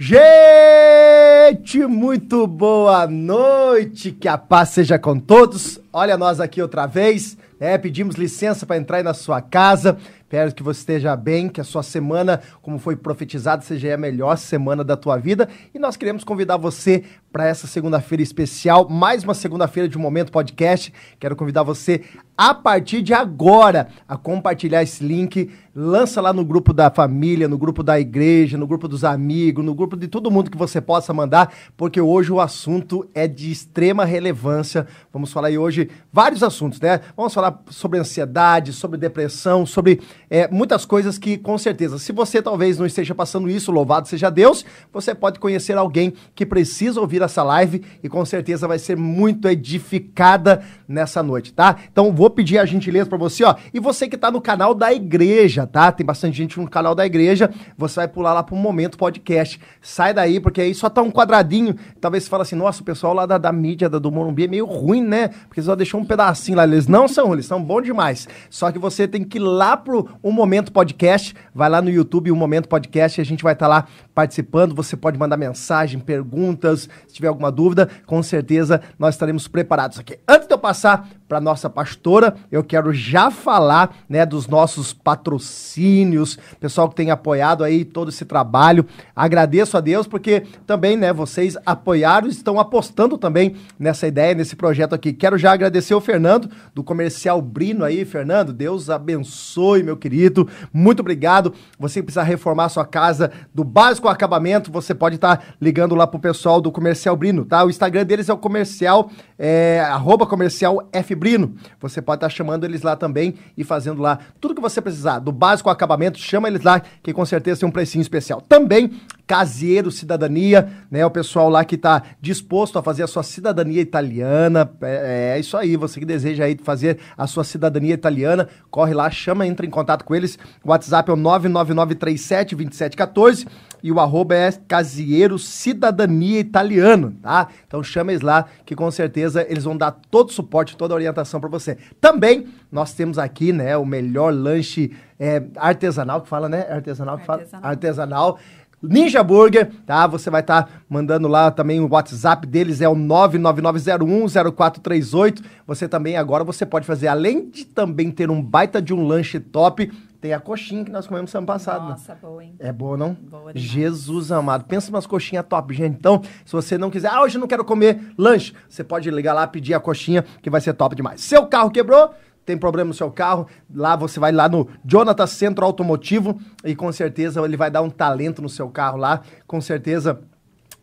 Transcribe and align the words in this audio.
Gente, 0.00 1.84
muito 1.88 2.46
boa 2.46 3.04
noite, 3.08 4.12
que 4.12 4.28
a 4.28 4.38
paz 4.38 4.68
seja 4.68 4.96
com 4.96 5.18
todos. 5.18 5.80
Olha 5.90 6.18
nós 6.18 6.38
aqui 6.38 6.60
outra 6.60 6.84
vez, 6.84 7.38
né? 7.58 7.78
Pedimos 7.78 8.16
licença 8.16 8.66
para 8.66 8.76
entrar 8.76 8.98
aí 8.98 9.02
na 9.02 9.14
sua 9.14 9.40
casa. 9.40 9.96
Espero 10.20 10.54
que 10.54 10.62
você 10.62 10.80
esteja 10.80 11.16
bem, 11.16 11.48
que 11.48 11.58
a 11.58 11.64
sua 11.64 11.82
semana, 11.82 12.42
como 12.60 12.78
foi 12.78 12.94
profetizado, 12.94 13.64
seja 13.64 13.94
a 13.94 13.96
melhor 13.96 14.36
semana 14.36 14.84
da 14.84 14.94
tua 14.94 15.16
vida. 15.16 15.48
E 15.72 15.78
nós 15.78 15.96
queremos 15.96 16.22
convidar 16.22 16.58
você 16.58 17.02
para 17.32 17.46
essa 17.46 17.66
segunda-feira 17.66 18.22
especial, 18.22 18.86
mais 18.90 19.24
uma 19.24 19.32
segunda-feira 19.32 19.88
de 19.88 19.96
um 19.96 20.02
Momento 20.02 20.30
Podcast. 20.30 20.92
Quero 21.18 21.34
convidar 21.34 21.62
você 21.62 22.02
a 22.36 22.52
partir 22.52 23.00
de 23.00 23.14
agora 23.14 23.88
a 24.06 24.18
compartilhar 24.18 24.82
esse 24.82 25.02
link. 25.02 25.50
Lança 25.74 26.20
lá 26.20 26.32
no 26.32 26.44
grupo 26.44 26.74
da 26.74 26.90
família, 26.90 27.48
no 27.48 27.56
grupo 27.56 27.82
da 27.82 27.98
igreja, 27.98 28.58
no 28.58 28.66
grupo 28.66 28.86
dos 28.86 29.04
amigos, 29.04 29.64
no 29.64 29.74
grupo 29.74 29.96
de 29.96 30.08
todo 30.08 30.30
mundo 30.30 30.50
que 30.50 30.58
você 30.58 30.80
possa 30.80 31.14
mandar, 31.14 31.54
porque 31.76 32.00
hoje 32.00 32.32
o 32.32 32.40
assunto 32.40 33.08
é 33.14 33.26
de 33.26 33.50
extrema 33.50 34.04
relevância. 34.04 34.86
Vamos 35.10 35.32
falar 35.32 35.48
aí 35.48 35.56
hoje 35.56 35.87
vários 36.12 36.42
assuntos, 36.42 36.80
né? 36.80 37.00
Vamos 37.16 37.34
falar 37.34 37.62
sobre 37.70 37.98
ansiedade, 37.98 38.72
sobre 38.72 38.98
depressão, 38.98 39.66
sobre 39.66 40.00
é, 40.30 40.48
muitas 40.48 40.84
coisas 40.84 41.18
que, 41.18 41.38
com 41.38 41.56
certeza, 41.56 41.98
se 41.98 42.12
você 42.12 42.42
talvez 42.42 42.78
não 42.78 42.86
esteja 42.86 43.14
passando 43.14 43.48
isso, 43.48 43.72
louvado 43.72 44.08
seja 44.08 44.30
Deus, 44.30 44.64
você 44.92 45.14
pode 45.14 45.38
conhecer 45.38 45.76
alguém 45.76 46.12
que 46.34 46.44
precisa 46.44 47.00
ouvir 47.00 47.22
essa 47.22 47.42
live 47.42 47.82
e 48.02 48.08
com 48.08 48.24
certeza 48.24 48.68
vai 48.68 48.78
ser 48.78 48.96
muito 48.96 49.48
edificada 49.48 50.62
nessa 50.86 51.22
noite, 51.22 51.52
tá? 51.52 51.76
Então 51.90 52.12
vou 52.12 52.30
pedir 52.30 52.58
a 52.58 52.66
gentileza 52.66 53.08
para 53.08 53.18
você, 53.18 53.44
ó. 53.44 53.54
E 53.72 53.80
você 53.80 54.08
que 54.08 54.16
tá 54.16 54.30
no 54.30 54.40
canal 54.40 54.74
da 54.74 54.92
igreja, 54.92 55.66
tá? 55.66 55.90
Tem 55.90 56.04
bastante 56.04 56.36
gente 56.36 56.58
no 56.60 56.68
canal 56.68 56.94
da 56.94 57.06
igreja. 57.06 57.50
Você 57.76 57.96
vai 57.96 58.08
pular 58.08 58.34
lá 58.34 58.42
pro 58.42 58.56
momento 58.56 58.98
podcast. 58.98 59.60
Sai 59.80 60.12
daí, 60.12 60.40
porque 60.40 60.60
aí 60.60 60.74
só 60.74 60.90
tá 60.90 61.02
um 61.02 61.10
quadradinho. 61.10 61.74
Talvez 62.00 62.24
você 62.24 62.30
fale 62.30 62.42
assim, 62.42 62.56
nossa, 62.56 62.82
o 62.82 62.84
pessoal 62.84 63.14
lá 63.14 63.26
da, 63.26 63.38
da 63.38 63.52
mídia 63.52 63.88
da, 63.88 63.98
do 63.98 64.10
Morumbi 64.10 64.44
é 64.44 64.48
meio 64.48 64.66
ruim, 64.66 65.02
né? 65.02 65.28
Porque 65.48 65.62
só 65.62 65.74
deixou 65.74 66.00
um 66.00 66.04
pedacinho 66.04 66.56
lá. 66.56 66.64
Eles 66.64 66.86
não 66.86 67.08
são, 67.08 67.32
eles 67.32 67.46
são 67.46 67.62
bons 67.62 67.82
demais. 67.82 68.28
Só 68.50 68.70
que 68.70 68.78
você 68.78 69.08
tem 69.08 69.24
que 69.24 69.38
ir 69.38 69.40
lá 69.40 69.76
pro 69.76 70.17
Um 70.22 70.32
Momento 70.32 70.72
Podcast. 70.72 71.34
Vai 71.54 71.68
lá 71.68 71.82
no 71.82 71.90
YouTube, 71.90 72.32
Um 72.32 72.36
Momento 72.36 72.68
Podcast, 72.68 73.20
e 73.20 73.22
a 73.22 73.24
gente 73.24 73.42
vai 73.42 73.52
estar 73.52 73.66
tá 73.66 73.68
lá 73.68 73.88
participando. 74.14 74.74
Você 74.74 74.96
pode 74.96 75.18
mandar 75.18 75.36
mensagem, 75.36 76.00
perguntas, 76.00 76.88
se 77.06 77.14
tiver 77.14 77.28
alguma 77.28 77.50
dúvida, 77.50 77.88
com 78.06 78.22
certeza 78.22 78.80
nós 78.98 79.14
estaremos 79.14 79.48
preparados 79.48 79.98
aqui. 79.98 80.18
Antes 80.28 80.46
de 80.46 80.54
eu 80.54 80.58
passar 80.58 81.08
para 81.28 81.40
nossa 81.40 81.68
pastora, 81.68 82.34
eu 82.50 82.64
quero 82.64 82.92
já 82.92 83.30
falar, 83.30 83.94
né, 84.08 84.24
dos 84.24 84.48
nossos 84.48 84.94
patrocínios, 84.94 86.38
pessoal 86.58 86.88
que 86.88 86.94
tem 86.94 87.10
apoiado 87.10 87.62
aí 87.62 87.84
todo 87.84 88.08
esse 88.08 88.24
trabalho. 88.24 88.86
Agradeço 89.14 89.76
a 89.76 89.80
Deus 89.80 90.06
porque 90.06 90.44
também, 90.66 90.96
né, 90.96 91.12
vocês 91.12 91.56
apoiaram 91.66 92.26
estão 92.28 92.58
apostando 92.58 93.18
também 93.18 93.56
nessa 93.78 94.06
ideia, 94.06 94.34
nesse 94.34 94.56
projeto 94.56 94.94
aqui. 94.94 95.12
Quero 95.12 95.36
já 95.36 95.52
agradecer 95.52 95.94
o 95.94 96.00
Fernando 96.00 96.48
do 96.74 96.82
Comercial 96.82 97.42
Brino 97.42 97.84
aí, 97.84 98.04
Fernando. 98.04 98.52
Deus 98.52 98.88
abençoe, 98.88 99.82
meu 99.82 99.96
querido. 99.96 100.48
Muito 100.72 101.00
obrigado. 101.00 101.52
Você 101.78 102.02
precisa 102.02 102.22
reformar 102.22 102.70
sua 102.70 102.86
casa 102.86 103.30
do 103.54 103.62
básico 103.64 104.06
ao 104.06 104.12
acabamento, 104.12 104.72
você 104.72 104.94
pode 104.94 105.16
estar 105.16 105.36
tá 105.36 105.42
ligando 105.60 105.94
lá 105.94 106.06
pro 106.06 106.18
pessoal 106.18 106.60
do 106.60 106.72
Comercial 106.72 107.16
Brino, 107.16 107.44
tá? 107.44 107.64
O 107.64 107.70
Instagram 107.70 108.06
deles 108.06 108.28
é 108.28 108.32
o 108.32 108.38
comercial 108.38 109.10
é, 109.38 109.80
arroba 109.80 110.26
comercial 110.26 110.88
Fbrino. 111.18 111.56
Você 111.80 112.00
pode 112.00 112.18
estar 112.18 112.28
chamando 112.28 112.64
eles 112.64 112.82
lá 112.82 112.94
também 112.94 113.34
e 113.56 113.64
fazendo 113.64 114.00
lá 114.00 114.20
tudo 114.40 114.54
que 114.54 114.60
você 114.60 114.80
precisar, 114.80 115.18
do 115.18 115.32
básico 115.32 115.68
ao 115.68 115.72
acabamento, 115.72 116.16
chama 116.18 116.46
eles 116.46 116.62
lá, 116.62 116.80
que 117.02 117.12
com 117.12 117.26
certeza 117.26 117.58
tem 117.60 117.68
um 117.68 117.72
precinho 117.72 118.02
especial. 118.02 118.40
Também 118.40 118.92
Caseiro 119.26 119.90
Cidadania, 119.90 120.70
né? 120.90 121.04
O 121.04 121.10
pessoal 121.10 121.50
lá 121.50 121.62
que 121.62 121.74
está 121.74 122.02
disposto 122.18 122.78
a 122.78 122.82
fazer 122.82 123.02
a 123.02 123.06
sua 123.06 123.22
cidadania 123.22 123.82
italiana. 123.82 124.70
É, 124.80 125.34
é, 125.34 125.40
isso 125.40 125.54
aí, 125.54 125.76
você 125.76 126.00
que 126.00 126.06
deseja 126.06 126.44
aí 126.44 126.56
fazer 126.62 126.98
a 127.16 127.26
sua 127.26 127.44
cidadania 127.44 127.92
italiana, 127.92 128.48
corre 128.70 128.94
lá, 128.94 129.10
chama, 129.10 129.46
entra 129.46 129.66
em 129.66 129.70
contato 129.70 130.02
com 130.04 130.14
eles. 130.14 130.38
O 130.64 130.70
WhatsApp 130.70 131.10
é 131.10 131.12
o 131.12 131.16
999372714 131.16 133.46
e 133.82 133.92
o 133.92 134.00
arroba 134.00 134.34
é 134.34 134.50
Casieiro 134.52 135.38
Cidadania 135.38 136.40
Italiano, 136.40 137.14
tá? 137.22 137.48
Então 137.66 137.82
chama 137.82 138.12
eles 138.12 138.22
lá 138.22 138.46
que 138.64 138.74
com 138.74 138.90
certeza 138.90 139.44
eles 139.48 139.64
vão 139.64 139.76
dar 139.76 139.92
todo 140.10 140.30
o 140.30 140.32
suporte, 140.32 140.76
toda 140.76 140.94
a 140.94 140.96
orientação 140.96 141.40
para 141.40 141.48
você. 141.48 141.76
Também 142.00 142.46
nós 142.70 142.92
temos 142.92 143.18
aqui, 143.18 143.52
né, 143.52 143.76
o 143.76 143.84
melhor 143.84 144.32
lanche 144.32 144.92
é, 145.18 145.42
artesanal 145.56 146.22
que 146.22 146.28
fala, 146.28 146.48
né? 146.48 146.66
Artesanal 146.70 147.18
que 147.18 147.30
artesanal. 147.30 147.60
fala. 147.60 147.72
Artesanal. 147.72 148.38
Ninja 148.80 149.24
Burger, 149.24 149.72
tá? 149.84 150.06
Você 150.06 150.30
vai 150.30 150.40
estar 150.40 150.62
tá 150.62 150.68
mandando 150.88 151.26
lá 151.26 151.50
também 151.50 151.80
o 151.80 151.88
WhatsApp 151.90 152.46
deles, 152.46 152.80
é 152.80 152.88
o 152.88 152.94
999010438. 152.94 155.42
Você 155.66 155.88
também 155.88 156.16
agora 156.16 156.44
você 156.44 156.64
pode 156.64 156.86
fazer, 156.86 157.08
além 157.08 157.50
de 157.50 157.64
também 157.64 158.12
ter 158.12 158.30
um 158.30 158.40
baita 158.40 158.80
de 158.80 158.94
um 158.94 159.04
lanche 159.04 159.40
top, 159.40 159.90
tem 160.20 160.32
a 160.32 160.40
coxinha 160.40 160.84
que 160.84 160.90
nós 160.90 161.06
comemos 161.06 161.34
ano 161.34 161.46
passado. 161.46 161.84
Né? 161.84 161.90
Nossa, 161.90 162.14
boa, 162.14 162.44
hein? 162.44 162.54
É 162.58 162.72
boa, 162.72 162.96
não? 162.96 163.14
Boa 163.14 163.52
demais. 163.52 163.60
Jesus 163.60 164.32
amado. 164.32 164.64
Pensa 164.64 164.90
umas 164.90 165.06
coxinhas 165.06 165.46
top, 165.48 165.72
gente. 165.74 165.96
Então, 165.96 166.20
se 166.44 166.52
você 166.52 166.76
não 166.76 166.90
quiser, 166.90 167.08
ah, 167.08 167.22
hoje 167.22 167.36
eu 167.36 167.40
não 167.40 167.46
quero 167.46 167.64
comer 167.64 168.12
lanche, 168.18 168.52
você 168.68 168.82
pode 168.82 169.10
ligar 169.10 169.32
lá, 169.32 169.46
pedir 169.46 169.74
a 169.74 169.80
coxinha, 169.80 170.24
que 170.42 170.50
vai 170.50 170.60
ser 170.60 170.72
top 170.74 170.96
demais. 170.96 171.20
Seu 171.20 171.46
carro 171.46 171.70
quebrou? 171.70 172.10
tem 172.48 172.56
problema 172.56 172.88
no 172.88 172.94
seu 172.94 173.10
carro, 173.10 173.46
lá 173.70 173.94
você 173.94 174.18
vai 174.18 174.32
lá 174.32 174.48
no 174.48 174.66
Jonathan 174.82 175.26
Centro 175.26 175.66
Automotivo 175.66 176.40
e 176.64 176.74
com 176.74 176.90
certeza 176.90 177.42
ele 177.42 177.58
vai 177.58 177.70
dar 177.70 177.82
um 177.82 177.90
talento 177.90 178.40
no 178.40 178.48
seu 178.48 178.70
carro 178.70 178.96
lá, 178.96 179.20
com 179.46 179.60
certeza 179.60 180.18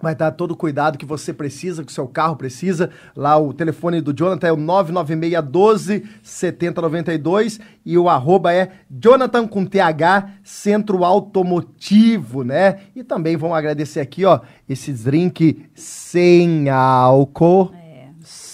vai 0.02 0.16
dar 0.16 0.32
todo 0.32 0.52
o 0.52 0.56
cuidado 0.56 0.98
que 0.98 1.06
você 1.06 1.34
precisa, 1.34 1.84
que 1.84 1.92
o 1.92 1.96
seu 1.96 2.08
carro 2.08 2.36
precisa. 2.36 2.90
Lá 3.16 3.38
o 3.38 3.54
telefone 3.54 4.02
do 4.02 4.14
Jonathan 4.14 4.48
é 4.48 4.52
o 4.52 4.58
99612 4.58 6.04
7092 6.22 7.60
e 7.86 7.98
o 7.98 8.10
arroba 8.10 8.54
é 8.54 8.72
Jonathan 8.90 9.48
com 9.48 9.66
TH 9.66 10.30
Centro 10.44 11.04
Automotivo, 11.04 12.44
né? 12.44 12.80
E 12.96 13.04
também 13.04 13.38
vamos 13.38 13.58
agradecer 13.58 14.00
aqui, 14.00 14.26
ó, 14.26 14.40
esse 14.68 14.92
drink 14.92 15.66
sem 15.74 16.70
álcool. 16.70 17.72
É 17.74 17.86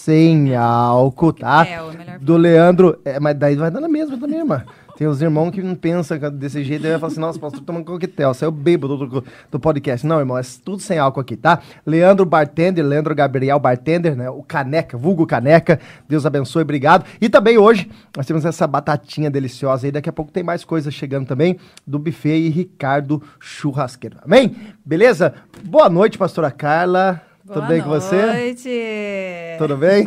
sem 0.02 0.56
álcool, 0.56 1.32
tá? 1.32 1.66
É, 1.66 1.82
o 1.82 1.94
melhor 1.94 2.20
Do 2.20 2.36
Leandro. 2.36 3.00
É, 3.06 3.20
mas 3.20 3.38
daí 3.38 3.56
vai 3.56 3.70
dando 3.70 3.86
a 3.86 3.90
mesma 3.90 4.18
também, 4.18 4.40
irmã. 4.40 4.64
Tem 4.98 5.08
os 5.08 5.22
irmãos 5.22 5.52
que 5.52 5.62
não 5.62 5.76
pensam 5.76 6.18
desse 6.32 6.64
jeito, 6.64 6.86
e 6.86 6.90
vai 6.90 7.00
falar 7.00 7.12
assim, 7.12 7.20
nossa, 7.20 7.40
pastor 7.40 7.62
tomando 7.62 7.86
coquetel, 7.86 8.34
saiu 8.34 8.52
bêbado 8.52 8.98
do, 8.98 9.08
do, 9.08 9.26
do, 9.52 9.60
podcast. 9.60 10.06
Não, 10.06 10.20
irmão, 10.20 10.38
é 10.38 10.42
tudo 10.64 10.82
sem 10.82 10.98
álcool 10.98 11.22
aqui, 11.22 11.36
tá? 11.36 11.60
Leandro 11.86 12.26
Bartender, 12.26 12.86
Leandro 12.86 13.16
Gabriel 13.16 13.60
Bartender, 13.60 14.16
né? 14.16 14.30
O 14.30 14.44
Caneca, 14.44 14.98
vulgo 14.98 15.26
Caneca. 15.26 15.80
Deus 16.08 16.26
abençoe, 16.26 16.62
obrigado. 16.64 17.06
E 17.20 17.30
também 17.30 17.58
hoje 17.58 17.90
nós 18.16 18.26
temos 18.26 18.46
essa 18.46 18.68
batatinha 18.68 19.30
deliciosa 19.30 19.88
aí, 19.88 19.92
daqui 19.92 20.10
a 20.10 20.14
pouco 20.14 20.32
tem 20.32 20.44
mais 20.44 20.64
coisas 20.64 20.94
chegando 20.94 21.28
também 21.28 21.58
do 21.86 21.98
buffet 21.98 22.38
e 22.38 22.50
Ricardo 22.50 23.22
Churrasqueiro. 23.40 24.18
Amém? 24.24 24.56
Beleza? 24.86 25.34
Boa 25.64 25.90
noite, 25.90 26.18
pastora 26.18 26.52
Carla. 26.52 27.22
Tudo 27.46 27.68
bem 27.68 27.82
com 27.82 27.90
você? 27.90 28.16
Boa 28.16 28.34
noite! 28.34 28.70
Tudo 29.62 29.78
bem? 29.78 30.06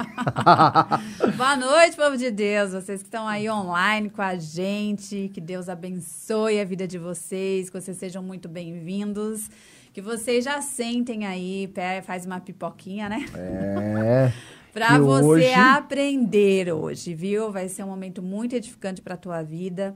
Boa 1.37 1.57
noite, 1.57 1.95
povo 1.95 2.17
de 2.17 2.29
Deus! 2.29 2.73
Vocês 2.73 3.03
que 3.03 3.07
estão 3.07 3.25
aí 3.25 3.49
online 3.49 4.11
com 4.11 4.21
a 4.21 4.35
gente, 4.35 5.31
que 5.33 5.41
Deus 5.41 5.69
abençoe 5.69 6.61
a 6.61 6.65
vida 6.65 6.89
de 6.89 6.99
vocês, 6.99 7.71
que 7.71 7.81
vocês 7.81 7.97
sejam 7.97 8.21
muito 8.21 8.49
bem-vindos, 8.49 9.49
que 9.93 10.03
vocês 10.03 10.45
já 10.45 10.61
sentem 10.61 11.25
aí, 11.25 11.73
faz 12.03 12.27
uma 12.27 12.41
pipoquinha, 12.41 13.09
né? 13.09 13.27
É. 13.37 14.33
para 14.75 14.99
você 14.99 15.25
hoje... 15.25 15.55
aprender 15.55 16.73
hoje, 16.73 17.15
viu? 17.15 17.53
Vai 17.53 17.69
ser 17.69 17.85
um 17.85 17.89
momento 17.91 18.21
muito 18.21 18.57
edificante 18.57 19.01
para 19.01 19.15
a 19.15 19.17
tua 19.17 19.41
vida. 19.41 19.95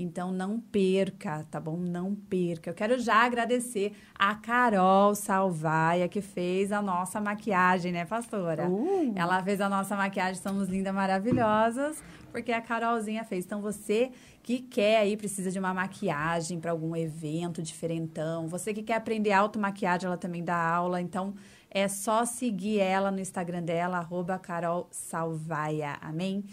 Então 0.00 0.32
não 0.32 0.58
perca, 0.58 1.46
tá 1.50 1.60
bom? 1.60 1.76
Não 1.76 2.14
perca. 2.14 2.70
Eu 2.70 2.74
quero 2.74 2.98
já 2.98 3.16
agradecer 3.24 3.92
a 4.14 4.34
Carol 4.34 5.14
Salvaia 5.14 6.08
que 6.08 6.20
fez 6.20 6.72
a 6.72 6.80
nossa 6.80 7.20
maquiagem, 7.20 7.92
né, 7.92 8.04
pastora? 8.04 8.68
Uh. 8.68 9.12
Ela 9.14 9.42
fez 9.42 9.60
a 9.60 9.68
nossa 9.68 9.96
maquiagem, 9.96 10.40
somos 10.40 10.68
lindas, 10.68 10.94
maravilhosas, 10.94 12.02
porque 12.32 12.52
a 12.52 12.60
Carolzinha 12.60 13.24
fez. 13.24 13.44
Então 13.44 13.60
você 13.60 14.10
que 14.42 14.58
quer 14.58 14.98
aí 14.98 15.16
precisa 15.16 15.50
de 15.50 15.58
uma 15.58 15.74
maquiagem 15.74 16.58
para 16.58 16.70
algum 16.70 16.96
evento 16.96 17.62
diferentão, 17.62 18.48
você 18.48 18.72
que 18.72 18.82
quer 18.82 18.94
aprender 18.94 19.32
automaquiagem, 19.32 20.06
ela 20.06 20.16
também 20.16 20.42
dá 20.42 20.56
aula, 20.56 21.00
então 21.00 21.34
é 21.70 21.86
só 21.86 22.24
seguir 22.24 22.80
ela 22.80 23.10
no 23.10 23.20
Instagram 23.20 23.62
dela, 23.62 23.98
arroba 23.98 24.38
Carol 24.38 24.88
Salvaia. 24.90 25.98
Amém? 26.00 26.44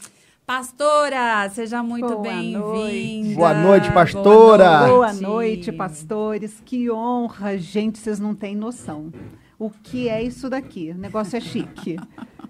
Pastora, 0.48 1.50
seja 1.50 1.84
muito 1.84 2.20
bem-vinda. 2.20 3.36
Boa 3.36 3.54
noite, 3.54 3.92
pastora. 3.92 4.88
Boa 4.88 5.08
noite. 5.12 5.20
Boa 5.20 5.30
noite, 5.34 5.72
pastores. 5.74 6.62
Que 6.64 6.90
honra, 6.90 7.58
gente, 7.58 8.00
vocês 8.00 8.18
não 8.18 8.34
têm 8.34 8.56
noção. 8.56 9.12
O 9.60 9.72
que 9.72 10.08
é 10.08 10.22
isso 10.22 10.50
daqui? 10.50 10.92
O 10.92 11.00
negócio 11.00 11.36
é 11.36 11.40
chique. 11.40 11.98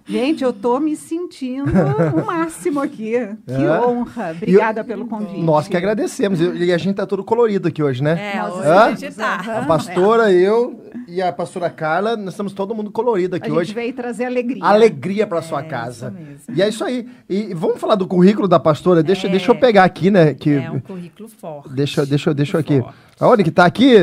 Gente, 0.06 0.42
eu 0.42 0.54
tô 0.54 0.80
me 0.80 0.96
sentindo 0.96 1.70
o 2.16 2.26
máximo 2.26 2.80
aqui. 2.80 3.14
Que 3.46 3.64
é. 3.64 3.82
honra. 3.82 4.32
Obrigada 4.32 4.82
eu, 4.82 4.86
pelo 4.86 5.06
convite. 5.06 5.42
Nós 5.42 5.68
que 5.68 5.76
agradecemos. 5.76 6.40
E 6.40 6.72
a 6.72 6.78
gente 6.78 6.96
tá 6.96 7.06
todo 7.06 7.24
colorido 7.26 7.68
aqui 7.68 7.84
hoje, 7.84 8.02
né? 8.02 8.36
É, 8.36 8.44
hoje 8.44 8.68
a 8.68 8.96
gente 8.96 9.16
tá. 9.16 9.36
A 9.36 9.66
pastora, 9.66 10.32
eu 10.32 10.82
e 11.08 11.22
a 11.22 11.32
pastora 11.32 11.70
Carla, 11.70 12.16
nós 12.16 12.34
estamos 12.34 12.54
todo 12.54 12.74
mundo 12.74 12.90
colorido 12.90 13.36
aqui 13.36 13.50
a 13.50 13.54
hoje. 13.54 13.62
A 13.62 13.66
gente 13.66 13.76
veio 13.76 13.94
trazer 13.94 14.26
alegria. 14.26 14.64
Alegria 14.64 15.28
para 15.28 15.42
sua 15.42 15.62
é, 15.62 15.64
casa. 15.64 16.14
E 16.54 16.62
é 16.62 16.70
isso 16.70 16.86
aí. 16.86 17.08
E 17.30 17.54
vamos 17.54 17.78
falar 17.78 17.96
do 17.96 18.08
currículo 18.08 18.48
da 18.48 18.60
pastora? 18.60 19.04
Deixa, 19.04 19.28
é. 19.28 19.30
deixa 19.30 19.52
eu 19.52 19.56
pegar 19.56 19.84
aqui, 19.84 20.10
né? 20.10 20.34
Que, 20.34 20.54
é 20.54 20.72
um 20.72 20.80
currículo 20.80 21.28
forte. 21.28 21.70
Deixa, 21.74 22.06
deixa, 22.06 22.34
deixa 22.34 22.56
eu 22.58 22.62
aqui. 22.62 22.80
Forte. 22.80 22.98
Aonde 23.20 23.44
que 23.44 23.52
tá 23.52 23.66
aqui? 23.66 23.96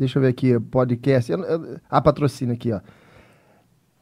Deixa 0.00 0.18
eu 0.18 0.22
ver 0.22 0.28
aqui, 0.28 0.58
podcast. 0.58 1.30
A 1.90 2.00
patrocínio 2.00 2.54
aqui, 2.54 2.72
ó. 2.72 2.80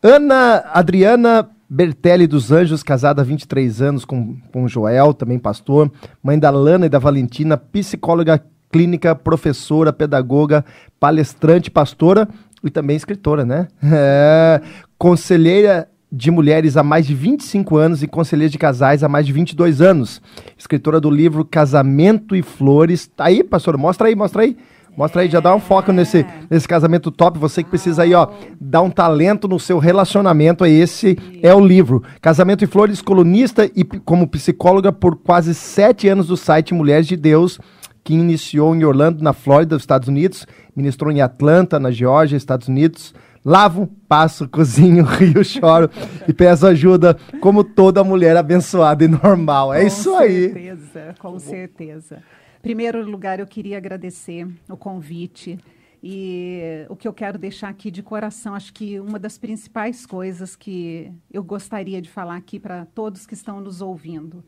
Ana 0.01 0.63
Adriana 0.73 1.51
Bertelli 1.69 2.29
dos 2.29 2.53
Anjos, 2.53 2.85
casada 2.85 3.21
há 3.21 3.25
23 3.25 3.83
anos 3.83 4.05
com, 4.05 4.37
com 4.53 4.69
Joel, 4.69 5.13
também 5.13 5.41
pastor. 5.41 5.91
Mãe 6.23 6.39
da 6.39 6.51
Lana 6.51 6.87
e 6.87 6.89
da 6.89 7.01
Valentina, 7.01 7.57
psicóloga 7.57 8.41
clínica, 8.71 9.13
professora, 9.13 9.93
pedagoga, 9.93 10.65
palestrante, 11.01 11.69
pastora 11.69 12.29
e 12.63 12.71
também 12.71 12.97
escritora, 12.97 13.45
né? 13.45 13.67
É, 13.83 14.63
conselheira 14.97 15.89
de 16.13 16.31
mulheres 16.31 16.77
há 16.77 16.83
mais 16.85 17.09
de 17.09 17.15
25 17.15 17.77
anos 17.77 18.05
e 18.05 18.07
conselheira 18.07 18.53
de 18.53 18.57
casais 18.57 19.03
há 19.03 19.09
mais 19.09 19.27
de 19.27 19.33
22 19.33 19.81
anos. 19.81 20.23
Escritora 20.57 21.01
do 21.01 21.11
livro 21.11 21.45
Casamento 21.45 22.37
e 22.37 22.43
Flores. 22.43 23.09
Tá 23.09 23.25
aí, 23.25 23.43
pastora? 23.43 23.77
Mostra 23.77 24.07
aí, 24.07 24.15
mostra 24.15 24.43
aí. 24.43 24.57
Mostra 24.99 25.23
aí, 25.23 25.29
já 25.31 25.39
dá 25.39 25.55
um 25.55 25.61
foco 25.61 25.93
nesse, 25.93 26.27
nesse 26.51 26.67
casamento 26.67 27.13
top. 27.13 27.39
Você 27.39 27.63
que 27.63 27.71
precisa 27.71 28.03
aí, 28.03 28.15
ó, 28.15 28.27
dar 28.61 28.83
um 28.83 28.91
talento 28.91 29.47
no 29.47 29.57
seu 29.57 29.79
relacionamento. 29.79 30.67
Esse 30.67 31.17
é 31.41 31.55
o 31.55 31.65
livro. 31.65 32.03
Casamento 32.21 32.65
e 32.65 32.67
Flores, 32.67 33.01
colunista 33.01 33.65
e 33.77 33.85
como 33.85 34.27
psicóloga 34.27 34.91
por 34.91 35.15
quase 35.15 35.55
sete 35.55 36.09
anos 36.09 36.27
do 36.27 36.37
site 36.37 36.75
Mulheres 36.75 37.07
de 37.07 37.17
Deus 37.17 37.61
que 38.03 38.13
iniciou 38.13 38.75
em 38.75 38.85
Orlando, 38.85 39.23
na 39.23 39.33
Flórida, 39.33 39.77
Estados 39.77 40.09
Unidos, 40.09 40.45
ministrou 40.75 41.13
em 41.13 41.21
Atlanta, 41.21 41.79
na 41.79 41.93
Geórgia, 41.93 42.37
Estados 42.37 42.67
Unidos. 42.67 43.15
Lavo, 43.45 43.89
passo, 44.09 44.49
cozinho, 44.51 45.05
rio, 45.05 45.45
choro 45.45 45.89
e 46.27 46.33
peço 46.33 46.67
ajuda, 46.67 47.17
como 47.41 47.63
toda 47.63 48.03
mulher 48.03 48.37
abençoada 48.37 49.05
e 49.05 49.09
normal. 49.09 49.73
É 49.73 49.83
com 49.83 49.87
isso 49.87 50.13
aí. 50.17 50.49
Com 50.49 50.55
certeza, 50.55 51.15
com 51.21 51.39
certeza. 51.39 52.19
Primeiro 52.63 53.09
lugar, 53.09 53.41
eu 53.41 53.47
queria 53.47 53.77
agradecer 53.77 54.49
o 54.69 54.77
convite. 54.77 55.59
E 56.03 56.87
o 56.89 56.95
que 56.95 57.09
eu 57.09 57.13
quero 57.13 57.39
deixar 57.39 57.69
aqui 57.69 57.91
de 57.91 58.03
coração, 58.03 58.55
acho 58.55 58.73
que 58.73 59.01
uma 59.01 59.19
das 59.19 59.37
principais 59.37 60.07
coisas 60.07 60.55
que 60.55 61.13
eu 61.31 61.43
gostaria 61.43 62.01
de 62.01 62.09
falar 62.09 62.37
aqui 62.37 62.61
para 62.61 62.87
todos 62.87 63.27
que 63.27 63.35
estão 63.35 63.61
nos 63.61 63.81
ouvindo 63.81 64.45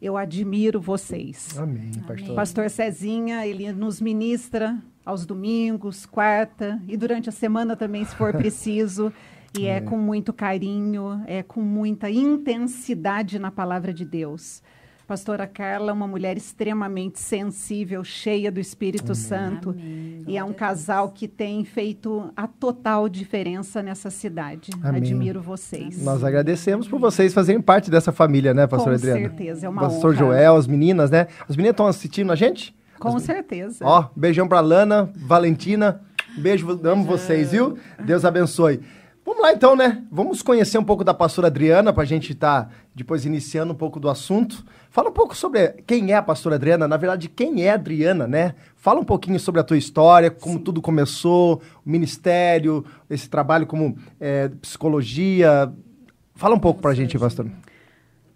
eu 0.00 0.16
admiro 0.16 0.80
vocês. 0.80 1.56
Amém, 1.58 1.90
pastor. 2.06 2.34
Pastor 2.34 2.70
Cezinha, 2.70 3.46
ele 3.46 3.72
nos 3.72 4.00
ministra 4.00 4.78
aos 5.04 5.24
domingos, 5.24 6.04
quarta 6.04 6.80
e 6.86 6.96
durante 6.96 7.28
a 7.28 7.32
semana 7.32 7.76
também, 7.76 8.04
se 8.04 8.14
for 8.14 8.32
preciso. 8.36 9.12
e 9.58 9.66
é. 9.66 9.76
é 9.76 9.80
com 9.80 9.96
muito 9.96 10.32
carinho, 10.32 11.22
é 11.26 11.42
com 11.42 11.62
muita 11.62 12.10
intensidade 12.10 13.38
na 13.38 13.50
palavra 13.50 13.92
de 13.92 14.04
Deus. 14.04 14.62
Pastora 15.06 15.46
Carla, 15.46 15.92
uma 15.92 16.08
mulher 16.08 16.36
extremamente 16.36 17.20
sensível, 17.20 18.02
cheia 18.02 18.50
do 18.50 18.58
Espírito 18.58 19.12
Amém. 19.12 19.14
Santo. 19.14 19.70
Amém. 19.70 20.24
E 20.26 20.36
é 20.36 20.42
um 20.42 20.52
casal 20.52 21.10
que 21.10 21.28
tem 21.28 21.64
feito 21.64 22.32
a 22.36 22.48
total 22.48 23.08
diferença 23.08 23.80
nessa 23.84 24.10
cidade. 24.10 24.72
Amém. 24.82 25.00
Admiro 25.00 25.40
vocês. 25.40 26.02
Nós 26.02 26.24
agradecemos 26.24 26.88
por 26.88 26.98
vocês 26.98 27.32
fazerem 27.32 27.62
parte 27.62 27.88
dessa 27.88 28.10
família, 28.10 28.52
né, 28.52 28.66
pastor 28.66 28.88
Com 28.88 28.94
Adriana? 28.96 29.20
Com 29.20 29.36
certeza, 29.36 29.66
é 29.66 29.68
uma 29.68 29.82
Pastor 29.82 30.10
honra. 30.10 30.18
Joel, 30.18 30.56
as 30.56 30.66
meninas, 30.66 31.08
né? 31.08 31.28
As 31.48 31.54
meninas 31.54 31.74
estão 31.74 31.86
assistindo 31.86 32.32
a 32.32 32.36
gente? 32.36 32.74
Com 32.98 33.16
as... 33.16 33.22
certeza. 33.22 33.84
Ó, 33.86 34.08
beijão 34.16 34.48
pra 34.48 34.58
Lana, 34.58 35.08
Valentina. 35.14 36.00
Beijo, 36.36 36.68
amo 36.84 37.04
vocês, 37.04 37.52
viu? 37.52 37.78
Deus 38.04 38.24
abençoe. 38.24 38.80
Vamos 39.26 39.42
lá 39.42 39.52
então, 39.52 39.74
né? 39.74 40.04
Vamos 40.08 40.40
conhecer 40.40 40.78
um 40.78 40.84
pouco 40.84 41.02
da 41.02 41.12
pastora 41.12 41.48
Adriana 41.48 41.92
para 41.92 42.04
a 42.04 42.06
gente 42.06 42.30
estar 42.30 42.66
tá, 42.66 42.70
depois 42.94 43.26
iniciando 43.26 43.72
um 43.72 43.76
pouco 43.76 43.98
do 43.98 44.08
assunto. 44.08 44.64
Fala 44.88 45.08
um 45.10 45.12
pouco 45.12 45.36
sobre 45.36 45.82
quem 45.84 46.12
é 46.12 46.14
a 46.14 46.22
pastora 46.22 46.54
Adriana, 46.54 46.86
na 46.86 46.96
verdade, 46.96 47.28
quem 47.28 47.64
é 47.64 47.70
a 47.70 47.74
Adriana, 47.74 48.28
né? 48.28 48.54
Fala 48.76 49.00
um 49.00 49.04
pouquinho 49.04 49.40
sobre 49.40 49.60
a 49.60 49.64
tua 49.64 49.76
história, 49.76 50.30
como 50.30 50.58
Sim. 50.58 50.62
tudo 50.62 50.80
começou, 50.80 51.60
o 51.84 51.90
ministério, 51.90 52.84
esse 53.10 53.28
trabalho 53.28 53.66
como 53.66 53.98
é, 54.20 54.48
psicologia. 54.62 55.72
Fala 56.36 56.54
um 56.54 56.60
pouco 56.60 56.80
para 56.80 56.92
a 56.92 56.94
gente, 56.94 57.18
pastor. 57.18 57.50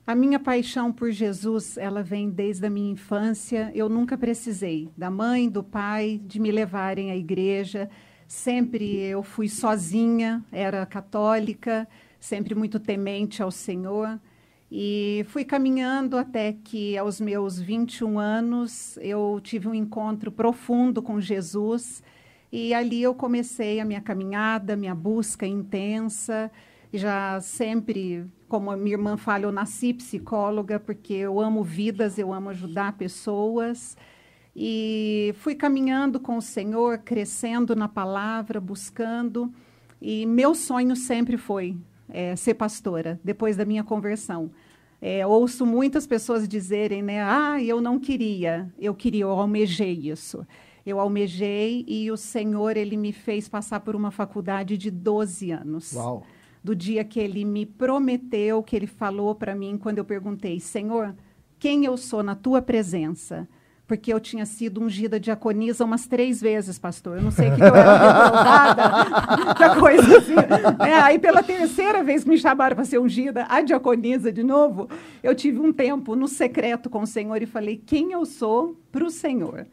A 0.05 0.15
minha 0.17 0.41
paixão 0.41 0.91
por 0.91 1.13
Jesus, 1.13 1.79
ela 1.79 2.03
vem 2.03 2.29
desde 2.29 2.67
a 2.67 2.71
minha 2.71 2.91
infância. 2.91 3.71
Eu 3.77 3.89
nunca 3.89 4.19
precisei 4.19 4.89
da 4.97 5.09
mãe, 5.09 5.49
do 5.49 5.63
pai, 5.63 6.21
de 6.25 6.41
me 6.41 6.51
levarem 6.51 7.13
à 7.13 7.17
igreja 7.17 7.89
Sempre 8.31 8.97
eu 8.97 9.25
fui 9.25 9.49
sozinha, 9.49 10.45
era 10.53 10.87
católica, 10.87 11.89
sempre 12.21 12.55
muito 12.55 12.79
temente 12.79 13.43
ao 13.43 13.51
Senhor. 13.51 14.21
E 14.71 15.27
fui 15.31 15.45
caminhando 15.45 16.17
até 16.17 16.53
que, 16.53 16.97
aos 16.97 17.21
meus 17.21 17.61
21 17.61 18.21
anos, 18.21 18.97
eu 18.99 19.41
tive 19.43 19.67
um 19.67 19.75
encontro 19.75 20.31
profundo 20.31 21.03
com 21.03 21.21
Jesus. 21.21 22.05
E 22.53 22.73
ali 22.73 23.03
eu 23.03 23.17
comecei 23.17 23.81
a 23.81 23.85
minha 23.85 24.01
caminhada, 24.01 24.77
minha 24.77 24.95
busca 24.95 25.45
intensa. 25.45 26.53
Já 26.93 27.41
sempre, 27.41 28.25
como 28.49 28.71
a 28.71 28.77
minha 28.77 28.95
irmã 28.95 29.17
fala, 29.17 29.43
eu 29.43 29.51
nasci 29.51 29.93
psicóloga 29.93 30.79
porque 30.79 31.15
eu 31.15 31.41
amo 31.41 31.65
vidas, 31.65 32.17
eu 32.17 32.33
amo 32.33 32.51
ajudar 32.51 32.93
pessoas. 32.93 33.97
E 34.55 35.35
fui 35.39 35.55
caminhando 35.55 36.19
com 36.19 36.37
o 36.37 36.43
Senhor, 36.43 36.99
crescendo 36.99 37.77
na 37.77 37.89
palavra, 37.89 38.61
buscando. 38.61 39.53
E 40.01 40.27
meu 40.27 40.55
sonho 40.55 40.97
sempre 40.97 41.37
foi 41.37 41.77
é, 42.09 42.35
ser 42.37 42.55
pastora, 42.55 43.21
depois 43.23 43.57
da 43.57 43.65
minha 43.65 43.85
conversão. 43.85 44.51
É, 45.01 45.27
ouço 45.27 45.65
muitas 45.65 46.07
pessoas 46.07 46.47
dizerem, 46.47 47.03
né? 47.03 47.23
Ah, 47.23 47.63
eu 47.63 47.81
não 47.81 47.99
queria, 47.99 48.71
eu 48.79 48.95
queria, 48.95 49.23
eu 49.23 49.31
almejei 49.31 49.93
isso. 49.93 50.47
Eu 50.85 50.99
almejei 50.99 51.85
e 51.87 52.11
o 52.11 52.17
Senhor, 52.17 52.77
ele 52.77 52.97
me 52.97 53.13
fez 53.13 53.49
passar 53.49 53.81
por 53.81 53.95
uma 53.95 54.11
faculdade 54.11 54.77
de 54.77 54.91
12 54.91 55.51
anos. 55.53 55.93
Uau. 55.93 56.25
Do 56.63 56.75
dia 56.75 57.05
que 57.05 57.19
ele 57.19 57.45
me 57.45 57.65
prometeu, 57.65 58.63
que 58.63 58.77
ele 58.77 58.87
falou 58.87 59.35
para 59.35 59.55
mim, 59.55 59.79
quando 59.79 59.99
eu 59.99 60.05
perguntei, 60.05 60.61
Senhor, 60.61 61.15
quem 61.59 61.85
eu 61.85 61.97
sou 61.97 62.23
na 62.23 62.35
tua 62.35 62.61
presença? 62.61 63.49
Porque 63.91 64.13
eu 64.13 64.21
tinha 64.21 64.47
sido 64.47 64.81
ungida 64.81 65.19
diaconisa 65.19 65.85
umas 65.85 66.07
três 66.07 66.41
vezes, 66.41 66.79
pastor. 66.79 67.17
Eu 67.17 67.25
não 67.25 67.33
sei 67.33 67.49
o 67.49 67.57
que, 67.57 67.61
eu 67.61 67.75
era 67.75 67.99
revoltada, 67.99 69.55
que 69.75 69.81
coisa 69.81 70.19
assim. 70.19 70.35
É, 70.89 70.95
aí, 70.95 71.19
pela 71.19 71.43
terceira 71.43 72.01
vez 72.05 72.23
que 72.23 72.31
me 72.31 72.39
chamaram 72.39 72.77
para 72.77 72.85
ser 72.85 73.01
ungida, 73.01 73.47
a 73.49 73.61
diaconisa 73.63 74.31
de 74.31 74.45
novo, 74.45 74.89
eu 75.25 75.35
tive 75.35 75.59
um 75.59 75.73
tempo 75.73 76.15
no 76.15 76.29
secreto 76.29 76.89
com 76.89 77.03
o 77.03 77.07
Senhor 77.07 77.43
e 77.43 77.47
falei 77.47 77.83
quem 77.85 78.13
eu 78.13 78.25
sou 78.25 78.81
para 78.93 79.05
o 79.05 79.11
Senhor. 79.11 79.67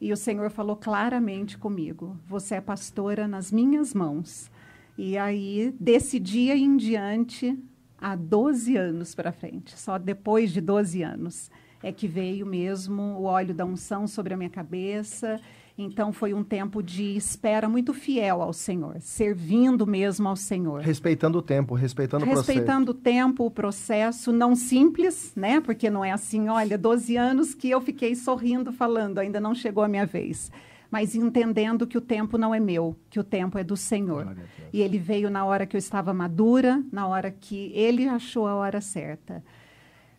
E 0.00 0.12
o 0.12 0.16
Senhor 0.16 0.48
falou 0.48 0.76
claramente 0.76 1.58
comigo: 1.58 2.16
Você 2.28 2.54
é 2.54 2.60
pastora 2.60 3.26
nas 3.26 3.50
minhas 3.50 3.92
mãos. 3.92 4.48
E 4.96 5.18
aí, 5.18 5.74
desse 5.80 6.20
dia 6.20 6.56
em 6.56 6.76
diante, 6.76 7.58
há 7.98 8.14
12 8.14 8.76
anos 8.76 9.12
para 9.12 9.32
frente, 9.32 9.76
só 9.76 9.98
depois 9.98 10.52
de 10.52 10.60
12 10.60 11.02
anos 11.02 11.50
é 11.82 11.92
que 11.92 12.08
veio 12.08 12.46
mesmo 12.46 13.02
o 13.02 13.24
óleo 13.24 13.54
da 13.54 13.64
unção 13.64 14.06
sobre 14.06 14.34
a 14.34 14.36
minha 14.36 14.50
cabeça. 14.50 15.40
Então 15.78 16.10
foi 16.10 16.32
um 16.32 16.42
tempo 16.42 16.82
de 16.82 17.16
espera 17.16 17.68
muito 17.68 17.92
fiel 17.92 18.40
ao 18.40 18.52
Senhor, 18.52 18.96
servindo 18.98 19.86
mesmo 19.86 20.26
ao 20.26 20.34
Senhor. 20.34 20.80
Respeitando 20.80 21.38
o 21.38 21.42
tempo, 21.42 21.74
respeitando 21.74 22.24
o 22.24 22.28
processo. 22.28 22.50
Respeitando 22.50 22.92
o 22.92 22.94
tempo, 22.94 23.44
o 23.44 23.50
processo, 23.50 24.32
não 24.32 24.56
simples, 24.56 25.34
né? 25.36 25.60
Porque 25.60 25.90
não 25.90 26.02
é 26.02 26.12
assim, 26.12 26.48
olha, 26.48 26.78
12 26.78 27.16
anos 27.16 27.54
que 27.54 27.68
eu 27.68 27.80
fiquei 27.82 28.14
sorrindo 28.14 28.72
falando, 28.72 29.18
ainda 29.18 29.38
não 29.38 29.54
chegou 29.54 29.84
a 29.84 29.88
minha 29.88 30.06
vez. 30.06 30.50
Mas 30.90 31.14
entendendo 31.14 31.86
que 31.86 31.98
o 31.98 32.00
tempo 32.00 32.38
não 32.38 32.54
é 32.54 32.60
meu, 32.60 32.96
que 33.10 33.20
o 33.20 33.24
tempo 33.24 33.58
é 33.58 33.64
do 33.64 33.76
Senhor. 33.76 34.34
E 34.72 34.80
ele 34.80 34.98
veio 34.98 35.28
na 35.28 35.44
hora 35.44 35.66
que 35.66 35.76
eu 35.76 35.78
estava 35.78 36.14
madura, 36.14 36.82
na 36.90 37.06
hora 37.06 37.30
que 37.30 37.70
ele 37.74 38.08
achou 38.08 38.46
a 38.46 38.54
hora 38.54 38.80
certa. 38.80 39.44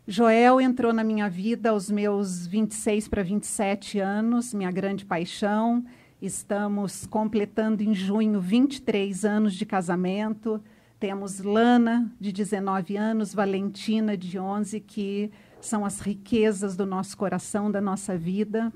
Joel 0.10 0.62
entrou 0.62 0.94
na 0.94 1.04
minha 1.04 1.30
vida 1.30 1.72
aos 1.72 1.92
meus 1.92 2.48
26 2.48 3.10
para 3.10 3.22
27 3.22 4.00
anos, 4.00 4.54
minha 4.54 4.72
grande 4.72 5.06
paixão. 5.06 5.84
Estamos 6.22 7.06
completando 7.06 7.84
em 7.84 7.94
junho 7.94 8.40
23 8.40 9.26
anos 9.26 9.54
de 9.54 9.66
casamento. 9.66 10.64
Temos 10.98 11.42
Lana, 11.42 12.10
de 12.22 12.32
19 12.32 12.96
anos, 12.96 13.34
Valentina, 13.34 14.16
de 14.16 14.40
11, 14.40 14.80
que 14.80 15.30
são 15.60 15.84
as 15.84 16.00
riquezas 16.00 16.78
do 16.78 16.86
nosso 16.86 17.18
coração, 17.18 17.70
da 17.70 17.82
nossa 17.82 18.18
vida. 18.18 18.72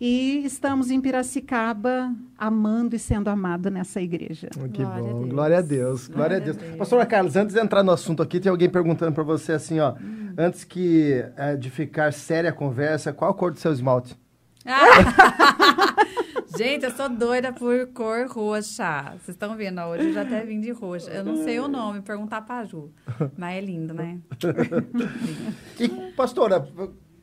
E 0.00 0.44
estamos 0.44 0.92
em 0.92 1.00
Piracicaba, 1.00 2.14
amando 2.36 2.94
e 2.94 2.98
sendo 3.00 3.28
amado 3.28 3.68
nessa 3.68 4.00
igreja. 4.00 4.48
Oh, 4.56 4.68
que 4.68 4.82
Glória 4.82 5.02
bom. 5.02 5.24
A 5.24 5.26
Glória 5.26 5.58
a 5.58 5.60
Deus. 5.60 6.06
Glória, 6.06 6.36
Glória 6.36 6.36
a 6.36 6.40
Deus. 6.40 6.56
Deus. 6.56 6.76
Pastora 6.76 7.04
Carlos, 7.04 7.34
antes 7.34 7.54
de 7.54 7.60
entrar 7.60 7.82
no 7.82 7.90
assunto 7.90 8.22
aqui, 8.22 8.38
tem 8.38 8.48
alguém 8.48 8.70
perguntando 8.70 9.12
para 9.12 9.24
você 9.24 9.52
assim, 9.52 9.80
ó. 9.80 9.94
Hum. 9.94 10.34
Antes 10.38 10.62
que 10.62 11.24
é, 11.36 11.56
de 11.56 11.68
ficar 11.68 12.12
séria 12.12 12.50
a 12.50 12.52
conversa, 12.52 13.12
qual 13.12 13.32
a 13.32 13.34
cor 13.34 13.50
do 13.50 13.58
seu 13.58 13.72
esmalte? 13.72 14.16
Gente, 16.56 16.84
eu 16.84 16.90
sou 16.92 17.08
doida 17.08 17.52
por 17.52 17.88
cor 17.88 18.28
roxa. 18.28 19.14
Vocês 19.18 19.30
estão 19.30 19.56
vendo, 19.56 19.80
hoje 19.82 20.08
eu 20.08 20.12
já 20.12 20.22
até 20.22 20.44
vim 20.44 20.60
de 20.60 20.70
roxa. 20.70 21.10
Eu 21.10 21.24
não 21.24 21.42
sei 21.42 21.58
o 21.58 21.66
nome, 21.66 22.02
perguntar 22.02 22.42
pra 22.42 22.64
Ju. 22.64 22.90
Mas 23.36 23.56
é 23.56 23.60
lindo, 23.60 23.92
né? 23.92 24.18
e, 25.78 25.88
pastora, 26.16 26.66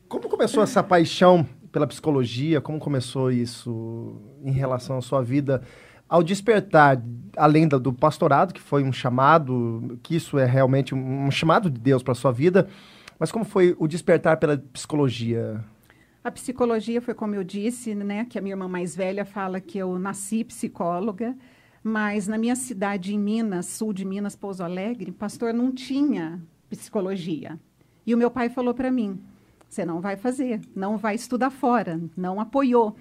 como 0.08 0.28
começou 0.28 0.62
essa 0.62 0.82
paixão 0.82 1.46
pela 1.72 1.86
psicologia? 1.86 2.60
Como 2.60 2.78
começou 2.78 3.30
isso 3.30 4.20
em 4.42 4.52
relação 4.52 4.98
à 4.98 5.02
sua 5.02 5.22
vida? 5.22 5.62
Ao 6.08 6.22
despertar, 6.22 7.02
além 7.36 7.66
do 7.66 7.92
pastorado, 7.92 8.54
que 8.54 8.60
foi 8.60 8.84
um 8.84 8.92
chamado, 8.92 9.98
que 10.02 10.14
isso 10.14 10.38
é 10.38 10.44
realmente 10.44 10.94
um 10.94 11.30
chamado 11.30 11.68
de 11.68 11.80
Deus 11.80 12.02
para 12.02 12.14
sua 12.14 12.30
vida, 12.30 12.68
mas 13.18 13.32
como 13.32 13.44
foi 13.44 13.74
o 13.78 13.88
despertar 13.88 14.36
pela 14.36 14.56
psicologia? 14.56 15.64
A 16.22 16.30
psicologia 16.30 17.00
foi 17.00 17.14
como 17.14 17.34
eu 17.34 17.42
disse, 17.44 17.94
né, 17.94 18.24
que 18.24 18.38
a 18.38 18.42
minha 18.42 18.52
irmã 18.52 18.68
mais 18.68 18.94
velha 18.94 19.24
fala 19.24 19.60
que 19.60 19.78
eu 19.78 19.98
nasci 19.98 20.44
psicóloga, 20.44 21.36
mas 21.82 22.26
na 22.26 22.36
minha 22.36 22.56
cidade 22.56 23.14
em 23.14 23.18
Minas, 23.18 23.66
sul 23.66 23.92
de 23.92 24.04
Minas, 24.04 24.34
Pouso 24.34 24.62
Alegre, 24.62 25.12
pastor 25.12 25.54
não 25.54 25.72
tinha 25.72 26.42
psicologia. 26.68 27.58
E 28.04 28.12
o 28.12 28.18
meu 28.18 28.30
pai 28.30 28.48
falou 28.48 28.74
para 28.74 28.90
mim: 28.90 29.20
"Você 29.68 29.84
não 29.84 30.00
vai 30.00 30.16
fazer, 30.16 30.60
não 30.74 30.96
vai 30.96 31.14
estudar 31.14 31.50
fora", 31.50 32.00
não 32.16 32.40
apoiou. 32.40 32.96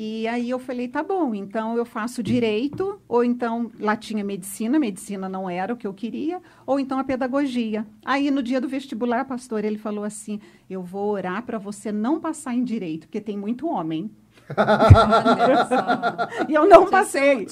E 0.00 0.28
aí 0.28 0.48
eu 0.48 0.60
falei, 0.60 0.86
tá 0.86 1.02
bom, 1.02 1.34
então 1.34 1.76
eu 1.76 1.84
faço 1.84 2.22
direito, 2.22 3.00
ou 3.08 3.24
então 3.24 3.68
lá 3.80 3.96
tinha 3.96 4.22
medicina, 4.22 4.78
medicina 4.78 5.28
não 5.28 5.50
era 5.50 5.74
o 5.74 5.76
que 5.76 5.88
eu 5.88 5.92
queria, 5.92 6.40
ou 6.64 6.78
então 6.78 7.00
a 7.00 7.02
pedagogia. 7.02 7.84
Aí 8.04 8.30
no 8.30 8.40
dia 8.40 8.60
do 8.60 8.68
vestibular, 8.68 9.24
pastor, 9.24 9.64
ele 9.64 9.76
falou 9.76 10.04
assim: 10.04 10.38
eu 10.70 10.84
vou 10.84 11.10
orar 11.10 11.42
para 11.42 11.58
você 11.58 11.90
não 11.90 12.20
passar 12.20 12.54
em 12.54 12.62
direito, 12.62 13.08
porque 13.08 13.20
tem 13.20 13.36
muito 13.36 13.66
homem. 13.66 14.08
e 16.48 16.54
eu 16.54 16.68
não 16.68 16.86
passei. 16.86 17.44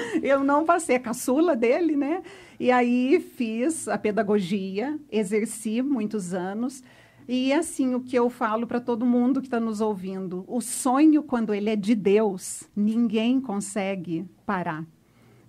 eu 0.20 0.42
não 0.42 0.64
passei, 0.64 0.96
a 0.96 1.00
caçula 1.00 1.54
dele, 1.54 1.94
né? 1.94 2.24
E 2.58 2.72
aí 2.72 3.20
fiz 3.20 3.86
a 3.86 3.96
pedagogia, 3.96 4.98
exerci 5.12 5.80
muitos 5.80 6.34
anos. 6.34 6.82
E 7.26 7.52
assim, 7.52 7.94
o 7.94 8.00
que 8.00 8.16
eu 8.16 8.28
falo 8.28 8.66
para 8.66 8.80
todo 8.80 9.06
mundo 9.06 9.40
que 9.40 9.46
está 9.46 9.58
nos 9.58 9.80
ouvindo: 9.80 10.44
o 10.46 10.60
sonho, 10.60 11.22
quando 11.22 11.54
ele 11.54 11.70
é 11.70 11.76
de 11.76 11.94
Deus, 11.94 12.68
ninguém 12.76 13.40
consegue 13.40 14.26
parar. 14.44 14.84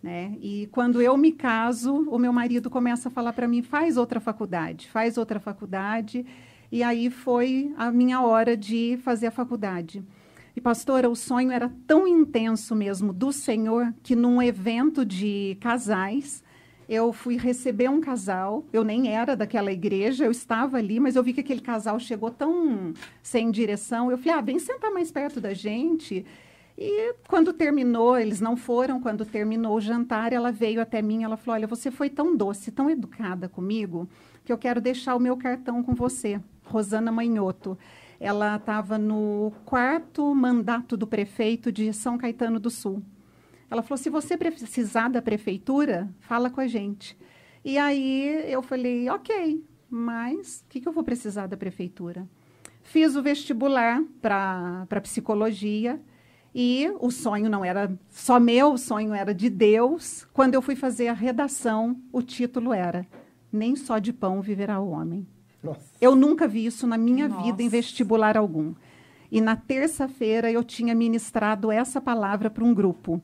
Né? 0.02 0.38
E 0.40 0.70
quando 0.72 1.02
eu 1.02 1.18
me 1.18 1.32
caso, 1.32 2.08
o 2.10 2.20
meu 2.20 2.32
marido 2.32 2.70
começa 2.70 3.10
a 3.10 3.12
falar 3.12 3.34
para 3.34 3.48
mim: 3.48 3.62
faz 3.62 3.98
outra 3.98 4.20
faculdade, 4.20 4.90
faz 4.90 5.18
outra 5.18 5.40
faculdade. 5.40 6.26
E 6.72 6.82
aí 6.82 7.10
foi 7.10 7.74
a 7.78 7.92
minha 7.92 8.22
hora 8.22 8.56
de 8.56 8.98
fazer 9.04 9.28
a 9.28 9.32
faculdade. 9.32 10.04
E, 10.56 10.62
pastora, 10.62 11.10
o 11.10 11.16
sonho 11.16 11.52
era 11.52 11.70
tão 11.86 12.08
intenso 12.08 12.76
mesmo 12.76 13.12
do 13.12 13.34
Senhor 13.34 13.94
que 14.02 14.16
num 14.16 14.42
evento 14.42 15.06
de 15.06 15.58
casais, 15.60 16.42
eu 16.88 17.12
fui 17.12 17.38
receber 17.38 17.90
um 17.90 18.00
casal, 18.00 18.64
eu 18.72 18.84
nem 18.84 19.14
era 19.14 19.36
daquela 19.36 19.72
igreja, 19.72 20.26
eu 20.26 20.32
estava 20.32 20.78
ali, 20.78 21.00
mas 21.00 21.16
eu 21.16 21.24
vi 21.24 21.34
que 21.34 21.42
aquele 21.42 21.62
casal 21.62 22.00
chegou 22.00 22.30
tão 22.30 22.94
sem 23.24 23.50
direção. 23.50 24.12
Eu 24.12 24.18
falei, 24.18 24.34
ah, 24.34 24.42
vem 24.42 24.60
sentar 24.60 24.92
mais 24.92 25.12
perto 25.12 25.42
da 25.42 25.54
gente. 25.54 26.26
E 26.78 27.16
quando 27.28 27.54
terminou, 27.54 28.18
eles 28.18 28.42
não 28.42 28.56
foram, 28.56 29.00
quando 29.00 29.26
terminou 29.26 29.78
o 29.78 29.82
jantar, 29.82 30.34
ela 30.34 30.52
veio 30.52 30.82
até 30.82 31.02
mim, 31.02 31.24
ela 31.24 31.38
falou, 31.38 31.56
olha, 31.56 31.68
você 31.68 31.90
foi 31.90 32.10
tão 32.10 32.36
doce, 32.36 32.72
tão 32.72 32.90
educada 32.90 33.48
comigo, 33.48 34.08
que 34.44 34.52
eu 34.52 34.58
quero 34.58 34.82
deixar 34.82 35.16
o 35.16 35.20
meu 35.20 35.38
cartão 35.38 35.82
com 35.82 35.96
você, 35.96 36.40
Rosana 36.66 37.12
Manhoto. 37.12 37.78
Ela 38.20 38.58
estava 38.58 38.98
no 38.98 39.54
quarto 39.66 40.36
mandato 40.36 40.96
do 40.96 41.08
prefeito 41.08 41.72
de 41.72 41.92
São 41.94 42.18
Caetano 42.18 42.60
do 42.60 42.70
Sul. 42.70 43.02
Ela 43.70 43.82
falou: 43.82 43.98
se 43.98 44.10
você 44.10 44.38
precisar 44.38 45.10
da 45.10 45.22
prefeitura, 45.22 46.10
fala 46.20 46.50
com 46.50 46.62
a 46.62 46.68
gente. 46.68 47.18
E 47.64 47.78
aí 47.78 48.52
eu 48.52 48.62
falei: 48.62 49.10
ok, 49.10 49.64
mas 49.90 50.64
o 50.66 50.70
que, 50.70 50.82
que 50.82 50.88
eu 50.88 50.94
vou 50.94 51.04
precisar 51.04 51.48
da 51.48 51.58
prefeitura? 51.58 52.28
Fiz 52.84 53.16
o 53.16 53.24
vestibular 53.24 54.04
para 54.22 55.02
psicologia 55.02 56.00
e 56.54 56.90
o 57.00 57.12
sonho 57.12 57.50
não 57.50 57.66
era 57.66 57.92
só 58.10 58.40
meu, 58.40 58.74
o 58.74 58.78
sonho 58.78 59.14
era 59.14 59.34
de 59.34 59.50
Deus. 59.50 60.26
Quando 60.32 60.54
eu 60.54 60.62
fui 60.62 60.76
fazer 60.76 61.08
a 61.08 61.14
redação, 61.14 62.00
o 62.14 62.22
título 62.22 62.72
era 62.72 63.06
Nem 63.52 63.76
só 63.76 63.98
de 63.98 64.14
pão 64.14 64.42
viverá 64.42 64.80
o 64.80 64.90
homem. 64.90 65.28
Nossa. 65.62 65.82
Eu 66.00 66.16
nunca 66.16 66.48
vi 66.48 66.66
isso 66.66 66.86
na 66.86 66.98
minha 66.98 67.28
Nossa. 67.28 67.44
vida 67.44 67.64
em 67.64 67.68
vestibular 67.68 68.38
algum. 68.38 68.74
E 69.32 69.42
na 69.42 69.56
terça-feira 69.56 70.52
eu 70.52 70.64
tinha 70.64 70.94
ministrado 70.94 71.72
essa 71.72 72.00
palavra 72.00 72.50
para 72.50 72.64
um 72.64 72.74
grupo. 72.74 73.22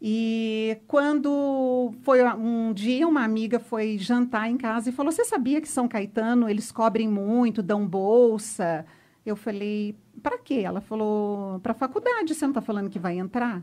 E 0.00 0.78
quando 0.86 1.92
foi 2.02 2.22
um 2.22 2.72
dia, 2.72 3.08
uma 3.08 3.24
amiga 3.24 3.58
foi 3.58 3.96
jantar 3.98 4.50
em 4.50 4.56
casa 4.56 4.90
e 4.90 4.92
falou: 4.92 5.10
Você 5.10 5.24
sabia 5.24 5.60
que 5.60 5.68
São 5.68 5.88
Caetano 5.88 6.48
eles 6.48 6.70
cobrem 6.70 7.08
muito, 7.08 7.62
dão 7.62 7.86
bolsa? 7.86 8.84
Eu 9.24 9.36
falei: 9.36 9.96
Para 10.22 10.38
quê? 10.38 10.62
Ela 10.64 10.80
falou: 10.80 11.58
Para 11.60 11.72
faculdade. 11.72 12.34
Você 12.34 12.44
não 12.44 12.50
está 12.50 12.60
falando 12.60 12.90
que 12.90 12.98
vai 12.98 13.18
entrar? 13.18 13.62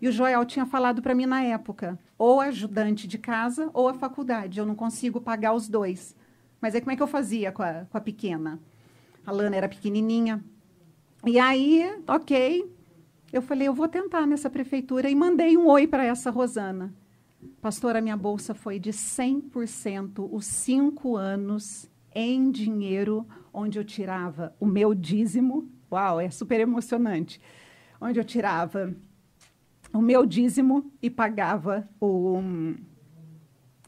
E 0.00 0.08
o 0.08 0.12
Joel 0.12 0.44
tinha 0.44 0.66
falado 0.66 1.00
para 1.00 1.14
mim 1.14 1.26
na 1.26 1.42
época: 1.42 1.98
ou 2.18 2.40
ajudante 2.40 3.08
de 3.08 3.16
casa 3.16 3.70
ou 3.72 3.88
a 3.88 3.94
faculdade. 3.94 4.58
Eu 4.58 4.66
não 4.66 4.74
consigo 4.74 5.20
pagar 5.20 5.54
os 5.54 5.68
dois. 5.68 6.14
Mas 6.60 6.74
aí 6.74 6.80
como 6.80 6.92
é 6.92 6.96
que 6.96 7.02
eu 7.02 7.08
fazia 7.08 7.50
com 7.50 7.62
a, 7.62 7.86
com 7.88 7.96
a 7.96 8.00
pequena? 8.00 8.60
A 9.26 9.32
Lana 9.32 9.56
era 9.56 9.68
pequenininha. 9.68 10.42
E 11.24 11.38
aí, 11.38 12.00
ok, 12.06 12.71
eu 13.32 13.40
falei, 13.40 13.66
eu 13.66 13.74
vou 13.74 13.88
tentar 13.88 14.26
nessa 14.26 14.50
prefeitura 14.50 15.08
e 15.08 15.14
mandei 15.14 15.56
um 15.56 15.66
oi 15.66 15.86
para 15.86 16.04
essa 16.04 16.30
Rosana. 16.30 16.92
Pastora, 17.60 18.00
minha 18.00 18.16
bolsa 18.16 18.54
foi 18.54 18.78
de 18.78 18.90
100% 18.90 20.28
os 20.30 20.44
cinco 20.44 21.16
anos 21.16 21.90
em 22.14 22.50
dinheiro, 22.50 23.26
onde 23.52 23.78
eu 23.78 23.84
tirava 23.84 24.54
o 24.60 24.66
meu 24.66 24.94
dízimo. 24.94 25.68
Uau, 25.90 26.20
é 26.20 26.30
super 26.30 26.60
emocionante. 26.60 27.40
Onde 28.00 28.20
eu 28.20 28.24
tirava 28.24 28.94
o 29.92 30.00
meu 30.00 30.26
dízimo 30.26 30.90
e 31.00 31.08
pagava 31.08 31.88
o. 32.00 32.40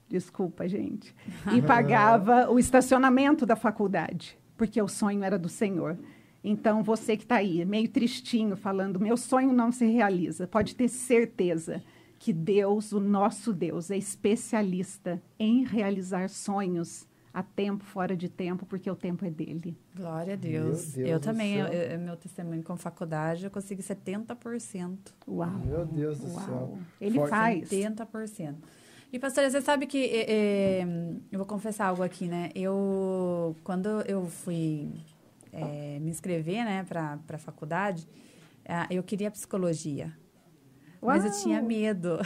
Desculpa, 0.09 0.69
gente. 0.69 1.15
E 1.55 1.61
pagava 1.63 2.51
o 2.51 2.59
estacionamento 2.59 3.45
da 3.45 3.57
faculdade, 3.57 4.39
porque 4.57 4.81
o 4.81 4.89
sonho 4.89 5.23
era 5.23 5.39
do 5.39 5.49
Senhor. 5.49 5.99
Então, 6.47 6.83
você 6.83 7.17
que 7.17 7.23
está 7.23 7.37
aí, 7.37 7.65
meio 7.65 7.89
tristinho, 7.89 8.55
falando, 8.55 9.01
meu 9.01 9.17
sonho 9.17 9.51
não 9.51 9.73
se 9.73 9.87
realiza, 9.87 10.47
pode 10.47 10.77
ter 10.77 10.89
certeza 10.89 11.83
que 12.19 12.35
Deus, 12.35 12.93
o 12.93 13.01
nosso 13.01 13.51
Deus, 13.51 13.91
é 13.91 13.97
especialista 13.97 15.23
em 15.39 15.65
realizar 15.65 16.29
sonhos 16.29 17.09
a 17.33 17.43
tempo, 17.43 17.83
fora 17.83 18.15
de 18.15 18.29
tempo, 18.29 18.65
porque 18.67 18.89
o 18.91 18.95
tempo 18.95 19.25
é 19.25 19.31
dele. 19.31 19.77
Glória 19.97 20.35
a 20.35 20.37
Deus. 20.37 20.93
Deus 20.93 21.09
eu 21.09 21.19
também, 21.19 21.57
eu, 21.57 21.67
eu, 21.67 21.99
meu 21.99 22.17
testemunho 22.17 22.63
com 22.63 22.77
faculdade, 22.77 23.45
eu 23.45 23.51
consegui 23.51 23.83
70%. 23.83 24.97
Uau. 25.27 25.51
Meu 25.65 25.85
Deus 25.85 26.19
do 26.19 26.33
Uau. 26.33 26.45
céu. 26.45 26.79
Ele 27.01 27.19
Forte. 27.19 27.31
faz. 27.31 27.69
70%. 27.71 28.55
E, 29.13 29.19
pastora, 29.19 29.51
você 29.51 29.61
sabe 29.61 29.87
que, 29.87 30.05
é, 30.05 30.31
é, 30.31 30.83
eu 31.33 31.39
vou 31.39 31.47
confessar 31.47 31.87
algo 31.87 32.03
aqui, 32.03 32.27
né? 32.27 32.51
Eu, 32.55 33.57
quando 33.65 33.89
eu 34.03 34.27
fui 34.27 34.89
é, 35.55 35.99
me 36.01 36.11
inscrever 36.11 36.65
né, 36.65 36.85
para 36.85 37.19
a 37.29 37.39
faculdade, 37.39 38.07
é, 38.65 38.87
eu 38.91 39.03
queria 39.03 39.31
psicologia. 39.31 40.13
Uau. 41.03 41.15
Mas 41.15 41.25
eu 41.25 41.43
tinha 41.43 41.61
medo. 41.61 42.19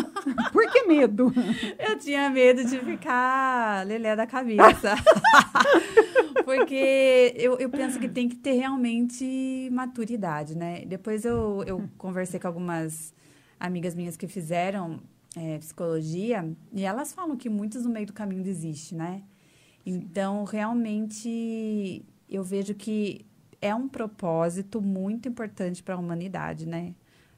Por 0.52 0.70
que 0.70 0.82
medo? 0.82 1.32
eu 1.78 1.98
tinha 1.98 2.28
medo 2.28 2.64
de 2.64 2.78
ficar 2.80 3.86
lelé 3.86 4.14
da 4.14 4.26
cabeça. 4.26 4.94
Porque 6.44 7.34
eu, 7.36 7.58
eu 7.58 7.70
penso 7.70 7.98
que 7.98 8.08
tem 8.08 8.28
que 8.28 8.36
ter 8.36 8.52
realmente 8.52 9.68
maturidade, 9.72 10.56
né? 10.56 10.84
Depois 10.86 11.24
eu, 11.24 11.64
eu 11.66 11.88
conversei 11.96 12.38
com 12.38 12.46
algumas 12.46 13.14
amigas 13.58 13.94
minhas 13.94 14.16
que 14.16 14.28
fizeram 14.28 15.00
é, 15.34 15.58
psicologia 15.58 16.48
e 16.72 16.84
elas 16.84 17.12
falam 17.12 17.36
que 17.36 17.48
muitos 17.48 17.84
no 17.84 17.90
meio 17.90 18.06
do 18.06 18.12
caminho 18.12 18.44
desistem, 18.44 18.98
né? 18.98 19.22
Então, 19.84 20.44
realmente, 20.44 22.04
eu 22.28 22.42
vejo 22.42 22.74
que 22.74 23.26
é 23.60 23.74
um 23.74 23.88
propósito 23.88 24.80
muito 24.80 25.28
importante 25.28 25.82
para 25.82 25.94
a 25.94 25.98
humanidade, 25.98 26.66
né? 26.66 26.94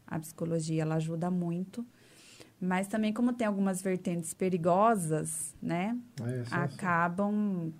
A 0.07 0.19
psicologia, 0.19 0.83
ela 0.83 0.97
ajuda 0.97 1.31
muito. 1.31 1.87
Mas 2.61 2.89
também, 2.89 3.13
como 3.13 3.33
tem 3.33 3.47
algumas 3.47 3.81
vertentes 3.81 4.35
perigosas, 4.35 5.55
né? 5.63 5.97
É, 6.21 6.45
acabam, 6.51 7.73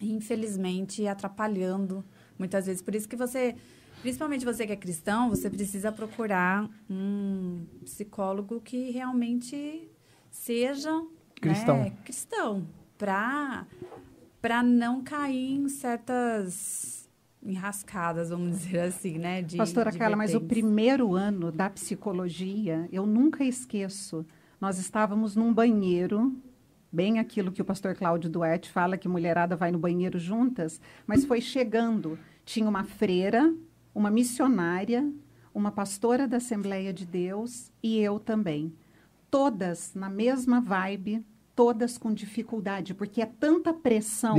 infelizmente, 0.00 1.06
atrapalhando 1.06 2.04
muitas 2.38 2.66
vezes. 2.66 2.80
Por 2.80 2.94
isso 2.94 3.08
que 3.08 3.16
você, 3.16 3.54
principalmente 4.00 4.44
você 4.44 4.66
que 4.66 4.72
é 4.72 4.76
cristão, 4.76 5.28
você 5.28 5.50
precisa 5.50 5.92
procurar 5.92 6.68
um 6.88 7.66
psicólogo 7.84 8.60
que 8.60 8.90
realmente 8.90 9.90
seja 10.30 11.04
cristão, 11.40 11.78
né, 11.78 11.92
cristão 12.04 12.66
para 12.96 13.66
para 14.46 14.62
não 14.62 15.02
cair 15.02 15.56
em 15.56 15.68
certas 15.68 17.10
enrascadas, 17.42 18.30
vamos 18.30 18.56
dizer 18.56 18.78
assim, 18.78 19.18
né? 19.18 19.42
De, 19.42 19.56
Pastora 19.56 19.90
de 19.90 19.98
Carla, 19.98 20.14
mas 20.14 20.36
o 20.36 20.40
primeiro 20.40 21.16
ano 21.16 21.50
da 21.50 21.68
psicologia, 21.68 22.88
eu 22.92 23.04
nunca 23.06 23.42
esqueço. 23.42 24.24
Nós 24.60 24.78
estávamos 24.78 25.34
num 25.34 25.52
banheiro, 25.52 26.32
bem 26.92 27.18
aquilo 27.18 27.50
que 27.50 27.60
o 27.60 27.64
pastor 27.64 27.96
Cláudio 27.96 28.30
Duarte 28.30 28.70
fala, 28.70 28.96
que 28.96 29.08
mulherada 29.08 29.56
vai 29.56 29.72
no 29.72 29.80
banheiro 29.80 30.16
juntas, 30.16 30.80
mas 31.08 31.24
foi 31.24 31.40
chegando. 31.40 32.16
Tinha 32.44 32.68
uma 32.68 32.84
freira, 32.84 33.52
uma 33.92 34.12
missionária, 34.12 35.12
uma 35.52 35.72
pastora 35.72 36.28
da 36.28 36.36
Assembleia 36.36 36.92
de 36.92 37.04
Deus 37.04 37.72
e 37.82 37.98
eu 37.98 38.20
também. 38.20 38.72
Todas 39.28 39.92
na 39.92 40.08
mesma 40.08 40.60
vibe, 40.60 41.24
todas 41.56 41.96
com 41.96 42.12
dificuldade, 42.12 42.92
porque 42.92 43.22
é 43.22 43.26
tanta 43.26 43.72
pressão 43.72 44.36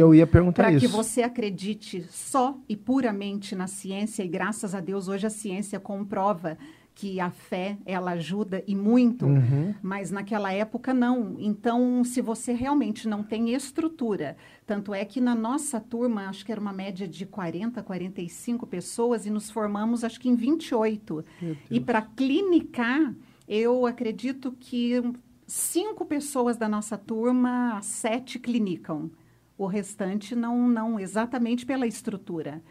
para 0.53 0.79
que 0.79 0.87
você 0.87 1.23
acredite 1.23 2.05
só 2.09 2.55
e 2.69 2.77
puramente 2.77 3.55
na 3.55 3.65
ciência, 3.65 4.23
e 4.23 4.27
graças 4.27 4.75
a 4.75 4.79
Deus 4.79 5.07
hoje 5.07 5.25
a 5.25 5.29
ciência 5.31 5.79
comprova 5.79 6.57
que 6.93 7.19
a 7.19 7.29
fé 7.29 7.77
ela 7.85 8.11
ajuda 8.11 8.63
e 8.65 8.75
muito, 8.75 9.27
uhum. 9.27 9.73
mas 9.83 10.09
naquela 10.09 10.51
época 10.51 10.95
não. 10.95 11.35
Então, 11.37 12.03
se 12.03 12.21
você 12.21 12.53
realmente 12.53 13.07
não 13.07 13.21
tem 13.21 13.53
estrutura, 13.53 14.35
tanto 14.65 14.95
é 14.95 15.05
que 15.05 15.21
na 15.21 15.35
nossa 15.35 15.79
turma, 15.79 16.27
acho 16.27 16.43
que 16.43 16.51
era 16.51 16.59
uma 16.59 16.73
média 16.73 17.07
de 17.07 17.23
40, 17.23 17.83
45 17.83 18.65
pessoas 18.65 19.27
e 19.27 19.29
nos 19.29 19.51
formamos 19.51 20.03
acho 20.03 20.19
que 20.19 20.27
em 20.27 20.35
28. 20.35 21.23
E 21.69 21.79
para 21.79 22.01
clinicar, 22.01 23.13
eu 23.47 23.85
acredito 23.85 24.51
que 24.59 24.99
cinco 25.47 26.05
pessoas 26.05 26.57
da 26.57 26.67
nossa 26.67 26.97
turma, 26.97 27.79
sete 27.81 28.37
clinicam. 28.37 29.09
O 29.57 29.65
restante 29.65 30.35
não, 30.35 30.67
não 30.67 30.99
exatamente 30.99 31.65
pela 31.65 31.87
estrutura. 31.87 32.61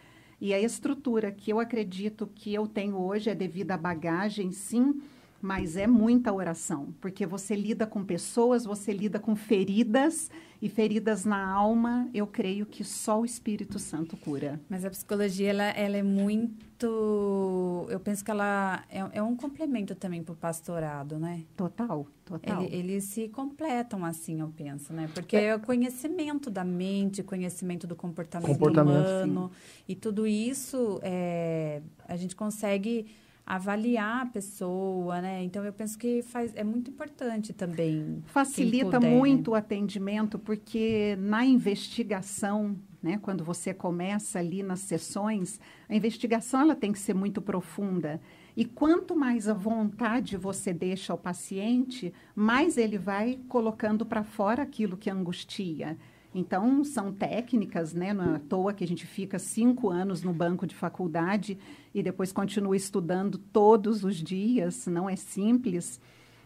E 0.41 0.53
a 0.53 0.61
estrutura 0.61 1.33
que 1.33 1.51
eu 1.51 1.59
acredito 1.59 2.31
que 2.35 2.53
eu 2.53 2.69
tenho 2.69 2.99
hoje 2.99 3.31
é 3.31 3.35
devido 3.35 3.73
à 3.73 3.77
bagagem, 3.79 4.53
sim, 4.53 5.01
mas 5.41 5.77
é 5.77 5.87
muita 5.87 6.33
oração, 6.33 6.95
porque 7.01 7.25
você 7.25 7.57
lida 7.57 7.87
com 7.87 8.05
pessoas, 8.05 8.65
você 8.65 8.93
lida 8.93 9.19
com 9.19 9.35
feridas 9.35 10.31
e 10.61 10.69
feridas 10.69 11.25
na 11.25 11.51
alma, 11.51 12.09
eu 12.15 12.27
creio 12.27 12.65
que 12.65 12.83
só 12.83 13.21
o 13.21 13.25
Espírito 13.25 13.79
Santo 13.79 14.17
cura. 14.17 14.61
Mas 14.69 14.85
a 14.85 14.91
psicologia, 14.91 15.51
ela, 15.51 15.65
ela 15.65 15.97
é 15.97 16.03
muito. 16.03 17.87
Eu 17.89 18.01
penso 18.01 18.25
que 18.25 18.31
ela 18.31 18.85
é, 18.91 19.19
é 19.19 19.23
um 19.23 19.37
complemento 19.37 19.95
também 19.95 20.23
para 20.23 20.33
o 20.33 20.37
pastorado, 20.37 21.19
né? 21.19 21.45
Total, 21.57 22.07
total. 22.25 22.63
Ele, 22.63 22.77
eles 22.77 23.05
se 23.05 23.29
completam 23.29 24.05
assim, 24.05 24.41
eu 24.41 24.49
penso, 24.57 24.93
né? 24.93 25.09
Porque 25.15 25.37
é, 25.37 25.45
é 25.47 25.57
o 25.57 25.61
conhecimento 25.61 26.51
da 26.51 26.65
mente, 26.65 27.23
conhecimento 27.23 27.87
do 27.87 27.97
comportamento, 27.97 28.49
comportamento 28.49 29.07
humano, 29.07 29.51
sim. 29.53 29.85
e 29.89 29.95
tudo 29.95 30.27
isso 30.27 31.01
é, 31.03 31.83
a 32.09 32.17
gente 32.17 32.35
consegue 32.35 33.07
avaliar 33.47 34.23
a 34.23 34.27
pessoa, 34.27 35.21
né? 35.21 35.45
Então 35.45 35.65
eu 35.65 35.73
penso 35.73 35.97
que 35.97 36.21
faz, 36.23 36.53
é 36.57 36.65
muito 36.65 36.91
importante 36.91 37.53
também. 37.53 38.21
Facilita 38.27 38.99
puder, 38.99 39.09
muito 39.09 39.53
né? 39.53 39.57
o 39.57 39.59
atendimento, 39.59 40.37
porque 40.37 41.17
na 41.21 41.47
investigação, 41.47 42.77
né, 43.01 43.19
quando 43.23 43.45
você 43.45 43.73
começa 43.73 44.41
ali 44.41 44.65
nas 44.65 44.81
sessões, 44.81 45.61
a 45.89 45.95
investigação 45.95 46.63
ela 46.63 46.75
tem 46.75 46.91
que 46.91 46.99
ser 46.99 47.15
muito 47.15 47.41
profunda. 47.41 48.21
E 48.57 48.65
quanto 48.65 49.15
mais 49.15 49.47
à 49.47 49.55
vontade 49.55 50.37
você 50.37 50.73
deixa 50.73 51.13
ao 51.13 51.19
paciente, 51.19 52.13
mais 52.35 52.77
ele 52.77 52.99
vai 52.99 53.39
colocando 53.49 54.05
para 54.05 54.25
fora 54.25 54.63
aquilo 54.63 54.97
que 54.97 55.09
angustia. 55.09 55.97
Então, 56.37 56.85
são 56.85 57.11
técnicas, 57.11 57.95
né? 57.95 58.13
Não 58.13 58.35
é 58.35 58.37
à 58.37 58.39
toa 58.39 58.75
que 58.75 58.85
a 58.85 58.87
gente 58.87 59.07
fica 59.07 59.39
cinco 59.39 59.89
anos 59.89 60.23
no 60.23 60.35
banco 60.35 60.67
de 60.67 60.75
faculdade 60.75 61.59
e 61.95 62.03
depois 62.03 62.31
continua 62.31 62.77
estudando 62.77 63.39
todos 63.39 64.05
os 64.05 64.17
dias. 64.17 64.87
Não 64.87 65.09
é 65.09 65.17
simples, 65.17 65.99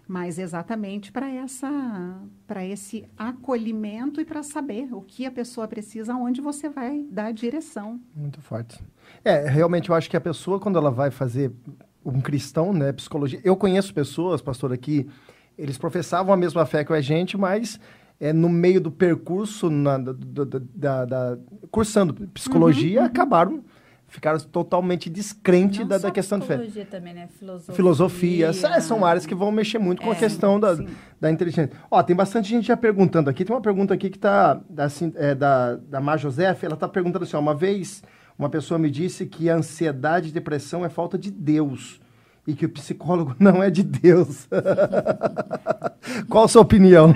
mas 0.06 0.38
exatamente 0.38 1.10
para 1.10 1.28
essa, 1.28 1.68
para 2.46 2.64
esse 2.64 3.04
acolhimento 3.18 4.20
e 4.20 4.24
para 4.24 4.44
saber 4.44 4.94
o 4.94 5.00
que 5.00 5.26
a 5.26 5.30
pessoa 5.30 5.66
precisa, 5.66 6.14
onde 6.14 6.40
você 6.40 6.68
vai 6.68 7.04
dar 7.10 7.26
a 7.26 7.32
direção. 7.32 8.00
Muito 8.14 8.40
forte. 8.40 8.80
É, 9.24 9.48
realmente 9.48 9.90
eu 9.90 9.94
acho 9.96 10.08
que 10.08 10.16
a 10.16 10.20
pessoa 10.20 10.60
quando 10.60 10.78
ela 10.78 10.92
vai 10.92 11.10
fazer 11.10 11.52
um 12.04 12.20
cristão, 12.20 12.72
né, 12.72 12.92
psicologia. 12.92 13.40
Eu 13.42 13.56
conheço 13.56 13.92
pessoas, 13.92 14.40
pastor, 14.40 14.72
aqui, 14.72 15.08
eles 15.58 15.76
professavam 15.76 16.32
a 16.32 16.36
mesma 16.36 16.64
fé 16.64 16.84
que 16.84 16.92
a 16.92 17.00
gente, 17.00 17.36
mas 17.36 17.78
é, 18.20 18.32
no 18.34 18.50
meio 18.50 18.80
do 18.80 18.90
percurso, 18.90 19.70
na, 19.70 19.96
da, 19.96 20.12
da, 20.74 21.04
da, 21.06 21.38
cursando 21.70 22.12
psicologia, 22.28 23.00
uhum, 23.00 23.06
acabaram, 23.06 23.64
ficaram 24.06 24.38
totalmente 24.38 25.08
descrentes 25.08 25.88
da, 25.88 25.96
da 25.96 26.10
questão 26.10 26.38
de 26.38 26.46
fé. 26.46 26.58
Psicologia 26.58 26.84
também, 26.84 27.14
né? 27.14 27.28
Filosofia. 27.38 27.74
Filosofia. 27.74 28.46
É, 28.48 28.80
são 28.80 29.06
áreas 29.06 29.24
que 29.24 29.34
vão 29.34 29.50
mexer 29.50 29.78
muito 29.78 30.02
com 30.02 30.10
é, 30.10 30.12
a 30.12 30.16
questão 30.16 30.60
da, 30.60 30.76
da 31.18 31.30
inteligência. 31.30 31.72
Ó, 31.90 32.02
tem 32.02 32.14
bastante 32.14 32.50
gente 32.50 32.66
já 32.66 32.76
perguntando 32.76 33.30
aqui. 33.30 33.42
Tem 33.42 33.56
uma 33.56 33.62
pergunta 33.62 33.94
aqui 33.94 34.10
que 34.10 34.18
está 34.18 34.60
assim, 34.76 35.12
é, 35.16 35.34
da, 35.34 35.76
da 35.76 36.00
Mar 36.00 36.18
Josef. 36.18 36.64
Ela 36.64 36.74
está 36.74 36.86
perguntando 36.86 37.24
assim: 37.24 37.36
ó, 37.36 37.40
uma 37.40 37.54
vez 37.54 38.02
uma 38.38 38.50
pessoa 38.50 38.78
me 38.78 38.90
disse 38.90 39.24
que 39.24 39.48
a 39.48 39.56
ansiedade 39.56 40.28
e 40.28 40.32
depressão 40.32 40.84
é 40.84 40.90
falta 40.90 41.16
de 41.16 41.30
Deus 41.30 42.00
e 42.46 42.54
que 42.54 42.66
o 42.66 42.70
psicólogo 42.70 43.34
não 43.40 43.62
é 43.62 43.70
de 43.70 43.82
Deus. 43.82 44.48
Qual 46.28 46.44
a 46.44 46.48
sua 46.48 46.62
opinião? 46.62 47.14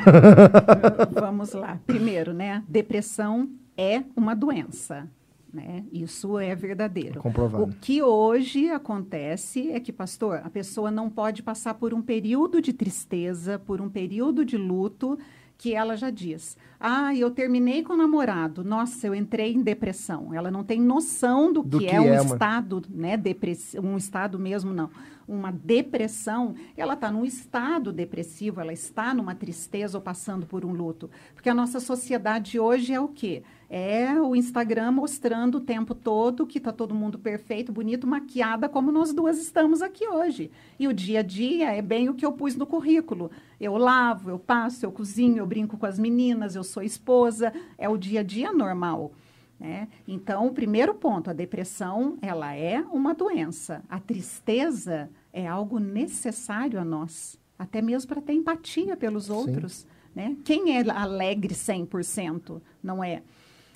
Vamos 1.13 1.53
lá. 1.53 1.81
Primeiro, 1.87 2.33
né? 2.33 2.63
Depressão 2.69 3.49
é 3.77 4.03
uma 4.17 4.35
doença. 4.35 5.09
Né? 5.53 5.85
Isso 5.93 6.37
é 6.39 6.55
verdadeiro. 6.55 7.21
Comprovado. 7.21 7.63
O 7.63 7.69
que 7.69 8.03
hoje 8.03 8.71
acontece 8.71 9.71
é 9.71 9.79
que, 9.79 9.93
pastor, 9.93 10.41
a 10.45 10.51
pessoa 10.51 10.91
não 10.91 11.09
pode 11.09 11.45
passar 11.45 11.75
por 11.75 11.95
um 11.95 12.03
período 12.03 12.61
de 12.61 12.73
tristeza, 12.73 13.57
por 13.57 13.81
um 13.81 13.89
período 13.89 14.45
de 14.45 14.57
luto, 14.57 15.17
que 15.57 15.73
ela 15.73 15.97
já 15.97 16.11
diz: 16.11 16.57
Ah, 16.81 17.15
eu 17.15 17.31
terminei 17.31 17.85
com 17.85 17.93
o 17.93 17.97
namorado, 17.97 18.65
nossa, 18.65 19.07
eu 19.07 19.15
entrei 19.15 19.53
em 19.55 19.63
depressão. 19.63 20.35
Ela 20.35 20.51
não 20.51 20.65
tem 20.65 20.81
noção 20.81 21.53
do, 21.53 21.63
do 21.63 21.79
que, 21.79 21.87
que, 21.87 21.95
é, 21.95 21.99
é 21.99 22.01
um 22.01 22.25
uma... 22.25 22.35
estado, 22.35 22.83
né? 22.91 23.17
Depress... 23.17 23.77
Um 23.81 23.97
estado 23.97 24.41
mesmo, 24.41 24.73
não 24.73 24.91
uma 25.27 25.51
depressão, 25.51 26.55
ela 26.77 26.95
está 26.95 27.11
num 27.11 27.25
estado 27.25 27.93
depressivo, 27.93 28.61
ela 28.61 28.73
está 28.73 29.15
numa 29.15 29.35
tristeza 29.35 29.99
ou 29.99 30.03
passando 30.03 30.47
por 30.47 30.65
um 30.65 30.73
luto. 30.73 31.11
Porque 31.35 31.49
a 31.49 31.55
nossa 31.55 31.81
sociedade 31.81 32.59
hoje 32.59 32.93
é 32.93 33.01
o 33.01 33.09
quê? 33.09 33.43
É 33.69 34.21
o 34.21 34.37
Instagram 34.37 34.93
mostrando 34.93 35.57
o 35.57 35.61
tempo 35.61 35.95
todo 35.95 36.47
que 36.47 36.59
está 36.59 36.71
todo 36.71 36.95
mundo 36.95 37.19
perfeito, 37.19 37.73
bonito, 37.73 38.07
maquiada, 38.07 38.69
como 38.69 38.93
nós 38.93 39.13
duas 39.13 39.39
estamos 39.39 39.83
aqui 39.83 40.07
hoje. 40.07 40.51
E 40.79 40.87
o 40.87 40.93
dia 40.93 41.21
a 41.21 41.23
dia 41.23 41.73
é 41.73 41.83
bem 41.83 42.09
o 42.09 42.15
que 42.15 42.25
eu 42.25 42.33
pus 42.33 42.55
no 42.55 42.67
currículo. 42.67 43.31
Eu 43.61 43.77
lavo, 43.77 44.31
eu 44.31 44.39
passo, 44.39 44.85
eu 44.85 44.93
cozinho, 44.93 45.39
eu 45.39 45.47
brinco 45.47 45.77
com 45.77 45.87
as 45.87 45.99
meninas, 45.99 46.55
eu 46.55 46.63
sou 46.63 46.83
esposa, 46.83 47.53
é 47.79 47.89
o 47.89 47.97
dia 47.97 48.21
a 48.21 48.23
dia 48.23 48.53
normal. 48.53 49.13
Né? 49.59 49.89
Então, 50.07 50.47
o 50.47 50.53
primeiro 50.53 50.95
ponto, 50.95 51.31
a 51.31 51.33
depressão, 51.33 52.19
ela 52.21 52.55
é 52.55 52.81
uma 52.93 53.15
doença. 53.15 53.83
A 53.89 53.99
tristeza 53.99 55.11
é 55.33 55.47
algo 55.47 55.79
necessário 55.79 56.81
a 56.81 56.85
nós, 56.85 57.39
até 57.59 57.81
mesmo 57.81 58.09
para 58.09 58.21
ter 58.21 58.35
empatia 58.35 58.97
pelos 58.97 59.31
outros. 59.31 59.87
Né? 60.15 60.37
Quem 60.45 60.77
é 60.77 60.91
alegre 60.91 61.55
100%? 61.55 62.61
Não 62.83 63.03
é? 63.03 63.23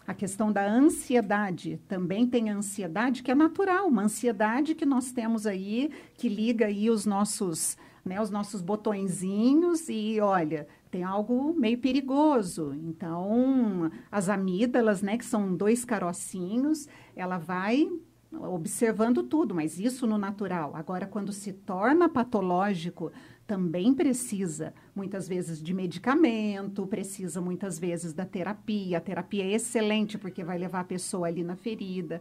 A 0.07 0.15
questão 0.15 0.51
da 0.51 0.67
ansiedade, 0.67 1.79
também 1.87 2.27
tem 2.27 2.49
a 2.49 2.57
ansiedade 2.57 3.23
que 3.23 3.31
é 3.31 3.35
natural, 3.35 3.89
uma 3.89 4.05
ansiedade 4.05 4.75
que 4.75 4.87
nós 4.87 5.13
temos 5.13 5.47
aí, 5.47 5.91
que 6.15 6.31
liga 6.31 6.65
aí 6.65 6.89
os 6.89 7.05
nossos, 7.05 7.77
né, 8.03 8.19
os 8.19 8.31
nossos 8.31 8.63
botõezinhos 8.63 9.91
e, 9.91 10.19
olha, 10.19 10.67
tem 10.91 11.03
algo 11.03 11.55
meio 11.55 11.79
perigoso. 11.79 12.75
Então, 12.75 13.91
as 14.11 14.29
amígdalas, 14.29 15.03
né, 15.03 15.17
que 15.19 15.25
são 15.25 15.55
dois 15.55 15.85
carocinhos, 15.85 16.89
ela 17.15 17.39
vai 17.39 17.89
observando 18.31 19.23
tudo, 19.23 19.55
mas 19.55 19.79
isso 19.79 20.07
no 20.07 20.19
natural. 20.19 20.77
Agora, 20.77 21.07
quando 21.07 21.33
se 21.33 21.53
torna 21.53 22.09
patológico, 22.09 23.11
também 23.47 23.95
precisa 23.95 24.75
muitas 24.95 25.27
vezes 25.27 25.63
de 25.63 25.73
medicamento, 25.73 26.87
precisa 26.87 27.41
muitas 27.41 27.79
vezes 27.79 28.13
da 28.13 28.27
terapia. 28.27 28.99
A 28.99 29.01
terapia 29.01 29.45
é 29.45 29.53
excelente 29.53 30.19
porque 30.19 30.45
vai 30.45 30.59
levar 30.59 30.81
a 30.81 30.85
pessoa 30.85 31.29
ali 31.29 31.43
na 31.43 31.57
ferida. 31.57 32.21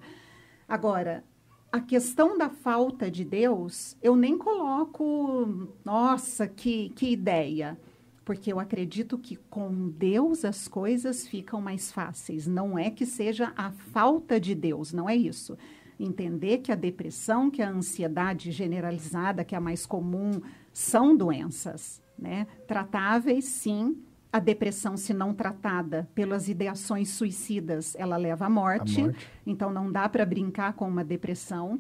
Agora, 0.68 1.24
a 1.70 1.82
questão 1.82 2.38
da 2.38 2.50
falta 2.50 3.12
de 3.12 3.26
Deus, 3.26 3.98
eu 4.02 4.16
nem 4.16 4.38
coloco, 4.38 5.68
nossa, 5.84 6.48
que, 6.48 6.90
que 6.90 7.12
ideia 7.12 7.78
porque 8.28 8.52
eu 8.52 8.60
acredito 8.60 9.18
que 9.18 9.38
com 9.50 9.88
Deus 9.88 10.44
as 10.44 10.68
coisas 10.68 11.26
ficam 11.26 11.62
mais 11.62 11.94
fáceis. 11.94 12.46
Não 12.46 12.78
é 12.78 12.92
que 12.92 13.06
seja 13.06 13.54
a 13.56 13.72
falta 13.72 14.38
de 14.38 14.54
Deus, 14.54 14.92
não 14.92 15.08
é 15.08 15.16
isso. 15.16 15.58
Entender 15.98 16.58
que 16.58 16.70
a 16.70 16.76
depressão, 16.76 17.50
que 17.50 17.62
a 17.62 17.70
ansiedade 17.70 18.52
generalizada, 18.52 19.46
que 19.46 19.56
é 19.56 19.58
a 19.58 19.62
mais 19.62 19.86
comum, 19.86 20.42
são 20.74 21.16
doenças, 21.16 22.04
né? 22.20 22.48
Tratáveis, 22.68 23.46
sim, 23.46 23.96
A 24.32 24.40
depressão, 24.40 24.98
se 24.98 25.14
não 25.14 25.34
tratada 25.34 26.10
pelas 26.14 26.50
ideações 26.50 27.08
suicidas, 27.10 27.96
ela 27.98 28.18
leva 28.18 28.46
à 28.46 28.50
morte. 28.50 29.02
morte. 29.02 29.28
Então, 29.46 29.72
não 29.72 29.90
dá 29.90 30.10
para 30.10 30.26
brincar 30.26 30.74
com 30.74 30.86
uma 30.86 31.04
depressão. 31.04 31.80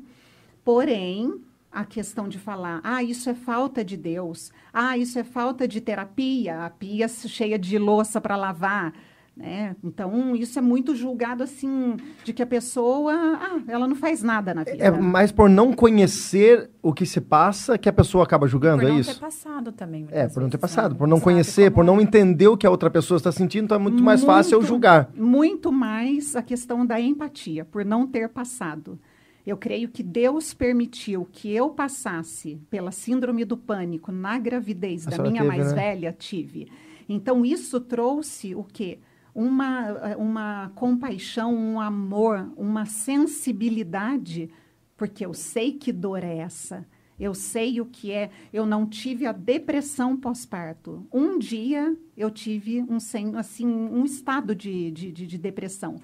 Porém, 0.64 1.42
a 1.78 1.86
questão 1.86 2.28
de 2.28 2.40
falar, 2.40 2.82
ah, 2.84 3.04
isso 3.04 3.30
é 3.30 3.36
falta 3.36 3.86
de 3.86 3.96
Deus, 3.96 4.52
ah, 4.74 4.98
isso 4.98 5.20
é 5.20 5.24
falta 5.24 5.68
de 5.68 5.80
terapia, 5.80 6.66
a 6.66 6.72
pia 6.72 7.08
cheia 7.08 7.60
de 7.60 7.78
louça 7.78 8.20
para 8.20 8.36
lavar, 8.36 8.94
né? 9.36 9.76
Então, 9.84 10.36
isso 10.36 10.58
é 10.58 10.62
muito 10.62 10.96
julgado 10.96 11.44
assim, 11.44 11.96
de 12.24 12.34
que 12.34 12.42
a 12.42 12.48
pessoa, 12.48 13.14
ah, 13.14 13.60
ela 13.68 13.88
não 13.88 13.96
faz 13.96 14.24
nada 14.24 14.56
na 14.56 14.64
vida. 14.64 14.84
É 14.84 14.90
mais 14.90 15.32
por 15.32 15.48
não 15.48 15.72
conhecer 15.72 16.68
o 16.82 16.92
que 16.92 17.06
se 17.06 17.22
passa 17.22 17.78
que 17.78 17.88
a 17.88 17.94
pessoa 17.94 18.24
acaba 18.24 18.48
julgando, 18.48 18.88
é 18.88 18.94
isso? 18.96 19.14
Por 19.14 19.22
não 19.22 19.30
ter 19.30 19.36
passado 19.38 19.72
também. 19.72 20.08
É, 20.10 20.28
por 20.28 20.42
não 20.42 20.50
ter 20.50 20.58
passado, 20.58 20.94
né? 20.94 20.98
por 20.98 21.08
não 21.08 21.20
conhecer, 21.20 21.72
por 21.72 21.84
não 21.84 22.02
entender 22.02 22.48
o 22.48 22.58
que 22.58 22.66
a 22.66 22.72
outra 22.72 22.90
pessoa 22.90 23.18
está 23.18 23.32
sentindo, 23.32 23.66
então 23.66 23.76
é 23.76 23.80
muito, 23.80 23.94
muito 23.94 24.04
mais 24.04 24.24
fácil 24.24 24.56
eu 24.56 24.64
julgar. 24.64 25.12
Muito 25.14 25.72
mais 25.72 26.36
a 26.36 26.42
questão 26.42 26.84
da 26.84 27.00
empatia, 27.00 27.64
por 27.64 27.86
não 27.86 28.08
ter 28.08 28.30
passado. 28.30 29.00
Eu 29.48 29.56
creio 29.56 29.88
que 29.88 30.04
Deus 30.04 30.54
permitiu 30.54 31.26
que 31.32 31.50
eu 31.50 31.70
passasse 31.70 32.60
pela 32.70 32.92
síndrome 32.92 33.46
do 33.46 33.56
pânico 33.56 34.12
na 34.12 34.38
gravidez 34.38 35.08
a 35.08 35.12
da 35.12 35.24
minha 35.24 35.42
teve, 35.42 35.48
mais 35.48 35.68
né? 35.70 35.74
velha, 35.74 36.12
tive. 36.12 36.70
Então, 37.08 37.46
isso 37.46 37.80
trouxe 37.80 38.54
o 38.54 38.62
quê? 38.62 39.00
Uma, 39.34 40.16
uma 40.18 40.72
compaixão, 40.76 41.56
um 41.56 41.80
amor, 41.80 42.52
uma 42.58 42.86
sensibilidade, 42.86 44.50
porque 44.98 45.26
eu 45.26 45.34
sei 45.34 45.72
que 45.72 45.94
dor 45.94 46.26
é 46.26 46.40
essa. 46.40 46.86
Eu 47.18 47.34
sei 47.34 47.80
o 47.80 47.86
que 47.86 48.12
é. 48.12 48.30
Eu 48.52 48.66
não 48.66 48.86
tive 48.86 49.26
a 49.26 49.32
depressão 49.32 50.18
pós-parto. 50.18 51.08
Um 51.10 51.40
dia 51.40 51.96
eu 52.18 52.30
tive 52.30 52.82
um, 52.82 52.98
assim, 53.38 53.66
um 53.66 54.04
estado 54.04 54.54
de, 54.54 54.92
de, 54.92 55.10
de, 55.10 55.26
de 55.26 55.38
depressão, 55.38 55.96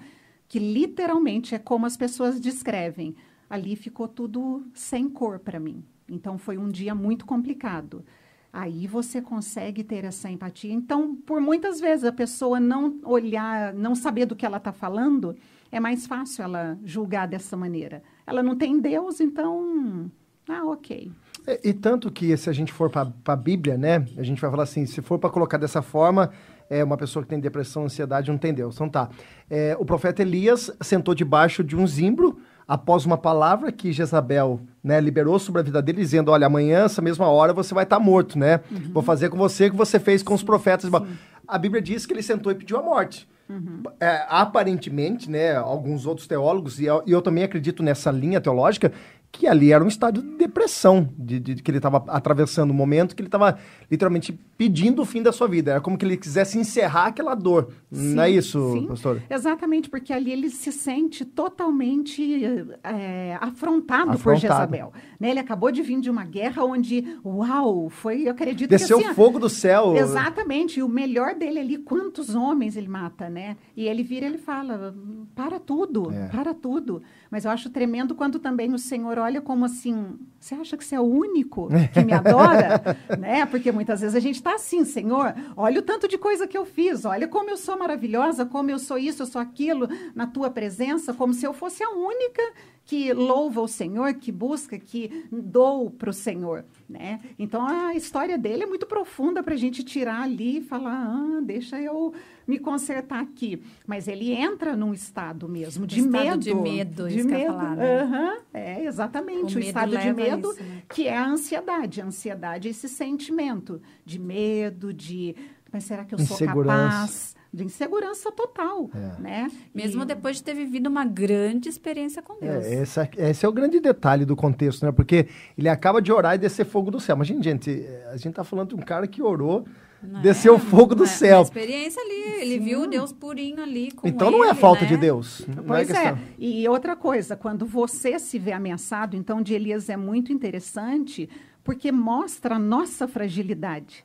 que 0.48 0.58
literalmente 0.58 1.54
é 1.54 1.58
como 1.58 1.84
as 1.84 1.94
pessoas 1.94 2.40
descrevem 2.40 3.14
ali 3.48 3.76
ficou 3.76 4.08
tudo 4.08 4.64
sem 4.74 5.08
cor 5.08 5.38
para 5.38 5.60
mim. 5.60 5.84
Então 6.08 6.38
foi 6.38 6.58
um 6.58 6.68
dia 6.68 6.94
muito 6.94 7.24
complicado. 7.24 8.04
Aí 8.52 8.86
você 8.86 9.20
consegue 9.20 9.82
ter 9.82 10.04
essa 10.04 10.30
empatia. 10.30 10.72
Então, 10.72 11.16
por 11.16 11.40
muitas 11.40 11.80
vezes 11.80 12.04
a 12.04 12.12
pessoa 12.12 12.60
não 12.60 13.00
olhar, 13.02 13.74
não 13.74 13.96
saber 13.96 14.26
do 14.26 14.36
que 14.36 14.46
ela 14.46 14.58
está 14.58 14.72
falando, 14.72 15.34
é 15.72 15.80
mais 15.80 16.06
fácil 16.06 16.44
ela 16.44 16.78
julgar 16.84 17.26
dessa 17.26 17.56
maneira. 17.56 18.00
Ela 18.24 18.44
não 18.44 18.54
tem 18.54 18.78
Deus, 18.80 19.20
então, 19.20 20.08
ah, 20.48 20.64
ok. 20.66 21.10
E, 21.48 21.70
e 21.70 21.72
tanto 21.72 22.12
que 22.12 22.36
se 22.36 22.48
a 22.48 22.52
gente 22.52 22.72
for 22.72 22.88
para 22.88 23.12
a 23.26 23.36
Bíblia, 23.36 23.76
né, 23.76 24.06
a 24.16 24.22
gente 24.22 24.40
vai 24.40 24.48
falar 24.48 24.62
assim, 24.62 24.86
se 24.86 25.02
for 25.02 25.18
para 25.18 25.30
colocar 25.30 25.58
dessa 25.58 25.82
forma, 25.82 26.30
é 26.70 26.82
uma 26.84 26.96
pessoa 26.96 27.24
que 27.24 27.28
tem 27.28 27.40
depressão, 27.40 27.84
ansiedade, 27.84 28.30
não 28.30 28.38
tem 28.38 28.54
Deus. 28.54 28.76
Então 28.76 28.88
tá. 28.88 29.10
É, 29.50 29.76
o 29.80 29.84
profeta 29.84 30.22
Elias 30.22 30.70
sentou 30.80 31.14
debaixo 31.14 31.64
de 31.64 31.76
um 31.76 31.86
zimbro 31.86 32.38
após 32.66 33.04
uma 33.04 33.16
palavra 33.16 33.70
que 33.70 33.92
Jezabel 33.92 34.60
né, 34.82 35.00
liberou 35.00 35.38
sobre 35.38 35.60
a 35.60 35.64
vida 35.64 35.80
dele, 35.82 36.00
dizendo: 36.00 36.30
Olha, 36.30 36.46
amanhã, 36.46 36.84
essa 36.84 37.02
mesma 37.02 37.28
hora, 37.28 37.52
você 37.52 37.74
vai 37.74 37.84
estar 37.84 37.98
tá 37.98 38.02
morto, 38.02 38.38
né? 38.38 38.60
Uhum. 38.70 38.92
Vou 38.92 39.02
fazer 39.02 39.28
com 39.28 39.36
você 39.36 39.66
o 39.66 39.70
que 39.70 39.76
você 39.76 39.98
fez 39.98 40.22
com 40.22 40.34
os 40.34 40.42
profetas. 40.42 40.90
Sim. 40.90 41.06
A 41.46 41.58
Bíblia 41.58 41.82
diz 41.82 42.06
que 42.06 42.12
ele 42.12 42.22
sentou 42.22 42.50
e 42.50 42.54
pediu 42.54 42.78
a 42.78 42.82
morte. 42.82 43.28
Uhum. 43.48 43.82
É, 44.00 44.24
aparentemente, 44.28 45.30
né, 45.30 45.54
alguns 45.54 46.06
outros 46.06 46.26
teólogos, 46.26 46.80
e 46.80 46.86
eu, 46.86 47.02
e 47.06 47.12
eu, 47.12 47.20
também 47.20 47.44
acredito 47.44 47.82
nessa 47.82 48.10
linha 48.10 48.40
teológica, 48.40 48.90
que 49.34 49.48
ali 49.48 49.72
era 49.72 49.82
um 49.82 49.88
estado 49.88 50.22
de 50.22 50.36
depressão, 50.36 51.08
de, 51.18 51.40
de 51.40 51.56
que 51.56 51.68
ele 51.68 51.78
estava 51.78 52.04
atravessando 52.06 52.70
um 52.70 52.74
momento 52.74 53.16
que 53.16 53.20
ele 53.20 53.26
estava 53.26 53.58
literalmente 53.90 54.32
pedindo 54.56 55.02
o 55.02 55.04
fim 55.04 55.24
da 55.24 55.32
sua 55.32 55.48
vida. 55.48 55.72
Era 55.72 55.80
como 55.80 55.98
que 55.98 56.04
ele 56.04 56.16
quisesse 56.16 56.56
encerrar 56.56 57.06
aquela 57.06 57.34
dor. 57.34 57.68
Sim, 57.90 58.14
Não 58.14 58.22
é 58.22 58.30
isso, 58.30 58.72
sim. 58.72 58.86
pastor? 58.86 59.20
Exatamente, 59.28 59.90
porque 59.90 60.12
ali 60.12 60.30
ele 60.30 60.50
se 60.50 60.70
sente 60.70 61.24
totalmente 61.24 62.44
é, 62.84 63.36
afrontado, 63.40 64.12
afrontado, 64.12 64.18
por 64.22 64.36
Jezabel. 64.36 64.92
Né? 65.18 65.30
Ele 65.30 65.40
acabou 65.40 65.72
de 65.72 65.82
vir 65.82 66.00
de 66.00 66.08
uma 66.08 66.24
guerra 66.24 66.64
onde, 66.64 67.04
uau, 67.24 67.88
foi, 67.88 68.28
eu 68.28 68.30
acredito 68.30 68.70
Desceu 68.70 68.98
que 68.98 69.04
assim, 69.06 69.14
fogo 69.14 69.40
do 69.40 69.48
céu. 69.48 69.96
Exatamente, 69.96 70.78
e 70.78 70.82
o 70.82 70.88
melhor 70.88 71.34
dele 71.34 71.58
ali, 71.58 71.78
quantos 71.78 72.36
homens 72.36 72.76
ele 72.76 72.88
mata, 72.88 73.28
né? 73.28 73.56
E 73.76 73.88
ele 73.88 74.04
vira 74.04 74.26
ele 74.26 74.38
fala, 74.38 74.94
para 75.34 75.58
tudo, 75.58 76.12
é. 76.12 76.28
para 76.28 76.54
tudo. 76.54 77.02
Mas 77.30 77.44
eu 77.44 77.50
acho 77.50 77.68
tremendo 77.70 78.14
quando 78.14 78.38
também 78.38 78.72
o 78.72 78.78
Senhor 78.78 79.18
olha 79.24 79.40
como 79.40 79.64
assim, 79.64 80.18
você 80.38 80.54
acha 80.54 80.76
que 80.76 80.84
você 80.84 80.94
é 80.94 81.00
o 81.00 81.04
único 81.04 81.68
que 81.92 82.04
me 82.04 82.12
adora? 82.14 82.96
né? 83.18 83.44
Porque 83.46 83.72
muitas 83.72 84.00
vezes 84.00 84.14
a 84.14 84.20
gente 84.20 84.36
está 84.36 84.54
assim, 84.54 84.84
Senhor, 84.84 85.34
olha 85.56 85.80
o 85.80 85.82
tanto 85.82 86.06
de 86.06 86.16
coisa 86.16 86.46
que 86.46 86.56
eu 86.56 86.64
fiz, 86.64 87.04
olha 87.04 87.26
como 87.26 87.50
eu 87.50 87.56
sou 87.56 87.78
maravilhosa, 87.78 88.46
como 88.46 88.70
eu 88.70 88.78
sou 88.78 88.98
isso, 88.98 89.22
eu 89.22 89.26
sou 89.26 89.40
aquilo 89.40 89.88
na 90.14 90.26
tua 90.26 90.50
presença, 90.50 91.12
como 91.12 91.32
se 91.34 91.46
eu 91.46 91.52
fosse 91.52 91.82
a 91.82 91.90
única 91.90 92.42
que 92.84 93.12
louva 93.12 93.62
o 93.62 93.68
Senhor, 93.68 94.12
que 94.14 94.30
busca, 94.30 94.78
que 94.78 95.26
dou 95.32 95.90
para 95.90 96.10
o 96.10 96.12
Senhor, 96.12 96.64
né? 96.88 97.20
Então 97.38 97.66
a 97.66 97.94
história 97.94 98.36
dele 98.36 98.64
é 98.64 98.66
muito 98.66 98.86
profunda 98.86 99.42
para 99.42 99.54
a 99.54 99.56
gente 99.56 99.82
tirar 99.82 100.22
ali 100.22 100.58
e 100.58 100.60
falar, 100.60 101.06
ah, 101.06 101.40
deixa 101.42 101.80
eu 101.80 102.12
me 102.46 102.58
consertar 102.58 103.20
aqui. 103.20 103.62
Mas 103.86 104.06
ele 104.06 104.32
entra 104.32 104.76
num 104.76 104.92
estado 104.92 105.48
mesmo 105.48 105.86
de 105.86 106.00
estado 106.00 106.12
medo, 106.12 106.38
de 106.38 106.54
medo, 106.54 107.08
de 107.08 107.22
medo. 107.22 107.46
Falar, 107.46 107.76
né? 107.76 108.04
uhum, 108.04 108.40
é 108.52 108.84
exatamente 108.84 109.56
o, 109.56 109.58
o 109.58 109.62
estado 109.62 109.96
de 109.96 110.12
medo, 110.12 110.50
isso, 110.52 110.62
né? 110.62 110.82
que 110.92 111.08
é 111.08 111.16
a 111.16 111.26
ansiedade, 111.26 112.02
a 112.02 112.04
ansiedade 112.04 112.68
é 112.68 112.70
esse 112.70 112.88
sentimento 112.88 113.80
de 114.04 114.18
medo, 114.18 114.92
de 114.92 115.34
mas 115.72 115.84
será 115.84 116.04
que 116.04 116.14
eu 116.14 116.18
sou 116.20 116.38
capaz? 116.38 117.34
De 117.54 117.64
insegurança 117.64 118.32
total, 118.32 118.90
é. 118.94 119.22
né? 119.22 119.50
Mesmo 119.72 120.02
e... 120.02 120.06
depois 120.06 120.36
de 120.36 120.42
ter 120.42 120.54
vivido 120.54 120.88
uma 120.88 121.04
grande 121.04 121.68
experiência 121.68 122.20
com 122.20 122.38
Deus. 122.40 122.64
É, 122.64 122.82
esse, 122.82 123.00
esse, 123.16 123.46
é 123.46 123.48
o 123.48 123.52
grande 123.52 123.78
detalhe 123.78 124.24
do 124.24 124.34
contexto, 124.34 124.84
né? 124.84 124.90
Porque 124.90 125.28
ele 125.56 125.68
acaba 125.68 126.02
de 126.02 126.12
orar 126.12 126.34
e 126.34 126.38
descer 126.38 126.66
fogo 126.66 126.90
do 126.90 126.98
céu. 126.98 127.16
Mas, 127.16 127.28
gente, 127.28 127.86
a 128.08 128.16
gente 128.16 128.30
está 128.30 128.42
falando 128.42 128.70
de 128.70 128.74
um 128.74 128.84
cara 128.84 129.06
que 129.06 129.22
orou, 129.22 129.64
não 130.02 130.20
desceu 130.20 130.56
é, 130.56 130.58
fogo 130.58 130.94
do 130.94 131.06
céu. 131.06 131.38
Uma 131.38 131.44
experiência 131.44 132.02
ali, 132.02 132.42
ele 132.42 132.58
Sim. 132.58 132.64
viu 132.64 132.82
o 132.82 132.86
Deus 132.88 133.12
purinho 133.12 133.62
ali 133.62 133.92
com 133.92 134.06
Então 134.06 134.28
ele, 134.28 134.38
não 134.38 134.44
é 134.44 134.52
falta 134.52 134.82
né? 134.82 134.88
de 134.88 134.96
Deus. 134.96 135.46
Pois 135.66 135.90
é, 135.90 136.08
é. 136.08 136.18
E 136.38 136.68
outra 136.68 136.96
coisa, 136.96 137.36
quando 137.36 137.64
você 137.64 138.18
se 138.18 138.38
vê 138.38 138.52
ameaçado, 138.52 139.16
então 139.16 139.40
de 139.40 139.54
Elias 139.54 139.88
é 139.88 139.96
muito 139.96 140.32
interessante, 140.32 141.28
porque 141.62 141.92
mostra 141.92 142.56
a 142.56 142.58
nossa 142.58 143.06
fragilidade 143.06 144.03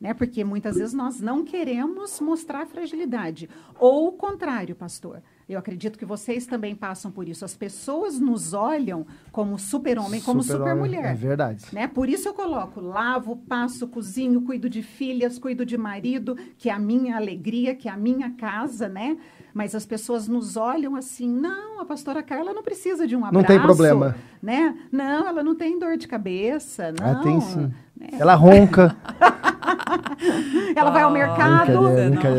né? 0.00 0.14
Porque 0.14 0.42
muitas 0.42 0.76
vezes 0.76 0.94
nós 0.94 1.20
não 1.20 1.44
queremos 1.44 2.18
mostrar 2.20 2.66
fragilidade. 2.66 3.50
Ou 3.78 4.08
o 4.08 4.12
contrário, 4.12 4.74
pastor. 4.74 5.22
Eu 5.46 5.58
acredito 5.58 5.98
que 5.98 6.04
vocês 6.04 6.46
também 6.46 6.74
passam 6.74 7.10
por 7.10 7.28
isso. 7.28 7.44
As 7.44 7.56
pessoas 7.56 8.18
nos 8.18 8.54
olham 8.54 9.04
como 9.32 9.58
super-homem, 9.58 10.20
como 10.20 10.42
super-mulher. 10.42 11.06
É 11.06 11.14
verdade. 11.14 11.66
Né? 11.72 11.88
Por 11.88 12.08
isso 12.08 12.28
eu 12.28 12.34
coloco, 12.34 12.80
lavo, 12.80 13.36
passo, 13.36 13.88
cozinho, 13.88 14.42
cuido 14.42 14.70
de 14.70 14.80
filhas, 14.80 15.38
cuido 15.38 15.66
de 15.66 15.76
marido, 15.76 16.36
que 16.56 16.70
é 16.70 16.72
a 16.72 16.78
minha 16.78 17.16
alegria, 17.16 17.74
que 17.74 17.88
é 17.88 17.92
a 17.92 17.96
minha 17.96 18.30
casa, 18.30 18.88
né? 18.88 19.18
Mas 19.54 19.74
as 19.74 19.84
pessoas 19.84 20.28
nos 20.28 20.56
olham 20.56 20.96
assim, 20.96 21.28
não, 21.28 21.80
a 21.80 21.84
pastora 21.84 22.22
Carla 22.22 22.52
não 22.52 22.62
precisa 22.62 23.06
de 23.06 23.16
um 23.16 23.24
abraço. 23.24 23.34
Não 23.34 23.44
tem 23.44 23.60
problema. 23.60 24.14
Né? 24.42 24.74
Não, 24.90 25.28
ela 25.28 25.42
não 25.42 25.54
tem 25.54 25.78
dor 25.78 25.96
de 25.96 26.06
cabeça, 26.06 26.92
não. 26.98 27.06
Ela 27.06 27.22
tem 27.22 27.40
sim. 27.40 27.72
Né? 27.96 28.08
Ela 28.18 28.34
ronca. 28.34 28.96
ela 30.74 30.90
vai 30.90 31.02
ao 31.02 31.10
mercado. 31.10 31.72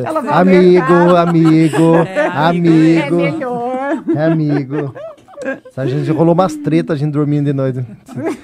Ela 0.04 0.22
vai 0.22 0.34
amigo, 0.34 0.94
ao 0.94 1.00
mercado. 1.00 1.18
amigo, 1.18 1.96
é, 1.96 2.28
amigo. 2.28 3.22
É 3.22 3.32
melhor. 3.32 4.04
É 4.16 4.26
amigo. 4.26 4.94
A 5.76 5.86
gente 5.86 6.12
rolou 6.12 6.34
umas 6.34 6.56
tretas, 6.56 6.96
a 6.96 7.00
gente 7.00 7.12
dormindo 7.12 7.46
de 7.46 7.54
noite. 7.54 7.84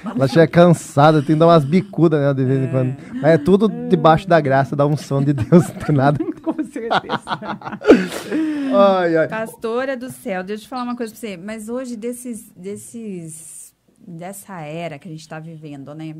Ela 0.04 0.26
chega 0.26 0.48
cansada, 0.48 1.18
tem 1.18 1.34
que 1.34 1.34
dar 1.36 1.46
umas 1.46 1.64
bicudas, 1.64 2.20
né, 2.20 2.34
de 2.34 2.44
vez 2.44 2.64
em 2.64 2.66
quando. 2.68 2.96
Mas 3.14 3.24
é 3.24 3.38
tudo 3.38 3.68
debaixo 3.88 4.28
da 4.28 4.40
graça, 4.40 4.74
da 4.74 4.84
unção 4.84 5.22
de 5.22 5.32
Deus, 5.32 5.68
não 5.68 5.74
tem 5.76 5.94
nada. 5.94 6.18
Ai, 8.74 9.16
ai. 9.16 9.28
Pastora 9.28 9.96
do 9.96 10.10
céu, 10.10 10.44
deixa 10.44 10.64
eu 10.64 10.68
falar 10.68 10.82
uma 10.82 10.96
coisa 10.96 11.12
pra 11.12 11.20
você. 11.20 11.36
Mas 11.36 11.68
hoje, 11.68 11.96
desses, 11.96 12.50
desses, 12.50 13.74
dessa 13.98 14.60
era 14.60 14.98
que 14.98 15.08
a 15.08 15.10
gente 15.10 15.20
está 15.20 15.40
vivendo, 15.40 15.94
né? 15.94 16.14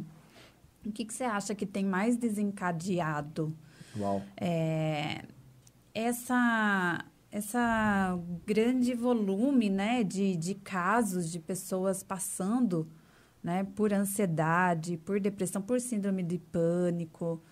O 0.84 0.90
que, 0.90 1.04
que 1.04 1.12
você 1.12 1.24
acha 1.24 1.54
que 1.54 1.66
tem 1.66 1.84
mais 1.84 2.16
desencadeado 2.16 3.54
Uau. 3.96 4.22
É, 4.36 5.24
essa 5.94 7.04
essa 7.30 8.18
grande 8.46 8.94
volume 8.94 9.68
né, 9.68 10.02
de, 10.02 10.34
de 10.36 10.54
casos 10.54 11.30
de 11.30 11.38
pessoas 11.38 12.02
passando 12.02 12.88
né, 13.42 13.64
por 13.76 13.92
ansiedade, 13.92 14.96
por 14.96 15.20
depressão, 15.20 15.60
por 15.60 15.80
síndrome 15.80 16.22
de 16.22 16.38
pânico, 16.38 17.42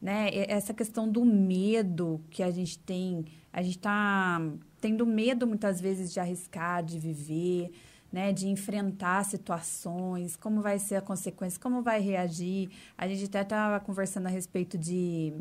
né? 0.00 0.30
Essa 0.32 0.74
questão 0.74 1.08
do 1.08 1.24
medo 1.24 2.20
que 2.30 2.42
a 2.42 2.50
gente 2.50 2.78
tem, 2.78 3.24
a 3.52 3.62
gente 3.62 3.76
está 3.76 4.40
tendo 4.80 5.06
medo 5.06 5.46
muitas 5.46 5.80
vezes 5.80 6.12
de 6.12 6.20
arriscar, 6.20 6.84
de 6.84 6.98
viver, 6.98 7.72
né, 8.12 8.32
de 8.32 8.46
enfrentar 8.48 9.24
situações, 9.24 10.36
como 10.36 10.60
vai 10.60 10.78
ser 10.78 10.96
a 10.96 11.00
consequência, 11.00 11.60
como 11.60 11.82
vai 11.82 12.00
reagir. 12.00 12.70
A 12.96 13.08
gente 13.08 13.24
até 13.24 13.42
estava 13.42 13.80
conversando 13.80 14.26
a 14.26 14.30
respeito 14.30 14.78
de 14.78 15.32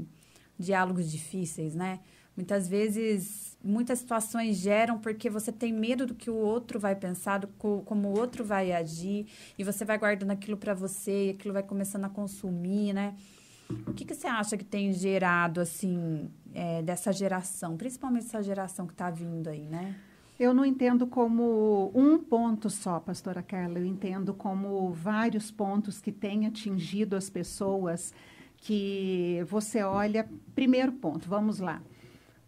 diálogos 0.58 1.12
difíceis, 1.12 1.76
né? 1.76 2.00
Muitas 2.36 2.68
vezes, 2.68 3.58
muitas 3.64 4.00
situações 4.00 4.58
geram 4.58 5.00
porque 5.00 5.30
você 5.30 5.54
tem 5.54 5.72
medo 5.72 6.06
do 6.06 6.14
que 6.14 6.30
o 6.30 6.36
outro 6.36 6.80
vai 6.80 6.96
pensar, 6.96 7.38
do 7.38 7.48
como 7.48 8.10
o 8.10 8.18
outro 8.18 8.44
vai 8.44 8.74
agir, 8.74 9.28
e 9.58 9.64
você 9.64 9.86
vai 9.86 9.98
guardando 9.98 10.32
aquilo 10.32 10.58
para 10.58 10.74
você, 10.74 11.28
e 11.28 11.30
aquilo 11.30 11.54
vai 11.54 11.64
começando 11.64 12.06
a 12.06 12.10
consumir, 12.10 12.94
né? 12.94 13.16
O 13.88 13.94
que, 13.94 14.06
que 14.06 14.14
você 14.14 14.28
acha 14.28 14.58
que 14.58 14.64
tem 14.64 14.94
gerado, 14.94 15.60
assim, 15.60 16.30
é, 16.54 16.82
dessa 16.82 17.12
geração, 17.12 17.76
principalmente 17.76 18.26
essa 18.26 18.44
geração 18.44 18.86
que 18.86 18.94
está 18.94 19.10
vindo 19.10 19.48
aí, 19.48 19.68
né? 19.68 19.96
Eu 20.38 20.54
não 20.54 20.66
entendo 20.66 21.08
como 21.08 21.92
um 21.96 22.20
ponto 22.20 22.70
só, 22.70 23.00
pastora 23.00 23.42
Carla. 23.42 23.80
Eu 23.80 23.86
entendo 23.86 24.34
como 24.34 24.92
vários 24.92 25.50
pontos 25.50 26.02
que 26.02 26.12
têm 26.12 26.46
atingido 26.46 27.16
as 27.16 27.30
pessoas 27.30 28.14
que 28.58 29.42
você 29.48 29.82
olha. 29.82 30.28
Primeiro 30.54 30.92
ponto, 30.92 31.30
vamos 31.30 31.60
lá 31.60 31.82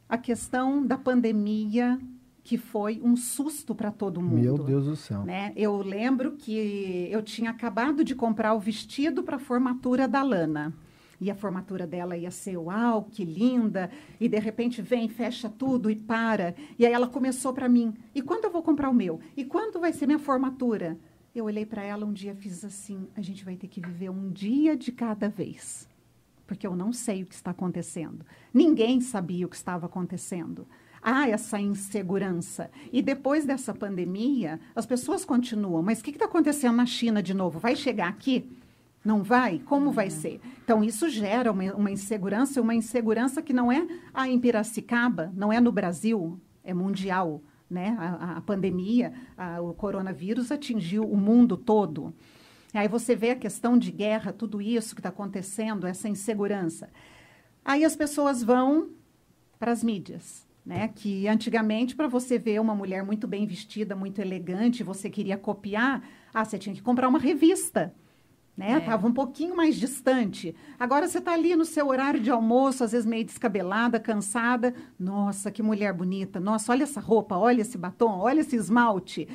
a 0.10 0.17
questão 0.17 0.86
da 0.86 0.97
pandemia 0.97 1.99
que 2.43 2.58
foi 2.58 3.01
um 3.03 3.17
susto 3.17 3.75
para 3.75 3.91
todo 3.91 4.21
mundo. 4.21 4.41
Meu 4.41 4.58
Deus 4.58 4.86
do 4.86 4.95
céu. 4.95 5.25
Né? 5.25 5.51
Eu 5.56 5.77
lembro 5.77 6.32
que 6.32 7.10
eu 7.12 7.21
tinha 7.21 7.51
acabado 7.51 8.06
de 8.06 8.15
comprar 8.15 8.53
o 8.53 8.60
vestido 8.60 9.21
para 9.21 9.36
a 9.36 9.39
formatura 9.39 10.08
da 10.08 10.23
Lana. 10.23 10.73
E 11.19 11.32
a 11.32 11.36
formatura 11.36 11.88
dela 11.88 12.15
ia 12.15 12.30
ser, 12.30 12.58
uau, 12.58 13.03
que 13.12 13.25
linda. 13.25 13.89
E 14.19 14.27
de 14.30 14.39
repente 14.39 14.82
vem, 14.82 15.10
fecha 15.10 15.49
tudo 15.49 15.89
e 15.89 15.95
para. 15.95 16.56
E 16.77 16.86
aí 16.86 16.93
ela 16.93 17.08
começou 17.08 17.53
para 17.53 17.67
mim: 17.67 17.93
e 18.13 18.21
quando 18.21 18.45
eu 18.45 18.51
vou 18.51 18.62
comprar 18.62 18.89
o 18.89 18.93
meu? 18.93 19.19
E 19.36 19.43
quando 19.43 19.80
vai 19.80 19.93
ser 19.93 20.06
minha 20.06 20.19
formatura? 20.19 20.97
Eu 21.34 21.45
olhei 21.45 21.65
para 21.65 21.84
ela 21.84 22.06
um 22.06 22.13
dia 22.13 22.36
fiz 22.36 22.63
assim: 22.63 23.08
a 23.15 23.21
gente 23.21 23.43
vai 23.43 23.56
ter 23.56 23.67
que 23.67 23.82
viver 23.82 24.10
um 24.10 24.32
dia 24.32 24.75
de 24.75 24.91
cada 24.91 25.30
vez 25.30 25.88
porque 26.47 26.65
eu 26.65 26.75
não 26.75 26.93
sei 26.93 27.21
o 27.21 27.25
que 27.25 27.36
está 27.36 27.51
acontecendo. 27.51 28.25
Ninguém 28.53 29.01
sabia 29.01 29.45
o 29.45 29.49
que 29.49 29.56
estava 29.58 29.86
acontecendo. 29.86 30.65
Há 31.01 31.30
essa 31.30 31.60
insegurança. 31.60 32.71
E 32.91 33.01
depois 33.01 33.45
dessa 33.45 33.73
pandemia, 33.73 34.60
as 34.73 34.86
pessoas 34.86 35.25
continuam. 35.25 35.84
Mas 35.84 35.99
o 35.99 36.03
que 36.03 36.12
está 36.12 36.25
acontecendo 36.25 36.77
na 36.77 36.86
China 36.86 37.21
de 37.21 37.34
novo? 37.34 37.60
Vai 37.60 37.75
chegar 37.75 38.08
aqui? 38.08 38.49
Não 39.08 39.24
vai? 39.24 39.60
Como 39.60 39.89
vai 39.89 40.10
ser? 40.10 40.41
Então, 40.62 40.84
isso 40.84 41.08
gera 41.08 41.50
uma, 41.50 41.74
uma 41.74 41.89
insegurança, 41.89 42.62
uma 42.62 42.76
insegurança 42.76 43.41
que 43.41 43.54
não 43.54 43.72
é 43.72 43.88
a 44.13 44.28
em 44.28 44.38
Piracicaba, 44.38 45.32
não 45.34 45.54
é 45.54 45.62
no 45.62 45.72
Brasil, 45.72 46.38
é 46.62 46.74
mundial. 46.74 47.41
Né? 47.70 47.96
A, 47.98 48.34
a 48.36 48.41
pandemia, 48.41 49.13
a, 49.38 49.62
o 49.62 49.74
coronavírus 49.74 50.52
atingiu 50.52 51.04
o 51.10 51.15
mundo 51.15 51.56
todo. 51.56 52.13
Aí 52.74 52.89
você 52.89 53.15
vê 53.15 53.30
a 53.30 53.36
questão 53.38 53.78
de 53.78 53.93
guerra, 53.93 54.34
tudo 54.34 54.62
isso 54.62 54.93
que 54.93 55.00
está 55.00 55.08
acontecendo, 55.08 55.88
essa 55.88 56.10
insegurança. 56.10 56.89
Aí 57.63 57.86
as 57.86 57.96
pessoas 57.96 58.43
vão 58.43 58.89
para 59.58 59.72
as 59.72 59.82
mídias, 59.82 60.46
né? 60.65 60.89
Que 60.89 61.30
antigamente, 61.30 61.96
para 61.96 62.10
você 62.10 62.38
ver 62.38 62.60
uma 62.60 62.76
mulher 62.76 63.06
muito 63.06 63.26
bem 63.26 63.48
vestida, 63.48 63.96
muito 63.96 64.20
elegante, 64.20 64.84
você 64.84 65.10
queria 65.10 65.38
copiar, 65.38 66.04
ah, 66.34 66.43
você 66.43 66.58
tinha 66.58 66.76
que 66.76 66.82
comprar 66.82 67.08
uma 67.08 67.20
revista. 67.20 67.96
Né? 68.58 68.72
É. 68.72 68.80
Tava 68.80 69.08
um 69.08 69.13
pouquinho 69.13 69.56
mais 69.56 69.76
distante. 69.76 70.56
Agora 70.80 71.08
você 71.08 71.20
está 71.20 71.34
ali 71.34 71.56
no 71.56 71.63
seu 71.63 71.88
horário 71.89 72.20
de 72.20 72.32
almoço, 72.32 72.84
às 72.84 72.91
vezes 72.91 73.06
meio 73.06 73.24
descabelada, 73.24 74.00
cansada. 74.00 74.74
Nossa, 75.00 75.52
que 75.52 75.62
mulher 75.62 75.93
bonita. 75.93 76.39
Nossa, 76.39 76.72
olha 76.72 76.82
essa 76.82 77.00
roupa, 77.00 77.38
olha 77.38 77.62
esse 77.62 77.78
batom, 77.78 78.17
olha 78.17 78.41
esse 78.41 78.56
esmalte. 78.56 79.28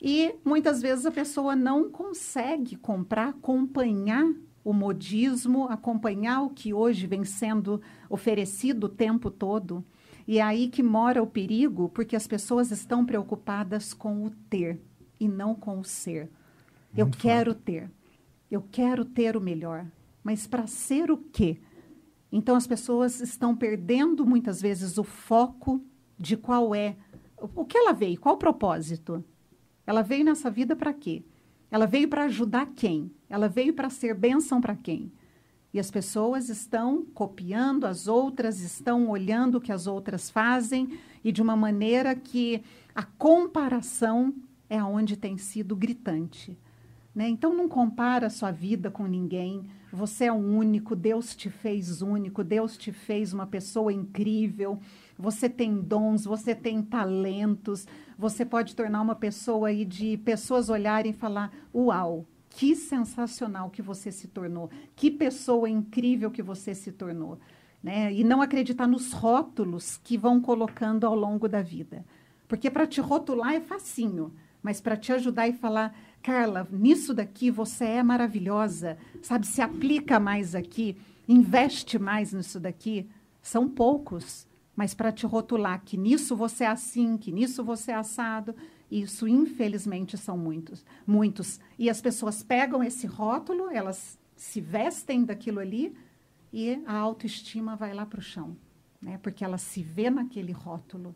E 0.00 0.36
muitas 0.44 0.80
vezes 0.80 1.04
a 1.04 1.10
pessoa 1.10 1.56
não 1.56 1.90
consegue 1.90 2.76
comprar, 2.76 3.30
acompanhar 3.30 4.32
o 4.62 4.72
modismo, 4.72 5.64
acompanhar 5.64 6.42
o 6.42 6.50
que 6.50 6.72
hoje 6.72 7.08
vem 7.08 7.24
sendo 7.24 7.82
oferecido 8.08 8.84
o 8.84 8.88
tempo 8.88 9.30
todo. 9.30 9.84
E 10.28 10.38
é 10.38 10.42
aí 10.42 10.68
que 10.68 10.82
mora 10.82 11.20
o 11.20 11.26
perigo, 11.26 11.88
porque 11.88 12.14
as 12.14 12.26
pessoas 12.26 12.70
estão 12.70 13.04
preocupadas 13.04 13.92
com 13.92 14.24
o 14.24 14.30
ter 14.30 14.80
e 15.18 15.26
não 15.26 15.56
com 15.56 15.80
o 15.80 15.84
ser. 15.84 16.30
Muito 16.92 16.98
eu 16.98 17.10
quero 17.10 17.52
ter. 17.52 17.90
Eu 18.50 18.62
quero 18.70 19.04
ter 19.04 19.36
o 19.36 19.40
melhor. 19.40 19.86
Mas 20.22 20.46
para 20.46 20.66
ser 20.66 21.10
o 21.10 21.16
quê? 21.16 21.58
Então 22.32 22.54
as 22.54 22.66
pessoas 22.66 23.20
estão 23.20 23.56
perdendo 23.56 24.26
muitas 24.26 24.60
vezes 24.60 24.98
o 24.98 25.04
foco 25.04 25.82
de 26.18 26.36
qual 26.36 26.74
é 26.74 26.96
o 27.36 27.64
que 27.64 27.78
ela 27.78 27.92
veio, 27.92 28.20
qual 28.20 28.34
o 28.34 28.38
propósito. 28.38 29.24
Ela 29.86 30.02
veio 30.02 30.24
nessa 30.24 30.50
vida 30.50 30.76
para 30.76 30.92
quê? 30.92 31.24
Ela 31.70 31.86
veio 31.86 32.08
para 32.08 32.24
ajudar 32.24 32.66
quem? 32.74 33.10
Ela 33.28 33.48
veio 33.48 33.72
para 33.72 33.88
ser 33.88 34.14
bênção 34.14 34.60
para 34.60 34.76
quem? 34.76 35.10
E 35.72 35.78
as 35.78 35.90
pessoas 35.90 36.48
estão 36.48 37.04
copiando 37.14 37.84
as 37.84 38.08
outras, 38.08 38.60
estão 38.60 39.08
olhando 39.08 39.56
o 39.56 39.60
que 39.60 39.72
as 39.72 39.86
outras 39.86 40.28
fazem 40.28 40.98
e 41.22 41.30
de 41.30 41.40
uma 41.40 41.56
maneira 41.56 42.14
que 42.14 42.62
a 42.94 43.04
comparação 43.04 44.34
é 44.68 44.82
onde 44.82 45.16
tem 45.16 45.36
sido 45.36 45.76
gritante. 45.76 46.58
Né? 47.14 47.28
Então 47.28 47.54
não 47.54 47.68
compara 47.68 48.28
a 48.28 48.30
sua 48.30 48.50
vida 48.50 48.90
com 48.90 49.04
ninguém. 49.06 49.66
Você 49.92 50.26
é 50.26 50.32
único, 50.32 50.94
Deus 50.94 51.34
te 51.34 51.50
fez 51.50 52.00
único, 52.00 52.44
Deus 52.44 52.76
te 52.76 52.92
fez 52.92 53.32
uma 53.32 53.46
pessoa 53.46 53.92
incrível. 53.92 54.78
Você 55.18 55.48
tem 55.48 55.80
dons, 55.80 56.24
você 56.24 56.54
tem 56.54 56.80
talentos, 56.82 57.86
você 58.16 58.44
pode 58.44 58.76
tornar 58.76 59.00
uma 59.00 59.16
pessoa 59.16 59.68
aí 59.68 59.84
de 59.84 60.16
pessoas 60.18 60.68
olharem 60.68 61.10
e 61.10 61.14
falar: 61.14 61.52
"Uau, 61.74 62.24
que 62.48 62.76
sensacional 62.76 63.70
que 63.70 63.82
você 63.82 64.12
se 64.12 64.28
tornou. 64.28 64.70
Que 64.94 65.10
pessoa 65.10 65.68
incrível 65.68 66.30
que 66.30 66.42
você 66.42 66.74
se 66.74 66.92
tornou." 66.92 67.38
Né? 67.82 68.12
E 68.12 68.22
não 68.22 68.40
acreditar 68.40 68.86
nos 68.86 69.12
rótulos 69.12 69.98
que 70.04 70.16
vão 70.16 70.40
colocando 70.40 71.06
ao 71.06 71.14
longo 71.14 71.48
da 71.48 71.62
vida. 71.62 72.04
Porque 72.46 72.70
para 72.70 72.86
te 72.86 73.00
rotular 73.00 73.54
é 73.54 73.60
facinho, 73.60 74.32
mas 74.62 74.80
para 74.80 74.96
te 74.96 75.12
ajudar 75.12 75.48
e 75.48 75.52
falar, 75.52 75.96
Carla, 76.22 76.68
nisso 76.70 77.14
daqui 77.14 77.50
você 77.50 77.84
é 77.84 78.02
maravilhosa, 78.02 78.98
sabe? 79.22 79.46
Se 79.46 79.62
aplica 79.62 80.20
mais 80.20 80.54
aqui, 80.54 80.96
investe 81.26 81.98
mais 81.98 82.32
nisso 82.32 82.60
daqui. 82.60 83.08
São 83.40 83.68
poucos, 83.68 84.46
mas 84.76 84.92
para 84.92 85.10
te 85.10 85.24
rotular 85.24 85.82
que 85.82 85.96
nisso 85.96 86.36
você 86.36 86.64
é 86.64 86.68
assim, 86.68 87.16
que 87.16 87.32
nisso 87.32 87.64
você 87.64 87.92
é 87.92 87.94
assado, 87.94 88.54
isso 88.90 89.26
infelizmente 89.26 90.18
são 90.18 90.36
muitos, 90.36 90.84
muitos. 91.06 91.58
E 91.78 91.88
as 91.88 92.02
pessoas 92.02 92.42
pegam 92.42 92.82
esse 92.82 93.06
rótulo, 93.06 93.70
elas 93.70 94.18
se 94.36 94.60
vestem 94.60 95.24
daquilo 95.24 95.60
ali 95.60 95.96
e 96.52 96.82
a 96.86 96.96
autoestima 96.96 97.76
vai 97.76 97.94
lá 97.94 98.04
para 98.04 98.18
o 98.18 98.22
chão, 98.22 98.56
né? 99.00 99.18
Porque 99.22 99.42
ela 99.42 99.58
se 99.58 99.82
vê 99.82 100.10
naquele 100.10 100.52
rótulo 100.52 101.14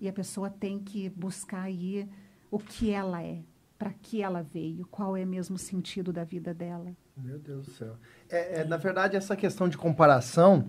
e 0.00 0.08
a 0.08 0.12
pessoa 0.12 0.50
tem 0.50 0.78
que 0.78 1.08
buscar 1.08 1.62
aí 1.62 2.08
o 2.50 2.58
que 2.58 2.90
ela 2.90 3.22
é, 3.22 3.40
para 3.78 3.90
que 3.90 4.22
ela 4.22 4.42
veio, 4.42 4.86
qual 4.90 5.16
é 5.16 5.24
mesmo 5.24 5.56
o 5.56 5.58
sentido 5.58 6.12
da 6.12 6.24
vida 6.24 6.54
dela. 6.54 6.92
Meu 7.16 7.38
Deus 7.38 7.66
do 7.66 7.72
céu. 7.72 7.96
É, 8.28 8.60
é 8.60 8.64
na 8.64 8.76
verdade, 8.76 9.16
essa 9.16 9.36
questão 9.36 9.68
de 9.68 9.76
comparação. 9.76 10.68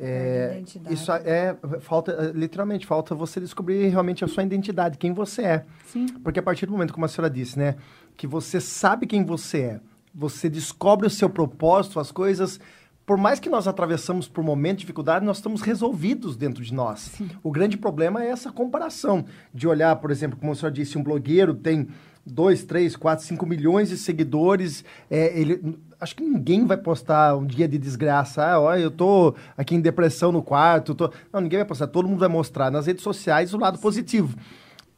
É, 0.00 0.62
isso 0.90 1.10
é 1.10 1.56
falta 1.80 2.30
literalmente 2.32 2.86
falta 2.86 3.16
você 3.16 3.40
descobrir 3.40 3.88
realmente 3.88 4.24
a 4.24 4.28
sua 4.28 4.44
identidade 4.44 4.96
quem 4.96 5.12
você 5.12 5.42
é 5.42 5.64
Sim. 5.86 6.06
porque 6.22 6.38
a 6.38 6.42
partir 6.42 6.66
do 6.66 6.70
momento 6.70 6.94
como 6.94 7.04
a 7.04 7.08
senhora 7.08 7.28
disse 7.28 7.58
né 7.58 7.74
que 8.16 8.24
você 8.24 8.60
sabe 8.60 9.08
quem 9.08 9.24
você 9.24 9.60
é 9.60 9.80
você 10.14 10.48
descobre 10.48 11.04
o 11.04 11.10
seu 11.10 11.28
propósito 11.28 11.98
as 11.98 12.12
coisas 12.12 12.60
por 13.08 13.16
mais 13.16 13.40
que 13.40 13.48
nós 13.48 13.66
atravessamos 13.66 14.28
por 14.28 14.44
momentos 14.44 14.80
de 14.80 14.82
dificuldade, 14.82 15.24
nós 15.24 15.38
estamos 15.38 15.62
resolvidos 15.62 16.36
dentro 16.36 16.62
de 16.62 16.74
nós. 16.74 17.00
Sim. 17.00 17.30
O 17.42 17.50
grande 17.50 17.78
problema 17.78 18.22
é 18.22 18.28
essa 18.28 18.52
comparação 18.52 19.24
de 19.52 19.66
olhar, 19.66 19.96
por 19.96 20.10
exemplo, 20.10 20.38
como 20.38 20.52
a 20.52 20.54
senhora 20.54 20.74
disse, 20.74 20.98
um 20.98 21.02
blogueiro 21.02 21.54
tem 21.54 21.88
2, 22.28 22.64
3, 22.64 22.96
4, 22.96 23.24
5 23.24 23.46
milhões 23.46 23.88
de 23.88 23.96
seguidores. 23.96 24.84
É, 25.10 25.38
ele, 25.38 25.78
acho 26.00 26.14
que 26.14 26.22
ninguém 26.22 26.66
vai 26.66 26.76
postar 26.76 27.36
um 27.36 27.46
dia 27.46 27.66
de 27.66 27.78
desgraça. 27.78 28.44
Ah, 28.44 28.60
olha, 28.60 28.80
eu 28.80 28.90
tô 28.90 29.34
aqui 29.56 29.74
em 29.74 29.80
depressão 29.80 30.30
no 30.30 30.42
quarto. 30.42 30.94
Tô... 30.94 31.10
Não, 31.32 31.40
ninguém 31.40 31.58
vai 31.58 31.66
postar. 31.66 31.86
Todo 31.86 32.08
mundo 32.08 32.20
vai 32.20 32.28
mostrar 32.28 32.70
nas 32.70 32.86
redes 32.86 33.02
sociais 33.02 33.54
o 33.54 33.58
lado 33.58 33.78
positivo. 33.78 34.36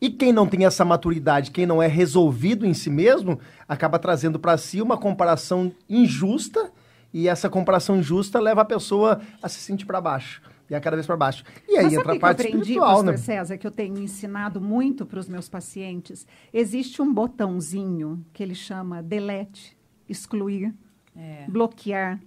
E 0.00 0.08
quem 0.08 0.32
não 0.32 0.46
tem 0.46 0.64
essa 0.64 0.84
maturidade, 0.84 1.50
quem 1.50 1.66
não 1.66 1.82
é 1.82 1.86
resolvido 1.86 2.66
em 2.66 2.72
si 2.72 2.88
mesmo, 2.88 3.38
acaba 3.68 3.98
trazendo 3.98 4.38
para 4.38 4.56
si 4.56 4.80
uma 4.80 4.96
comparação 4.96 5.72
injusta 5.88 6.70
e 7.12 7.28
essa 7.28 7.50
comparação 7.50 7.98
injusta 7.98 8.40
leva 8.40 8.62
a 8.62 8.64
pessoa 8.64 9.20
a 9.42 9.48
se 9.48 9.60
sentir 9.60 9.84
para 9.84 10.00
baixo 10.00 10.40
e 10.70 10.74
a 10.74 10.80
cada 10.80 10.96
vez 10.96 11.06
para 11.06 11.16
baixo. 11.16 11.44
E 11.68 11.76
aí 11.76 11.84
Mas 11.84 11.94
entra 11.94 12.14
a 12.14 12.18
parte 12.18 12.36
que 12.36 12.42
eu 12.44 12.48
aprendi, 12.48 12.72
espiritual, 12.72 13.02
né? 13.02 13.16
César, 13.16 13.58
que 13.58 13.66
eu 13.66 13.70
tenho 13.72 13.98
ensinado 13.98 14.60
muito 14.60 15.04
para 15.04 15.18
os 15.18 15.28
meus 15.28 15.48
pacientes. 15.48 16.26
Existe 16.52 17.02
um 17.02 17.12
botãozinho 17.12 18.24
que 18.32 18.42
ele 18.42 18.54
chama 18.54 19.02
delete, 19.02 19.76
excluir, 20.08 20.72
é. 21.16 21.44
bloquear, 21.48 22.20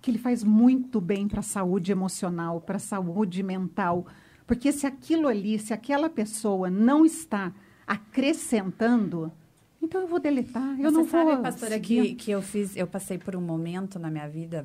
que 0.00 0.12
ele 0.12 0.18
faz 0.18 0.44
muito 0.44 1.00
bem 1.00 1.26
para 1.26 1.40
a 1.40 1.42
saúde 1.42 1.90
emocional, 1.90 2.60
para 2.60 2.76
a 2.76 2.80
saúde 2.80 3.42
mental. 3.42 4.06
Porque 4.46 4.70
se 4.70 4.86
aquilo 4.86 5.26
ali, 5.26 5.58
se 5.58 5.74
aquela 5.74 6.08
pessoa 6.08 6.70
não 6.70 7.04
está 7.04 7.52
acrescentando, 7.84 9.32
então 9.82 10.02
eu 10.02 10.06
vou 10.06 10.20
deletar. 10.20 10.80
Eu 10.80 10.90
Você 10.90 10.96
não 10.98 11.08
sabe, 11.08 11.32
vou. 11.32 11.42
pastora, 11.42 11.80
que, 11.80 12.14
que 12.14 12.30
eu 12.30 12.40
fiz, 12.40 12.76
eu 12.76 12.86
passei 12.86 13.18
por 13.18 13.34
um 13.34 13.40
momento 13.40 13.98
na 13.98 14.08
minha 14.08 14.28
vida 14.28 14.64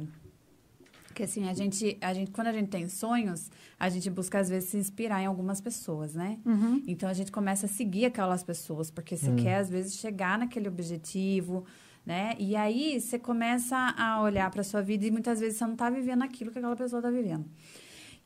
Porque 1.18 1.24
assim, 1.24 1.50
a 1.50 1.54
gente, 1.56 1.98
a 2.00 2.14
gente, 2.14 2.30
quando 2.30 2.46
a 2.46 2.54
gente 2.54 2.70
tem 2.70 2.88
sonhos, 2.88 3.50
a 3.80 3.90
gente 3.90 4.08
busca 4.08 4.38
às 4.38 4.50
vezes 4.50 4.70
se 4.70 4.78
inspirar 4.78 5.20
em 5.20 5.26
algumas 5.26 5.60
pessoas, 5.60 6.14
né? 6.14 6.38
Uhum. 6.46 6.84
Então 6.86 7.10
a 7.10 7.14
gente 7.14 7.32
começa 7.32 7.66
a 7.66 7.70
seguir 7.70 8.06
aquelas 8.06 8.44
pessoas, 8.44 8.92
porque 8.92 9.18
você 9.18 9.32
uhum. 9.32 9.36
quer 9.36 9.56
às 9.56 9.68
vezes 9.68 9.96
chegar 9.96 10.38
naquele 10.38 10.68
objetivo, 10.68 11.66
né? 12.06 12.36
E 12.38 12.56
aí 12.56 13.02
você 13.02 13.18
começa 13.18 13.96
a 13.98 14.22
olhar 14.22 14.52
para 14.52 14.62
sua 14.62 14.84
vida 14.84 15.08
e 15.08 15.10
muitas 15.10 15.40
vezes 15.40 15.58
você 15.58 15.66
não 15.66 15.74
está 15.74 15.90
vivendo 15.90 16.22
aquilo 16.22 16.52
que 16.52 16.60
aquela 16.60 16.76
pessoa 16.76 17.00
está 17.00 17.10
vivendo. 17.10 17.46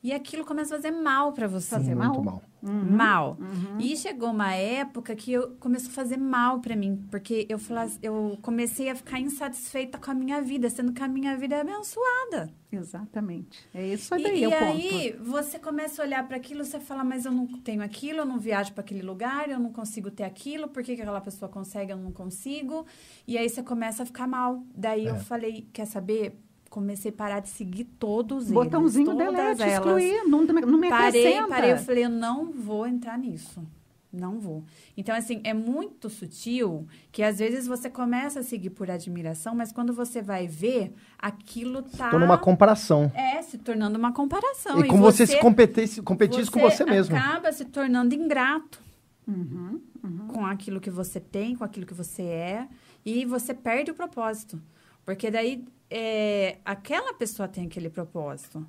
E 0.02 0.12
aquilo 0.12 0.44
começa 0.44 0.74
a 0.74 0.78
fazer 0.78 0.90
mal 0.90 1.32
para 1.32 1.46
você. 1.46 1.76
Fazer 1.76 1.94
mal? 1.94 2.08
Muito 2.08 2.24
mal. 2.24 2.42
Uhum. 2.62 2.96
Mal. 2.96 3.36
Uhum. 3.40 3.78
E 3.78 3.96
chegou 3.96 4.30
uma 4.30 4.52
época 4.52 5.14
que 5.14 5.32
eu 5.32 5.56
começou 5.60 5.90
a 5.90 5.92
fazer 5.92 6.16
mal 6.16 6.60
para 6.60 6.74
mim, 6.74 7.06
porque 7.10 7.46
eu, 7.48 7.58
eu 8.02 8.38
comecei 8.42 8.88
a 8.88 8.96
ficar 8.96 9.20
insatisfeita 9.20 9.98
com 9.98 10.10
a 10.10 10.14
minha 10.14 10.40
vida, 10.42 10.68
sendo 10.70 10.92
que 10.92 11.02
a 11.02 11.08
minha 11.08 11.36
vida 11.36 11.54
é 11.56 11.60
abençoada. 11.60 12.52
Exatamente. 12.72 13.60
É 13.72 13.86
isso 13.86 14.10
daí 14.10 14.40
e, 14.40 14.44
é 14.44 14.48
e 14.48 14.54
aí 14.54 15.16
você 15.20 15.58
começa 15.58 16.02
a 16.02 16.04
olhar 16.04 16.26
para 16.26 16.36
aquilo, 16.36 16.64
você 16.64 16.80
fala, 16.80 17.04
mas 17.04 17.24
eu 17.24 17.32
não 17.32 17.46
tenho 17.46 17.82
aquilo, 17.82 18.20
eu 18.20 18.26
não 18.26 18.38
viajo 18.38 18.72
para 18.72 18.82
aquele 18.82 19.02
lugar, 19.02 19.50
eu 19.50 19.58
não 19.58 19.72
consigo 19.72 20.10
ter 20.10 20.24
aquilo, 20.24 20.68
por 20.68 20.82
que, 20.82 20.96
que 20.96 21.02
aquela 21.02 21.20
pessoa 21.20 21.48
consegue, 21.48 21.92
eu 21.92 21.96
não 21.96 22.10
consigo? 22.12 22.86
E 23.26 23.38
aí 23.38 23.48
você 23.48 23.62
começa 23.62 24.02
a 24.02 24.06
ficar 24.06 24.26
mal. 24.26 24.64
Daí 24.74 25.06
é. 25.06 25.10
eu 25.10 25.16
falei, 25.16 25.68
quer 25.72 25.86
saber? 25.86 26.36
Comecei 26.72 27.10
a 27.10 27.14
parar 27.14 27.40
de 27.40 27.50
seguir 27.50 27.84
todos 27.84 28.44
eles. 28.44 28.54
Botãozinho 28.54 29.14
delete, 29.14 29.62
elas. 29.62 29.74
excluir, 29.74 30.24
não, 30.24 30.42
não 30.42 30.78
me 30.78 30.88
parei, 30.88 31.20
acrescenta. 31.20 31.48
Parei, 31.48 31.72
eu 31.72 31.78
falei, 31.78 32.04
eu 32.06 32.08
não 32.08 32.50
vou 32.50 32.86
entrar 32.86 33.18
nisso. 33.18 33.62
Não 34.10 34.38
vou. 34.38 34.64
Então, 34.96 35.14
assim, 35.14 35.42
é 35.44 35.52
muito 35.52 36.08
sutil 36.08 36.86
que 37.10 37.22
às 37.22 37.38
vezes 37.38 37.66
você 37.66 37.90
começa 37.90 38.40
a 38.40 38.42
seguir 38.42 38.70
por 38.70 38.90
admiração, 38.90 39.54
mas 39.54 39.70
quando 39.70 39.92
você 39.92 40.22
vai 40.22 40.46
ver, 40.46 40.94
aquilo 41.18 41.82
tá. 41.82 42.06
Se 42.06 42.10
torna 42.10 42.24
uma 42.24 42.38
comparação. 42.38 43.12
É, 43.14 43.42
se 43.42 43.58
tornando 43.58 43.98
uma 43.98 44.12
comparação. 44.12 44.80
E, 44.80 44.84
e 44.84 44.88
como 44.88 45.02
você, 45.02 45.26
você 45.26 45.34
se 45.34 45.40
competisse, 45.40 46.02
competisse 46.02 46.50
você 46.50 46.50
com 46.50 46.60
você 46.60 46.84
mesmo. 46.86 47.16
acaba 47.16 47.52
se 47.52 47.66
tornando 47.66 48.14
ingrato 48.14 48.82
uhum, 49.28 49.80
uhum. 50.02 50.26
com 50.28 50.46
aquilo 50.46 50.80
que 50.80 50.90
você 50.90 51.20
tem, 51.20 51.54
com 51.54 51.64
aquilo 51.64 51.86
que 51.86 51.94
você 51.94 52.22
é, 52.22 52.68
e 53.04 53.26
você 53.26 53.52
perde 53.52 53.90
o 53.90 53.94
propósito. 53.94 54.60
Porque 55.04 55.30
daí 55.30 55.64
é, 55.90 56.58
aquela 56.64 57.14
pessoa 57.14 57.48
tem 57.48 57.66
aquele 57.66 57.90
propósito. 57.90 58.66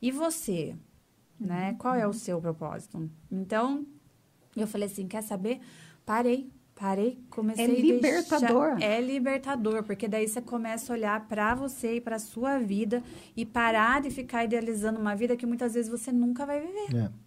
E 0.00 0.10
você? 0.10 0.74
Né? 1.38 1.70
Uhum. 1.70 1.78
Qual 1.78 1.94
é 1.94 2.06
o 2.06 2.12
seu 2.12 2.40
propósito? 2.40 3.10
Então, 3.30 3.84
eu 4.56 4.66
falei 4.66 4.86
assim, 4.86 5.06
quer 5.06 5.22
saber? 5.22 5.60
Parei, 6.06 6.50
parei, 6.74 7.18
comecei 7.30 7.64
é 7.64 7.68
libertador. 7.68 8.76
Deixar... 8.76 8.82
É 8.82 9.00
libertador, 9.00 9.82
porque 9.82 10.06
daí 10.06 10.28
você 10.28 10.40
começa 10.40 10.92
a 10.92 10.96
olhar 10.96 11.26
para 11.26 11.54
você 11.54 11.96
e 11.96 12.00
para 12.00 12.18
sua 12.18 12.58
vida 12.58 13.02
e 13.36 13.44
parar 13.44 14.00
de 14.00 14.10
ficar 14.10 14.44
idealizando 14.44 15.00
uma 15.00 15.14
vida 15.14 15.36
que 15.36 15.46
muitas 15.46 15.74
vezes 15.74 15.90
você 15.90 16.12
nunca 16.12 16.46
vai 16.46 16.60
viver. 16.60 16.96
É. 16.96 17.24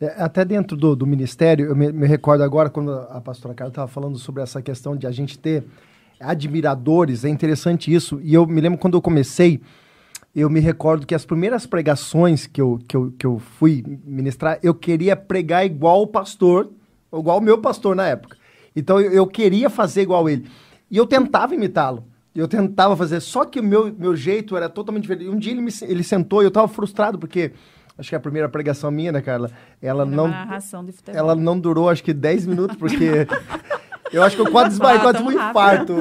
É, 0.00 0.22
até 0.22 0.44
dentro 0.44 0.76
do, 0.76 0.94
do 0.94 1.04
ministério, 1.04 1.66
eu 1.66 1.74
me, 1.74 1.90
me, 1.92 2.06
recordo 2.06 2.44
agora 2.44 2.70
quando 2.70 2.92
a 2.92 3.20
pastora 3.20 3.52
Carla 3.52 3.70
estava 3.70 3.88
falando 3.88 4.16
sobre 4.16 4.42
essa 4.42 4.62
questão 4.62 4.96
de 4.96 5.08
a 5.08 5.10
gente 5.10 5.36
ter 5.36 5.64
admiradores, 6.20 7.24
é 7.24 7.28
interessante 7.28 7.92
isso. 7.92 8.20
E 8.22 8.34
eu 8.34 8.46
me 8.46 8.60
lembro 8.60 8.78
quando 8.78 8.96
eu 8.96 9.02
comecei, 9.02 9.60
eu 10.34 10.50
me 10.50 10.60
recordo 10.60 11.06
que 11.06 11.14
as 11.14 11.24
primeiras 11.24 11.66
pregações 11.66 12.46
que 12.46 12.60
eu, 12.60 12.78
que 12.86 12.96
eu, 12.96 13.12
que 13.18 13.26
eu 13.26 13.38
fui 13.38 13.84
ministrar, 14.04 14.58
eu 14.62 14.74
queria 14.74 15.16
pregar 15.16 15.64
igual 15.64 16.02
o 16.02 16.06
pastor, 16.06 16.70
igual 17.12 17.38
o 17.38 17.42
meu 17.42 17.58
pastor 17.58 17.96
na 17.96 18.06
época. 18.06 18.36
Então 18.74 19.00
eu, 19.00 19.10
eu 19.12 19.26
queria 19.26 19.68
fazer 19.68 20.02
igual 20.02 20.28
ele. 20.28 20.48
E 20.90 20.96
eu 20.96 21.06
tentava 21.06 21.54
imitá-lo. 21.54 22.04
Eu 22.34 22.46
tentava 22.46 22.96
fazer, 22.96 23.18
só 23.20 23.44
que 23.44 23.58
o 23.58 23.64
meu, 23.64 23.92
meu 23.92 24.14
jeito 24.14 24.56
era 24.56 24.68
totalmente 24.68 25.02
diferente. 25.02 25.28
Um 25.28 25.38
dia 25.38 25.52
ele, 25.52 25.60
me, 25.60 25.72
ele 25.82 26.04
sentou 26.04 26.40
e 26.40 26.44
eu 26.44 26.48
estava 26.48 26.68
frustrado, 26.68 27.18
porque 27.18 27.50
acho 27.96 28.10
que 28.10 28.14
a 28.14 28.20
primeira 28.20 28.48
pregação 28.48 28.92
minha, 28.92 29.10
né, 29.10 29.20
Carla? 29.20 29.50
Ela 29.82 30.04
não. 30.04 30.28
Ela 31.16 31.34
não 31.34 31.58
durou 31.58 31.88
acho 31.88 32.04
que 32.04 32.14
10 32.14 32.46
minutos, 32.46 32.76
porque 32.76 33.26
Eu 34.12 34.22
acho 34.22 34.36
que 34.36 34.42
eu 34.42 34.50
quase 34.50 34.70
desmaiei, 34.70 35.00
quase 35.00 35.22
um 35.22 35.30
infarto. 35.30 35.94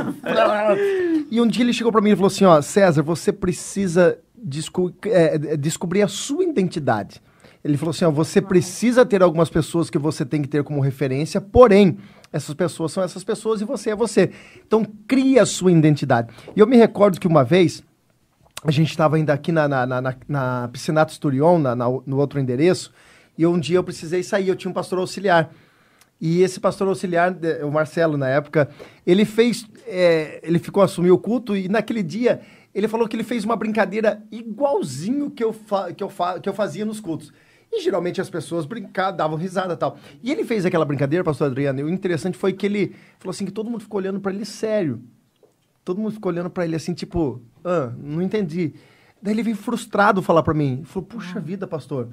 e 1.29 1.41
um 1.41 1.47
dia 1.47 1.63
ele 1.63 1.73
chegou 1.73 1.91
para 1.91 2.01
mim 2.01 2.11
e 2.11 2.15
falou 2.15 2.27
assim: 2.27 2.45
Ó, 2.45 2.61
César, 2.61 3.01
você 3.03 3.31
precisa 3.33 4.17
desco 4.37 4.93
é, 5.05 5.35
é, 5.35 5.57
descobrir 5.57 6.03
a 6.03 6.07
sua 6.07 6.43
identidade. 6.43 7.21
Ele 7.63 7.75
falou 7.75 7.89
assim: 7.89 8.05
ó, 8.05 8.11
você 8.11 8.41
precisa 8.41 9.05
ter 9.05 9.21
algumas 9.21 9.49
pessoas 9.49 9.89
que 9.89 9.97
você 9.97 10.23
tem 10.25 10.41
que 10.41 10.47
ter 10.47 10.63
como 10.63 10.79
referência, 10.79 11.41
porém, 11.41 11.97
essas 12.31 12.53
pessoas 12.53 12.91
são 12.91 13.03
essas 13.03 13.23
pessoas 13.23 13.61
e 13.61 13.65
você 13.65 13.89
é 13.89 13.95
você. 13.95 14.31
Então, 14.65 14.85
cria 15.07 15.43
a 15.43 15.45
sua 15.45 15.71
identidade. 15.71 16.29
E 16.55 16.59
eu 16.59 16.67
me 16.67 16.77
recordo 16.77 17.19
que 17.19 17.27
uma 17.27 17.43
vez, 17.43 17.83
a 18.63 18.71
gente 18.71 18.89
estava 18.89 19.15
ainda 19.15 19.33
aqui 19.33 19.51
na, 19.51 19.67
na, 19.67 19.85
na, 19.85 20.15
na 20.27 20.69
Piscinato 20.71 21.11
Sturion, 21.11 21.57
na, 21.57 21.75
na, 21.75 21.85
no 22.05 22.17
outro 22.17 22.39
endereço, 22.39 22.93
e 23.37 23.45
um 23.45 23.59
dia 23.59 23.77
eu 23.77 23.83
precisei 23.83 24.23
sair, 24.23 24.47
eu 24.47 24.55
tinha 24.55 24.69
um 24.71 24.73
pastor 24.73 24.99
auxiliar. 24.99 25.51
E 26.19 26.41
esse 26.41 26.59
pastor 26.59 26.87
auxiliar, 26.87 27.35
o 27.63 27.71
Marcelo, 27.71 28.17
na 28.17 28.27
época, 28.27 28.69
ele 29.05 29.23
fez. 29.23 29.67
É, 29.85 30.39
ele 30.43 30.59
ficou 30.59 30.83
assumir 30.83 31.11
o 31.11 31.17
culto 31.17 31.55
e 31.55 31.69
naquele 31.69 32.03
dia 32.03 32.41
ele 32.73 32.87
falou 32.87 33.07
que 33.07 33.15
ele 33.15 33.23
fez 33.23 33.43
uma 33.45 33.55
brincadeira 33.55 34.21
igualzinho 34.31 35.31
que 35.31 35.43
eu, 35.43 35.55
que 35.95 36.03
eu, 36.03 36.11
que 36.41 36.49
eu 36.49 36.53
fazia 36.53 36.85
nos 36.85 36.99
cultos. 36.99 37.31
E 37.71 37.81
geralmente 37.81 38.21
as 38.21 38.29
pessoas 38.29 38.65
brincavam, 38.65 39.17
davam 39.17 39.37
risada 39.37 39.73
e 39.73 39.77
tal. 39.77 39.97
E 40.23 40.31
ele 40.31 40.43
fez 40.43 40.65
aquela 40.65 40.85
brincadeira, 40.85 41.23
pastor 41.23 41.47
Adriano, 41.47 41.79
e 41.79 41.83
o 41.83 41.89
interessante 41.89 42.37
foi 42.37 42.53
que 42.53 42.65
ele 42.65 42.95
falou 43.19 43.31
assim: 43.31 43.45
que 43.45 43.51
todo 43.51 43.69
mundo 43.69 43.81
ficou 43.81 43.99
olhando 43.99 44.19
para 44.19 44.31
ele 44.31 44.45
sério. 44.45 45.01
Todo 45.83 45.99
mundo 45.99 46.13
ficou 46.13 46.31
olhando 46.31 46.49
para 46.49 46.65
ele 46.65 46.75
assim, 46.75 46.93
tipo, 46.93 47.41
ah, 47.63 47.93
não 47.97 48.21
entendi. 48.21 48.73
Daí 49.21 49.33
ele 49.33 49.43
veio 49.43 49.55
frustrado 49.55 50.21
falar 50.21 50.43
para 50.43 50.53
mim: 50.53 50.83
falou, 50.85 51.07
puxa 51.07 51.39
vida, 51.39 51.65
pastor. 51.65 52.09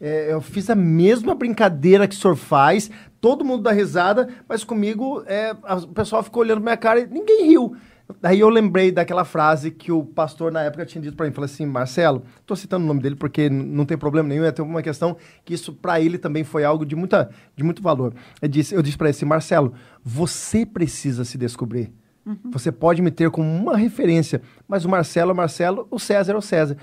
É, 0.00 0.32
eu 0.32 0.40
fiz 0.40 0.70
a 0.70 0.74
mesma 0.74 1.34
brincadeira 1.34 2.08
que 2.08 2.14
o 2.14 2.18
senhor 2.18 2.34
faz, 2.34 2.90
todo 3.20 3.44
mundo 3.44 3.62
dá 3.62 3.72
risada, 3.72 4.28
mas 4.48 4.64
comigo 4.64 5.22
é, 5.26 5.52
o 5.82 5.88
pessoal 5.88 6.22
ficou 6.22 6.42
olhando 6.42 6.58
pra 6.58 6.70
minha 6.70 6.76
cara 6.76 7.00
e 7.00 7.06
ninguém 7.06 7.46
riu. 7.46 7.76
Daí 8.20 8.40
eu 8.40 8.48
lembrei 8.48 8.90
daquela 8.90 9.24
frase 9.24 9.70
que 9.70 9.92
o 9.92 10.04
pastor 10.04 10.50
na 10.50 10.62
época 10.62 10.84
tinha 10.84 11.00
dito 11.00 11.16
para 11.16 11.26
mim, 11.26 11.32
falou 11.32 11.44
assim, 11.44 11.64
Marcelo, 11.66 12.24
estou 12.40 12.56
citando 12.56 12.84
o 12.84 12.88
nome 12.88 13.00
dele 13.00 13.14
porque 13.14 13.48
não 13.48 13.84
tem 13.84 13.96
problema 13.96 14.28
nenhum, 14.28 14.44
é 14.44 14.52
uma 14.62 14.82
questão 14.82 15.16
que 15.44 15.54
isso 15.54 15.72
para 15.72 16.00
ele 16.00 16.18
também 16.18 16.42
foi 16.42 16.64
algo 16.64 16.84
de, 16.84 16.96
muita, 16.96 17.30
de 17.54 17.62
muito 17.62 17.82
valor. 17.82 18.14
Eu 18.40 18.48
disse, 18.48 18.74
eu 18.74 18.82
disse 18.82 18.96
para 18.96 19.08
ele 19.08 19.16
assim, 19.16 19.26
Marcelo, 19.26 19.74
você 20.02 20.66
precisa 20.66 21.24
se 21.24 21.38
descobrir. 21.38 21.92
Uhum. 22.26 22.50
Você 22.50 22.70
pode 22.72 23.00
me 23.00 23.10
ter 23.10 23.30
como 23.30 23.48
uma 23.48 23.76
referência, 23.76 24.42
mas 24.66 24.84
o 24.84 24.88
Marcelo 24.88 25.30
é 25.30 25.34
o 25.34 25.36
Marcelo, 25.36 25.86
o 25.90 25.98
César 25.98 26.32
é 26.32 26.36
o 26.36 26.42
César. 26.42 26.76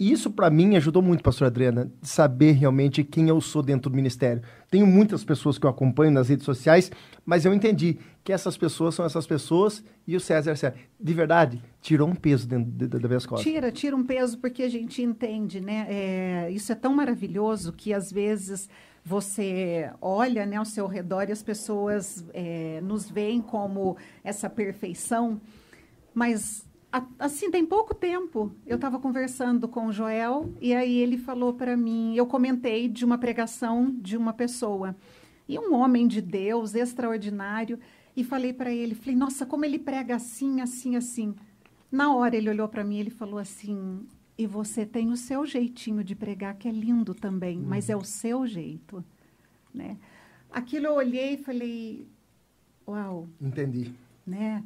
E 0.00 0.10
isso, 0.10 0.30
para 0.30 0.48
mim, 0.48 0.76
ajudou 0.76 1.02
muito, 1.02 1.22
pastor 1.22 1.48
Adriana, 1.48 1.92
saber 2.00 2.52
realmente 2.52 3.04
quem 3.04 3.28
eu 3.28 3.38
sou 3.38 3.62
dentro 3.62 3.90
do 3.90 3.96
ministério. 3.96 4.42
Tenho 4.70 4.86
muitas 4.86 5.22
pessoas 5.22 5.58
que 5.58 5.66
eu 5.66 5.68
acompanho 5.68 6.10
nas 6.10 6.30
redes 6.30 6.46
sociais, 6.46 6.90
mas 7.22 7.44
eu 7.44 7.52
entendi 7.52 7.98
que 8.24 8.32
essas 8.32 8.56
pessoas 8.56 8.94
são 8.94 9.04
essas 9.04 9.26
pessoas 9.26 9.84
e 10.06 10.16
o 10.16 10.20
César, 10.20 10.56
César. 10.56 10.74
De 10.98 11.12
verdade, 11.12 11.62
tirou 11.82 12.08
um 12.08 12.14
peso 12.14 12.48
dentro 12.48 12.70
de, 12.70 12.88
de, 12.88 12.98
das. 12.98 13.26
Tira, 13.42 13.70
tira 13.70 13.94
um 13.94 14.02
peso 14.02 14.38
porque 14.38 14.62
a 14.62 14.70
gente 14.70 15.02
entende, 15.02 15.60
né? 15.60 15.86
É, 15.90 16.50
isso 16.50 16.72
é 16.72 16.74
tão 16.74 16.94
maravilhoso 16.94 17.70
que 17.70 17.92
às 17.92 18.10
vezes 18.10 18.70
você 19.04 19.90
olha 20.00 20.46
né, 20.46 20.56
ao 20.56 20.64
seu 20.64 20.86
redor 20.86 21.28
e 21.28 21.32
as 21.32 21.42
pessoas 21.42 22.24
é, 22.32 22.80
nos 22.82 23.10
veem 23.10 23.42
como 23.42 23.98
essa 24.24 24.48
perfeição, 24.48 25.38
mas 26.14 26.64
assim, 27.18 27.50
tem 27.50 27.64
pouco 27.64 27.94
tempo, 27.94 28.52
eu 28.66 28.74
estava 28.76 28.98
conversando 28.98 29.68
com 29.68 29.86
o 29.86 29.92
Joel 29.92 30.52
e 30.60 30.74
aí 30.74 30.98
ele 30.98 31.16
falou 31.16 31.54
para 31.54 31.76
mim, 31.76 32.16
eu 32.16 32.26
comentei 32.26 32.88
de 32.88 33.04
uma 33.04 33.16
pregação 33.16 33.94
de 34.00 34.16
uma 34.16 34.32
pessoa 34.32 34.96
e 35.48 35.58
um 35.58 35.74
homem 35.74 36.06
de 36.06 36.20
Deus 36.20 36.74
extraordinário 36.74 37.78
e 38.16 38.24
falei 38.24 38.52
para 38.52 38.72
ele, 38.72 38.94
falei, 38.94 39.14
nossa, 39.14 39.46
como 39.46 39.64
ele 39.64 39.78
prega 39.78 40.16
assim, 40.16 40.60
assim, 40.60 40.96
assim. 40.96 41.34
Na 41.90 42.14
hora 42.14 42.36
ele 42.36 42.50
olhou 42.50 42.68
para 42.68 42.84
mim 42.84 42.98
ele 42.98 43.10
falou 43.10 43.38
assim, 43.38 44.06
e 44.36 44.46
você 44.46 44.84
tem 44.84 45.10
o 45.10 45.16
seu 45.16 45.46
jeitinho 45.46 46.02
de 46.02 46.16
pregar 46.16 46.54
que 46.56 46.66
é 46.66 46.72
lindo 46.72 47.14
também, 47.14 47.58
uhum. 47.58 47.66
mas 47.66 47.88
é 47.88 47.96
o 47.96 48.04
seu 48.04 48.46
jeito, 48.46 49.04
né? 49.72 49.96
Aquilo 50.50 50.86
eu 50.86 50.94
olhei 50.94 51.34
e 51.34 51.36
falei, 51.36 52.08
uau. 52.88 53.28
Entendi. 53.40 53.92
Né? 54.26 54.64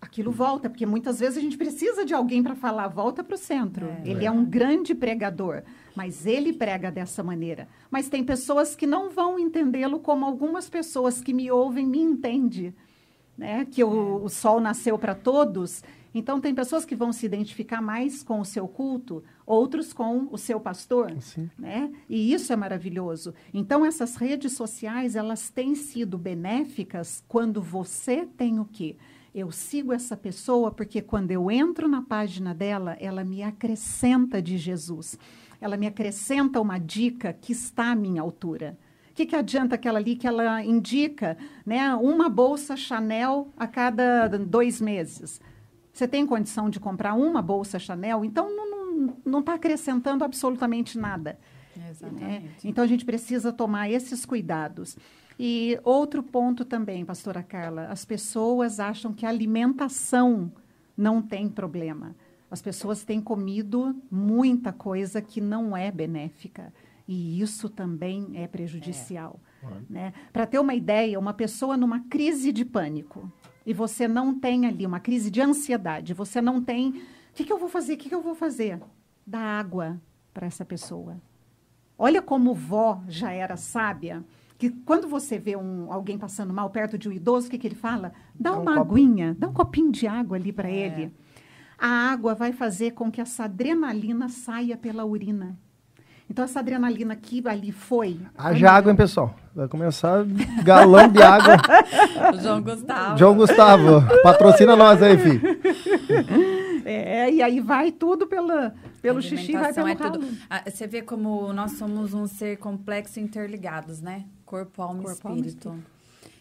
Aquilo 0.00 0.30
volta, 0.30 0.70
porque 0.70 0.86
muitas 0.86 1.20
vezes 1.20 1.38
a 1.38 1.40
gente 1.40 1.56
precisa 1.56 2.04
de 2.04 2.14
alguém 2.14 2.42
para 2.42 2.54
falar, 2.54 2.88
volta 2.88 3.24
para 3.24 3.34
o 3.34 3.38
centro. 3.38 3.86
É, 3.86 4.02
ele 4.04 4.24
é. 4.24 4.28
é 4.28 4.30
um 4.30 4.44
grande 4.44 4.94
pregador, 4.94 5.62
mas 5.94 6.24
ele 6.26 6.52
prega 6.52 6.90
dessa 6.90 7.22
maneira. 7.22 7.68
Mas 7.90 8.08
tem 8.08 8.22
pessoas 8.22 8.76
que 8.76 8.86
não 8.86 9.10
vão 9.10 9.38
entendê-lo 9.38 9.98
como 9.98 10.24
algumas 10.24 10.68
pessoas 10.68 11.20
que 11.20 11.34
me 11.34 11.50
ouvem 11.50 11.86
me 11.86 12.00
entendem, 12.00 12.74
né? 13.36 13.64
Que 13.64 13.82
o, 13.82 14.20
é. 14.20 14.24
o 14.24 14.28
sol 14.28 14.60
nasceu 14.60 14.98
para 14.98 15.14
todos. 15.14 15.82
Então 16.14 16.40
tem 16.40 16.54
pessoas 16.54 16.84
que 16.84 16.96
vão 16.96 17.12
se 17.12 17.26
identificar 17.26 17.82
mais 17.82 18.22
com 18.22 18.40
o 18.40 18.44
seu 18.44 18.66
culto, 18.66 19.22
outros 19.44 19.92
com 19.92 20.28
o 20.30 20.38
seu 20.38 20.58
pastor, 20.58 21.14
Sim. 21.20 21.50
né? 21.58 21.92
E 22.08 22.32
isso 22.32 22.52
é 22.52 22.56
maravilhoso. 22.56 23.34
Então 23.52 23.84
essas 23.84 24.16
redes 24.16 24.52
sociais, 24.52 25.16
elas 25.16 25.50
têm 25.50 25.74
sido 25.74 26.16
benéficas 26.16 27.22
quando 27.28 27.60
você 27.60 28.24
tem 28.24 28.58
o 28.58 28.64
quê? 28.64 28.96
Eu 29.34 29.52
sigo 29.52 29.92
essa 29.92 30.16
pessoa 30.16 30.70
porque 30.70 31.02
quando 31.02 31.30
eu 31.30 31.50
entro 31.50 31.86
na 31.86 32.02
página 32.02 32.54
dela, 32.54 32.96
ela 32.98 33.24
me 33.24 33.42
acrescenta 33.42 34.40
de 34.40 34.56
Jesus. 34.56 35.18
Ela 35.60 35.76
me 35.76 35.86
acrescenta 35.86 36.60
uma 36.60 36.78
dica 36.78 37.32
que 37.32 37.52
está 37.52 37.92
à 37.92 37.94
minha 37.94 38.22
altura. 38.22 38.78
O 39.10 39.14
que, 39.14 39.26
que 39.26 39.36
adianta 39.36 39.74
aquela 39.74 39.98
ali 39.98 40.14
que 40.16 40.26
ela 40.26 40.62
indica 40.62 41.36
né, 41.66 41.94
uma 41.96 42.28
bolsa 42.28 42.76
Chanel 42.76 43.52
a 43.56 43.66
cada 43.66 44.28
dois 44.28 44.80
meses? 44.80 45.40
Você 45.92 46.06
tem 46.06 46.24
condição 46.24 46.70
de 46.70 46.78
comprar 46.78 47.14
uma 47.14 47.42
bolsa 47.42 47.78
Chanel? 47.78 48.24
Então, 48.24 48.48
não 49.24 49.40
está 49.40 49.54
acrescentando 49.54 50.24
absolutamente 50.24 50.96
nada. 50.96 51.38
Exatamente. 51.90 52.22
Né? 52.24 52.50
Então, 52.64 52.84
a 52.84 52.86
gente 52.86 53.04
precisa 53.04 53.52
tomar 53.52 53.90
esses 53.90 54.24
cuidados. 54.24 54.96
E 55.38 55.78
outro 55.84 56.22
ponto 56.22 56.64
também, 56.64 57.04
pastora 57.04 57.42
Carla, 57.42 57.86
as 57.86 58.04
pessoas 58.04 58.80
acham 58.80 59.12
que 59.12 59.24
a 59.24 59.28
alimentação 59.28 60.50
não 60.96 61.22
tem 61.22 61.48
problema. 61.48 62.16
As 62.50 62.60
pessoas 62.60 63.04
têm 63.04 63.20
comido 63.20 63.94
muita 64.10 64.72
coisa 64.72 65.22
que 65.22 65.40
não 65.40 65.76
é 65.76 65.92
benéfica. 65.92 66.72
E 67.06 67.40
isso 67.40 67.68
também 67.68 68.32
é 68.34 68.48
prejudicial. 68.48 69.38
É. 69.62 69.66
Né? 69.88 70.12
Para 70.32 70.46
ter 70.46 70.58
uma 70.58 70.74
ideia, 70.74 71.18
uma 71.18 71.32
pessoa 71.32 71.76
numa 71.76 72.00
crise 72.00 72.50
de 72.50 72.64
pânico, 72.64 73.30
e 73.64 73.72
você 73.72 74.08
não 74.08 74.38
tem 74.38 74.66
ali 74.66 74.86
uma 74.86 74.98
crise 74.98 75.30
de 75.30 75.40
ansiedade, 75.40 76.14
você 76.14 76.40
não 76.40 76.62
tem. 76.62 76.88
O 76.90 77.34
que, 77.34 77.44
que 77.44 77.52
eu 77.52 77.58
vou 77.58 77.68
fazer? 77.68 77.94
O 77.94 77.96
que, 77.96 78.08
que 78.08 78.14
eu 78.14 78.22
vou 78.22 78.34
fazer? 78.34 78.80
Dá 79.26 79.38
água 79.38 80.00
para 80.34 80.46
essa 80.46 80.64
pessoa. 80.64 81.20
Olha 81.96 82.22
como 82.22 82.54
vó 82.54 83.02
já 83.08 83.32
era 83.32 83.56
sábia 83.56 84.24
que 84.58 84.70
quando 84.70 85.06
você 85.06 85.38
vê 85.38 85.56
um, 85.56 85.92
alguém 85.92 86.18
passando 86.18 86.52
mal 86.52 86.68
perto 86.68 86.98
de 86.98 87.08
um 87.08 87.12
idoso, 87.12 87.46
o 87.46 87.50
que, 87.50 87.58
que 87.58 87.66
ele 87.66 87.76
fala? 87.76 88.12
Dá, 88.34 88.50
dá 88.50 88.58
uma 88.58 88.74
um 88.74 88.80
aguinha, 88.80 89.36
dá 89.38 89.46
um 89.46 89.52
copinho 89.52 89.92
de 89.92 90.06
água 90.06 90.36
ali 90.36 90.52
para 90.52 90.68
é. 90.68 90.72
ele. 90.74 91.12
A 91.78 92.10
água 92.10 92.34
vai 92.34 92.52
fazer 92.52 92.90
com 92.90 93.08
que 93.08 93.20
essa 93.20 93.44
adrenalina 93.44 94.28
saia 94.28 94.76
pela 94.76 95.04
urina. 95.04 95.56
Então, 96.28 96.44
essa 96.44 96.58
adrenalina 96.58 97.16
que 97.16 97.42
ali 97.46 97.72
foi. 97.72 98.20
Haja 98.36 98.70
água, 98.70 98.90
hein, 98.90 98.96
pessoal? 98.96 99.34
Vai 99.54 99.68
começar 99.68 100.26
galão 100.62 101.08
de 101.08 101.22
água. 101.22 101.56
João 102.42 102.60
Gustavo. 102.60 103.16
João 103.16 103.34
Gustavo, 103.36 104.22
patrocina 104.22 104.76
nós 104.76 105.00
aí, 105.02 105.16
filho. 105.16 105.40
É, 106.90 107.30
e 107.30 107.42
aí 107.42 107.60
vai 107.60 107.92
tudo 107.92 108.26
pela, 108.26 108.74
pelo 109.02 109.20
xixi, 109.20 109.52
vai 109.52 109.74
pelo 109.74 109.88
é 109.88 109.92
ralo. 109.92 110.18
Tudo. 110.18 110.38
Ah, 110.48 110.64
você 110.66 110.86
vê 110.86 111.02
como 111.02 111.52
nós 111.52 111.72
somos 111.72 112.14
um 112.14 112.26
ser 112.26 112.56
complexo 112.56 113.20
e 113.20 113.22
interligados, 113.22 114.00
né? 114.00 114.24
Corpo, 114.46 114.80
alma 114.80 115.02
e 115.02 115.12
espírito. 115.12 115.68
Alma, 115.68 115.84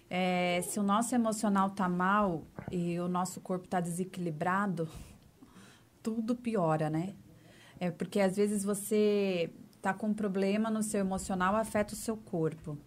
é, 0.10 0.62
se 0.62 0.80
o 0.80 0.84
nosso 0.84 1.14
emocional 1.14 1.72
tá 1.72 1.90
mal 1.90 2.44
e 2.72 2.98
o 2.98 3.10
nosso 3.10 3.42
corpo 3.42 3.68
tá 3.68 3.82
desequilibrado, 3.82 4.88
tudo 6.02 6.34
piora, 6.34 6.90
né? 6.90 7.14
É 7.78 7.92
porque 7.92 8.22
às 8.22 8.38
vezes 8.38 8.64
você 8.64 9.52
tá 9.82 9.94
com 9.94 10.08
um 10.08 10.14
problema 10.14 10.70
no 10.70 10.82
seu 10.82 11.02
emocional, 11.02 11.58
afeta 11.58 11.94
o 11.94 11.98
seu 11.98 12.16
corpo. 12.16 12.78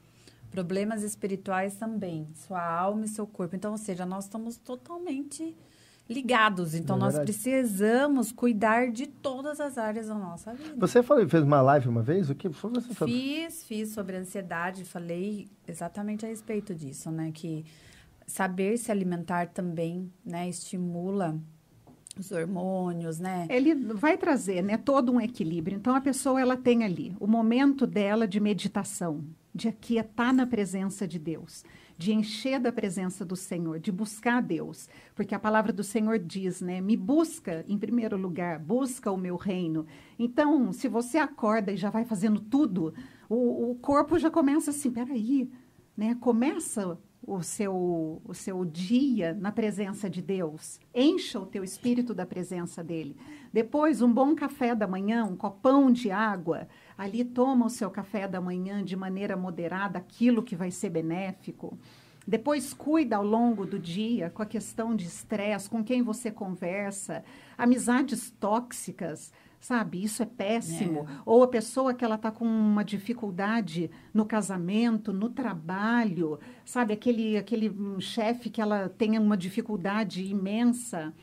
Problemas 0.51 1.03
espirituais 1.03 1.77
também, 1.77 2.27
sua 2.35 2.65
alma 2.65 3.05
e 3.05 3.09
seu 3.09 3.27
corpo. 3.27 3.55
Então, 3.55 3.73
ou 3.73 3.79
seja, 3.79 4.07
nós 4.07 4.25
estamos 4.25 4.57
totalmente 4.57 5.55
ligados. 6.11 6.75
Então, 6.75 6.97
é 6.97 6.99
nós 6.99 7.19
precisamos 7.21 8.33
cuidar 8.33 8.91
de 8.91 9.07
todas 9.07 9.61
as 9.61 9.79
áreas 9.79 10.09
da 10.09 10.15
nossa 10.15 10.53
vida. 10.53 10.75
Você 10.77 11.03
falou, 11.03 11.27
fez 11.29 11.45
uma 11.45 11.63
live 11.63 11.89
uma 11.89 12.03
vez? 12.03 12.29
O 12.29 12.35
que 12.35 12.51
foi 12.51 12.71
você 12.71 12.93
falou? 12.93 13.15
Fiz, 13.15 13.65
fiz 13.65 13.91
sobre 13.91 14.17
ansiedade. 14.17 14.85
Falei 14.85 15.49
exatamente 15.69 16.27
a 16.27 16.29
respeito 16.29 16.75
disso, 16.75 17.13
né? 17.13 17.31
Que 17.33 17.65
saber 18.27 18.77
se 18.77 18.91
alimentar 18.91 19.49
também, 19.49 20.13
né? 20.25 20.49
Estimula 20.49 21.39
os 22.19 22.33
hormônios, 22.33 23.21
né? 23.21 23.47
Ele 23.49 23.73
vai 23.75 24.19
trazer, 24.19 24.63
né, 24.63 24.77
todo 24.77 25.13
um 25.13 25.21
equilíbrio. 25.21 25.77
Então 25.77 25.95
a 25.95 26.01
pessoa 26.01 26.41
ela 26.41 26.57
tem 26.57 26.83
ali 26.83 27.17
o 27.21 27.27
momento 27.27 27.87
dela 27.87 28.27
de 28.27 28.41
meditação, 28.41 29.25
de 29.55 29.69
aquietar 29.69 30.35
na 30.35 30.45
presença 30.45 31.07
de 31.07 31.19
Deus 31.21 31.65
de 32.01 32.15
encher 32.15 32.59
da 32.59 32.73
presença 32.73 33.27
do 33.27 33.37
Senhor, 33.37 33.79
de 33.79 33.93
buscar 33.93 34.41
Deus, 34.41 34.89
porque 35.15 35.35
a 35.35 35.39
palavra 35.39 35.71
do 35.71 35.85
Senhor 35.85 36.19
diz, 36.19 36.63
né? 36.63 36.81
Me 36.81 36.97
busca 36.97 37.63
em 37.69 37.77
primeiro 37.77 38.17
lugar, 38.17 38.59
busca 38.59 39.13
o 39.13 39.19
meu 39.19 39.37
reino. 39.37 39.85
Então, 40.19 40.73
se 40.73 40.89
você 40.89 41.19
acorda 41.19 41.73
e 41.73 41.77
já 41.77 41.91
vai 41.91 42.07
fazendo 42.07 42.41
tudo, 42.41 42.95
o, 43.29 43.73
o 43.73 43.75
corpo 43.75 44.19
já 44.19 44.31
começa 44.31 44.71
assim, 44.71 44.91
peraí, 44.91 45.51
né? 45.95 46.17
Começa 46.19 46.99
o 47.23 47.43
seu, 47.43 48.23
o 48.25 48.33
seu 48.33 48.65
dia 48.65 49.35
na 49.35 49.53
presença 49.53 50.09
de 50.09 50.23
Deus. 50.23 50.81
Encha 50.95 51.39
o 51.39 51.45
teu 51.45 51.63
espírito 51.63 52.15
da 52.15 52.25
presença 52.25 52.83
dele. 52.83 53.15
Depois, 53.53 54.01
um 54.01 54.11
bom 54.11 54.35
café 54.35 54.75
da 54.75 54.87
manhã, 54.87 55.27
um 55.27 55.37
copão 55.37 55.93
de 55.93 56.11
água. 56.11 56.67
Ali 57.01 57.25
toma 57.25 57.65
o 57.65 57.71
seu 57.71 57.91
café 57.91 58.29
da 58.29 58.43
manhã 58.43 58.85
de 58.85 58.95
maneira 58.95 59.35
moderada, 59.35 59.99
aquilo 59.99 60.43
que 60.43 60.55
vai 60.55 60.71
ser 60.71 60.91
benéfico. 60.91 61.79
Depois 62.27 62.75
cuida 62.75 63.17
ao 63.17 63.25
longo 63.25 63.65
do 63.65 63.79
dia 63.79 64.29
com 64.29 64.43
a 64.43 64.47
questão 64.47 64.95
de 64.95 65.07
estresse, 65.07 65.71
com 65.71 65.83
quem 65.83 66.03
você 66.03 66.31
conversa, 66.31 67.25
amizades 67.57 68.31
tóxicas 68.39 69.33
sabe? 69.59 70.03
Isso 70.03 70.23
é 70.23 70.27
péssimo. 70.27 71.01
É. 71.01 71.23
Ou 71.25 71.43
a 71.43 71.49
pessoa 71.49 71.95
que 71.95 72.05
ela 72.05 72.17
está 72.17 72.31
com 72.31 72.45
uma 72.47 72.85
dificuldade 72.85 73.91
no 74.13 74.27
casamento, 74.27 75.11
no 75.11 75.31
trabalho, 75.31 76.39
sabe? 76.67 76.93
Aquele, 76.93 77.39
aquele 77.39 77.75
chefe 78.01 78.51
que 78.51 78.61
ela 78.61 78.91
tem 78.91 79.19
uma 79.19 79.37
dificuldade 79.39 80.23
imensa. 80.25 81.15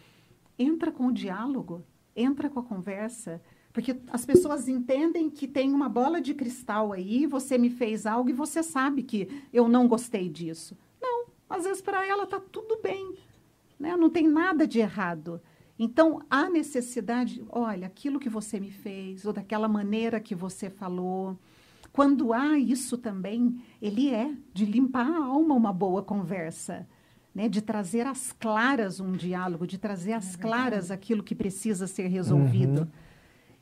Entra 0.57 0.91
com 0.91 1.07
o 1.07 1.11
diálogo, 1.11 1.84
entra 2.15 2.49
com 2.49 2.59
a 2.59 2.63
conversa. 2.63 3.39
Porque 3.78 3.95
as 4.11 4.25
pessoas 4.25 4.67
entendem 4.67 5.30
que 5.30 5.47
tem 5.47 5.71
uma 5.71 5.88
bola 5.88 6.19
de 6.19 6.34
cristal 6.34 6.91
aí, 6.91 7.28
você 7.28 7.59
me 7.59 7.69
fez 7.69 8.07
algo 8.07 8.28
e 8.28 8.34
você 8.34 8.63
sabe 8.63 9.03
que 9.03 9.30
eu 9.53 9.67
não 9.67 9.88
gostei 9.88 10.28
disso. 10.28 10.75
Não, 10.99 11.28
às 11.47 11.63
vezes 11.63 11.80
para 11.80 12.03
ela 12.03 12.23
está 12.23 12.39
tudo 12.39 12.80
bem, 12.82 13.13
né? 13.80 13.95
não 13.95 14.09
tem 14.09 14.28
nada 14.28 14.65
de 14.65 14.80
errado. 14.80 15.39
Então, 15.78 16.23
há 16.28 16.49
necessidade, 16.49 17.45
olha, 17.49 17.86
aquilo 17.86 18.19
que 18.19 18.30
você 18.30 18.59
me 18.59 18.71
fez, 18.71 19.25
ou 19.25 19.32
daquela 19.32 19.67
maneira 19.67 20.19
que 20.19 20.34
você 20.34 20.71
falou. 20.71 21.38
Quando 21.93 22.34
há 22.34 22.57
isso 22.57 22.97
também, 22.97 23.61
ele 23.80 24.09
é 24.09 24.34
de 24.55 24.65
limpar 24.65 25.05
a 25.07 25.23
alma 25.23 25.53
uma 25.53 25.71
boa 25.71 26.01
conversa, 26.01 26.88
né? 27.32 27.47
de 27.47 27.61
trazer 27.61 28.07
às 28.07 28.32
claras 28.32 28.99
um 28.99 29.11
diálogo, 29.11 29.67
de 29.67 29.78
trazer 29.78 30.13
às 30.13 30.34
é 30.34 30.38
claras 30.39 30.89
aquilo 30.89 31.21
que 31.21 31.36
precisa 31.36 31.86
ser 31.86 32.07
resolvido. 32.07 32.82
Uhum. 32.82 33.07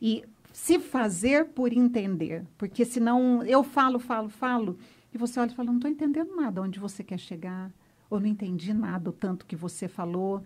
E 0.00 0.24
se 0.52 0.78
fazer 0.78 1.46
por 1.46 1.72
entender, 1.72 2.44
porque 2.56 2.84
senão 2.84 3.42
eu 3.44 3.62
falo, 3.62 3.98
falo, 3.98 4.28
falo, 4.28 4.78
e 5.12 5.18
você 5.18 5.38
olha 5.38 5.50
e 5.50 5.54
fala, 5.54 5.68
não 5.68 5.76
estou 5.76 5.90
entendendo 5.90 6.34
nada 6.34 6.62
onde 6.62 6.80
você 6.80 7.04
quer 7.04 7.18
chegar, 7.18 7.70
ou 8.08 8.20
não 8.20 8.26
entendi 8.26 8.72
nada 8.72 9.10
o 9.10 9.12
tanto 9.12 9.46
que 9.46 9.56
você 9.56 9.88
falou. 9.88 10.42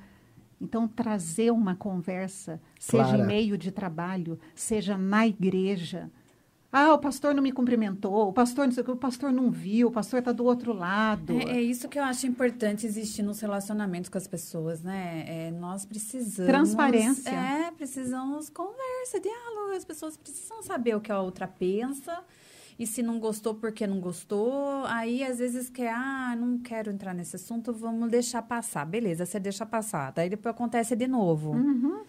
Então, 0.61 0.87
trazer 0.87 1.51
uma 1.51 1.75
conversa, 1.75 2.61
Clara. 2.89 3.09
seja 3.09 3.23
em 3.23 3.27
meio 3.27 3.57
de 3.57 3.71
trabalho, 3.71 4.39
seja 4.55 4.99
na 4.99 5.27
igreja. 5.27 6.11
Ah, 6.73 6.95
o 6.95 6.99
pastor 6.99 7.35
não 7.35 7.43
me 7.43 7.51
cumprimentou, 7.51 8.29
o 8.29 8.33
pastor 8.33 8.66
não 8.66 8.73
sei 8.73 8.83
o 8.83 8.85
que, 8.85 8.93
o 8.93 8.97
pastor 8.97 9.33
não 9.33 9.51
viu, 9.51 9.89
o 9.89 9.91
pastor 9.91 10.21
está 10.21 10.31
do 10.31 10.45
outro 10.45 10.73
lado. 10.73 11.33
É, 11.33 11.57
é, 11.57 11.61
isso 11.61 11.89
que 11.89 11.99
eu 11.99 12.05
acho 12.05 12.27
importante 12.29 12.87
existir 12.87 13.23
nos 13.23 13.41
relacionamentos 13.41 14.09
com 14.09 14.16
as 14.16 14.29
pessoas, 14.29 14.81
né? 14.81 15.25
É, 15.27 15.51
nós 15.51 15.85
precisamos. 15.85 16.49
Transparência. 16.49 17.29
É, 17.31 17.71
precisamos 17.73 18.49
conversa, 18.49 19.18
diálogo. 19.21 19.73
As 19.77 19.85
pessoas 19.85 20.16
precisam 20.16 20.62
saber 20.62 20.95
o 20.95 21.01
que 21.01 21.11
a 21.11 21.21
outra 21.21 21.49
pensa 21.49 22.23
e 22.81 22.87
se 22.87 23.03
não 23.03 23.21
gostou 23.21 23.55
porque 23.55 23.87
não 23.87 24.01
gostou, 24.01 24.87
aí 24.87 25.23
às 25.23 25.39
vezes 25.39 25.68
quer, 25.68 25.93
ah, 25.93 26.35
não 26.35 26.57
quero 26.57 26.91
entrar 26.91 27.12
nesse 27.12 27.37
assunto, 27.37 27.75
vamos 27.75 28.09
deixar 28.11 28.41
passar. 28.41 28.87
Beleza, 28.87 29.27
você 29.27 29.39
deixa 29.39 29.66
passar. 29.66 30.12
Daí 30.12 30.31
depois 30.31 30.55
acontece 30.55 30.97
de 30.97 31.07
novo. 31.07 31.51
Uhum. 31.51 32.01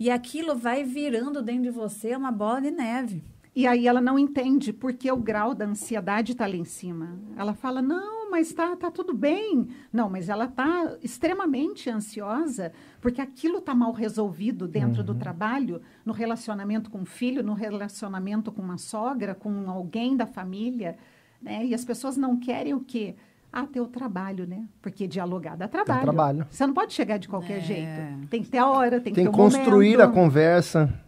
E 0.00 0.10
aquilo 0.10 0.56
vai 0.56 0.82
virando 0.82 1.40
dentro 1.40 1.62
de 1.62 1.70
você 1.70 2.16
uma 2.16 2.32
bola 2.32 2.60
de 2.60 2.72
neve. 2.72 3.22
E 3.56 3.66
aí 3.66 3.88
ela 3.88 4.02
não 4.02 4.18
entende 4.18 4.70
porque 4.70 5.10
o 5.10 5.16
grau 5.16 5.54
da 5.54 5.64
ansiedade 5.64 6.32
está 6.32 6.44
ali 6.44 6.58
em 6.58 6.64
cima. 6.66 7.18
Ela 7.38 7.54
fala, 7.54 7.80
não, 7.80 8.30
mas 8.30 8.48
está 8.48 8.76
tá 8.76 8.90
tudo 8.90 9.14
bem. 9.14 9.68
Não, 9.90 10.10
mas 10.10 10.28
ela 10.28 10.44
está 10.44 10.94
extremamente 11.02 11.88
ansiosa 11.88 12.70
porque 13.00 13.18
aquilo 13.18 13.56
está 13.56 13.74
mal 13.74 13.92
resolvido 13.92 14.68
dentro 14.68 15.00
uhum. 15.00 15.06
do 15.06 15.14
trabalho, 15.14 15.80
no 16.04 16.12
relacionamento 16.12 16.90
com 16.90 17.00
o 17.00 17.06
filho, 17.06 17.42
no 17.42 17.54
relacionamento 17.54 18.52
com 18.52 18.60
uma 18.60 18.76
sogra, 18.76 19.34
com 19.34 19.70
alguém 19.70 20.14
da 20.14 20.26
família. 20.26 20.98
Né? 21.40 21.64
E 21.64 21.74
as 21.74 21.82
pessoas 21.82 22.14
não 22.18 22.38
querem 22.38 22.74
o 22.74 22.80
quê? 22.80 23.14
Ah, 23.50 23.66
ter 23.66 23.80
o 23.80 23.86
trabalho, 23.86 24.46
né? 24.46 24.68
Porque 24.82 25.08
dialogar 25.08 25.56
dá 25.56 25.66
trabalho. 25.66 26.00
Dá 26.00 26.02
trabalho. 26.02 26.46
Você 26.50 26.66
não 26.66 26.74
pode 26.74 26.92
chegar 26.92 27.16
de 27.16 27.26
qualquer 27.26 27.56
é. 27.56 27.60
jeito. 27.60 28.28
Tem 28.28 28.42
que 28.42 28.50
ter 28.50 28.58
a 28.58 28.66
hora, 28.66 29.00
tem, 29.00 29.14
tem 29.14 29.14
que 29.14 29.22
ter 29.22 29.28
o 29.28 29.32
construir 29.32 29.96
momento. 29.96 30.10
a 30.10 30.12
conversa. 30.12 31.06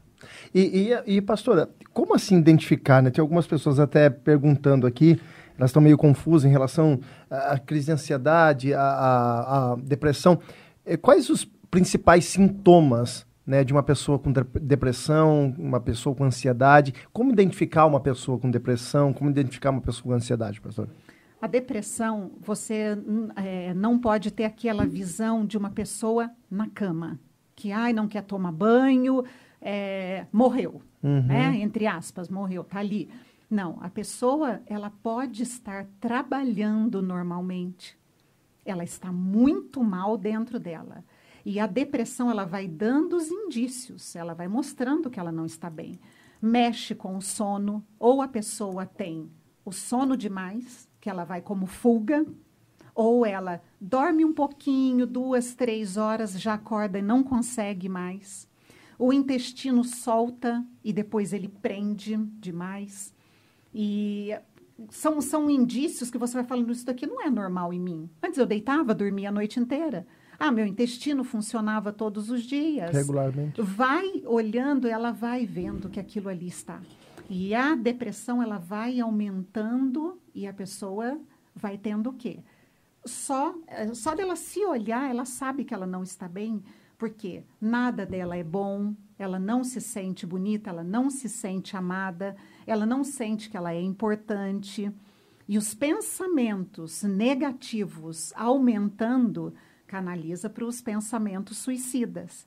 E, 0.55 0.91
e, 1.07 1.17
e, 1.17 1.21
pastora, 1.21 1.69
como 1.99 2.15
assim 2.15 2.39
identificar, 2.39 3.03
né? 3.03 3.11
Tem 3.11 3.21
algumas 3.21 3.45
pessoas 3.45 3.81
até 3.81 4.09
perguntando 4.09 4.87
aqui, 4.87 5.21
elas 5.57 5.71
estão 5.71 5.83
meio 5.83 5.99
confusas 5.99 6.49
em 6.49 6.53
relação 6.53 7.01
à 7.29 7.59
crise 7.59 7.87
de 7.87 7.93
ansiedade, 7.93 8.73
à, 8.73 8.81
à, 8.81 9.73
à 9.73 9.77
depressão. 9.77 10.39
é, 10.87 10.97
quais 10.97 11.29
os 11.29 11.45
principais 11.69 12.25
sintomas 12.27 13.27
né, 13.45 13.65
de 13.65 13.73
uma 13.73 13.83
pessoa 13.83 14.17
com 14.17 14.33
depressão, 14.63 15.53
uma 15.59 15.81
pessoa 15.81 16.15
com 16.15 16.23
ansiedade? 16.23 16.95
Como 17.13 17.33
identificar 17.33 17.85
uma 17.85 17.99
pessoa 17.99 18.39
com 18.39 18.49
depressão? 18.49 19.13
Como 19.13 19.29
identificar 19.29 19.71
uma 19.71 19.81
pessoa 19.81 20.05
com 20.05 20.13
ansiedade, 20.13 20.61
professor? 20.61 20.89
A 21.43 21.49
depressão, 21.49 22.31
você 22.41 22.97
é, 23.35 23.75
não 23.75 23.99
pode 23.99 24.31
ter 24.31 24.45
aquela 24.45 24.87
visão 24.87 25.45
de 25.45 25.59
uma 25.59 25.71
pessoa 25.71 26.31
na 26.49 26.69
cama, 26.69 27.19
que 27.57 27.73
ai, 27.73 27.93
não 27.93 28.07
quer 28.07 28.23
tomar 28.23 28.53
banho, 28.53 29.25
é, 29.61 30.27
morreu, 30.33 30.83
uhum. 31.03 31.23
né? 31.23 31.57
entre 31.57 31.87
aspas, 31.87 32.29
morreu, 32.29 32.63
está 32.63 32.79
ali. 32.79 33.09
Não, 33.51 33.79
a 33.81 33.89
pessoa 33.89 34.61
ela 34.67 34.91
pode 34.91 35.43
estar 35.43 35.87
trabalhando 36.01 37.01
normalmente, 37.01 37.99
ela 38.65 38.85
está 38.85 39.11
muito 39.11 39.83
mal 39.83 40.17
dentro 40.17 40.59
dela. 40.61 41.05
E 41.45 41.59
a 41.59 41.67
depressão 41.67 42.31
ela 42.31 42.45
vai 42.45 42.69
dando 42.69 43.17
os 43.17 43.31
indícios, 43.31 44.15
ela 44.15 44.35
vai 44.35 44.47
mostrando 44.49 45.09
que 45.09 45.19
ela 45.19 45.33
não 45.33 45.47
está 45.47 45.71
bem. 45.71 45.99
Mexe 46.43 46.95
com 46.95 47.17
o 47.17 47.23
sono, 47.23 47.83
ou 47.99 48.21
a 48.21 48.29
pessoa 48.29 48.85
tem 48.85 49.31
o 49.65 49.73
sono 49.73 50.17
demais, 50.17 50.89
que 51.01 51.09
ela 51.09 51.25
vai 51.25 51.41
como 51.41 51.67
fuga, 51.67 52.27
ou 52.95 53.25
ela 53.25 53.63
dorme 53.81 54.25
um 54.25 54.33
pouquinho, 54.33 55.07
duas, 55.07 55.55
três 55.55 55.97
horas, 55.97 56.39
já 56.41 56.55
acorda 56.55 56.99
e 56.99 57.03
não 57.03 57.23
consegue 57.23 57.89
mais. 57.89 58.48
O 58.99 59.13
intestino 59.13 59.85
solta 59.85 60.65
e 60.83 60.93
depois 60.93 61.33
ele 61.33 61.49
prende 61.49 62.17
demais. 62.17 63.15
E 63.73 64.35
são, 64.91 65.21
são 65.21 65.49
indícios 65.49 66.11
que 66.11 66.19
você 66.19 66.35
vai 66.35 66.45
falando, 66.45 66.73
isso 66.73 66.85
daqui 66.85 67.07
não 67.07 67.23
é 67.23 67.31
normal 67.31 67.73
em 67.73 67.81
mim. 67.81 68.11
Antes 68.23 68.39
eu 68.39 68.47
deitava, 68.47 68.95
dormia 68.95 69.29
a 69.29 69.33
noite 69.33 69.61
inteira. 69.61 70.07
Ah, 70.39 70.53
meu 70.53 70.65
intestino 70.65 71.25
funcionava 71.25 71.93
todos 71.93 72.31
os 72.31 72.43
dias. 72.43 72.95
Regularmente. 72.95 73.61
Vai 73.61 74.23
olhando, 74.25 74.87
ela 74.87 75.11
vai 75.11 75.45
vendo 75.45 75.89
que 75.89 75.99
aquilo 75.99 76.29
ali 76.29 76.47
está. 76.47 76.81
E 77.29 77.55
a 77.55 77.75
depressão, 77.75 78.43
ela 78.43 78.59
vai 78.59 79.01
aumentando 79.01 80.19
e 80.35 80.47
a 80.47 80.53
pessoa 80.53 81.21
vai 81.55 81.77
tendo 81.77 82.11
o 82.11 82.13
quê? 82.13 82.39
Só, 83.05 83.55
eh, 83.67 83.93
só 83.95 84.15
dela 84.15 84.37
se 84.37 84.65
olhar, 84.65 85.11
ela 85.11 85.25
sabe 85.25 85.65
que 85.65 85.75
ela 85.75 85.87
não 85.87 86.03
está 86.03 86.29
bem, 86.29 86.63
porque 86.99 87.45
nada 87.61 88.05
dela 88.05 88.37
é 88.37 88.43
bom, 88.43 88.93
ela 89.17 89.39
não 89.39 89.65
se 89.65 89.81
sente 89.81 90.27
bonita, 90.27 90.69
ela 90.69 90.83
não 90.85 91.09
se 91.09 91.29
sente 91.29 91.77
amada, 91.77 92.37
ela 92.67 92.85
não 92.85 93.05
sente 93.05 93.49
que 93.49 93.57
ela 93.57 93.73
é 93.73 93.81
importante. 93.81 94.93
E 95.49 95.57
os 95.57 95.73
pensamentos 95.75 97.03
negativos 97.05 98.33
aumentando, 98.37 99.55
canaliza 99.87 100.51
para 100.51 100.65
os 100.65 100.83
pensamentos 100.83 101.57
suicidas. 101.59 102.47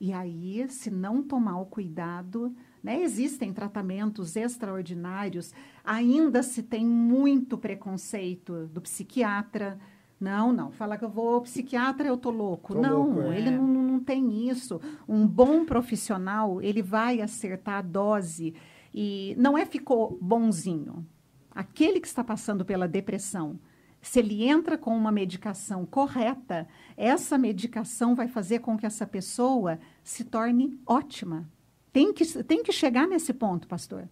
E 0.00 0.12
aí, 0.12 0.68
se 0.68 0.90
não 0.90 1.22
tomar 1.22 1.60
o 1.60 1.66
cuidado, 1.66 2.54
né, 2.82 3.00
existem 3.00 3.52
tratamentos 3.52 4.34
extraordinários, 4.34 5.54
ainda 5.84 6.42
se 6.42 6.62
tem 6.62 6.84
muito 6.84 7.56
preconceito 7.56 8.66
do 8.66 8.80
psiquiatra. 8.80 9.78
Não, 10.20 10.52
não, 10.52 10.70
fala 10.70 10.98
que 10.98 11.04
eu 11.04 11.08
vou 11.08 11.34
ao 11.34 11.40
psiquiatra, 11.42 12.08
eu 12.08 12.16
tô 12.16 12.30
louco. 12.30 12.74
Tô 12.74 12.80
não, 12.80 13.10
louco, 13.10 13.32
é. 13.32 13.38
ele 13.38 13.50
não, 13.52 13.66
não 13.66 13.81
tem 14.02 14.48
isso. 14.48 14.80
Um 15.08 15.26
bom 15.26 15.64
profissional, 15.64 16.60
ele 16.60 16.82
vai 16.82 17.20
acertar 17.20 17.78
a 17.78 17.82
dose. 17.82 18.54
E 18.92 19.34
não 19.38 19.56
é 19.56 19.64
ficou 19.64 20.18
bonzinho. 20.20 21.06
Aquele 21.50 22.00
que 22.00 22.06
está 22.06 22.24
passando 22.24 22.64
pela 22.64 22.88
depressão, 22.88 23.58
se 24.00 24.18
ele 24.18 24.44
entra 24.44 24.76
com 24.76 24.96
uma 24.96 25.12
medicação 25.12 25.86
correta, 25.86 26.66
essa 26.96 27.38
medicação 27.38 28.14
vai 28.14 28.26
fazer 28.26 28.58
com 28.58 28.76
que 28.76 28.84
essa 28.84 29.06
pessoa 29.06 29.78
se 30.02 30.24
torne 30.24 30.78
ótima. 30.86 31.48
Tem 31.92 32.12
que, 32.12 32.24
tem 32.42 32.62
que 32.62 32.72
chegar 32.72 33.06
nesse 33.06 33.32
ponto, 33.32 33.68
pastor, 33.68 34.08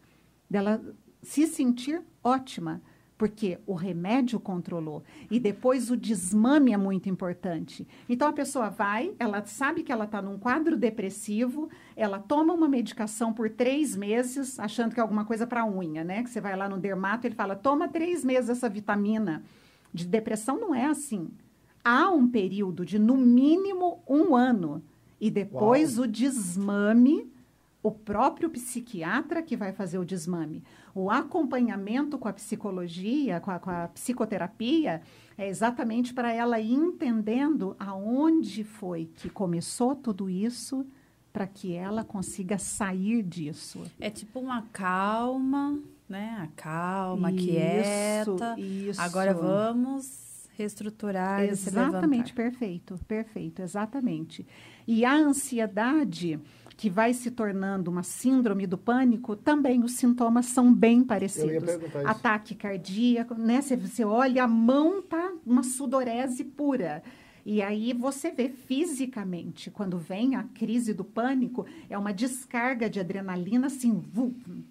dela 0.49 0.81
se 1.23 1.47
sentir 1.47 2.03
ótima, 2.23 2.81
porque 3.21 3.59
o 3.67 3.75
remédio 3.75 4.41
controlou. 4.41 5.05
E 5.31 5.39
depois 5.39 5.91
o 5.91 5.97
desmame 5.97 6.73
é 6.73 6.77
muito 6.79 7.07
importante. 7.11 7.87
Então 8.09 8.27
a 8.27 8.33
pessoa 8.33 8.71
vai, 8.71 9.13
ela 9.19 9.45
sabe 9.45 9.83
que 9.83 9.93
ela 9.93 10.07
está 10.07 10.23
num 10.23 10.39
quadro 10.39 10.75
depressivo, 10.75 11.69
ela 11.95 12.19
toma 12.19 12.55
uma 12.55 12.67
medicação 12.67 13.31
por 13.31 13.51
três 13.51 13.95
meses, 13.95 14.59
achando 14.59 14.95
que 14.95 15.01
é 15.01 15.03
alguma 15.03 15.27
coisa 15.27 15.47
para 15.47 15.67
unha, 15.67 16.03
né? 16.03 16.23
Que 16.23 16.31
você 16.31 16.41
vai 16.41 16.57
lá 16.57 16.67
no 16.67 16.79
dermato, 16.79 17.27
ele 17.27 17.35
fala: 17.35 17.55
toma 17.55 17.89
três 17.89 18.25
meses 18.25 18.49
essa 18.49 18.71
vitamina 18.71 19.43
de 19.93 20.07
depressão 20.07 20.59
não 20.59 20.75
é 20.75 20.87
assim. 20.87 21.29
Há 21.85 22.11
um 22.11 22.27
período 22.27 22.87
de, 22.87 22.99
no 22.99 23.19
mínimo, 23.19 24.03
um 24.09 24.35
ano. 24.35 24.83
E 25.21 25.31
depois 25.31 25.99
Uau. 25.99 26.07
o 26.07 26.11
desmame, 26.11 27.31
o 27.83 27.91
próprio 27.91 28.49
psiquiatra 28.49 29.43
que 29.43 29.59
vai 29.59 29.73
fazer 29.75 29.99
o 29.99 30.07
desmame. 30.07 30.63
O 30.95 31.11
acompanhamento 31.11 32.19
com 32.19 32.29
a 32.29 32.33
psicologia, 32.33 33.41
com 33.41 33.51
a, 33.51 33.59
com 33.59 33.71
a 33.71 33.89
psicoterapia, 33.89 35.03
é 35.37 35.49
exatamente 35.49 36.13
para 36.13 36.33
ela 36.33 36.59
ir 36.59 36.73
entendendo 36.73 37.77
aonde 37.79 38.65
foi 38.65 39.11
que 39.17 39.29
começou 39.29 39.95
tudo 39.95 40.29
isso 40.29 40.87
para 41.33 41.47
que 41.47 41.75
ela 41.75 42.03
consiga 42.03 42.59
sair 42.59 43.23
disso. 43.23 43.83
É 44.01 44.11
tipo 44.11 44.41
uma 44.41 44.63
calma 44.73 45.79
né? 46.11 46.37
A 46.43 46.49
calma, 46.61 47.31
isso, 47.31 47.47
quieta. 47.47 48.55
Isso. 48.59 49.01
Agora 49.01 49.33
vamos 49.33 50.49
reestruturar 50.59 51.43
Exatamente, 51.45 52.35
perfeito, 52.35 52.99
perfeito, 53.07 53.63
exatamente. 53.63 54.45
E 54.87 55.05
a 55.05 55.15
ansiedade, 55.15 56.39
que 56.81 56.89
vai 56.89 57.13
se 57.13 57.31
tornando 57.31 57.91
uma 57.91 58.03
síndrome 58.03 58.67
do 58.67 58.79
pânico, 58.79 59.37
também 59.37 59.85
os 59.85 59.97
sintomas 59.97 60.47
são 60.47 60.73
bem 60.73 61.05
parecidos. 61.05 61.69
Ataque 62.07 62.55
cardíaco, 62.55 63.35
né? 63.35 63.61
Você, 63.61 63.77
você 63.77 64.03
olha, 64.03 64.45
a 64.45 64.49
mão 64.49 65.03
tá 65.03 65.31
uma 65.45 65.63
sudorese 65.63 66.43
pura. 66.43 67.03
E 67.45 67.61
aí 67.61 67.93
você 67.93 68.31
vê 68.31 68.49
fisicamente, 68.49 69.71
quando 69.71 69.99
vem 69.99 70.37
a 70.37 70.43
crise 70.43 70.95
do 70.95 71.05
pânico, 71.05 71.67
é 71.91 71.99
uma 71.99 72.15
descarga 72.15 72.89
de 72.89 72.99
adrenalina, 72.99 73.67
assim, 73.67 74.03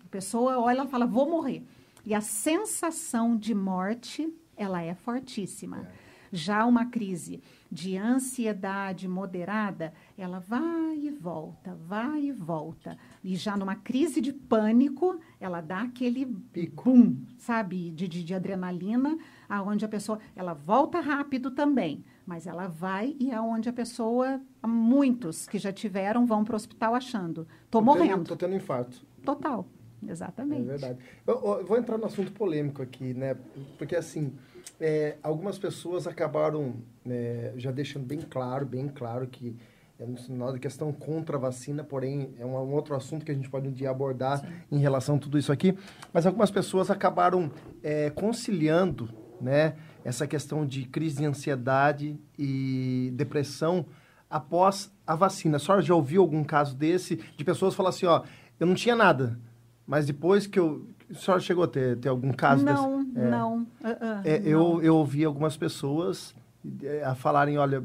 a 0.04 0.10
pessoa 0.10 0.58
olha 0.58 0.86
e 0.86 0.88
fala, 0.88 1.06
vou 1.06 1.30
morrer. 1.30 1.64
E 2.04 2.16
a 2.16 2.22
sensação 2.22 3.38
de 3.38 3.54
morte, 3.54 4.34
ela 4.58 4.82
é 4.82 4.96
fortíssima. 4.96 5.82
É. 5.82 5.92
Já 6.32 6.66
uma 6.66 6.86
crise 6.86 7.40
de 7.72 7.98
ansiedade 7.98 9.08
moderada, 9.08 9.94
ela 10.18 10.40
vai 10.40 10.98
e 10.98 11.12
volta, 11.12 11.76
vai 11.76 12.26
e 12.26 12.32
volta. 12.32 12.98
E 13.24 13.36
já 13.36 13.56
numa 13.56 13.76
crise 13.76 14.20
de 14.20 14.34
pânico, 14.34 15.20
ela 15.40 15.62
dá 15.62 15.82
aquele 15.82 16.26
boom, 16.26 17.18
sabe, 17.38 17.92
de, 17.92 18.08
de, 18.08 18.24
de 18.24 18.34
adrenalina, 18.34 19.18
aonde 19.48 19.86
a 19.86 19.88
pessoa, 19.88 20.20
ela 20.36 20.54
volta 20.54 21.00
rápido 21.00 21.52
também, 21.52 22.04
mas 22.26 22.48
ela 22.48 22.68
vai 22.68 23.16
e 23.20 23.32
é 23.32 23.40
onde 23.40 23.70
a 23.70 23.74
pessoa, 23.74 24.42
muitos 24.66 25.48
que 25.48 25.60
já 25.60 25.72
tiveram, 25.72 26.26
vão 26.26 26.44
para 26.44 26.54
o 26.54 26.56
hospital 26.56 26.96
achando, 26.96 27.48
tô, 27.70 27.80
tô 27.80 27.82
morrendo. 27.82 28.18
Tendo, 28.18 28.28
tô 28.28 28.36
tendo 28.36 28.56
infarto. 28.56 29.06
Total, 29.24 29.68
exatamente. 30.08 30.62
É 30.62 30.66
verdade. 30.66 31.00
Eu, 31.26 31.36
eu, 31.36 31.66
vou 31.66 31.78
entrar 31.78 31.98
no 31.98 32.06
assunto 32.06 32.32
polêmico 32.32 32.82
aqui, 32.82 33.14
né? 33.14 33.36
Porque 33.78 33.96
assim, 33.96 34.34
é, 34.80 35.18
algumas 35.22 35.58
pessoas 35.58 36.08
acabaram 36.08 36.76
né, 37.04 37.54
já 37.58 37.72
deixando 37.72 38.06
bem 38.06 38.20
claro, 38.22 38.66
bem 38.66 38.88
claro 38.88 39.28
que 39.28 39.56
é 40.00 40.06
nada 40.30 40.54
de 40.54 40.60
questão 40.60 40.94
contra 40.94 41.36
a 41.36 41.40
vacina, 41.40 41.84
porém 41.84 42.34
é 42.40 42.46
um, 42.46 42.56
um, 42.56 42.74
outro 42.74 42.96
assunto 42.96 43.26
que 43.26 43.32
a 43.32 43.36
gente 43.36 43.50
pode 43.50 43.68
um 43.68 43.72
dia 43.72 43.90
abordar 43.90 44.40
Sim. 44.40 44.48
em 44.72 44.78
relação 44.80 45.18
a 45.18 45.20
tudo 45.20 45.38
isso 45.38 45.52
aqui. 45.52 45.78
Mas 46.14 46.26
algumas 46.26 46.50
pessoas 46.50 46.90
acabaram 46.90 47.52
é, 47.84 48.10
conciliando, 48.10 49.10
né? 49.42 49.76
essa 50.04 50.26
questão 50.26 50.66
de 50.66 50.86
crise 50.86 51.18
de 51.18 51.26
ansiedade 51.26 52.18
e 52.38 53.12
depressão 53.14 53.86
após 54.30 54.92
a 55.06 55.16
vacina. 55.16 55.58
A 55.58 55.60
senhora 55.60 55.82
já 55.82 55.94
ouviu 55.94 56.22
algum 56.22 56.44
caso 56.44 56.76
desse 56.76 57.18
de 57.36 57.44
pessoas 57.44 57.76
falar 57.76 57.90
assim, 57.90 58.06
ó, 58.06 58.24
eu 58.60 58.66
não 58.66 58.76
tinha 58.76 58.96
nada, 58.96 59.40
mas 59.86 60.06
depois 60.06 60.48
que 60.48 60.60
eu... 60.60 60.88
Senhora 61.14 61.42
chegou 61.42 61.64
a 61.64 61.68
ter, 61.68 61.98
ter 61.98 62.10
algum 62.10 62.32
caso 62.32 62.64
não, 62.64 63.04
desse? 63.04 63.20
É, 63.20 63.30
não, 63.30 63.58
uh, 63.58 63.64
uh, 63.64 64.22
é, 64.24 64.40
não. 64.40 64.48
Eu, 64.48 64.82
eu 64.84 64.96
ouvi 64.96 65.26
algumas 65.26 65.58
pessoas 65.58 66.36
é, 66.84 67.04
a 67.04 67.16
falarem, 67.16 67.58
olha, 67.58 67.84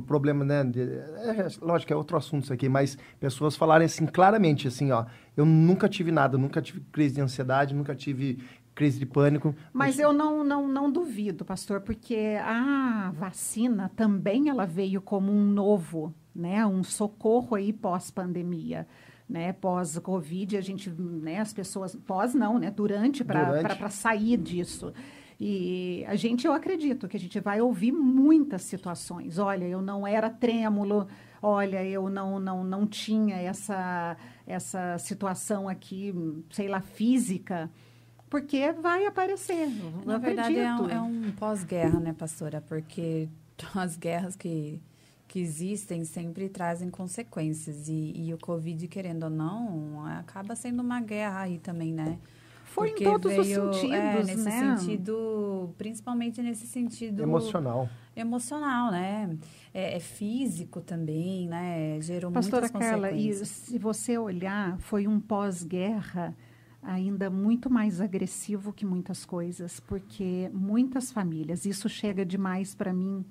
problema, 0.00 0.44
né? 0.44 0.64
De, 0.64 0.80
é, 0.80 1.48
lógico, 1.60 1.92
é 1.92 1.96
outro 1.96 2.16
assunto 2.16 2.44
isso 2.44 2.52
aqui, 2.52 2.68
mas 2.68 2.98
pessoas 3.20 3.56
falarem 3.56 3.86
assim 3.86 4.06
claramente, 4.06 4.68
assim, 4.68 4.90
ó, 4.90 5.04
eu 5.36 5.44
nunca 5.44 5.88
tive 5.88 6.10
nada, 6.10 6.36
nunca 6.36 6.60
tive 6.60 6.80
crise 6.92 7.14
de 7.14 7.20
ansiedade, 7.20 7.74
nunca 7.74 7.94
tive 7.94 8.38
crise 8.74 8.98
de 8.98 9.06
pânico. 9.06 9.54
Mas 9.72 9.98
eu 9.98 10.12
não, 10.12 10.44
não, 10.44 10.68
não 10.68 10.90
duvido, 10.90 11.44
pastor, 11.44 11.80
porque 11.80 12.36
a 12.42 13.10
vacina 13.14 13.90
também 13.96 14.48
ela 14.48 14.66
veio 14.66 15.00
como 15.00 15.32
um 15.32 15.44
novo, 15.44 16.14
né, 16.34 16.66
um 16.66 16.82
socorro 16.82 17.56
aí 17.56 17.72
pós-pandemia. 17.72 18.86
Né, 19.28 19.52
pós-Covid, 19.52 20.56
a 20.56 20.60
gente, 20.60 20.88
né, 20.88 21.40
as 21.40 21.52
pessoas, 21.52 21.96
pós 21.96 22.32
não, 22.32 22.60
né, 22.60 22.70
durante, 22.70 23.24
para 23.24 23.90
sair 23.90 24.36
disso. 24.36 24.92
E 25.38 26.04
a 26.08 26.16
gente, 26.16 26.46
eu 26.46 26.52
acredito 26.52 27.06
que 27.06 27.16
a 27.16 27.20
gente 27.20 27.38
vai 27.40 27.60
ouvir 27.60 27.92
muitas 27.92 28.62
situações. 28.62 29.38
Olha, 29.38 29.64
eu 29.64 29.82
não 29.82 30.06
era 30.06 30.30
trêmulo, 30.30 31.06
olha, 31.42 31.84
eu 31.84 32.08
não, 32.08 32.40
não, 32.40 32.64
não 32.64 32.86
tinha 32.86 33.36
essa, 33.36 34.16
essa 34.46 34.96
situação 34.98 35.68
aqui, 35.68 36.14
sei 36.50 36.68
lá, 36.68 36.80
física, 36.80 37.70
porque 38.30 38.72
vai 38.72 39.06
aparecer. 39.06 39.68
Na 40.06 40.16
verdade, 40.16 40.58
é 40.58 40.74
um, 40.74 40.88
é 40.88 41.00
um 41.00 41.32
pós-guerra, 41.32 42.00
né, 42.00 42.14
pastora? 42.14 42.62
Porque 42.62 43.28
as 43.74 43.96
guerras 43.96 44.36
que, 44.36 44.80
que 45.28 45.40
existem 45.40 46.04
sempre 46.04 46.48
trazem 46.48 46.90
consequências. 46.90 47.88
E, 47.88 48.12
e 48.16 48.34
o 48.34 48.38
Covid, 48.38 48.86
querendo 48.88 49.24
ou 49.24 49.30
não, 49.30 50.04
acaba 50.06 50.54
sendo 50.54 50.80
uma 50.80 51.00
guerra 51.00 51.40
aí 51.40 51.58
também, 51.58 51.92
né? 51.92 52.18
Foi 52.64 52.88
Porque 52.88 53.04
em 53.04 53.10
todos 53.10 53.32
veio, 53.32 53.70
os 53.70 53.76
sentidos, 53.76 53.96
é, 53.96 54.22
nesse 54.22 54.44
né? 54.44 54.76
sentido, 54.76 55.74
principalmente 55.78 56.42
nesse 56.42 56.66
sentido 56.66 57.22
emocional. 57.22 57.88
Emocional, 58.14 58.90
né? 58.90 59.36
É, 59.72 59.96
é 59.96 60.00
físico 60.00 60.82
também, 60.82 61.48
né? 61.48 61.98
Gerou 62.02 62.30
Pastora 62.30 62.68
muitas 62.70 62.78
Carla, 62.78 63.12
e 63.12 63.32
se 63.46 63.78
você 63.78 64.18
olhar, 64.18 64.78
foi 64.78 65.06
um 65.08 65.18
pós-guerra 65.18 66.36
ainda 66.82 67.30
muito 67.30 67.70
mais 67.70 68.00
agressivo 68.00 68.72
que 68.72 68.84
muitas 68.84 69.24
coisas, 69.24 69.80
porque 69.80 70.50
muitas 70.52 71.10
famílias, 71.10 71.64
isso 71.64 71.88
chega 71.88 72.26
demais 72.26 72.74
para 72.74 72.92
mim. 72.92 73.24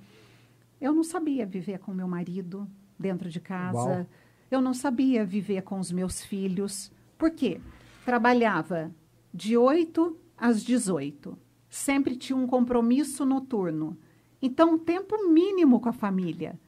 Eu 0.80 0.93
não 0.93 1.03
sabia 1.03 1.45
viver 1.45 1.80
com 1.80 1.93
meu 1.93 2.07
marido 2.07 2.67
dentro 2.99 3.30
de 3.30 3.39
casa. 3.39 3.78
Uau. 3.78 4.07
Eu 4.49 4.61
não 4.61 4.73
sabia 4.73 5.26
viver 5.26 5.63
com 5.63 5.80
os 5.80 5.91
meus 5.91 6.23
filhos. 6.23 6.91
Por 7.17 7.32
quê? 7.32 7.59
Trabalhava 8.05 8.93
de 9.34 9.57
8 9.57 10.15
às 10.38 10.63
18. 10.63 11.38
Sempre 11.69 12.15
tinha 12.15 12.38
um 12.38 12.47
compromisso 12.47 13.26
noturno. 13.26 13.97
Então, 14.41 14.76
um 14.76 14.78
tempo 14.78 15.28
mínimo 15.30 15.80
com 15.80 15.89
a 15.89 15.93
família. 15.93 16.59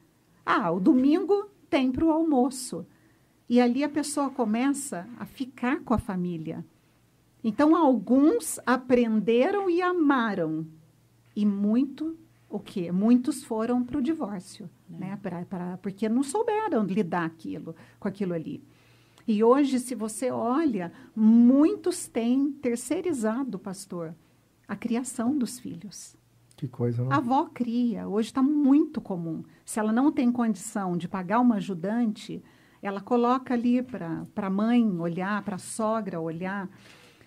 Ah, 0.44 0.70
o 0.70 0.80
domingo 0.80 1.48
tem 1.70 1.92
para 1.92 2.04
o 2.04 2.10
almoço. 2.10 2.86
E 3.48 3.60
ali 3.60 3.84
a 3.84 3.88
pessoa 3.88 4.30
começa 4.30 5.08
a 5.18 5.24
ficar 5.24 5.80
com 5.80 5.94
a 5.94 5.98
família. 5.98 6.64
Então, 7.42 7.76
alguns 7.76 8.58
aprenderam 8.66 9.70
e 9.70 9.80
amaram. 9.80 10.66
E 11.34 11.46
muito, 11.46 12.18
o 12.48 12.58
quê? 12.58 12.90
Muitos 12.90 13.44
foram 13.44 13.84
para 13.84 13.98
o 13.98 14.02
divórcio, 14.02 14.70
é. 14.90 14.98
né? 14.98 15.18
Pra, 15.22 15.44
pra, 15.44 15.76
porque 15.78 16.08
não 16.08 16.22
souberam 16.22 16.82
lidar 16.84 17.24
aquilo, 17.24 17.74
com 18.00 18.08
aquilo 18.08 18.34
ali. 18.34 18.62
E 19.26 19.44
hoje, 19.44 19.78
se 19.78 19.94
você 19.94 20.30
olha, 20.30 20.90
muitos 21.14 22.08
têm 22.08 22.50
terceirizado, 22.50 23.58
pastor, 23.58 24.14
a 24.66 24.74
criação 24.74 25.36
dos 25.36 25.58
filhos. 25.58 26.16
Que 26.56 26.66
coisa, 26.66 27.04
não? 27.04 27.12
A 27.12 27.16
avó 27.16 27.44
cria. 27.44 28.08
Hoje 28.08 28.28
está 28.28 28.42
muito 28.42 29.00
comum. 29.00 29.44
Se 29.64 29.78
ela 29.78 29.92
não 29.92 30.10
tem 30.10 30.32
condição 30.32 30.96
de 30.96 31.06
pagar 31.06 31.40
uma 31.40 31.56
ajudante, 31.56 32.42
ela 32.80 33.02
coloca 33.02 33.52
ali 33.52 33.82
para 33.82 34.24
a 34.34 34.50
mãe 34.50 34.98
olhar, 34.98 35.42
para 35.44 35.56
a 35.56 35.58
sogra 35.58 36.18
olhar. 36.18 36.68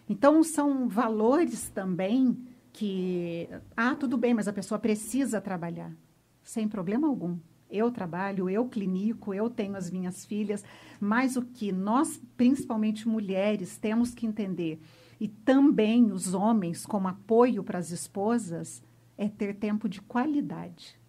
Então, 0.09 0.43
são 0.43 0.89
valores 0.89 1.69
também 1.69 2.35
que. 2.73 3.49
Ah, 3.75 3.95
tudo 3.95 4.17
bem, 4.17 4.33
mas 4.33 4.47
a 4.47 4.53
pessoa 4.53 4.79
precisa 4.79 5.41
trabalhar. 5.41 5.95
Sem 6.43 6.67
problema 6.67 7.07
algum. 7.07 7.37
Eu 7.69 7.89
trabalho, 7.89 8.49
eu 8.49 8.67
clinico, 8.67 9.33
eu 9.33 9.49
tenho 9.49 9.77
as 9.77 9.89
minhas 9.89 10.25
filhas, 10.25 10.63
mas 10.99 11.37
o 11.37 11.41
que 11.41 11.71
nós, 11.71 12.21
principalmente 12.35 13.07
mulheres, 13.07 13.77
temos 13.77 14.13
que 14.13 14.27
entender, 14.27 14.81
e 15.17 15.27
também 15.29 16.11
os 16.11 16.33
homens, 16.33 16.85
como 16.85 17.07
apoio 17.07 17.63
para 17.63 17.79
as 17.79 17.91
esposas, 17.91 18.83
é 19.17 19.29
ter 19.29 19.55
tempo 19.55 19.87
de 19.87 20.01
qualidade. 20.01 20.99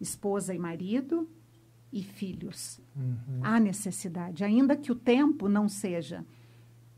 Esposa 0.00 0.54
e 0.54 0.58
marido 0.58 1.28
e 1.92 2.04
filhos. 2.04 2.80
Uhum. 2.94 3.40
Há 3.42 3.58
necessidade, 3.58 4.44
ainda 4.44 4.76
que 4.76 4.92
o 4.92 4.94
tempo 4.94 5.48
não 5.48 5.68
seja. 5.68 6.24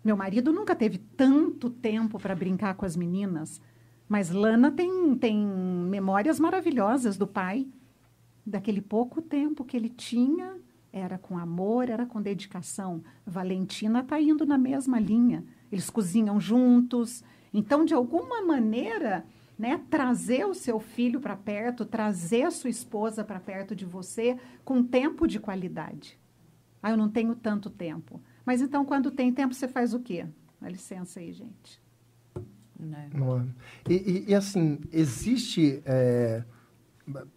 Meu 0.02 0.16
marido 0.16 0.52
nunca 0.52 0.74
teve 0.74 0.98
tanto 0.98 1.68
tempo 1.68 2.18
para 2.18 2.34
brincar 2.34 2.74
com 2.74 2.86
as 2.86 2.96
meninas, 2.96 3.60
mas 4.08 4.30
Lana 4.30 4.70
tem, 4.70 5.14
tem 5.16 5.36
memórias 5.36 6.40
maravilhosas 6.40 7.16
do 7.16 7.26
pai 7.26 7.68
daquele 8.44 8.80
pouco 8.80 9.22
tempo 9.22 9.64
que 9.64 9.76
ele 9.76 9.88
tinha, 9.88 10.56
era 10.92 11.18
com 11.18 11.38
amor, 11.38 11.88
era 11.88 12.04
com 12.04 12.20
dedicação. 12.20 13.02
Valentina 13.24 14.00
está 14.00 14.20
indo 14.20 14.44
na 14.44 14.58
mesma 14.58 14.98
linha. 14.98 15.44
Eles 15.70 15.88
cozinham 15.88 16.40
juntos. 16.40 17.22
Então, 17.54 17.84
de 17.84 17.94
alguma 17.94 18.42
maneira, 18.42 19.24
né, 19.56 19.80
trazer 19.88 20.46
o 20.46 20.54
seu 20.54 20.80
filho 20.80 21.20
para 21.20 21.36
perto, 21.36 21.84
trazer 21.84 22.44
a 22.44 22.50
sua 22.50 22.70
esposa 22.70 23.22
para 23.22 23.38
perto 23.38 23.76
de 23.76 23.84
você 23.84 24.36
com 24.64 24.82
tempo 24.82 25.28
de 25.28 25.38
qualidade. 25.38 26.18
Ah, 26.82 26.90
eu 26.90 26.96
não 26.96 27.08
tenho 27.08 27.34
tanto 27.36 27.70
tempo. 27.70 28.20
Mas 28.50 28.60
então, 28.60 28.84
quando 28.84 29.12
tem 29.12 29.32
tempo, 29.32 29.54
você 29.54 29.68
faz 29.68 29.94
o 29.94 30.00
quê? 30.00 30.26
Dá 30.60 30.68
licença 30.68 31.20
aí, 31.20 31.32
gente. 31.32 31.80
Não 33.14 33.38
é. 33.38 33.44
E, 33.88 33.94
e, 33.94 34.24
e 34.30 34.34
assim, 34.34 34.80
existe. 34.92 35.80
É 35.84 36.42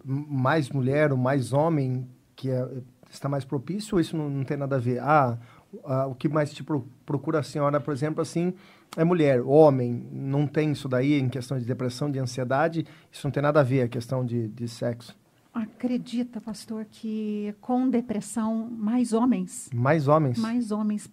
mais 0.03 0.72
mulher 0.72 1.11
ou 1.11 1.18
mais 1.18 1.53
homem 1.53 2.09
que 2.36 2.49
é, 2.49 2.68
está 3.11 3.30
mais 3.30 3.45
propício 3.45 3.93
ou 3.93 4.01
isso 4.01 4.18
não, 4.18 4.28
não 4.28 4.43
tem 4.43 4.57
nada 4.57 4.78
a 4.78 4.80
ver? 4.80 5.01
Ah, 5.01 5.38
ah, 5.86 6.07
o 6.07 6.16
que 6.16 6.28
mais 6.28 6.51
te 6.51 6.64
procura 7.05 7.41
a 7.41 7.43
senhora, 7.43 7.80
por 7.80 7.93
exemplo, 7.93 8.20
assim, 8.20 8.51
é 8.97 9.03
mulher, 9.03 9.39
homem, 9.41 10.07
não 10.11 10.47
tem 10.47 10.72
isso 10.72 10.89
daí 10.89 11.20
em 11.20 11.30
questão 11.30 11.59
de 11.59 11.66
depressão, 11.66 12.09
de 12.09 12.18
ansiedade, 12.18 12.88
isso 13.11 13.28
não 13.28 13.32
tem 13.32 13.43
nada 13.43 13.59
a 13.59 13.64
ver, 13.64 13.84
a 13.84 13.88
questão 13.88 14.26
de, 14.26 14.47
de 14.47 14.68
sexo. 14.68 15.16
Acredita, 15.54 16.41
pastor, 16.41 16.86
que 16.89 17.54
com 17.62 17.88
depressão, 17.88 18.68
mais 18.72 19.14
homens. 19.14 19.70
Mais 19.72 20.08
homens? 20.08 20.39
Mais 20.39 20.72
homens. 20.72 21.08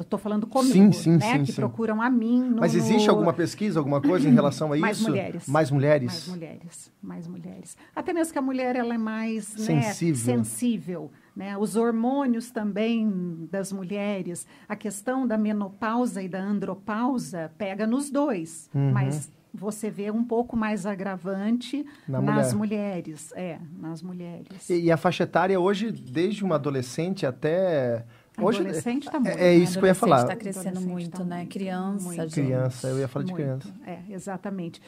Estou 0.00 0.18
falando 0.18 0.46
comigo, 0.46 0.72
sim, 0.72 0.92
sim, 0.92 1.16
né? 1.18 1.38
Sim, 1.38 1.44
que 1.44 1.52
sim. 1.52 1.60
procuram 1.60 2.00
a 2.00 2.08
mim. 2.08 2.42
No, 2.42 2.60
Mas 2.60 2.74
existe 2.74 3.06
no... 3.06 3.12
alguma 3.12 3.34
pesquisa, 3.34 3.78
alguma 3.78 4.00
coisa 4.00 4.26
em 4.26 4.32
relação 4.32 4.72
a 4.72 4.76
mais 4.78 4.96
isso? 4.96 5.10
Mulheres. 5.10 5.46
Mais 5.46 5.70
mulheres. 5.70 6.10
Mais 6.10 6.28
mulheres. 6.28 6.92
Mais 7.02 7.28
mulheres. 7.28 7.76
Até 7.94 8.14
mesmo 8.14 8.32
que 8.32 8.38
a 8.38 8.42
mulher 8.42 8.76
ela 8.76 8.94
é 8.94 8.98
mais 8.98 9.44
sensível. 9.44 10.36
Né, 10.36 10.42
sensível 10.44 11.10
né? 11.34 11.56
Os 11.56 11.76
hormônios 11.76 12.50
também 12.50 13.48
das 13.50 13.72
mulheres. 13.72 14.46
A 14.68 14.76
questão 14.76 15.26
da 15.26 15.36
menopausa 15.36 16.22
e 16.22 16.28
da 16.28 16.40
andropausa 16.40 17.50
pega 17.56 17.86
nos 17.86 18.10
dois. 18.10 18.70
Uhum. 18.74 18.92
Mas 18.92 19.30
você 19.52 19.90
vê 19.90 20.10
um 20.10 20.24
pouco 20.24 20.56
mais 20.56 20.86
agravante 20.86 21.84
Na 22.08 22.20
nas 22.20 22.54
mulher. 22.54 22.94
mulheres. 22.94 23.32
É, 23.36 23.58
nas 23.78 24.02
mulheres. 24.02 24.70
E, 24.70 24.84
e, 24.84 24.92
a 24.92 24.96
faixa 24.96 25.24
etária 25.24 25.58
hoje, 25.60 25.92
desde 25.92 26.44
uma 26.44 26.54
adolescente 26.54 27.26
até. 27.26 28.04
Hoje, 28.38 28.60
adolescente 28.60 29.06
está 29.06 29.20
muito. 29.20 29.38
É, 29.38 29.48
é 29.48 29.54
isso 29.54 29.78
que 29.78 29.84
eu 29.84 29.88
ia 29.88 29.94
falar. 29.94 30.22
está 30.22 30.36
crescendo 30.36 30.80
muito, 30.80 31.18
tá 31.18 31.24
né? 31.24 31.46
Criança, 31.46 32.04
muito. 32.04 32.32
Criança, 32.32 32.88
eu 32.88 32.98
ia 32.98 33.08
falar 33.08 33.26
muito. 33.26 33.36
de 33.36 33.42
criança. 33.42 33.74
É, 33.86 34.00
exatamente. 34.08 34.80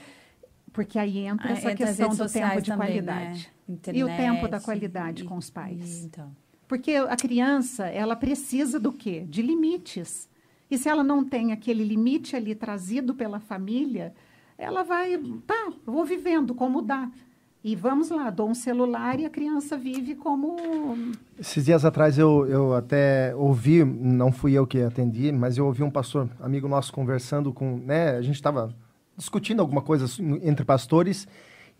Porque 0.73 0.99
aí 0.99 1.19
entra 1.19 1.51
ah, 1.51 1.53
essa 1.53 1.71
entra 1.71 1.87
questão 1.87 2.09
do 2.09 2.29
tempo 2.29 2.61
de 2.61 2.71
também, 2.71 2.87
qualidade. 2.89 3.53
Né? 3.69 3.75
Internet, 3.75 4.01
e 4.01 4.05
o 4.05 4.07
tempo 4.09 4.49
da 4.49 4.61
qualidade 4.61 5.23
e, 5.23 5.27
com 5.27 5.37
os 5.37 5.51
pais. 5.51 6.03
E, 6.03 6.07
então. 6.07 6.35
Porque 6.67 6.93
a 6.97 7.17
criança, 7.17 7.87
ela 7.87 8.17
precisa 8.17 8.81
do 8.81 8.93
quê? 8.93 9.25
De 9.29 9.43
limites. 9.43 10.29
E 10.71 10.79
se 10.79 10.89
ela 10.89 11.05
não 11.05 11.25
tem 11.25 11.53
aquele 11.53 11.85
limite 11.85 12.35
ali 12.35 12.55
trazido 12.55 13.15
pela 13.15 13.39
família, 13.39 14.15
ela 14.57 14.83
vai, 14.83 15.19
tá, 15.47 15.73
vou 15.85 16.05
vivendo 16.05 16.55
como 16.55 16.83
dá. 16.83 17.11
E 17.63 17.75
vamos 17.75 18.11
lá, 18.11 18.29
dou 18.29 18.51
um 18.51 18.55
celular 18.55 19.19
e 19.19 19.25
a 19.25 19.31
criança 19.31 19.75
vive 19.75 20.15
como. 20.15 20.55
Esses 21.39 21.65
dias 21.65 21.83
atrás 21.83 22.19
eu, 22.19 22.47
eu 22.47 22.75
até 22.75 23.35
ouvi, 23.35 23.83
não 23.83 24.31
fui 24.31 24.53
eu 24.53 24.67
que 24.67 24.83
atendi, 24.83 25.33
mas 25.33 25.57
eu 25.57 25.65
ouvi 25.65 25.83
um 25.83 25.91
pastor, 25.91 26.29
amigo 26.41 26.69
nosso, 26.69 26.93
conversando 26.93 27.55
com. 27.55 27.79
Né, 27.79 28.11
a 28.11 28.21
gente 28.21 28.35
estava 28.35 28.75
discutindo 29.17 29.61
alguma 29.61 29.81
coisa 29.81 30.05
entre 30.43 30.63
pastores, 30.63 31.27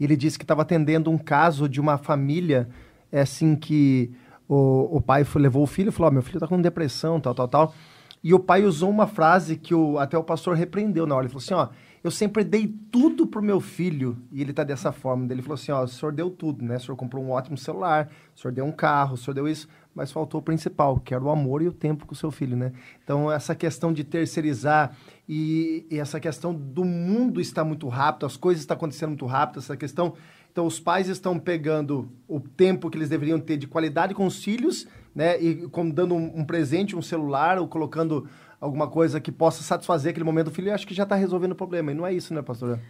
e 0.01 0.05
ele 0.05 0.17
disse 0.17 0.39
que 0.39 0.45
estava 0.45 0.63
atendendo 0.63 1.11
um 1.11 1.19
caso 1.19 1.69
de 1.69 1.83
uma 1.83 1.99
família, 1.99 2.67
é 3.13 3.21
assim, 3.21 3.55
que 3.55 4.11
o, 4.49 4.97
o 4.97 5.03
pai 5.03 5.23
foi, 5.23 5.43
levou 5.43 5.63
o 5.63 5.67
filho 5.67 5.91
e 5.91 5.93
falou: 5.93 6.11
oh, 6.11 6.15
meu 6.15 6.23
filho 6.23 6.39
está 6.39 6.49
com 6.49 6.59
depressão, 6.63 7.21
tal, 7.21 7.35
tal, 7.35 7.47
tal. 7.47 7.75
E 8.23 8.33
o 8.33 8.41
pai 8.41 8.65
usou 8.65 8.89
uma 8.89 9.07
frase 9.07 9.55
que 9.55 9.75
o, 9.75 9.99
até 9.99 10.17
o 10.17 10.25
pastor 10.25 10.57
repreendeu 10.57 11.07
na 11.07 11.15
hora. 11.15 11.27
Ele 11.27 11.31
falou 11.31 11.45
assim: 11.45 11.53
ó 11.53 11.69
eu 12.05 12.11
sempre 12.11 12.45
dei 12.45 12.69
tudo 12.93 13.27
pro 13.27 13.43
meu 13.43 13.63
filho. 13.63 14.19
E 14.31 14.43
ele 14.43 14.53
tá 14.53 14.63
dessa 14.63 14.93
forma. 14.93 15.27
Ele 15.33 15.41
falou 15.41 15.55
assim: 15.55 15.73
ó, 15.73 15.83
o 15.83 15.89
senhor 15.89 16.13
deu 16.13 16.29
tudo, 16.29 16.63
né? 16.63 16.77
O 16.77 16.81
senhor 16.81 16.97
comprou 16.97 17.25
um 17.25 17.31
ótimo 17.31 17.57
celular, 17.57 18.11
o 18.37 18.39
senhor 18.39 18.53
deu 18.53 18.67
um 18.67 18.71
carro, 18.71 19.15
o 19.15 19.17
senhor 19.17 19.35
deu 19.35 19.49
isso, 19.49 19.67
mas 19.95 20.13
faltou 20.13 20.41
o 20.41 20.45
principal, 20.45 21.01
que 21.01 21.15
era 21.15 21.25
o 21.25 21.31
amor 21.31 21.63
e 21.63 21.67
o 21.67 21.73
tempo 21.73 22.05
com 22.05 22.13
o 22.13 22.17
seu 22.17 22.31
filho, 22.31 22.59
né? 22.59 22.73
Então, 23.03 23.33
essa 23.33 23.55
questão 23.55 23.91
de 23.91 24.05
terceirizar 24.05 24.95
e, 25.27 25.87
e 25.91 25.99
essa 25.99 26.21
questão 26.21 26.53
do 26.53 26.85
mundo 26.85 27.41
está 27.41 27.65
muito 27.65 27.89
rápido, 27.89 28.27
as 28.27 28.37
coisas 28.37 28.61
estão 28.61 28.77
acontecendo 28.77 29.09
muito 29.09 29.25
rápido, 29.25 29.61
essa 29.61 29.75
questão. 29.75 30.13
Então, 30.53 30.67
os 30.67 30.79
pais 30.79 31.09
estão 31.09 31.39
pegando 31.39 32.13
o 32.29 32.39
tempo 32.39 32.91
que 32.91 32.99
eles 32.99 33.09
deveriam 33.09 33.41
ter 33.41 33.57
de 33.57 33.67
qualidade 33.67 34.15
com 34.15 34.27
os 34.27 34.45
filhos, 34.45 34.87
né? 35.15 35.41
E 35.41 35.69
como 35.69 35.91
dando 35.91 36.15
um, 36.15 36.41
um 36.41 36.45
presente, 36.45 36.95
um 36.95 37.03
celular, 37.03 37.59
ou 37.59 37.67
colocando 37.67 38.29
alguma 38.65 38.89
coisa 38.89 39.21
que 39.21 39.31
possa 39.31 39.63
satisfazer 39.63 40.11
aquele 40.11 40.25
momento 40.25 40.47
do 40.47 40.51
filho, 40.51 40.73
acho 40.73 40.87
que 40.87 40.95
já 40.95 41.03
está 41.03 41.15
resolvendo 41.15 41.53
o 41.53 41.57
problema. 41.57 41.93
E 41.93 41.95
não 41.95 42.07
é 42.07 42.13
isso, 42.15 42.33
né, 42.33 42.41
pastora? 42.41 42.81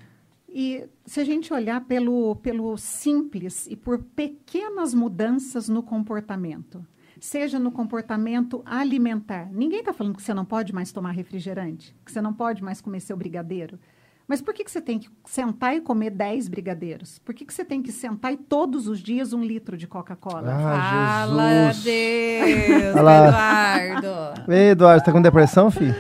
E 0.49 0.89
se 1.05 1.19
a 1.19 1.25
gente 1.25 1.53
olhar 1.53 1.81
pelo, 1.85 2.37
pelo 2.37 2.77
simples 2.79 3.67
e 3.67 3.75
por 3.75 3.99
pequenas 3.99 4.95
mudanças 4.95 5.69
no 5.69 5.83
comportamento, 5.83 6.87
seja 7.19 7.59
no 7.59 7.73
comportamento 7.73 8.63
alimentar. 8.65 9.51
Ninguém 9.53 9.81
está 9.81 9.93
falando 9.93 10.17
que 10.17 10.23
você 10.23 10.33
não 10.33 10.45
pode 10.45 10.73
mais 10.73 10.93
tomar 10.93 11.11
refrigerante, 11.11 11.97
que 12.05 12.13
você 12.13 12.21
não 12.21 12.33
pode 12.33 12.63
mais 12.63 12.81
comer 12.81 13.01
seu 13.01 13.17
brigadeiro. 13.17 13.79
Mas 14.27 14.41
por 14.41 14.55
que, 14.55 14.65
que 14.65 14.71
você 14.71 14.81
tem 14.81 14.99
que 14.99 15.09
sentar 15.27 15.77
e 15.77 15.81
comer 15.83 16.11
10 16.11 16.49
brigadeiros? 16.49 17.19
Por 17.19 17.35
que, 17.35 17.45
que 17.45 17.53
você 17.53 17.63
tem 17.65 17.83
que 17.83 17.93
sentar 17.93 18.33
e 18.33 18.37
todos 18.39 18.89
os 18.89 18.99
dias 19.01 19.35
um 19.35 19.43
litro 19.43 19.77
de 19.77 19.87
Coca-Cola? 19.87 20.51
Ah, 20.51 21.27
Fala, 21.27 21.73
Jesus. 21.73 21.85
Deus, 21.85 22.97
Eduardo. 22.97 24.43
Ei, 24.49 24.71
Eduardo, 24.71 25.05
tá 25.05 25.13
com 25.13 25.21
depressão, 25.21 25.71
filho? 25.71 25.95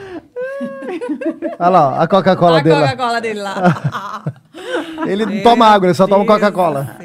Olha 1.58 1.68
lá, 1.68 2.02
a 2.02 2.08
Coca-Cola 2.08 2.62
dele. 2.62 2.76
A 2.76 2.80
Coca-Cola 2.80 3.20
dele 3.20 3.40
lá. 3.40 4.24
ele 5.06 5.26
não 5.26 5.42
toma 5.42 5.66
água, 5.66 5.86
ele 5.88 5.94
só 5.94 6.06
toma 6.06 6.24
Coca-Cola. 6.24 6.96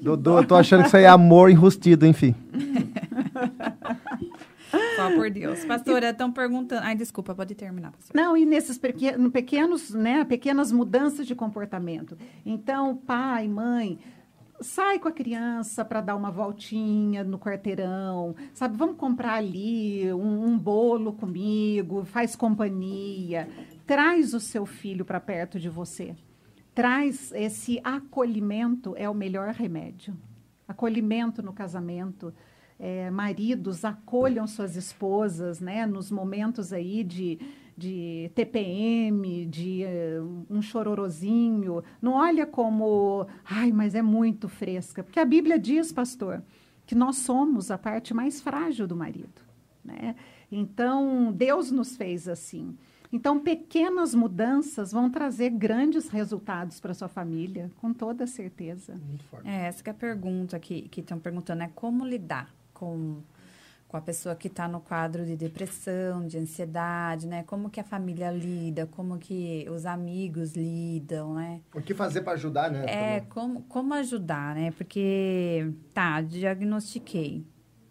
Dodô, 0.00 0.38
eu 0.38 0.46
tô 0.46 0.54
achando 0.54 0.82
que 0.82 0.86
isso 0.86 0.96
aí 0.96 1.04
é 1.04 1.08
amor 1.08 1.50
enrustido, 1.50 2.06
enfim. 2.06 2.34
Por 5.08 5.30
Deus. 5.30 5.64
Pastora, 5.66 6.10
estão 6.10 6.32
perguntando. 6.32 6.82
Ai, 6.84 6.94
desculpa, 6.94 7.34
pode 7.34 7.54
terminar. 7.54 7.92
Pastora. 7.92 8.20
Não, 8.20 8.36
e 8.36 8.44
nesses 8.44 8.78
pequenos, 8.78 9.90
né, 9.90 10.24
pequenas 10.24 10.72
mudanças 10.72 11.26
de 11.26 11.34
comportamento. 11.34 12.16
Então, 12.44 12.96
pai, 12.96 13.48
mãe, 13.48 13.98
sai 14.60 14.98
com 14.98 15.08
a 15.08 15.12
criança 15.12 15.84
para 15.84 16.00
dar 16.00 16.16
uma 16.16 16.30
voltinha 16.30 17.24
no 17.24 17.38
quarteirão, 17.38 18.34
sabe? 18.52 18.76
Vamos 18.76 18.96
comprar 18.96 19.34
ali 19.34 20.12
um, 20.12 20.46
um 20.46 20.58
bolo 20.58 21.12
comigo, 21.12 22.04
faz 22.04 22.36
companhia, 22.36 23.48
traz 23.86 24.34
o 24.34 24.40
seu 24.40 24.66
filho 24.66 25.04
para 25.04 25.20
perto 25.20 25.58
de 25.58 25.68
você. 25.68 26.14
Traz 26.74 27.32
esse 27.32 27.80
acolhimento, 27.82 28.94
é 28.96 29.08
o 29.08 29.14
melhor 29.14 29.48
remédio. 29.48 30.16
Acolhimento 30.68 31.42
no 31.42 31.52
casamento, 31.52 32.32
é, 32.80 33.10
maridos 33.10 33.84
acolham 33.84 34.46
suas 34.46 34.74
esposas, 34.74 35.60
né, 35.60 35.84
nos 35.84 36.10
momentos 36.10 36.72
aí 36.72 37.04
de, 37.04 37.38
de 37.76 38.30
TPM, 38.34 39.44
de 39.44 39.84
uh, 39.84 40.46
um 40.48 40.62
chororozinho. 40.62 41.84
Não 42.00 42.14
olha 42.14 42.46
como, 42.46 43.26
ai, 43.44 43.70
mas 43.70 43.94
é 43.94 44.00
muito 44.00 44.48
fresca. 44.48 45.04
Porque 45.04 45.20
a 45.20 45.26
Bíblia 45.26 45.58
diz, 45.58 45.92
pastor, 45.92 46.42
que 46.86 46.94
nós 46.94 47.16
somos 47.18 47.70
a 47.70 47.76
parte 47.76 48.14
mais 48.14 48.40
frágil 48.40 48.88
do 48.88 48.96
marido. 48.96 49.42
Né? 49.84 50.16
Então, 50.50 51.30
Deus 51.32 51.70
nos 51.70 51.94
fez 51.94 52.26
assim. 52.28 52.78
Então, 53.12 53.40
pequenas 53.40 54.14
mudanças 54.14 54.90
vão 54.90 55.10
trazer 55.10 55.50
grandes 55.50 56.08
resultados 56.08 56.80
para 56.80 56.94
sua 56.94 57.08
família, 57.08 57.70
com 57.78 57.92
toda 57.92 58.26
certeza. 58.26 58.94
É, 59.44 59.66
essa 59.66 59.82
é 59.84 59.90
a 59.90 59.94
pergunta 59.94 60.58
que 60.58 60.88
estão 60.96 61.18
perguntando, 61.18 61.62
é 61.62 61.68
como 61.74 62.06
lidar 62.06 62.50
com, 62.80 63.20
com 63.86 63.96
a 63.98 64.00
pessoa 64.00 64.34
que 64.34 64.48
está 64.48 64.66
no 64.66 64.80
quadro 64.80 65.26
de 65.26 65.36
depressão, 65.36 66.26
de 66.26 66.38
ansiedade, 66.38 67.26
né? 67.26 67.42
Como 67.42 67.68
que 67.68 67.78
a 67.78 67.84
família 67.84 68.30
lida, 68.30 68.86
como 68.86 69.18
que 69.18 69.66
os 69.70 69.84
amigos 69.84 70.54
lidam, 70.54 71.34
né? 71.34 71.60
O 71.74 71.82
que 71.82 71.92
fazer 71.92 72.22
para 72.22 72.32
ajudar, 72.32 72.70
né? 72.70 72.84
É, 72.86 73.20
como, 73.28 73.62
como 73.64 73.92
ajudar, 73.92 74.54
né? 74.54 74.70
Porque, 74.70 75.70
tá, 75.92 76.22
diagnostiquei. 76.22 77.44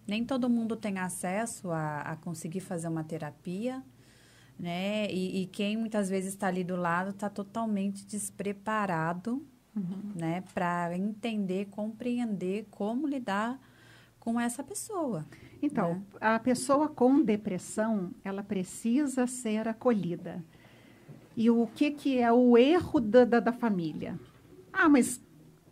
Nem 0.08 0.26
todo 0.26 0.50
mundo 0.50 0.76
tem 0.76 0.98
acesso 0.98 1.70
a, 1.70 2.02
a 2.02 2.16
conseguir 2.16 2.62
fazer 2.62 2.88
uma 2.88 3.04
terapia, 3.04 3.84
né? 4.58 5.08
E, 5.12 5.44
e 5.44 5.46
quem 5.46 5.78
muitas 5.78 6.10
vezes 6.10 6.34
está 6.34 6.48
ali 6.48 6.64
do 6.64 6.76
lado 6.76 7.12
está 7.12 7.30
totalmente 7.30 8.08
despreparado, 8.08 9.46
uhum. 9.76 10.14
né? 10.16 10.44
Para 10.52 10.98
entender, 10.98 11.68
compreender 11.68 12.66
como 12.72 13.08
lidar 13.08 13.60
com 14.20 14.40
essa 14.40 14.64
pessoa. 14.64 15.26
Então, 15.62 15.96
né? 15.96 16.04
a 16.20 16.40
pessoa 16.40 16.88
com 16.88 17.22
depressão, 17.22 18.12
ela 18.24 18.44
precisa 18.44 19.26
ser 19.28 19.68
acolhida. 19.68 20.44
E 21.36 21.50
o 21.50 21.68
que, 21.68 21.92
que 21.92 22.20
é 22.20 22.32
o 22.32 22.58
erro 22.58 23.00
da, 23.00 23.24
da, 23.24 23.40
da 23.40 23.54
família? 23.54 24.20
Ah, 24.74 24.90
mas 24.90 25.22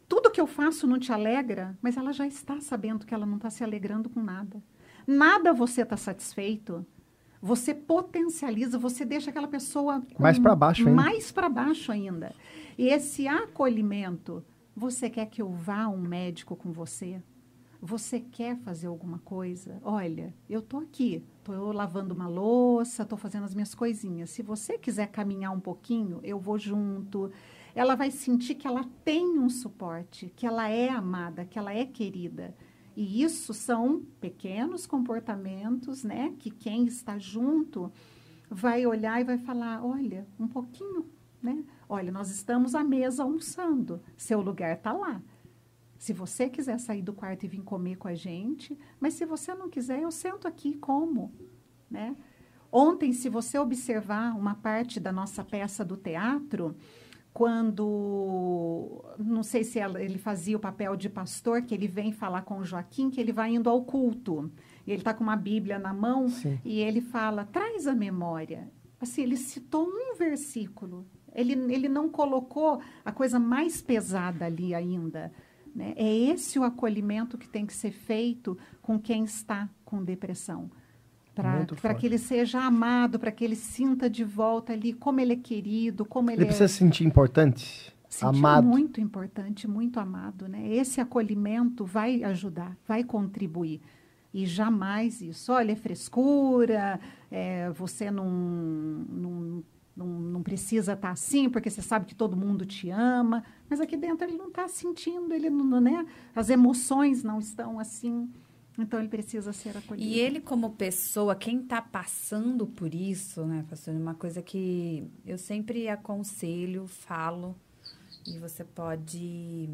tudo 0.08 0.32
que 0.32 0.40
eu 0.40 0.48
faço 0.48 0.88
não 0.88 0.98
te 0.98 1.12
alegra? 1.12 1.78
Mas 1.82 1.98
ela 1.98 2.14
já 2.14 2.26
está 2.26 2.60
sabendo 2.62 3.06
que 3.06 3.14
ela 3.14 3.26
não 3.26 3.36
está 3.36 3.50
se 3.50 3.64
alegrando 3.64 4.10
com 4.10 4.22
nada. 4.22 4.64
Nada 5.06 5.54
você 5.54 5.82
está 5.82 5.98
satisfeito. 5.98 6.86
Você 7.42 7.74
potencializa, 7.74 8.80
você 8.80 9.06
deixa 9.06 9.30
aquela 9.30 9.48
pessoa 9.48 10.04
mais 10.18 10.40
para 10.40 10.56
baixo 10.56 10.88
ainda. 10.88 11.02
Mais 11.02 11.32
para 11.32 11.50
baixo 11.50 11.92
ainda. 11.92 12.34
E 12.78 12.88
esse 12.88 13.28
acolhimento, 13.28 14.44
você 14.76 15.10
quer 15.10 15.28
que 15.28 15.42
eu 15.42 15.52
vá 15.52 15.84
a 15.84 15.90
um 15.90 16.02
médico 16.02 16.56
com 16.56 16.72
você? 16.72 17.22
Você 17.82 18.20
quer 18.20 18.58
fazer 18.58 18.88
alguma 18.88 19.20
coisa? 19.20 19.80
Olha, 19.84 20.34
eu 20.50 20.62
tô 20.62 20.80
aqui, 20.80 21.24
tô 21.44 21.72
lavando 21.72 22.14
uma 22.14 22.28
louça, 22.28 23.06
tô 23.06 23.16
fazendo 23.16 23.44
as 23.44 23.54
minhas 23.54 23.76
coisinhas. 23.76 24.32
Se 24.32 24.42
você 24.42 24.78
quiser 24.78 25.08
caminhar 25.08 25.54
um 25.54 25.60
pouquinho, 25.60 26.20
eu 26.24 26.40
vou 26.40 26.58
junto. 26.58 27.32
Ela 27.76 27.94
vai 27.94 28.10
sentir 28.10 28.56
que 28.56 28.66
ela 28.66 28.84
tem 29.06 29.38
um 29.38 29.50
suporte, 29.50 30.34
que 30.36 30.48
ela 30.48 30.68
é 30.68 30.90
amada, 30.90 31.46
que 31.46 31.60
ela 31.60 31.72
é 31.72 31.86
querida. 31.86 32.56
E 32.96 33.22
isso 33.22 33.54
são 33.54 34.02
pequenos 34.20 34.88
comportamentos, 34.88 36.04
né, 36.04 36.34
que 36.40 36.50
quem 36.50 36.86
está 36.86 37.20
junto 37.20 37.92
vai 38.50 38.88
olhar 38.88 39.22
e 39.22 39.24
vai 39.24 39.38
falar, 39.38 39.86
olha, 39.86 40.26
um 40.40 40.48
pouquinho, 40.48 41.06
né? 41.40 41.64
Olha, 41.88 42.12
nós 42.12 42.32
estamos 42.32 42.74
à 42.74 42.84
mesa 42.84 43.22
almoçando, 43.22 44.02
seu 44.18 44.42
lugar 44.42 44.78
está 44.78 44.92
lá. 44.92 45.22
Se 45.98 46.14
você 46.14 46.50
quiser 46.50 46.80
sair 46.80 47.02
do 47.02 47.14
quarto 47.14 47.44
e 47.44 47.48
vir 47.48 47.62
comer 47.62 47.98
com 47.98 48.08
a 48.08 48.16
gente, 48.16 48.78
mas 49.00 49.14
se 49.16 49.26
você 49.26 49.54
não 49.54 49.70
quiser, 49.70 50.02
eu 50.02 50.12
sento 50.12 50.48
aqui 50.48 50.74
como, 50.76 51.34
né? 51.90 52.16
Ontem, 52.72 53.14
se 53.14 53.30
você 53.30 53.58
observar 53.58 54.36
uma 54.36 54.56
parte 54.56 55.00
da 55.00 55.12
nossa 55.12 55.44
peça 55.44 55.84
do 55.86 55.96
teatro, 55.96 56.76
quando 57.34 59.06
não 59.20 59.44
sei 59.44 59.64
se 59.64 59.80
ele 59.80 60.18
fazia 60.18 60.58
o 60.58 60.60
papel 60.60 60.96
de 60.96 61.08
pastor, 61.08 61.62
que 61.62 61.74
ele 61.74 61.88
vem 61.88 62.12
falar 62.12 62.42
com 62.42 62.58
o 62.58 62.66
Joaquim, 62.66 63.10
que 63.10 63.22
ele 63.22 63.32
vai 63.32 63.54
indo 63.54 63.70
ao 63.70 63.84
culto. 63.86 64.52
E 64.86 64.92
ele 64.92 65.02
está 65.02 65.14
com 65.14 65.24
uma 65.24 65.36
Bíblia 65.36 65.78
na 65.78 65.94
mão 65.94 66.28
Sim. 66.30 66.60
e 66.66 66.80
ele 66.80 67.00
fala: 67.00 67.46
traz 67.46 67.86
a 67.88 67.94
memória. 67.94 68.72
Assim, 69.00 69.22
ele 69.22 69.38
citou 69.38 69.88
um 69.88 70.16
versículo. 70.16 71.06
Ele, 71.32 71.54
ele 71.72 71.88
não 71.88 72.10
colocou 72.10 72.82
a 73.06 73.12
coisa 73.12 73.40
mais 73.40 73.82
pesada 73.84 74.46
ali 74.46 74.74
ainda. 74.74 75.32
Né? 75.78 75.94
É 75.96 76.12
esse 76.12 76.58
o 76.58 76.64
acolhimento 76.64 77.38
que 77.38 77.48
tem 77.48 77.64
que 77.64 77.74
ser 77.74 77.92
feito 77.92 78.58
com 78.82 79.00
quem 79.00 79.24
está 79.24 79.70
com 79.86 80.04
depressão. 80.04 80.72
Para 81.36 81.94
que 81.94 82.08
ele 82.08 82.18
seja 82.18 82.60
amado, 82.64 83.20
para 83.20 83.32
que 83.32 83.46
ele 83.46 83.56
sinta 83.56 84.10
de 84.10 84.24
volta 84.24 84.74
ali 84.74 84.92
como 84.92 85.20
ele 85.20 85.34
é 85.34 85.36
querido, 85.36 86.04
como 86.04 86.32
ele, 86.32 86.40
ele 86.40 86.46
precisa 86.46 86.66
é... 86.66 86.68
se 86.68 86.80
sentir 86.80 87.06
importante, 87.06 87.96
sentir 88.10 88.40
amado. 88.40 88.68
muito 88.68 89.00
importante, 89.00 89.68
muito 89.68 90.00
amado. 90.00 90.48
Né? 90.48 90.68
Esse 90.68 91.00
acolhimento 91.00 91.86
vai 91.86 92.24
ajudar, 92.24 92.76
vai 92.88 93.04
contribuir. 93.04 93.80
E 94.34 94.48
jamais 94.48 95.22
isso, 95.22 95.54
olha, 95.54 95.74
é 95.74 95.76
frescura, 95.76 97.00
é, 97.30 97.70
você 97.70 98.10
não, 98.10 98.28
não 98.28 99.64
não, 99.98 100.06
não 100.06 100.44
precisa 100.44 100.94
estar 100.94 101.08
tá 101.08 101.12
assim, 101.12 101.50
porque 101.50 101.70
você 101.70 101.82
sabe 101.82 102.06
que 102.06 102.14
todo 102.14 102.38
mundo 102.38 102.66
te 102.66 102.92
ama. 102.92 103.44
Mas 103.68 103.82
aqui 103.82 103.98
dentro 103.98 104.28
ele 104.28 104.38
não 104.38 104.50
está 104.50 104.68
sentindo, 104.68 105.34
ele 105.34 105.50
não, 105.50 105.82
né? 105.82 106.06
As 106.36 106.52
emoções 106.52 107.24
não 107.24 107.40
estão 107.40 107.80
assim. 107.80 108.30
Então 108.78 109.00
ele 109.00 109.10
precisa 109.10 109.52
ser 109.52 109.76
acolhido. 109.76 110.08
E 110.08 110.20
ele, 110.20 110.40
como 110.40 110.70
pessoa, 110.70 111.36
quem 111.36 111.62
está 111.62 111.82
passando 111.82 112.68
por 112.68 112.94
isso, 112.94 113.44
né, 113.44 113.66
pastor? 113.68 113.96
Uma 113.96 114.14
coisa 114.14 114.40
que 114.40 115.10
eu 115.26 115.40
sempre 115.40 115.90
aconselho, 115.90 116.86
falo, 116.86 117.56
e 118.28 118.38
você 118.38 118.64
pode 118.64 119.68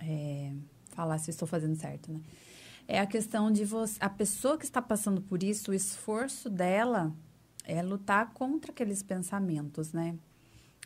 é, 0.00 0.52
falar 0.88 1.18
se 1.18 1.30
estou 1.30 1.46
fazendo 1.46 1.76
certo, 1.76 2.10
né? 2.10 2.20
É 2.88 2.98
a 2.98 3.06
questão 3.06 3.50
de 3.52 3.64
você, 3.64 3.96
a 4.00 4.10
pessoa 4.10 4.58
que 4.58 4.64
está 4.64 4.82
passando 4.82 5.22
por 5.22 5.42
isso, 5.42 5.70
o 5.70 5.74
esforço 5.74 6.50
dela 6.50 7.14
é 7.64 7.82
lutar 7.82 8.32
contra 8.32 8.70
aqueles 8.70 9.02
pensamentos, 9.02 9.92
né? 9.92 10.16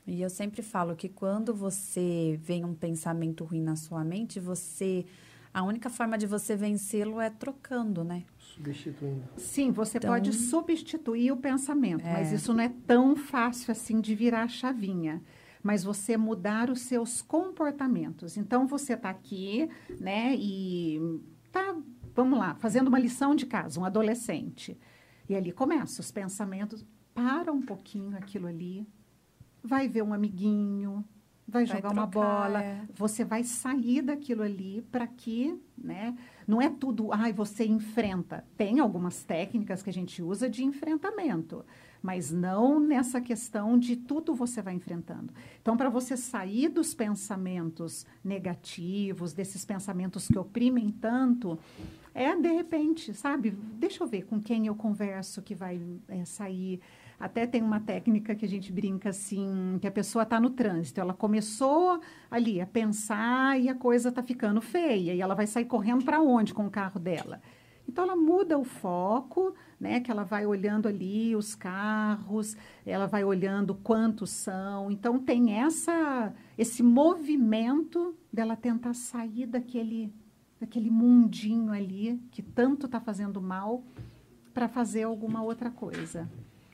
E 0.07 0.23
eu 0.23 0.31
sempre 0.31 0.63
falo 0.63 0.97
que 0.97 1.09
quando 1.09 1.55
você 1.55 2.39
vem 2.43 2.65
um 2.65 2.75
pensamento 2.75 3.45
ruim 3.45 3.61
na 3.61 3.77
sua 3.77 4.03
mente, 4.03 4.41
você 4.41 5.05
a 5.53 5.63
única 5.63 5.91
forma 5.91 6.17
de 6.17 6.27
você 6.27 6.55
vencê-lo 6.55 7.21
é 7.21 7.31
trocando, 7.31 8.05
né? 8.05 8.25
Substituindo. 8.39 9.25
Sim, 9.37 9.71
você 9.71 9.99
então, 9.99 10.11
pode 10.11 10.33
substituir 10.33 11.33
o 11.33 11.37
pensamento, 11.37 12.07
é. 12.07 12.13
mas 12.13 12.33
isso 12.33 12.53
não 12.53 12.63
é 12.63 12.73
tão 12.87 13.17
fácil 13.17 13.73
assim 13.73 14.01
de 14.01 14.15
virar 14.15 14.45
a 14.45 14.49
chavinha. 14.49 15.23
Mas 15.63 15.83
você 15.83 16.17
mudar 16.17 16.71
os 16.71 16.83
seus 16.83 17.21
comportamentos. 17.21 18.37
Então 18.37 18.67
você 18.67 18.93
está 18.93 19.11
aqui, 19.11 19.69
né? 19.99 20.35
E 20.37 21.21
tá, 21.51 21.77
vamos 22.15 22.39
lá, 22.39 22.55
fazendo 22.55 22.89
uma 22.89 22.99
lição 22.99 23.35
de 23.35 23.45
casa, 23.45 23.81
um 23.81 23.85
adolescente. 23.85 24.79
E 25.29 25.35
ali 25.35 25.53
começa 25.53 26.01
os 26.01 26.11
pensamentos. 26.11 26.85
Para 27.15 27.53
um 27.53 27.61
pouquinho 27.61 28.17
aquilo 28.17 28.47
ali. 28.47 28.87
vai 29.63 29.89
ver 29.89 30.03
um 30.03 30.15
amiguinho, 30.15 31.05
vai, 31.49 31.65
vai 31.65 31.77
jogar 31.77 31.89
trocar, 31.89 31.95
uma 31.95 32.07
bola, 32.07 32.63
é. 32.63 32.83
você 32.95 33.25
vai 33.25 33.43
sair 33.43 34.03
daquilo 34.03 34.43
ali 34.43 34.83
para 34.93 35.07
que, 35.07 35.59
né? 35.77 36.17
Não 36.47 36.63
é 36.63 36.71
tudo, 36.71 37.13
ai, 37.13 37.33
você 37.33 37.67
enfrenta. 37.67 38.45
Tem 38.57 38.79
algumas 38.79 39.25
técnicas 39.25 39.83
que 39.83 39.91
a 39.91 39.93
gente 39.93 40.23
usa 40.23 40.49
de 40.49 40.65
enfrentamento, 40.65 41.65
mas 42.01 42.31
não 42.31 42.79
nessa 42.79 43.21
questão 43.21 43.79
de 43.79 43.97
tudo 43.97 44.35
você 44.35 44.63
vai 44.63 44.75
enfrentando. 44.75 45.33
Então, 45.61 45.77
para 45.77 45.89
você 45.89 46.17
sair 46.17 46.69
dos 46.69 46.95
pensamentos 46.95 48.07
negativos, 48.23 49.33
desses 49.33 49.65
pensamentos 49.65 50.29
que 50.29 50.39
oprimem 50.39 50.91
tanto, 50.91 51.59
é 52.23 52.37
de 52.37 52.49
repente, 52.49 53.15
sabe? 53.15 53.51
Deixa 53.51 54.03
eu 54.03 54.07
ver 54.07 54.27
com 54.27 54.41
quem 54.41 54.67
eu 54.67 54.75
converso 54.75 55.43
que 55.43 55.55
vai 55.55 55.81
é, 56.09 56.25
sair 56.25 56.81
até 57.19 57.47
tem 57.47 57.63
uma 57.63 57.81
técnica 57.81 58.35
que 58.35 58.45
a 58.45 58.49
gente 58.49 58.73
brinca 58.73 59.11
assim, 59.11 59.77
que 59.81 59.89
a 59.89 59.91
pessoa 59.91 60.23
está 60.23 60.39
no 60.39 60.51
trânsito, 60.51 61.01
ela 61.01 61.13
começou 61.13 62.01
ali 62.31 62.61
a 62.61 62.67
pensar 62.67 63.61
e 63.61 63.69
a 63.69 63.75
coisa 63.75 64.11
está 64.11 64.23
ficando 64.23 64.61
feia 64.61 65.15
e 65.15 65.21
ela 65.21 65.35
vai 65.35 65.47
sair 65.47 65.65
correndo 65.65 66.05
para 66.05 66.21
onde 66.21 66.55
com 66.55 66.67
o 66.67 66.71
carro 66.71 67.01
dela? 67.01 67.41
Então 67.89 68.05
ela 68.05 68.15
muda 68.15 68.57
o 68.59 68.65
foco, 68.65 69.55
né? 69.81 69.99
Que 69.99 70.11
ela 70.11 70.23
vai 70.23 70.47
olhando 70.47 70.87
ali 70.87 71.35
os 71.35 71.55
carros, 71.55 72.57
ela 72.85 73.07
vai 73.07 73.25
olhando 73.25 73.75
quantos 73.75 74.31
são. 74.31 74.91
Então 74.91 75.19
tem 75.19 75.55
essa 75.55 76.33
esse 76.57 76.83
movimento 76.83 78.15
dela 78.33 78.55
tentar 78.55 78.95
sair 78.95 79.47
daquele 79.47 80.13
daquele 80.61 80.91
mundinho 80.91 81.73
ali 81.73 82.21
que 82.31 82.43
tanto 82.43 82.87
está 82.87 83.01
fazendo 83.01 83.41
mal 83.41 83.83
para 84.53 84.69
fazer 84.69 85.05
alguma 85.05 85.43
outra 85.43 85.71
coisa. 85.71 86.29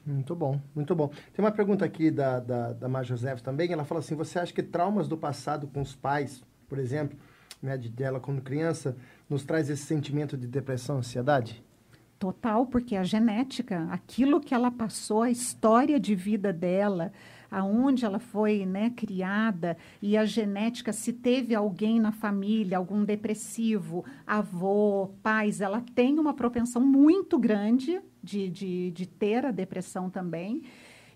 Muito 0.07 0.35
bom, 0.35 0.61
muito 0.75 0.95
bom. 0.95 1.09
Tem 1.33 1.43
uma 1.45 1.51
pergunta 1.51 1.85
aqui 1.85 2.11
da, 2.11 2.39
da, 2.39 2.73
da 2.73 2.89
Mar 2.89 3.05
José 3.05 3.35
também. 3.37 3.73
Ela 3.73 3.85
fala 3.85 4.01
assim: 4.01 4.15
você 4.15 4.39
acha 4.39 4.53
que 4.53 4.63
traumas 4.63 5.09
do 5.09 5.17
passado 5.17 5.67
com 5.67 5.81
os 5.81 5.95
pais, 5.95 6.43
por 6.69 6.79
exemplo, 6.79 7.19
né, 7.63 7.77
de 7.79 7.89
dela 7.89 8.21
quando 8.21 8.43
criança, 8.43 8.97
nos 9.29 9.45
traz 9.45 9.71
esse 9.71 9.85
sentimento 9.85 10.37
de 10.37 10.47
depressão, 10.47 10.99
ansiedade? 10.99 11.65
Total, 12.19 12.67
porque 12.67 12.97
a 12.97 13.03
genética, 13.03 13.89
aquilo 13.91 14.41
que 14.41 14.55
ela 14.55 14.71
passou, 14.71 15.23
a 15.23 15.31
história 15.31 15.99
de 15.99 16.15
vida 16.15 16.53
dela, 16.53 17.13
aonde 17.55 18.05
ela 18.05 18.19
foi 18.19 18.67
né, 18.67 18.91
criada 18.91 19.77
e 20.03 20.17
a 20.17 20.25
genética, 20.25 20.93
se 20.93 21.13
teve 21.13 21.55
alguém 21.55 22.01
na 22.01 22.11
família, 22.11 22.77
algum 22.77 23.05
depressivo, 23.05 24.05
avô, 24.27 25.13
pais, 25.23 25.61
ela 25.61 25.81
tem 25.95 26.19
uma 26.19 26.35
propensão 26.35 26.83
muito 26.83 27.39
grande 27.39 28.01
de, 28.21 28.51
de, 28.51 28.91
de 28.91 29.07
ter 29.07 29.47
a 29.47 29.53
depressão 29.53 30.11
também. 30.11 30.65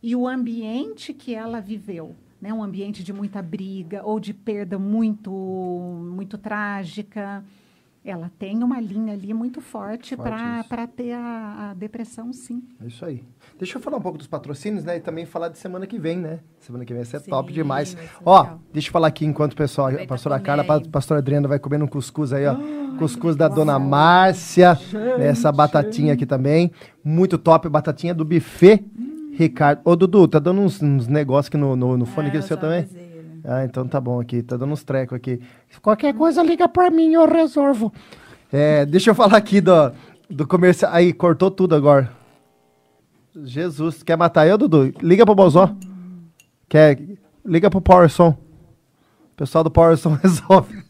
E 0.00 0.14
o 0.14 0.28
ambiente 0.28 1.12
que 1.12 1.34
ela 1.34 1.60
viveu, 1.60 2.14
né, 2.40 2.52
um 2.52 2.62
ambiente 2.62 3.02
de 3.02 3.12
muita 3.12 3.42
briga 3.42 4.02
ou 4.04 4.20
de 4.20 4.32
perda 4.32 4.78
muito, 4.78 5.32
muito 5.32 6.38
trágica, 6.38 7.44
ela 8.10 8.30
tem 8.38 8.62
uma 8.62 8.80
linha 8.80 9.12
ali 9.12 9.34
muito 9.34 9.60
forte, 9.60 10.16
forte 10.16 10.68
para 10.68 10.86
ter 10.86 11.12
a, 11.12 11.70
a, 11.70 11.74
depressão, 11.74 12.32
sim. 12.32 12.62
É 12.82 12.86
isso 12.86 13.04
aí. 13.04 13.22
Deixa 13.58 13.76
eu 13.76 13.82
falar 13.82 13.98
um 13.98 14.00
pouco 14.00 14.18
dos 14.18 14.26
patrocínios, 14.26 14.84
né? 14.84 14.96
E 14.96 15.00
também 15.00 15.26
falar 15.26 15.48
de 15.48 15.58
semana 15.58 15.86
que 15.86 15.98
vem, 15.98 16.18
né? 16.18 16.40
Semana 16.60 16.84
que 16.84 16.92
vem 16.92 17.02
vai 17.02 17.10
ser 17.10 17.20
sim, 17.20 17.30
top 17.30 17.52
demais. 17.52 17.96
Ó, 18.24 18.42
legal. 18.42 18.60
deixa 18.72 18.88
eu 18.88 18.92
falar 18.92 19.08
aqui 19.08 19.24
enquanto 19.24 19.52
o 19.52 19.56
pessoal, 19.56 19.88
a 19.88 20.06
pastora 20.06 20.40
Carla, 20.40 20.62
a 20.62 20.80
pastora 20.88 21.20
Adriana 21.20 21.48
vai 21.48 21.58
comendo 21.58 21.84
um 21.84 21.88
cuscuz 21.88 22.32
aí, 22.32 22.46
ó. 22.46 22.54
Oh, 22.54 22.98
cuscuz 22.98 23.36
da 23.36 23.48
dona 23.48 23.78
Márcia. 23.78 24.74
Gente. 24.74 25.22
Essa 25.22 25.52
batatinha 25.52 26.14
aqui 26.14 26.26
também. 26.26 26.72
Muito 27.04 27.38
top, 27.38 27.68
batatinha 27.68 28.14
do 28.14 28.24
buffet. 28.24 28.84
Hum. 28.98 29.08
Ricardo. 29.38 29.80
Ô, 29.84 29.94
Dudu, 29.94 30.26
tá 30.26 30.40
dando 30.40 30.60
uns, 30.60 30.82
uns 30.82 31.06
negócios 31.06 31.46
aqui 31.46 31.56
no, 31.56 31.76
no, 31.76 31.96
no 31.96 32.04
fone 32.04 32.26
é, 32.26 32.30
aqui 32.30 32.42
seu 32.42 32.56
também? 32.56 32.88
Ah, 33.50 33.64
então 33.64 33.88
tá 33.88 33.98
bom 33.98 34.20
aqui, 34.20 34.42
tá 34.42 34.58
dando 34.58 34.74
uns 34.74 34.84
trecos 34.84 35.16
aqui. 35.16 35.40
Qualquer 35.80 36.12
coisa 36.12 36.42
liga 36.42 36.68
por 36.68 36.90
mim, 36.90 37.14
eu 37.14 37.26
resolvo. 37.26 37.90
É, 38.52 38.84
deixa 38.84 39.08
eu 39.08 39.14
falar 39.14 39.38
aqui 39.38 39.58
do, 39.58 39.90
do 40.28 40.46
comercial. 40.46 40.92
Aí, 40.92 41.14
cortou 41.14 41.50
tudo 41.50 41.74
agora. 41.74 42.12
Jesus, 43.34 44.02
quer 44.02 44.18
matar 44.18 44.46
eu, 44.46 44.58
Dudu? 44.58 44.92
Liga 45.00 45.24
pro 45.24 45.34
Bozó. 45.34 45.74
Quer, 46.68 47.00
liga 47.42 47.70
pro 47.70 47.80
Powerson. 47.80 48.36
O 49.32 49.34
pessoal 49.34 49.64
do 49.64 49.70
Powerson 49.70 50.12
resolve. 50.22 50.84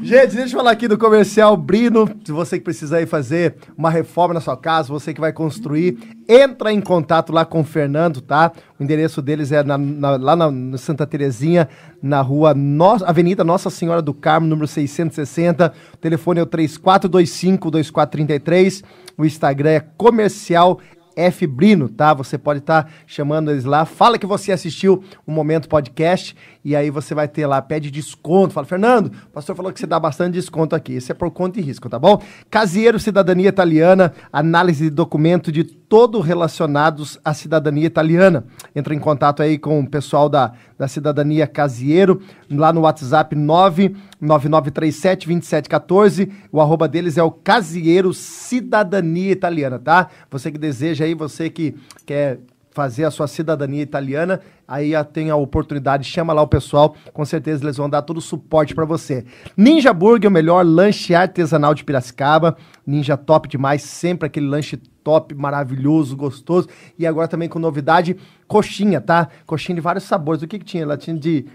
Gente, 0.00 0.36
deixa 0.36 0.54
eu 0.54 0.58
falar 0.58 0.70
aqui 0.70 0.88
do 0.88 0.96
comercial 0.96 1.56
Brino. 1.56 2.08
Se 2.24 2.32
você 2.32 2.58
que 2.58 2.64
precisa 2.64 2.96
aí 2.96 3.06
fazer 3.06 3.56
uma 3.76 3.90
reforma 3.90 4.34
na 4.34 4.40
sua 4.40 4.56
casa, 4.56 4.88
você 4.88 5.12
que 5.12 5.20
vai 5.20 5.32
construir, 5.32 5.98
entra 6.28 6.72
em 6.72 6.80
contato 6.80 7.32
lá 7.32 7.44
com 7.44 7.60
o 7.60 7.64
Fernando, 7.64 8.20
tá? 8.20 8.52
O 8.78 8.82
endereço 8.82 9.20
deles 9.20 9.52
é 9.52 9.62
na, 9.62 9.76
na, 9.76 10.16
lá 10.16 10.34
na, 10.34 10.78
Santa 10.78 11.06
Terezinha, 11.06 11.68
na 12.02 12.20
rua 12.20 12.54
no, 12.54 13.04
Avenida 13.04 13.44
Nossa 13.44 13.70
Senhora 13.70 14.00
do 14.00 14.14
Carmo, 14.14 14.46
número 14.46 14.66
660. 14.66 15.72
O 15.94 15.96
telefone 15.96 16.40
é 16.40 16.42
o 16.42 16.46
3425-2433. 16.46 18.82
O 19.18 19.24
Instagram 19.24 19.70
é 19.70 19.80
comercial 19.80 20.80
F 21.16 21.46
Brino, 21.46 21.88
tá? 21.88 22.14
Você 22.14 22.38
pode 22.38 22.60
estar 22.60 22.84
tá 22.84 22.90
chamando 23.06 23.50
eles 23.50 23.64
lá. 23.64 23.84
Fala 23.84 24.18
que 24.18 24.26
você 24.26 24.52
assistiu 24.52 25.02
o 25.26 25.32
Momento 25.32 25.68
Podcast 25.68 26.36
e 26.64 26.76
aí 26.76 26.90
você 26.90 27.14
vai 27.14 27.26
ter 27.26 27.46
lá, 27.46 27.60
pede 27.60 27.90
desconto. 27.90 28.54
Fala, 28.54 28.66
Fernando, 28.66 29.06
o 29.06 29.30
pastor 29.32 29.56
falou 29.56 29.72
que 29.72 29.80
você 29.80 29.86
dá 29.86 29.98
bastante 29.98 30.34
desconto 30.34 30.76
aqui. 30.76 30.94
Isso 30.94 31.10
é 31.10 31.14
por 31.14 31.30
conta 31.30 31.58
e 31.58 31.62
risco, 31.62 31.88
tá 31.88 31.98
bom? 31.98 32.22
Casieiro 32.50 33.00
Cidadania 33.00 33.48
Italiana, 33.48 34.12
análise 34.32 34.84
de 34.84 34.90
documento 34.90 35.50
de 35.50 35.64
todo 35.64 36.20
relacionados 36.20 37.18
à 37.24 37.34
cidadania 37.34 37.86
italiana. 37.86 38.44
Entra 38.74 38.94
em 38.94 38.98
contato 38.98 39.42
aí 39.42 39.58
com 39.58 39.80
o 39.80 39.86
pessoal 39.88 40.28
da, 40.28 40.52
da 40.78 40.86
Cidadania 40.88 41.46
Casieiro, 41.46 42.22
lá 42.48 42.72
no 42.72 42.82
WhatsApp 42.82 43.34
99937 43.34 45.26
2714. 45.26 46.32
O 46.50 46.60
arroba 46.60 46.86
deles 46.88 47.18
é 47.18 47.22
o 47.22 47.30
Casieiro 47.30 48.14
Cidadania 48.14 49.32
Italiana, 49.32 49.78
tá? 49.78 50.08
Você 50.30 50.50
que 50.52 50.58
deseja 50.58 51.04
aí, 51.04 51.14
você 51.14 51.50
que 51.50 51.74
quer 52.06 52.38
fazer 52.72 53.04
a 53.04 53.10
sua 53.10 53.28
cidadania 53.28 53.82
italiana, 53.82 54.40
aí 54.66 54.92
tem 55.12 55.30
a 55.30 55.36
oportunidade, 55.36 56.04
chama 56.04 56.32
lá 56.32 56.42
o 56.42 56.48
pessoal, 56.48 56.94
com 57.12 57.24
certeza 57.24 57.64
eles 57.64 57.76
vão 57.76 57.88
dar 57.88 58.02
todo 58.02 58.18
o 58.18 58.22
suporte 58.22 58.74
para 58.74 58.84
você. 58.84 59.24
Ninja 59.56 59.92
Burger, 59.92 60.30
o 60.30 60.32
melhor 60.32 60.64
lanche 60.64 61.14
artesanal 61.14 61.74
de 61.74 61.84
Piracicaba, 61.84 62.56
Ninja 62.86 63.16
top 63.16 63.48
demais, 63.48 63.82
sempre 63.82 64.26
aquele 64.26 64.46
lanche 64.46 64.80
top, 65.02 65.34
maravilhoso, 65.34 66.16
gostoso, 66.16 66.68
e 66.98 67.06
agora 67.06 67.28
também 67.28 67.48
com 67.48 67.58
novidade, 67.58 68.16
coxinha, 68.46 69.00
tá? 69.00 69.28
Coxinha 69.46 69.76
de 69.76 69.80
vários 69.80 70.04
sabores, 70.04 70.42
o 70.42 70.46
que 70.46 70.58
que 70.58 70.64
tinha? 70.64 70.82
Ela 70.82 70.96
tinha 70.96 71.16
de... 71.16 71.46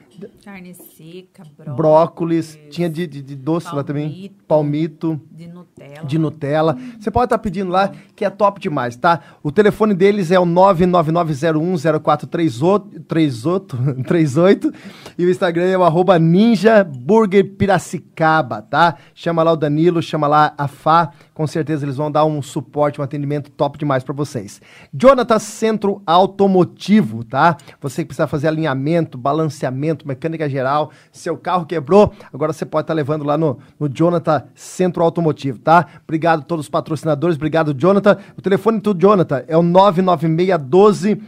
Carne 0.43 0.73
seca, 0.73 1.43
brócolis, 1.55 1.75
brócolis 1.75 2.59
tinha 2.71 2.89
de, 2.89 3.05
de, 3.05 3.21
de 3.21 3.35
doce 3.35 3.67
palmito, 3.67 3.77
lá 3.77 3.83
também, 3.83 4.31
palmito, 4.47 5.21
de 5.31 5.47
Nutella. 5.47 6.05
De 6.05 6.17
Nutella. 6.17 6.75
Você 6.99 7.11
pode 7.11 7.25
estar 7.25 7.37
tá 7.37 7.43
pedindo 7.43 7.71
lá, 7.71 7.91
que 8.15 8.25
é 8.25 8.29
top 8.29 8.59
demais, 8.59 8.95
tá? 8.95 9.21
O 9.43 9.51
telefone 9.51 9.93
deles 9.93 10.31
é 10.31 10.39
o 10.39 10.45
999010438 10.45 12.96
e 15.17 15.25
o 15.25 15.29
Instagram 15.29 15.65
é 15.65 15.77
o 15.77 15.83
arroba 15.83 16.17
Ninja 16.17 16.83
Burger 16.83 17.55
Piracicaba, 17.55 18.61
tá? 18.61 18.97
Chama 19.13 19.43
lá 19.43 19.51
o 19.51 19.57
Danilo, 19.57 20.01
chama 20.01 20.27
lá 20.27 20.53
a 20.57 20.67
Fá, 20.67 21.11
com 21.33 21.45
certeza 21.45 21.85
eles 21.85 21.97
vão 21.97 22.11
dar 22.11 22.25
um 22.25 22.41
suporte, 22.41 22.99
um 22.99 23.03
atendimento 23.03 23.51
top 23.51 23.77
demais 23.77 24.03
para 24.03 24.13
vocês. 24.13 24.61
Jonathan 24.93 25.39
Centro 25.39 26.01
Automotivo, 26.05 27.23
tá? 27.23 27.57
Você 27.81 28.01
que 28.01 28.07
precisa 28.07 28.27
fazer 28.27 28.47
alinhamento, 28.47 29.17
balanceamento, 29.17 30.07
mecânica 30.07 30.49
geral, 30.49 30.91
seu 31.11 31.37
carro 31.37 31.65
quebrou, 31.65 32.13
agora 32.33 32.53
você 32.53 32.65
pode 32.65 32.83
estar 32.83 32.93
tá 32.93 32.95
levando 32.95 33.23
lá 33.23 33.37
no, 33.37 33.59
no 33.79 33.87
Jonathan 33.87 34.43
Centro 34.55 35.03
Automotivo, 35.03 35.59
tá? 35.59 35.85
Obrigado 36.03 36.41
a 36.41 36.43
todos 36.43 36.65
os 36.65 36.69
patrocinadores, 36.69 37.35
obrigado 37.35 37.73
Jonathan. 37.73 38.17
O 38.37 38.41
telefone 38.41 38.79
do 38.79 38.93
Jonathan 38.93 39.43
é 39.47 39.57
o 39.57 39.63
99612 39.63 41.21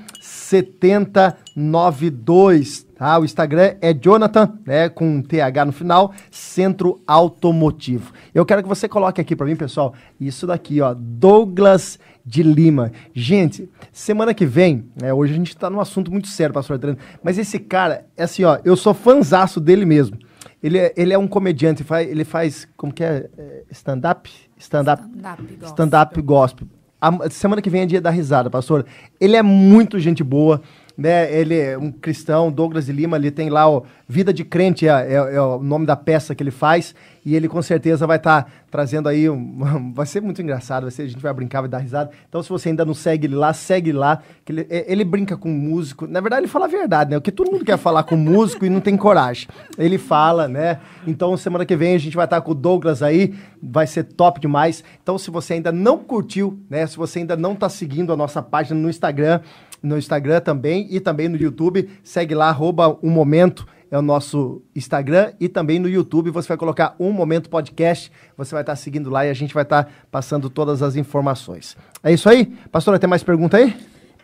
7092, 0.49 2.87
tá? 2.95 3.19
O 3.19 3.25
Instagram 3.25 3.75
é 3.81 3.93
Jonathan, 3.93 4.57
né, 4.65 4.89
com 4.89 5.21
TH 5.21 5.65
no 5.65 5.71
final, 5.71 6.11
Centro 6.31 6.99
Automotivo. 7.05 8.11
Eu 8.33 8.43
quero 8.43 8.63
que 8.63 8.67
você 8.67 8.89
coloque 8.89 9.21
aqui 9.21 9.35
para 9.35 9.45
mim, 9.45 9.55
pessoal, 9.55 9.93
isso 10.19 10.47
daqui, 10.47 10.81
ó, 10.81 10.95
Douglas 10.97 11.99
de 12.25 12.41
Lima. 12.41 12.91
Gente, 13.13 13.69
semana 13.91 14.33
que 14.33 14.47
vem, 14.47 14.89
né, 14.99 15.13
hoje 15.13 15.33
a 15.33 15.35
gente 15.35 15.55
tá 15.55 15.69
num 15.69 15.79
assunto 15.79 16.11
muito 16.11 16.27
sério, 16.27 16.53
pastor 16.53 16.77
Adriano, 16.77 16.97
mas 17.21 17.37
esse 17.37 17.59
cara, 17.59 18.07
é 18.17 18.23
assim, 18.23 18.43
ó, 18.43 18.57
eu 18.65 18.75
sou 18.75 18.95
fanzaço 18.95 19.59
dele 19.59 19.85
mesmo. 19.85 20.17
Ele 20.63 20.79
é, 20.79 20.91
ele 20.97 21.13
é 21.13 21.17
um 21.17 21.27
comediante, 21.27 21.85
ele 22.09 22.25
faz, 22.25 22.67
como 22.75 22.91
que 22.91 23.03
é, 23.03 23.29
é 23.37 23.65
stand-up? 23.71 24.27
Stand-up 24.57 25.03
stand-up 25.61 26.13
stand 26.13 26.25
gospel. 26.25 26.67
A 27.01 27.29
semana 27.29 27.61
que 27.61 27.69
vem 27.69 27.81
é 27.81 27.85
dia 27.85 28.01
da 28.01 28.09
risada, 28.09 28.49
pastor. 28.49 28.85
Ele 29.19 29.35
é 29.35 29.41
muito 29.41 29.99
gente 29.99 30.23
boa. 30.23 30.61
Né? 30.99 31.33
Ele 31.33 31.57
é 31.57 31.77
um 31.77 31.91
cristão, 31.91 32.51
Douglas 32.51 32.87
de 32.87 32.91
Lima, 32.91 33.15
ele 33.15 33.31
tem 33.31 33.49
lá 33.49 33.69
o 33.69 33.85
Vida 34.05 34.33
de 34.33 34.43
Crente, 34.43 34.85
é, 34.85 34.91
é, 34.91 35.13
é 35.13 35.41
o 35.41 35.63
nome 35.63 35.85
da 35.85 35.95
peça 35.95 36.35
que 36.35 36.43
ele 36.43 36.51
faz, 36.51 36.93
e 37.25 37.35
ele 37.35 37.47
com 37.47 37.61
certeza 37.61 38.05
vai 38.05 38.17
estar 38.17 38.43
tá 38.43 38.51
trazendo 38.69 39.07
aí, 39.07 39.29
um, 39.29 39.93
vai 39.95 40.05
ser 40.05 40.21
muito 40.21 40.41
engraçado, 40.41 40.83
vai 40.83 40.91
ser, 40.91 41.03
a 41.03 41.07
gente 41.07 41.21
vai 41.21 41.33
brincar, 41.33 41.61
vai 41.61 41.69
dar 41.69 41.77
risada. 41.77 42.11
Então, 42.27 42.43
se 42.43 42.49
você 42.49 42.67
ainda 42.69 42.83
não 42.83 42.93
segue 42.93 43.27
ele 43.27 43.35
lá, 43.35 43.53
segue 43.53 43.93
lá, 43.93 44.21
que 44.43 44.51
ele, 44.51 44.67
é, 44.69 44.91
ele 44.91 45.05
brinca 45.05 45.37
com 45.37 45.47
músico. 45.47 46.05
Na 46.05 46.19
verdade, 46.19 46.41
ele 46.41 46.47
fala 46.49 46.65
a 46.65 46.67
verdade, 46.67 47.11
né? 47.11 47.17
Porque 47.17 47.31
todo 47.31 47.49
mundo 47.49 47.63
quer 47.63 47.77
falar 47.77 48.03
com 48.03 48.17
músico 48.17 48.65
e 48.65 48.69
não 48.69 48.81
tem 48.81 48.97
coragem. 48.97 49.47
Ele 49.77 49.97
fala, 49.97 50.49
né? 50.49 50.79
Então, 51.07 51.37
semana 51.37 51.65
que 51.65 51.77
vem 51.77 51.95
a 51.95 51.99
gente 51.99 52.15
vai 52.17 52.25
estar 52.25 52.37
tá 52.37 52.41
com 52.41 52.51
o 52.51 52.55
Douglas 52.55 53.01
aí, 53.01 53.33
vai 53.63 53.87
ser 53.87 54.03
top 54.03 54.41
demais. 54.41 54.83
Então, 55.01 55.17
se 55.17 55.31
você 55.31 55.53
ainda 55.53 55.71
não 55.71 55.97
curtiu, 55.97 56.59
né? 56.69 56.85
Se 56.85 56.97
você 56.97 57.19
ainda 57.19 57.37
não 57.37 57.53
está 57.53 57.69
seguindo 57.69 58.11
a 58.11 58.17
nossa 58.17 58.41
página 58.41 58.77
no 58.77 58.89
Instagram, 58.89 59.39
no 59.81 59.97
Instagram 59.97 60.41
também 60.41 60.87
e 60.89 60.99
também 60.99 61.27
no 61.27 61.37
YouTube. 61.37 61.89
Segue 62.03 62.35
lá, 62.35 62.49
arroba 62.49 62.97
um 63.01 63.09
momento 63.09 63.65
é 63.91 63.97
o 63.97 64.01
nosso 64.01 64.61
Instagram 64.75 65.33
e 65.39 65.49
também 65.49 65.79
no 65.79 65.89
YouTube 65.89 66.29
você 66.29 66.47
vai 66.47 66.57
colocar 66.57 66.95
um 66.99 67.11
momento 67.11 67.49
podcast. 67.49 68.11
Você 68.37 68.53
vai 68.53 68.61
estar 68.61 68.75
seguindo 68.75 69.09
lá 69.09 69.25
e 69.25 69.29
a 69.29 69.33
gente 69.33 69.53
vai 69.53 69.63
estar 69.63 69.89
passando 70.11 70.49
todas 70.49 70.81
as 70.81 70.95
informações. 70.95 71.75
É 72.03 72.13
isso 72.13 72.29
aí? 72.29 72.45
Pastora, 72.71 72.99
tem 72.99 73.09
mais 73.09 73.23
pergunta 73.23 73.57
aí? 73.57 73.75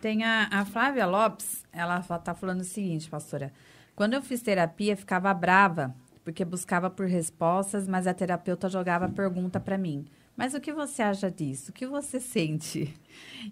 Tem 0.01 0.23
a, 0.23 0.47
a 0.51 0.65
Flávia 0.65 1.07
Lopes, 1.07 1.65
ela 1.73 1.99
está 1.99 2.35
falando 2.35 2.61
o 2.61 2.65
seguinte, 2.65 3.09
pastora. 3.09 3.51
Quando 3.95 4.13
eu 4.13 4.21
fiz 4.21 4.41
terapia, 4.41 4.95
ficava 4.95 5.33
brava, 5.33 5.95
porque 6.23 6.45
buscava 6.45 6.89
por 6.89 7.07
respostas, 7.07 7.87
mas 7.87 8.05
a 8.05 8.13
terapeuta 8.13 8.69
jogava 8.69 9.09
pergunta 9.09 9.59
para 9.59 9.77
mim. 9.77 10.05
Mas 10.35 10.53
o 10.53 10.59
que 10.59 10.73
você 10.73 11.01
acha 11.01 11.31
disso? 11.31 11.71
O 11.71 11.73
que 11.73 11.87
você 11.87 12.19
sente? 12.19 12.93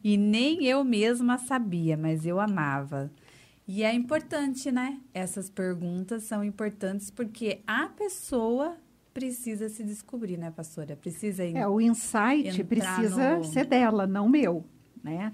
E 0.03 0.17
nem 0.17 0.65
eu 0.65 0.83
mesma 0.83 1.37
sabia, 1.37 1.95
mas 1.95 2.25
eu 2.25 2.39
amava. 2.39 3.11
E 3.67 3.83
é 3.83 3.93
importante, 3.93 4.71
né? 4.71 4.99
Essas 5.13 5.49
perguntas 5.49 6.23
são 6.23 6.43
importantes 6.43 7.09
porque 7.09 7.61
a 7.65 7.87
pessoa 7.87 8.75
precisa 9.13 9.69
se 9.69 9.83
descobrir, 9.83 10.37
né, 10.37 10.51
pastora? 10.51 10.95
Precisa 10.95 11.45
É, 11.55 11.67
o 11.67 11.79
insight 11.79 12.63
precisa 12.63 13.37
no... 13.37 13.43
ser 13.43 13.65
dela, 13.65 14.05
não 14.05 14.27
meu, 14.27 14.65
né? 15.01 15.31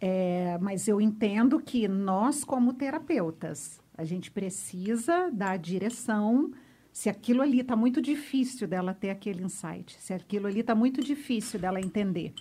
É, 0.00 0.58
mas 0.60 0.86
eu 0.86 1.00
entendo 1.00 1.58
que 1.58 1.88
nós, 1.88 2.44
como 2.44 2.74
terapeutas, 2.74 3.80
a 3.96 4.04
gente 4.04 4.30
precisa 4.30 5.30
dar 5.32 5.56
direção 5.56 6.52
se 6.96 7.10
aquilo 7.10 7.42
ali 7.42 7.60
está 7.60 7.76
muito 7.76 8.00
difícil 8.00 8.66
dela 8.66 8.94
ter 8.94 9.10
aquele 9.10 9.42
insight, 9.44 9.94
se 10.00 10.14
aquilo 10.14 10.46
ali 10.46 10.60
está 10.60 10.74
muito 10.74 11.02
difícil 11.02 11.60
dela 11.60 11.78
entender. 11.78 12.32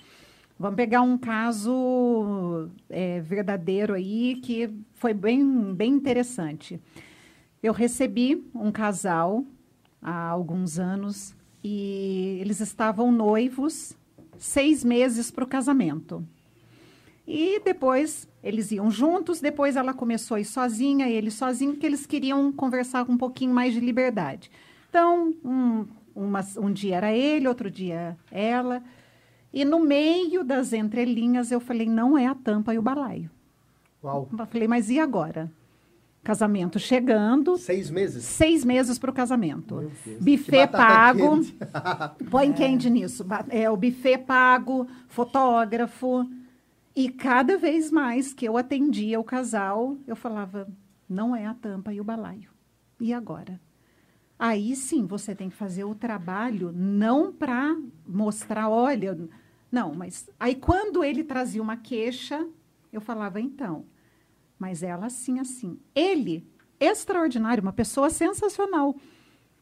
Vamos 0.58 0.78
pegar 0.78 1.02
um 1.02 1.18
caso 1.18 2.70
é, 2.90 3.20
verdadeiro 3.20 3.94
aí 3.94 4.40
que 4.42 4.74
foi 4.94 5.14
bem, 5.14 5.74
bem 5.74 5.92
interessante. 5.92 6.80
Eu 7.62 7.74
recebi 7.74 8.50
um 8.56 8.72
casal 8.72 9.44
há 10.02 10.30
alguns 10.30 10.80
anos 10.80 11.36
e 11.62 12.38
eles 12.40 12.62
estavam 12.62 13.12
noivos 13.12 13.94
seis 14.38 14.86
meses 14.86 15.30
para 15.30 15.44
o 15.44 15.48
casamento. 15.48 16.26
E 17.28 17.60
depois 17.60 18.28
eles 18.44 18.72
iam 18.72 18.92
juntos, 18.92 19.42
depois 19.42 19.76
ela 19.76 19.94
começou 19.94 20.36
a 20.36 20.40
ir 20.40 20.46
sozinha, 20.46 21.10
ele 21.10 21.32
sozinho, 21.32 21.72
porque 21.72 21.86
eles 21.86 22.06
queriam 22.06 22.52
conversar 22.52 23.06
com 23.06 23.14
um 23.14 23.18
pouquinho 23.18 23.54
mais 23.54 23.74
de 23.74 23.80
liberdade. 23.80 24.52
Então, 24.90 25.34
um, 25.44 25.88
uma, 26.16 26.42
um 26.58 26.72
dia 26.72 26.98
era 26.98 27.12
ele, 27.12 27.48
outro 27.48 27.70
dia 27.72 28.16
ela. 28.32 28.84
E 29.52 29.66
no 29.66 29.80
meio 29.80 30.44
das 30.44 30.74
entrelinhas 30.74 31.52
eu 31.52 31.60
falei, 31.60 31.90
não 31.90 32.18
é 32.18 32.28
a 32.28 32.36
tampa 32.36 32.74
e 32.74 32.78
o 32.78 32.82
balaio. 32.82 33.30
Uau. 34.04 34.30
Eu 34.38 34.46
falei, 34.46 34.68
mas 34.68 34.90
e 34.90 35.00
agora? 35.00 35.52
Casamento 36.24 36.80
chegando. 36.80 37.58
Seis 37.58 37.90
meses? 37.90 38.26
Seis 38.26 38.66
meses 38.66 39.00
para 39.00 39.12
o 39.12 39.14
casamento. 39.14 39.92
Buffet 40.20 40.68
pago. 40.68 41.42
Põe 42.30 42.50
é. 42.52 42.54
quente 42.54 42.90
nisso. 42.90 43.26
É, 43.50 43.70
o 43.70 43.78
buffet 43.78 44.18
pago, 44.20 44.88
fotógrafo. 45.08 46.28
E 46.96 47.10
cada 47.10 47.58
vez 47.58 47.92
mais 47.92 48.34
que 48.34 48.46
eu 48.46 48.56
atendia 48.56 49.20
o 49.20 49.24
casal, 49.24 49.98
eu 50.08 50.16
falava: 50.16 50.68
não 51.10 51.36
é 51.36 51.46
a 51.46 51.54
tampa 51.54 51.94
e 51.94 52.00
o 52.00 52.04
balaio. 52.04 52.50
E 53.00 53.14
agora? 53.14 53.60
Aí 54.40 54.76
sim 54.76 55.06
você 55.06 55.36
tem 55.36 55.50
que 55.50 55.56
fazer 55.56 55.84
o 55.84 55.96
trabalho 55.96 56.72
não 56.74 57.32
para 57.32 57.76
mostrar, 58.06 58.70
olha, 58.70 59.18
não, 59.72 59.94
mas 59.94 60.30
aí 60.38 60.56
quando 60.56 61.04
ele 61.04 61.24
trazia 61.24 61.62
uma 61.62 61.78
queixa, 61.78 62.46
eu 62.92 63.00
falava 63.00 63.40
então, 63.40 63.86
mas 64.60 64.84
ela 64.84 65.06
assim 65.06 65.40
assim. 65.40 65.80
Ele 65.94 66.46
extraordinário, 66.80 67.62
uma 67.62 67.72
pessoa 67.72 68.10
sensacional. 68.10 68.96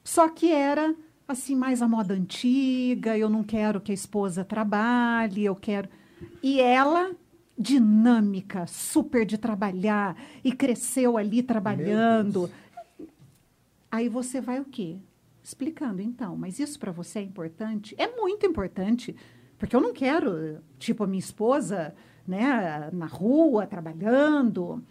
Só 0.04 0.28
que 0.28 0.52
era 0.52 0.96
assim 1.28 1.56
mais 1.56 1.82
a 1.82 1.88
moda 1.88 2.14
antiga, 2.14 3.18
eu 3.18 3.30
não 3.30 3.44
quero 3.44 3.80
que 3.80 3.92
a 3.92 3.96
esposa 3.96 4.44
trabalhe, 4.44 5.46
eu 5.46 5.56
quero 5.56 5.90
e 6.42 6.60
ela 6.60 7.16
dinâmica, 7.58 8.66
super 8.66 9.26
de 9.26 9.38
trabalhar 9.38 10.18
e 10.44 10.52
cresceu 10.52 11.18
ali 11.18 11.44
trabalhando. 11.44 12.50
Aí 13.92 14.10
você 14.10 14.42
vai 14.42 14.60
o 14.60 14.66
quê? 14.66 14.98
Explicando, 15.44 16.02
então, 16.02 16.36
mas 16.36 16.58
isso 16.60 16.80
para 16.80 16.92
você 16.92 17.20
é 17.20 17.22
importante? 17.22 17.94
É 17.98 18.08
muito 18.08 18.46
importante, 18.46 19.16
porque 19.58 19.76
eu 19.76 19.82
não 19.82 19.94
quero, 19.94 20.60
tipo, 20.80 21.04
a 21.04 21.08
minha 21.08 21.20
esposa, 21.20 21.94
né, 22.28 22.90
na 22.92 23.06
rua, 23.06 23.68
trabalhando. 23.68 24.84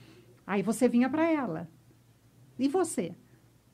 Aí 0.46 0.62
você 0.62 0.88
vinha 0.88 1.08
para 1.08 1.28
ela. 1.28 1.68
E 2.58 2.68
você? 2.68 3.14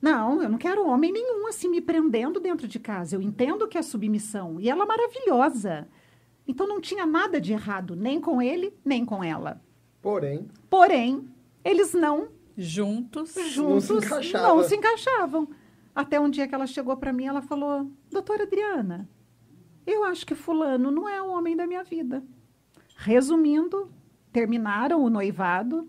Não, 0.01 0.41
eu 0.41 0.49
não 0.49 0.59
quero 0.59 0.86
homem 0.86 1.12
nenhum 1.12 1.49
assim 1.49 1.68
me 1.68 1.80
prendendo 1.80 2.39
dentro 2.39 2.68
de 2.68 2.78
casa. 2.78 3.16
Eu 3.16 3.20
entendo 3.20 3.66
que 3.66 3.76
é 3.76 3.82
submissão. 3.82 4.61
E 4.61 4.70
ela 4.70 4.84
é 4.84 4.86
maravilhosa. 4.86 5.89
Então 6.49 6.66
não 6.66 6.80
tinha 6.80 7.05
nada 7.05 7.38
de 7.38 7.53
errado, 7.53 7.94
nem 7.94 8.18
com 8.18 8.40
ele, 8.40 8.74
nem 8.82 9.05
com 9.05 9.22
ela. 9.22 9.61
Porém. 10.01 10.49
Porém, 10.70 11.28
eles 11.62 11.92
não. 11.92 12.28
Juntos. 12.57 13.34
Juntos. 13.51 13.88
Não 13.88 14.01
se, 14.01 14.07
encaixavam. 14.07 14.57
não 14.57 14.64
se 14.64 14.74
encaixavam. 14.74 15.49
Até 15.94 16.18
um 16.18 16.30
dia 16.30 16.49
que 16.49 16.55
ela 16.55 16.66
chegou 16.66 16.96
para 16.96 17.12
mim, 17.12 17.26
ela 17.26 17.42
falou: 17.42 17.90
Doutora 18.11 18.44
Adriana, 18.44 19.09
eu 19.86 20.05
acho 20.05 20.26
que 20.26 20.34
Fulano 20.34 20.90
não 20.90 21.09
é 21.09 21.20
o 21.20 21.30
homem 21.30 21.55
da 21.55 21.66
minha 21.66 21.84
vida. 21.84 22.24
Resumindo, 22.96 23.90
terminaram 24.32 25.03
o 25.05 25.11
noivado, 25.11 25.88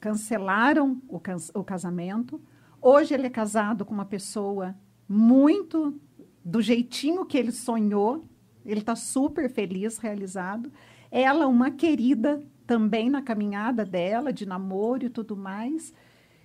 cancelaram 0.00 1.00
o, 1.08 1.20
o 1.54 1.64
casamento. 1.64 2.40
Hoje 2.82 3.14
ele 3.14 3.26
é 3.26 3.30
casado 3.30 3.84
com 3.84 3.94
uma 3.94 4.04
pessoa 4.04 4.74
muito 5.08 5.98
do 6.44 6.60
jeitinho 6.60 7.24
que 7.26 7.38
ele 7.38 7.52
sonhou, 7.52 8.24
ele 8.64 8.80
está 8.80 8.94
super 8.94 9.50
feliz, 9.50 9.98
realizado. 9.98 10.70
Ela, 11.10 11.46
uma 11.46 11.70
querida 11.70 12.42
também 12.66 13.10
na 13.10 13.20
caminhada 13.20 13.84
dela, 13.84 14.32
de 14.32 14.46
namoro 14.46 15.04
e 15.04 15.10
tudo 15.10 15.36
mais. 15.36 15.92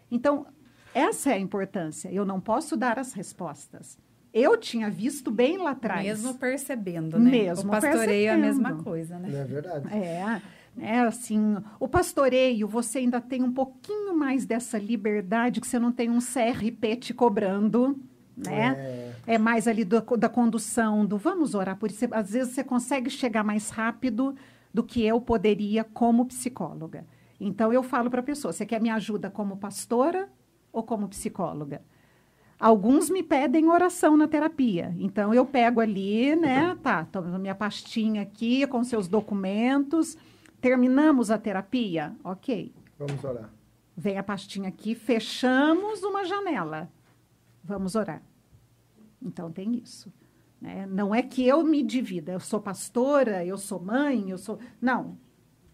Então, 0.10 0.48
essa 0.94 1.32
é 1.32 1.34
a 1.34 1.40
importância. 1.40 2.10
Eu 2.12 2.26
não 2.26 2.40
posso 2.40 2.76
dar 2.76 2.98
as 2.98 3.14
respostas. 3.14 3.98
Eu 4.34 4.58
tinha 4.58 4.90
visto 4.90 5.32
bem 5.32 5.58
lá 5.58 5.72
atrás. 5.72 6.04
Mesmo 6.04 6.34
percebendo, 6.36 7.18
né? 7.18 7.32
Mesmo 7.32 7.70
o 7.70 7.72
pastoreio 7.72 8.28
é 8.28 8.34
a 8.34 8.38
mesma 8.38 8.84
coisa, 8.84 9.18
né? 9.18 9.30
É 9.30 9.44
verdade. 9.46 9.94
É, 9.94 10.42
é 10.78 11.00
assim, 11.00 11.58
o 11.80 11.88
pastoreio, 11.88 12.68
você 12.68 12.98
ainda 13.00 13.22
tem 13.22 13.44
um 13.44 13.52
pouquinho 13.54 14.14
mais 14.14 14.46
dessa 14.46 14.78
liberdade 14.78 15.62
que 15.62 15.68
você 15.68 15.80
não 15.80 15.92
tem 15.92 16.10
um 16.10 16.20
CRP 16.20 16.98
te 16.98 17.14
cobrando, 17.14 17.98
né? 18.36 18.76
É, 18.78 19.15
é 19.28 19.38
mais 19.38 19.68
ali 19.68 19.84
do, 19.84 20.02
da 20.18 20.30
condução, 20.30 21.06
do 21.06 21.18
vamos 21.18 21.56
orar 21.56 21.78
por 21.78 21.90
isso. 21.90 22.06
Às 22.12 22.32
vezes 22.32 22.54
você 22.54 22.64
consegue 22.64 23.10
chegar 23.10 23.44
mais 23.44 23.70
rápido 23.70 24.36
do 24.74 24.84
que 24.84 25.04
eu 25.04 25.20
poderia 25.22 25.84
como 25.84 26.26
psicóloga. 26.26 27.06
Então 27.40 27.74
eu 27.74 27.84
falo 27.84 28.10
para 28.10 28.20
a 28.20 28.24
pessoa: 28.24 28.54
você 28.54 28.66
quer 28.66 28.82
me 28.82 28.90
ajuda 28.90 29.30
como 29.30 29.58
pastora 29.58 30.30
ou 30.72 30.84
como 30.84 31.08
psicóloga? 31.08 31.82
Alguns 32.60 33.10
me 33.10 33.22
pedem 33.22 33.70
oração 33.70 34.16
na 34.16 34.28
terapia. 34.28 34.96
Então 34.98 35.34
eu 35.34 35.46
pego 35.46 35.82
ali, 35.82 36.36
né? 36.36 36.78
Tá, 36.82 37.04
tomo 37.04 37.38
minha 37.38 37.56
pastinha 37.56 38.22
aqui 38.22 38.66
com 38.68 38.84
seus 38.84 39.08
documentos. 39.08 40.18
Terminamos 40.62 41.30
a 41.30 41.38
terapia? 41.38 42.16
Ok. 42.24 42.74
Vamos 42.98 43.24
orar. 43.24 43.50
Vem 43.98 44.18
a 44.18 44.24
pastinha 44.24 44.70
aqui, 44.70 44.96
fechamos 44.96 46.04
uma 46.04 46.26
janela. 46.26 46.90
Vamos 47.64 47.96
orar. 47.96 48.22
Então 49.26 49.52
tem 49.52 49.76
isso. 49.76 50.14
Né? 50.62 50.86
Não 50.90 51.14
é 51.14 51.22
que 51.22 51.46
eu 51.46 51.64
me 51.64 51.84
divida, 51.84 52.32
eu 52.32 52.40
sou 52.40 52.60
pastora, 52.60 53.46
eu 53.46 53.58
sou 53.58 53.80
mãe, 53.80 54.30
eu 54.30 54.38
sou. 54.38 54.60
Não. 54.80 55.18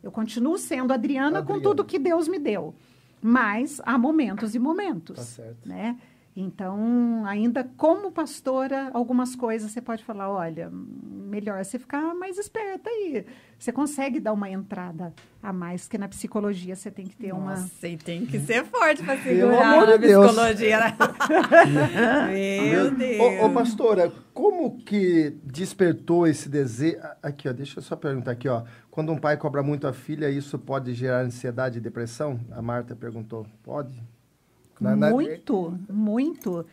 Eu 0.02 0.12
continuo 0.12 0.58
sendo 0.58 0.92
Adriana, 0.92 1.40
Adriana. 1.40 1.46
com 1.46 1.62
tudo 1.62 1.86
que 1.86 2.00
Deus 2.00 2.28
me 2.28 2.40
deu. 2.40 2.74
Mas 3.22 3.80
há 3.86 3.98
momentos 3.98 4.56
e 4.56 4.60
momentos. 4.60 5.18
Tá 5.18 5.24
certo. 5.24 5.70
Né? 5.70 6.00
Então, 6.36 7.26
ainda 7.26 7.64
como 7.76 8.12
pastora, 8.12 8.90
algumas 8.94 9.36
coisas 9.36 9.72
você 9.72 9.82
pode 9.82 10.04
falar, 10.04 10.30
olha, 10.30 10.70
melhor 10.72 11.64
você 11.64 11.78
ficar 11.78 12.16
mais 12.16 12.38
esperta 12.38 12.90
aí. 12.90 13.26
Você 13.60 13.72
consegue 13.72 14.20
dar 14.20 14.32
uma 14.32 14.50
entrada 14.50 15.14
a 15.44 15.52
mais, 15.52 15.88
que 15.90 15.98
na 15.98 16.08
psicologia 16.08 16.76
você 16.76 16.90
tem 16.90 17.06
que 17.06 17.16
ter 17.18 17.34
Nossa, 17.34 17.42
uma... 17.42 17.52
Nossa, 17.52 17.88
e 17.88 17.98
tem 17.98 18.26
que 18.26 18.40
ser 18.40 18.64
forte 18.64 19.04
para 19.04 19.22
segurar 19.22 19.94
a 19.94 20.00
psicologia. 20.00 20.80
Né? 20.80 20.98
Meu 22.72 22.92
Deus. 22.92 23.42
Ô, 23.42 23.46
ô, 23.46 23.50
pastora, 23.52 24.12
como 24.34 24.78
que 24.84 25.38
despertou 25.44 26.26
esse 26.26 26.48
desejo... 26.48 26.98
Aqui, 27.22 27.50
ó, 27.50 27.54
deixa 27.54 27.80
eu 27.80 27.84
só 27.84 27.98
perguntar 27.98 28.32
aqui, 28.32 28.48
ó. 28.48 28.64
Quando 28.90 29.12
um 29.12 29.18
pai 29.18 29.36
cobra 29.36 29.62
muito 29.62 29.86
a 29.86 29.92
filha, 29.94 30.30
isso 30.30 30.58
pode 30.58 30.94
gerar 30.94 31.22
ansiedade 31.22 31.78
e 31.78 31.82
depressão? 31.82 32.40
A 32.52 32.62
Marta 32.62 32.96
perguntou. 32.96 33.46
Pode? 33.64 34.02
Na, 34.82 34.96
na... 34.96 35.12
Muito, 35.12 35.78
muito. 35.88 36.66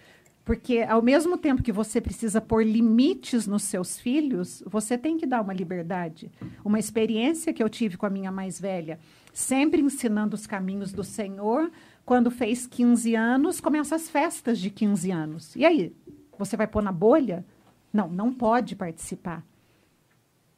Porque 0.43 0.79
ao 0.81 1.03
mesmo 1.03 1.37
tempo 1.37 1.63
que 1.63 1.71
você 1.71 2.01
precisa 2.01 2.41
pôr 2.41 2.65
limites 2.65 3.47
nos 3.47 3.65
seus 3.65 4.01
filhos, 4.01 4.63
você 4.67 4.97
tem 4.97 5.19
que 5.19 5.27
dar 5.27 5.43
uma 5.43 5.53
liberdade. 5.53 6.33
Uma 6.65 6.79
experiência 6.79 7.53
que 7.53 7.63
eu 7.63 7.69
tive 7.69 7.99
com 7.99 8.07
a 8.07 8.11
minha 8.11 8.33
mais 8.33 8.59
velha, 8.59 8.99
sempre 9.31 9.83
ensinando 9.83 10.35
os 10.35 10.47
caminhos 10.47 10.91
do 10.91 11.05
Senhor, 11.05 11.71
quando 12.03 12.31
fez 12.31 12.67
15 12.67 13.15
anos, 13.15 13.61
começam 13.61 13.95
as 13.95 14.09
festas 14.09 14.59
de 14.59 14.71
15 14.71 15.11
anos. 15.11 15.55
E 15.55 15.67
aí, 15.67 15.95
você 16.39 16.57
vai 16.57 16.67
pôr 16.67 16.83
na 16.83 16.93
bolha? 16.93 17.45
Não, 17.93 18.09
não 18.09 18.33
pode 18.33 18.75
participar. 18.75 19.45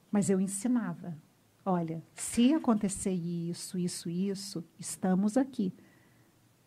Mas 0.08 0.30
eu 0.30 0.40
ensinava. 0.40 1.16
Olha, 1.66 2.00
se 2.14 2.54
acontecer 2.54 3.10
isso, 3.10 3.76
isso, 3.76 4.08
isso, 4.08 4.64
estamos 4.78 5.36
aqui. 5.36 5.72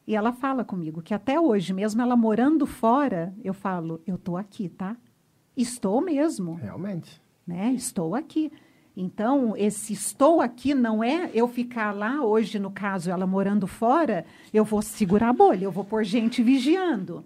E 0.06 0.16
ela 0.16 0.34
fala 0.34 0.64
comigo 0.66 1.02
que 1.02 1.14
até 1.14 1.40
hoje, 1.40 1.74
mesmo 1.74 2.02
ela 2.02 2.16
morando 2.16 2.66
fora, 2.66 3.34
eu 3.44 3.54
falo, 3.54 4.02
eu 4.06 4.16
estou 4.16 4.36
aqui, 4.36 4.68
tá? 4.68 4.98
Estou 5.56 6.02
mesmo. 6.02 6.56
Realmente. 6.56 7.22
Né? 7.48 7.72
Estou 7.74 8.16
aqui. 8.16 8.52
Então, 8.96 9.56
esse 9.58 9.94
estou 9.94 10.40
aqui 10.40 10.74
não 10.74 11.04
é 11.04 11.32
eu 11.34 11.48
ficar 11.48 11.92
lá, 11.92 12.24
hoje, 12.24 12.60
no 12.60 12.70
caso, 12.70 13.10
ela 13.10 13.26
morando 13.26 13.66
fora, 13.66 14.26
eu 14.54 14.64
vou 14.64 14.82
segurar 14.82 15.30
a 15.30 15.34
bolha, 15.34 15.66
eu 15.66 15.72
vou 15.72 15.84
pôr 15.84 16.04
gente 16.04 16.44
vigiando. 16.44 17.24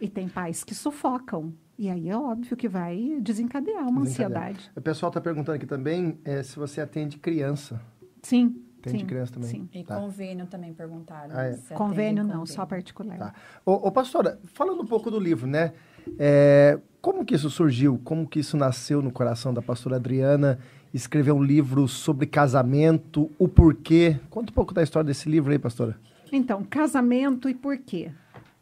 E 0.00 0.08
tem 0.08 0.28
pais 0.28 0.62
que 0.62 0.74
sufocam. 0.74 1.52
E 1.76 1.88
aí 1.88 2.08
é 2.08 2.16
óbvio 2.16 2.56
que 2.56 2.68
vai 2.68 3.18
desencadear 3.20 3.88
uma 3.88 4.02
desencadear. 4.02 4.42
ansiedade. 4.42 4.70
O 4.76 4.80
pessoal 4.80 5.10
está 5.10 5.20
perguntando 5.20 5.56
aqui 5.56 5.66
também 5.66 6.18
é, 6.24 6.42
se 6.42 6.56
você 6.56 6.80
atende 6.80 7.18
criança. 7.18 7.80
Sim. 8.22 8.62
Tem 8.82 8.92
sim, 8.92 8.98
de 8.98 9.04
criança 9.04 9.32
também? 9.32 9.50
Sim. 9.50 9.68
E 9.72 9.82
tá. 9.82 9.96
convênio 9.96 10.46
também 10.46 10.72
perguntaram. 10.72 11.36
Ah, 11.36 11.46
é. 11.46 11.58
Convênio 11.74 12.22
não, 12.22 12.30
convênio. 12.30 12.46
só 12.46 12.64
particular. 12.64 13.18
Tá. 13.18 13.34
Ô, 13.66 13.72
ô, 13.72 13.92
pastora, 13.92 14.38
falando 14.44 14.82
um 14.82 14.86
pouco 14.86 15.10
do 15.10 15.18
livro, 15.18 15.46
né? 15.46 15.72
É, 16.18 16.78
como 17.00 17.24
que 17.24 17.34
isso 17.34 17.50
surgiu? 17.50 18.00
Como 18.04 18.26
que 18.26 18.40
isso 18.40 18.56
nasceu 18.56 19.02
no 19.02 19.10
coração 19.10 19.52
da 19.52 19.60
pastora 19.60 19.96
Adriana? 19.96 20.58
Escrever 20.94 21.32
um 21.32 21.42
livro 21.42 21.86
sobre 21.88 22.26
casamento, 22.26 23.30
o 23.38 23.48
porquê. 23.48 24.18
Conta 24.30 24.50
um 24.50 24.54
pouco 24.54 24.72
da 24.72 24.82
história 24.82 25.06
desse 25.06 25.28
livro 25.28 25.52
aí, 25.52 25.58
pastora. 25.58 25.96
Então, 26.32 26.62
casamento 26.64 27.48
e 27.48 27.54
porquê. 27.54 28.10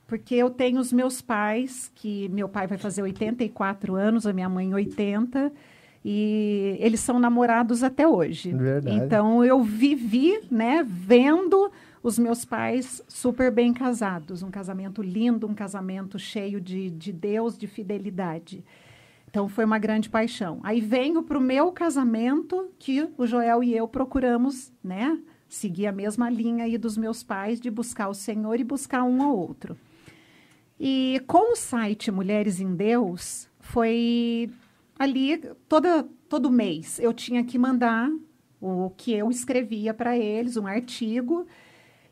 Porque 0.06 0.34
eu 0.34 0.50
tenho 0.50 0.80
os 0.80 0.92
meus 0.92 1.20
pais, 1.20 1.90
que 1.94 2.28
meu 2.28 2.48
pai 2.48 2.66
vai 2.66 2.78
fazer 2.78 3.02
84 3.02 3.94
anos, 3.96 4.26
a 4.26 4.32
minha 4.32 4.48
mãe 4.48 4.72
80 4.72 5.52
e 6.08 6.76
eles 6.78 7.00
são 7.00 7.18
namorados 7.18 7.82
até 7.82 8.06
hoje. 8.06 8.52
Verdade. 8.52 8.96
Então 8.96 9.44
eu 9.44 9.60
vivi, 9.64 10.38
né, 10.48 10.86
vendo 10.88 11.68
os 12.00 12.16
meus 12.16 12.44
pais 12.44 13.02
super 13.08 13.50
bem 13.50 13.74
casados, 13.74 14.40
um 14.40 14.48
casamento 14.48 15.02
lindo, 15.02 15.48
um 15.48 15.54
casamento 15.54 16.16
cheio 16.16 16.60
de, 16.60 16.90
de 16.90 17.12
Deus, 17.12 17.58
de 17.58 17.66
fidelidade. 17.66 18.64
Então 19.28 19.48
foi 19.48 19.64
uma 19.64 19.80
grande 19.80 20.08
paixão. 20.08 20.60
Aí 20.62 20.80
venho 20.80 21.24
para 21.24 21.36
o 21.36 21.40
meu 21.40 21.72
casamento 21.72 22.70
que 22.78 23.08
o 23.18 23.26
Joel 23.26 23.64
e 23.64 23.76
eu 23.76 23.88
procuramos, 23.88 24.72
né, 24.84 25.18
seguir 25.48 25.88
a 25.88 25.92
mesma 25.92 26.30
linha 26.30 26.66
aí 26.66 26.78
dos 26.78 26.96
meus 26.96 27.24
pais 27.24 27.60
de 27.60 27.68
buscar 27.68 28.08
o 28.08 28.14
Senhor 28.14 28.60
e 28.60 28.62
buscar 28.62 29.02
um 29.02 29.20
ao 29.24 29.36
outro. 29.36 29.76
E 30.78 31.20
com 31.26 31.52
o 31.52 31.56
site 31.56 32.12
Mulheres 32.12 32.60
em 32.60 32.76
Deus 32.76 33.48
foi 33.58 34.48
ali 34.98 35.38
toda, 35.68 36.08
todo 36.28 36.50
mês 36.50 36.98
eu 36.98 37.12
tinha 37.12 37.44
que 37.44 37.58
mandar 37.58 38.10
o 38.60 38.90
que 38.96 39.12
eu 39.12 39.30
escrevia 39.30 39.92
para 39.92 40.16
eles, 40.16 40.56
um 40.56 40.66
artigo. 40.66 41.46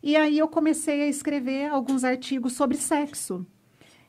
E 0.02 0.16
aí 0.16 0.38
eu 0.38 0.46
comecei 0.46 1.02
a 1.02 1.06
escrever 1.06 1.70
alguns 1.70 2.04
artigos 2.04 2.52
sobre 2.52 2.76
sexo. 2.76 3.46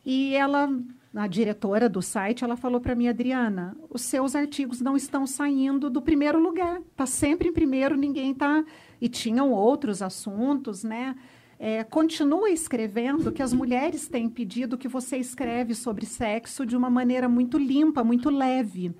E 0.05 0.36
ela, 0.36 0.69
a 1.13 1.28
diretora 1.28 1.89
do 1.89 2.01
site, 2.01 2.43
ela 2.43 2.57
falou 2.57 2.80
para 2.80 2.93
mim, 2.93 3.07
Adriana, 3.07 3.76
os 3.89 4.01
seus 4.01 4.36
artigos 4.36 4.82
não 4.82 4.95
estão 4.95 5.26
saindo 5.26 5.89
do 5.89 6.01
primeiro 6.01 6.39
lugar. 6.39 6.82
Tá 6.95 7.05
sempre 7.05 7.49
em 7.49 7.53
primeiro, 7.53 7.95
ninguém 7.95 8.34
tá. 8.34 8.63
E 8.99 9.07
tinham 9.07 9.51
outros 9.51 10.01
assuntos, 10.01 10.84
né? 10.84 11.15
É, 11.57 11.83
continua 11.83 12.49
escrevendo, 12.49 13.31
que 13.31 13.41
as 13.41 13.53
mulheres 13.53 14.07
têm 14.07 14.29
pedido 14.29 14.77
que 14.77 14.87
você 14.87 15.17
escreve 15.17 15.73
sobre 15.73 16.05
sexo 16.05 16.65
de 16.65 16.75
uma 16.75 16.89
maneira 16.89 17.29
muito 17.29 17.57
limpa, 17.57 18.03
muito 18.03 18.29
leve. 18.29 18.93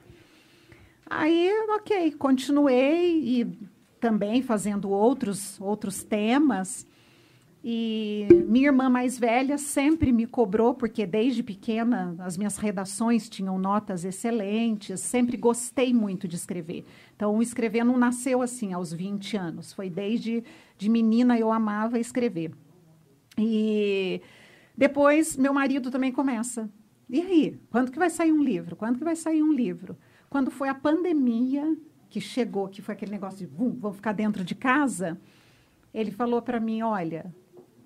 Aí, 1.06 1.52
ok, 1.70 2.12
continuei 2.14 3.42
e 3.42 3.58
também 4.00 4.42
fazendo 4.42 4.90
outros, 4.90 5.60
outros 5.60 6.04
temas. 6.04 6.88
E 7.68 8.28
minha 8.48 8.68
irmã 8.68 8.90
mais 8.90 9.18
velha 9.18 9.58
sempre 9.58 10.12
me 10.12 10.28
cobrou, 10.28 10.76
porque 10.76 11.06
desde 11.06 11.42
pequena 11.42 12.16
as 12.20 12.38
minhas 12.38 12.58
redações 12.58 13.28
tinham 13.28 13.58
notas 13.58 14.06
excelentes, 14.06 15.00
sempre 15.00 15.36
gostei 15.36 15.92
muito 15.92 16.28
de 16.28 16.36
escrever. 16.36 16.86
Então, 17.16 17.42
escrever 17.42 17.84
não 17.84 17.98
nasceu 17.98 18.44
assim 18.44 18.72
aos 18.72 18.94
20 18.94 19.36
anos, 19.36 19.74
foi 19.74 19.90
desde 19.90 20.44
de 20.78 20.90
menina 20.90 21.38
eu 21.38 21.52
amava 21.52 22.00
escrever. 22.00 22.52
E 23.38 24.22
depois 24.78 25.36
meu 25.38 25.54
marido 25.54 25.90
também 25.92 26.12
começa. 26.12 26.70
E 27.10 27.22
aí, 27.22 27.60
quando 27.70 27.92
que 27.92 28.00
vai 28.00 28.10
sair 28.10 28.32
um 28.32 28.44
livro? 28.44 28.76
Quando 28.76 28.98
que 28.98 29.04
vai 29.04 29.16
sair 29.16 29.44
um 29.44 29.54
livro? 29.54 29.98
Quando 30.30 30.50
foi 30.50 30.70
a 30.70 30.76
pandemia 30.76 31.78
que 32.10 32.20
chegou, 32.20 32.68
que 32.68 32.82
foi 32.82 32.94
aquele 32.94 33.12
negócio 33.12 33.40
de 33.40 33.46
vum, 33.46 33.78
vou 33.80 33.94
ficar 33.94 34.12
dentro 34.12 34.44
de 34.44 34.56
casa, 34.56 35.20
ele 35.94 36.12
falou 36.12 36.42
para 36.42 36.60
mim, 36.60 36.82
olha, 36.82 37.34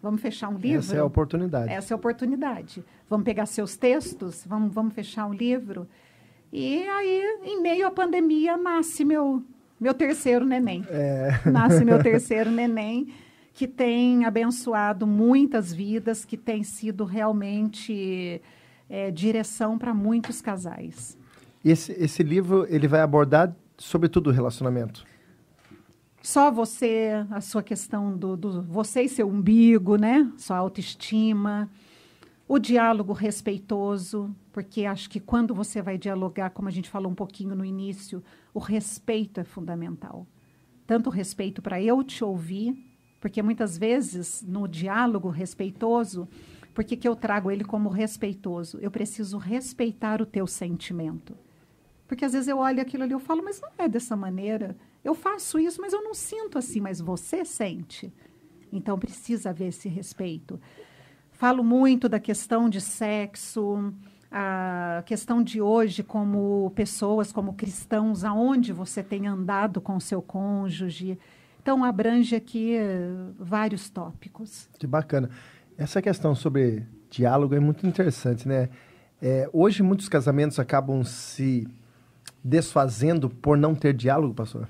vamos 0.01 0.21
fechar 0.21 0.49
um 0.49 0.57
livro? 0.57 0.79
Essa 0.79 0.95
é 0.95 0.99
a 0.99 1.05
oportunidade. 1.05 1.71
Essa 1.71 1.93
é 1.93 1.95
a 1.95 1.97
oportunidade. 1.97 2.83
Vamos 3.09 3.25
pegar 3.25 3.45
seus 3.45 3.75
textos, 3.75 4.45
vamos, 4.47 4.73
vamos 4.73 4.93
fechar 4.93 5.25
um 5.25 5.33
livro. 5.33 5.87
E 6.51 6.87
aí, 6.87 7.39
em 7.43 7.61
meio 7.61 7.85
à 7.85 7.91
pandemia, 7.91 8.57
nasce 8.57 9.03
meu 9.03 9.43
meu 9.79 9.93
terceiro 9.93 10.45
neném. 10.45 10.85
É. 10.89 11.39
Nasce 11.49 11.85
meu 11.85 12.01
terceiro 12.01 12.51
neném, 12.51 13.13
que 13.53 13.67
tem 13.67 14.25
abençoado 14.25 15.07
muitas 15.07 15.73
vidas, 15.73 16.25
que 16.25 16.37
tem 16.37 16.63
sido 16.63 17.05
realmente 17.05 18.41
é, 18.89 19.11
direção 19.11 19.77
para 19.77 19.93
muitos 19.93 20.41
casais. 20.41 21.17
Esse, 21.63 21.91
esse 21.93 22.23
livro 22.23 22.65
ele 22.69 22.87
vai 22.87 23.01
abordar 23.01 23.55
sobretudo 23.77 24.29
o 24.29 24.33
relacionamento. 24.33 25.05
Só 26.21 26.51
você, 26.51 27.25
a 27.31 27.39
sua 27.39 27.63
questão 27.63 28.15
do, 28.15 28.35
do 28.35 28.61
você 28.61 29.03
e 29.03 29.09
seu 29.09 29.27
umbigo, 29.27 29.95
né? 29.95 30.29
Sua 30.37 30.57
autoestima, 30.57 31.69
o 32.47 32.59
diálogo 32.59 33.13
respeitoso, 33.13 34.35
porque 34.51 34.85
acho 34.85 35.09
que 35.09 35.19
quando 35.19 35.55
você 35.55 35.81
vai 35.81 35.97
dialogar, 35.97 36.49
como 36.49 36.67
a 36.67 36.71
gente 36.71 36.89
falou 36.89 37.09
um 37.09 37.15
pouquinho 37.15 37.55
no 37.55 37.63
início, 37.63 38.21
o 38.59 38.61
respeito 38.61 39.39
é 39.39 39.45
fundamental. 39.45 40.27
Tanto 40.85 41.07
o 41.07 41.13
respeito 41.13 41.61
para 41.61 41.81
eu 41.81 42.03
te 42.03 42.25
ouvir, 42.25 42.75
porque 43.21 43.41
muitas 43.41 43.77
vezes 43.77 44.43
no 44.45 44.67
diálogo 44.67 45.29
respeitoso, 45.29 46.27
por 46.73 46.83
que 46.83 47.07
eu 47.07 47.15
trago 47.15 47.49
ele 47.49 47.63
como 47.63 47.87
respeitoso? 47.87 48.77
Eu 48.81 48.91
preciso 48.91 49.37
respeitar 49.37 50.21
o 50.21 50.25
teu 50.25 50.45
sentimento. 50.45 51.37
Porque 52.05 52.25
às 52.25 52.33
vezes 52.33 52.49
eu 52.49 52.57
olho 52.57 52.81
aquilo 52.81 53.03
ali 53.03 53.13
e 53.13 53.19
falo, 53.19 53.41
mas 53.41 53.61
não 53.61 53.69
é 53.77 53.87
dessa 53.87 54.13
maneira. 54.13 54.75
Eu 55.05 55.15
faço 55.15 55.57
isso, 55.57 55.79
mas 55.79 55.93
eu 55.93 56.03
não 56.03 56.13
sinto 56.13 56.57
assim, 56.57 56.81
mas 56.81 56.99
você 56.99 57.45
sente. 57.45 58.11
Então 58.73 58.99
precisa 58.99 59.51
haver 59.51 59.69
esse 59.69 59.87
respeito. 59.87 60.59
Falo 61.31 61.63
muito 61.63 62.09
da 62.09 62.19
questão 62.19 62.69
de 62.69 62.81
sexo, 62.81 63.93
a 64.31 65.03
questão 65.05 65.41
de 65.41 65.61
hoje 65.61 66.03
como 66.03 66.71
pessoas, 66.75 67.31
como 67.31 67.53
cristãos, 67.53 68.23
aonde 68.23 68.71
você 68.71 69.01
tem 69.01 69.27
andado 69.27 69.81
com 69.81 69.99
seu 69.99 70.21
cônjuge. 70.21 71.17
Então, 71.61 71.83
abrange 71.83 72.35
aqui 72.35 72.77
uh, 72.77 73.33
vários 73.39 73.89
tópicos. 73.89 74.69
Que 74.77 74.87
bacana. 74.87 75.29
Essa 75.77 76.01
questão 76.01 76.35
sobre 76.35 76.85
diálogo 77.09 77.55
é 77.55 77.59
muito 77.59 77.85
interessante, 77.87 78.47
né? 78.47 78.69
É, 79.21 79.49
hoje, 79.51 79.83
muitos 79.83 80.07
casamentos 80.07 80.59
acabam 80.59 81.03
se 81.03 81.67
desfazendo 82.43 83.29
por 83.29 83.57
não 83.57 83.75
ter 83.75 83.93
diálogo, 83.93 84.33
pastor? 84.33 84.67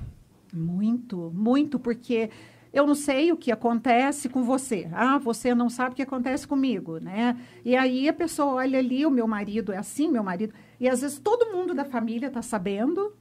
Muito, 0.53 1.31
muito, 1.35 1.77
porque 1.77 2.29
eu 2.71 2.85
não 2.85 2.95
sei 2.95 3.31
o 3.31 3.37
que 3.37 3.51
acontece 3.51 4.29
com 4.29 4.43
você. 4.43 4.89
Ah, 4.93 5.17
você 5.17 5.55
não 5.55 5.69
sabe 5.69 5.93
o 5.93 5.95
que 5.95 6.01
acontece 6.01 6.47
comigo, 6.47 6.99
né? 6.99 7.39
E 7.65 7.75
aí 7.75 8.07
a 8.07 8.13
pessoa 8.13 8.55
olha 8.55 8.79
ali, 8.79 9.05
o 9.05 9.11
meu 9.11 9.27
marido 9.27 9.71
é 9.71 9.77
assim, 9.77 10.09
meu 10.09 10.23
marido. 10.23 10.53
E 10.79 10.87
às 10.87 11.01
vezes 11.01 11.19
todo 11.19 11.51
mundo 11.51 11.73
da 11.73 11.85
família 11.85 12.27
está 12.27 12.41
sabendo, 12.41 13.15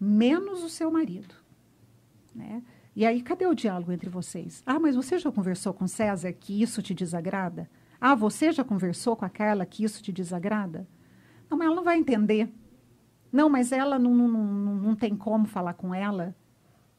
menos 0.00 0.62
o 0.62 0.68
seu 0.68 0.90
marido, 0.90 1.34
né? 2.34 2.62
E 2.94 3.06
aí, 3.06 3.22
cadê 3.22 3.46
o 3.46 3.54
diálogo 3.54 3.90
entre 3.90 4.10
vocês? 4.10 4.62
Ah, 4.66 4.78
mas 4.78 4.94
você 4.94 5.18
já 5.18 5.32
conversou 5.32 5.72
com 5.72 5.86
César 5.86 6.30
que 6.32 6.60
isso 6.60 6.82
te 6.82 6.92
desagrada? 6.92 7.70
Ah, 7.98 8.14
você 8.14 8.52
já 8.52 8.62
conversou 8.62 9.16
com 9.16 9.24
a 9.24 9.30
Carla 9.30 9.64
que 9.64 9.82
isso 9.82 10.02
te 10.02 10.12
desagrada? 10.12 10.86
Não, 11.48 11.56
mas 11.56 11.66
ela 11.66 11.76
não 11.76 11.84
vai 11.84 11.98
entender. 11.98 12.52
Não, 13.32 13.48
mas 13.48 13.72
ela 13.72 13.98
não, 13.98 14.14
não, 14.14 14.28
não, 14.28 14.74
não 14.74 14.94
tem 14.94 15.16
como 15.16 15.46
falar 15.46 15.72
com 15.72 15.94
ela. 15.94 16.36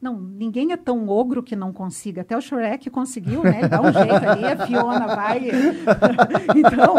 Não, 0.03 0.19
ninguém 0.19 0.73
é 0.73 0.75
tão 0.75 1.07
ogro 1.07 1.41
que 1.41 1.55
não 1.55 1.71
consiga. 1.71 2.23
Até 2.23 2.35
o 2.35 2.41
Shrek 2.41 2.89
conseguiu, 2.89 3.41
né? 3.41 3.69
Dá 3.69 3.79
um 3.79 3.85
jeito 3.85 4.29
ali, 4.29 4.43
a 4.43 4.67
Fiona 4.67 5.07
vai. 5.15 5.47
então, 6.57 6.95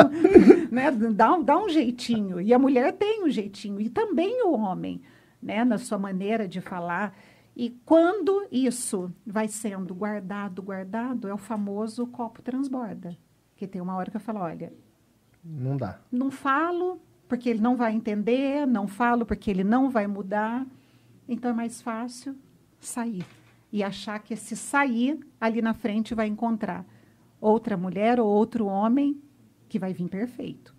né? 0.70 0.90
Dá, 1.12 1.36
dá 1.36 1.58
um 1.58 1.68
jeitinho. 1.68 2.40
E 2.40 2.54
a 2.54 2.58
mulher 2.58 2.94
tem 2.94 3.22
um 3.22 3.28
jeitinho. 3.28 3.78
E 3.78 3.90
também 3.90 4.42
o 4.42 4.54
homem, 4.54 5.02
né? 5.42 5.66
Na 5.66 5.76
sua 5.76 5.98
maneira 5.98 6.48
de 6.48 6.62
falar. 6.62 7.14
E 7.54 7.78
quando 7.84 8.46
isso 8.50 9.12
vai 9.26 9.48
sendo 9.48 9.94
guardado, 9.94 10.62
guardado, 10.62 11.28
é 11.28 11.34
o 11.34 11.36
famoso 11.36 12.06
copo 12.06 12.40
transborda. 12.40 13.14
Que 13.54 13.66
tem 13.66 13.82
uma 13.82 13.96
hora 13.96 14.10
que 14.10 14.16
eu 14.16 14.20
falo, 14.20 14.38
olha... 14.40 14.72
Não 15.44 15.76
dá. 15.76 16.00
Não 16.10 16.30
falo 16.30 16.98
porque 17.28 17.50
ele 17.50 17.60
não 17.60 17.76
vai 17.76 17.92
entender, 17.92 18.66
não 18.66 18.88
falo 18.88 19.26
porque 19.26 19.50
ele 19.50 19.62
não 19.62 19.90
vai 19.90 20.06
mudar. 20.06 20.66
Então 21.28 21.50
é 21.50 21.54
mais 21.54 21.82
fácil 21.82 22.34
sair. 22.86 23.24
E 23.72 23.82
achar 23.82 24.18
que 24.20 24.34
esse 24.34 24.56
sair 24.56 25.18
ali 25.40 25.60
na 25.60 25.74
frente 25.74 26.14
vai 26.14 26.28
encontrar 26.28 26.86
outra 27.40 27.76
mulher 27.76 28.20
ou 28.20 28.26
outro 28.26 28.66
homem 28.66 29.20
que 29.68 29.78
vai 29.78 29.92
vir 29.92 30.08
perfeito. 30.08 30.74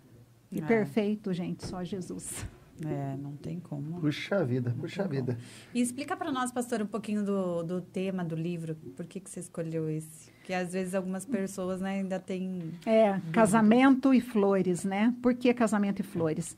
E 0.50 0.58
é. 0.58 0.62
perfeito, 0.62 1.32
gente, 1.32 1.66
só 1.66 1.84
Jesus. 1.84 2.46
É, 2.84 3.16
não 3.16 3.36
tem 3.36 3.58
como. 3.58 4.00
Puxa 4.00 4.44
vida, 4.44 4.70
não 4.70 4.78
puxa 4.78 5.06
vida. 5.08 5.34
Como. 5.34 5.46
E 5.74 5.80
explica 5.80 6.16
para 6.16 6.30
nós, 6.30 6.52
pastor, 6.52 6.82
um 6.82 6.86
pouquinho 6.86 7.24
do, 7.24 7.62
do 7.62 7.80
tema 7.80 8.22
do 8.22 8.34
livro. 8.34 8.74
Por 8.94 9.06
que, 9.06 9.20
que 9.20 9.30
você 9.30 9.40
escolheu 9.40 9.88
esse? 9.88 10.30
Porque 10.32 10.52
às 10.52 10.72
vezes 10.72 10.94
algumas 10.94 11.24
pessoas 11.24 11.80
né, 11.80 12.00
ainda 12.00 12.20
têm. 12.20 12.72
É, 12.84 13.18
casamento 13.32 14.12
e 14.12 14.20
flores, 14.20 14.84
né? 14.84 15.14
Por 15.22 15.34
que 15.34 15.52
casamento 15.54 16.00
e 16.00 16.02
flores? 16.02 16.56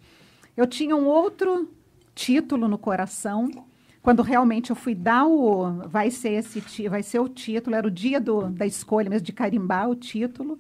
Eu 0.57 0.67
tinha 0.67 0.97
um 0.97 1.07
outro 1.07 1.73
título 2.15 2.67
no 2.67 2.79
coração. 2.79 3.49
Quando 4.03 4.23
realmente 4.23 4.71
eu 4.71 4.77
fui 4.77 4.95
dar 4.95 5.27
o. 5.27 5.89
Vai 5.89 6.11
ser 6.11 6.31
esse 6.31 6.89
vai 6.89 7.03
ser 7.03 7.19
o 7.19 7.29
título, 7.29 7.77
era 7.77 7.87
o 7.87 7.91
dia 7.91 8.21
do, 8.21 8.49
da 8.51 8.67
escolha 8.67 9.11
mesmo, 9.11 9.27
de 9.27 9.33
carimbar 9.33 9.89
o 9.91 9.95
título. 9.95 10.59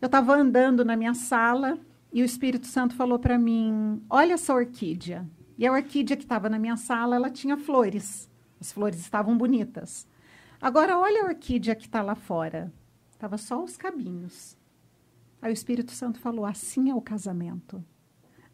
Eu 0.00 0.06
estava 0.06 0.34
andando 0.34 0.84
na 0.84 0.96
minha 0.96 1.14
sala 1.14 1.78
e 2.12 2.22
o 2.22 2.24
Espírito 2.24 2.66
Santo 2.66 2.94
falou 2.94 3.18
para 3.18 3.38
mim: 3.38 4.02
Olha 4.08 4.34
essa 4.34 4.54
orquídea. 4.54 5.28
E 5.56 5.66
a 5.66 5.72
orquídea 5.72 6.16
que 6.16 6.22
estava 6.22 6.48
na 6.48 6.58
minha 6.58 6.76
sala, 6.76 7.16
ela 7.16 7.30
tinha 7.30 7.56
flores. 7.56 8.30
As 8.60 8.70
flores 8.70 9.00
estavam 9.00 9.36
bonitas. 9.36 10.06
Agora, 10.60 10.96
olha 10.98 11.22
a 11.22 11.26
orquídea 11.26 11.74
que 11.74 11.86
está 11.86 12.00
lá 12.00 12.14
fora. 12.14 12.72
Estava 13.10 13.36
só 13.36 13.62
os 13.62 13.76
cabinhos. 13.76 14.56
Aí 15.42 15.50
o 15.50 15.52
Espírito 15.52 15.92
Santo 15.92 16.18
falou: 16.20 16.44
Assim 16.44 16.90
é 16.90 16.94
o 16.94 17.00
casamento. 17.00 17.84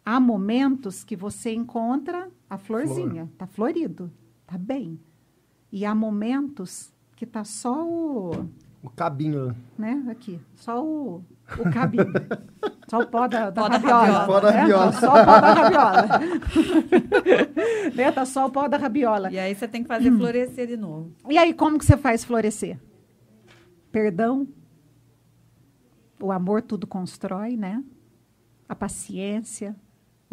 Há 0.04 0.20
momentos 0.20 1.02
que 1.02 1.16
você 1.16 1.52
encontra 1.54 2.30
a 2.48 2.58
florzinha, 2.58 3.28
está 3.32 3.46
Flor. 3.46 3.70
florido, 3.70 4.12
está 4.42 4.58
bem. 4.58 5.00
E 5.72 5.86
há 5.86 5.94
momentos 5.94 6.92
que 7.16 7.24
está 7.24 7.42
só 7.42 7.86
o. 7.86 8.48
O 8.82 8.90
cabinho. 8.90 9.56
Né? 9.78 10.04
Aqui. 10.10 10.38
Só 10.54 10.84
o, 10.84 11.24
o 11.58 11.70
cabinho. 11.72 12.12
Só 12.86 13.00
o 13.00 13.06
pó 13.06 13.26
da, 13.26 13.48
da 13.48 13.62
pó 13.62 13.68
rabiola. 13.68 14.12
Da 14.12 14.26
pó 14.26 14.40
da 14.40 14.52
né? 14.52 14.58
rabiola. 14.58 14.92
Tá 14.92 15.00
só 15.00 15.08
o 15.08 15.24
pó 15.24 15.40
da 15.40 15.54
rabiola. 15.54 16.08
né? 17.96 18.12
Tá 18.12 18.26
só 18.26 18.46
o 18.46 18.50
pó 18.50 18.68
da 18.68 18.76
rabiola. 18.76 19.32
E 19.32 19.38
aí 19.38 19.54
você 19.54 19.66
tem 19.66 19.82
que 19.82 19.88
fazer 19.88 20.12
hum. 20.12 20.18
florescer 20.18 20.66
de 20.66 20.76
novo. 20.76 21.10
E 21.30 21.38
aí, 21.38 21.54
como 21.54 21.78
que 21.78 21.84
você 21.86 21.96
faz 21.96 22.24
florescer? 22.24 22.78
Perdão. 23.90 24.46
O 26.20 26.30
amor 26.30 26.60
tudo 26.60 26.86
constrói, 26.86 27.56
né? 27.56 27.82
A 28.68 28.74
paciência, 28.74 29.74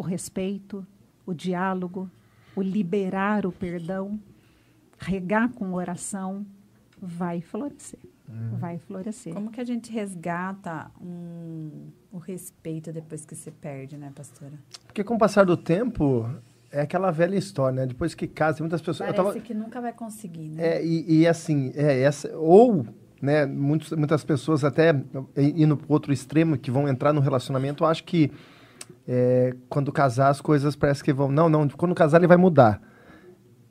o 0.02 0.04
respeito, 0.04 0.84
o 1.24 1.32
diálogo, 1.32 2.10
o 2.56 2.60
liberar 2.60 3.46
o 3.46 3.52
perdão, 3.52 4.18
regar 4.98 5.48
com 5.50 5.72
oração, 5.74 6.44
vai 7.00 7.40
florescer. 7.40 8.00
Hum. 8.28 8.56
Vai 8.58 8.78
florescer. 8.78 9.32
Como 9.32 9.52
que 9.52 9.60
a 9.60 9.64
gente 9.64 9.92
resgata 9.92 10.90
um, 11.00 11.86
o 12.10 12.18
respeito 12.18 12.92
depois 12.92 13.24
que 13.24 13.36
se 13.36 13.52
perde, 13.52 13.96
né, 13.96 14.10
pastora? 14.12 14.54
Porque 14.86 15.04
com 15.04 15.14
o 15.14 15.18
passar 15.18 15.44
do 15.44 15.56
tempo, 15.56 16.28
é 16.72 16.80
aquela 16.80 17.12
velha 17.12 17.36
história, 17.36 17.82
né? 17.82 17.86
Depois 17.86 18.12
que 18.12 18.26
casa, 18.26 18.58
muitas 18.60 18.80
pessoas... 18.80 19.08
Parece 19.08 19.16
tava... 19.16 19.40
que 19.40 19.54
nunca 19.54 19.80
vai 19.80 19.92
conseguir, 19.92 20.48
né? 20.48 20.78
É, 20.78 20.84
e, 20.84 21.20
e 21.20 21.28
assim, 21.28 21.72
é, 21.76 22.00
essa, 22.00 22.36
ou 22.36 22.84
né, 23.20 23.46
muitos, 23.46 23.92
muitas 23.92 24.24
pessoas 24.24 24.64
até 24.64 24.90
indo 25.36 25.76
para 25.76 25.86
outro 25.88 26.12
extremo, 26.12 26.58
que 26.58 26.72
vão 26.72 26.88
entrar 26.88 27.12
no 27.12 27.20
relacionamento, 27.20 27.84
eu 27.84 27.88
acho 27.88 28.02
que 28.02 28.32
é, 29.06 29.54
quando 29.68 29.92
casar 29.92 30.28
as 30.28 30.40
coisas 30.40 30.76
parece 30.76 31.02
que 31.02 31.12
vão... 31.12 31.30
Não, 31.30 31.48
não, 31.48 31.68
quando 31.68 31.94
casar 31.94 32.18
ele 32.18 32.26
vai 32.26 32.36
mudar. 32.36 32.80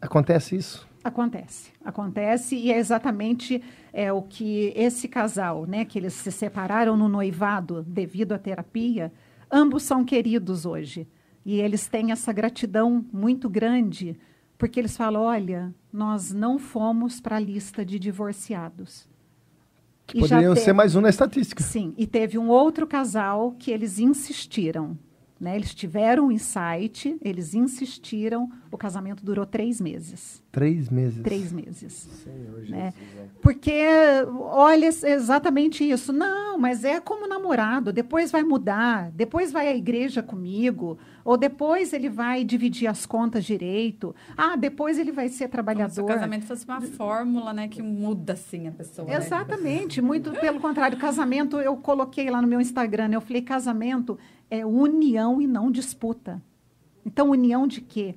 Acontece 0.01 0.55
isso? 0.55 0.87
Acontece, 1.03 1.71
acontece 1.83 2.55
e 2.55 2.71
é 2.71 2.77
exatamente 2.77 3.61
é, 3.91 4.13
o 4.13 4.21
que 4.21 4.71
esse 4.75 5.07
casal, 5.07 5.65
né, 5.65 5.83
que 5.83 5.97
eles 5.97 6.13
se 6.13 6.31
separaram 6.31 6.95
no 6.95 7.09
noivado 7.09 7.81
devido 7.81 8.33
à 8.33 8.37
terapia, 8.37 9.11
ambos 9.51 9.81
são 9.81 10.05
queridos 10.05 10.63
hoje 10.63 11.07
e 11.43 11.59
eles 11.59 11.87
têm 11.87 12.11
essa 12.11 12.31
gratidão 12.31 13.03
muito 13.11 13.49
grande 13.49 14.15
porque 14.59 14.79
eles 14.79 14.95
falam, 14.95 15.23
olha, 15.23 15.73
nós 15.91 16.31
não 16.31 16.59
fomos 16.59 17.19
para 17.19 17.37
a 17.37 17.39
lista 17.39 17.83
de 17.83 17.97
divorciados. 17.97 19.09
Que 20.05 20.19
poderiam 20.19 20.53
teve, 20.53 20.65
ser 20.65 20.73
mais 20.73 20.95
um 20.95 21.01
na 21.01 21.09
estatística. 21.09 21.63
Sim, 21.63 21.95
e 21.97 22.05
teve 22.05 22.37
um 22.37 22.47
outro 22.47 22.85
casal 22.85 23.55
que 23.57 23.71
eles 23.71 23.97
insistiram, 23.97 24.95
né? 25.41 25.55
Eles 25.55 25.73
tiveram 25.73 26.27
um 26.27 26.31
insight, 26.31 27.17
eles 27.19 27.55
insistiram, 27.55 28.47
o 28.71 28.77
casamento 28.77 29.25
durou 29.25 29.43
três 29.43 29.81
meses. 29.81 30.41
Três 30.51 30.87
meses? 30.87 31.23
Três 31.23 31.51
meses. 31.51 32.07
Senhor 32.23 32.59
né? 32.69 32.93
Jesus. 32.93 33.17
É. 33.17 33.25
Porque, 33.41 33.81
olha, 34.37 34.85
exatamente 34.85 35.83
isso. 35.89 36.13
Não, 36.13 36.59
mas 36.59 36.83
é 36.83 36.99
como 36.99 37.27
namorado, 37.27 37.91
depois 37.91 38.31
vai 38.31 38.43
mudar, 38.43 39.09
depois 39.11 39.51
vai 39.51 39.67
à 39.67 39.75
igreja 39.75 40.21
comigo, 40.21 40.99
ou 41.25 41.35
depois 41.37 41.91
ele 41.91 42.09
vai 42.09 42.43
dividir 42.43 42.87
as 42.87 43.07
contas 43.07 43.43
direito. 43.43 44.13
Ah, 44.37 44.55
depois 44.55 44.99
ele 44.99 45.11
vai 45.11 45.27
ser 45.27 45.47
trabalhador. 45.47 45.95
Como 45.95 46.07
se 46.07 46.13
o 46.13 46.15
casamento 46.15 46.45
fosse 46.45 46.65
uma 46.65 46.81
fórmula, 46.81 47.51
né, 47.51 47.67
que 47.67 47.81
muda, 47.81 48.33
assim, 48.33 48.67
a 48.67 48.71
pessoa. 48.71 49.07
Né? 49.07 49.15
Exatamente. 49.15 50.01
Né? 50.01 50.07
Muito 50.07 50.31
pelo 50.33 50.59
contrário. 50.59 50.99
Casamento, 50.99 51.59
eu 51.59 51.75
coloquei 51.77 52.29
lá 52.29 52.41
no 52.41 52.47
meu 52.47 52.61
Instagram, 52.61 53.09
eu 53.11 53.21
falei, 53.21 53.41
casamento 53.41 54.19
é 54.51 54.65
união 54.65 55.41
e 55.41 55.47
não 55.47 55.71
disputa. 55.71 56.43
Então, 57.05 57.29
união 57.29 57.65
de 57.65 57.79
quê? 57.79 58.15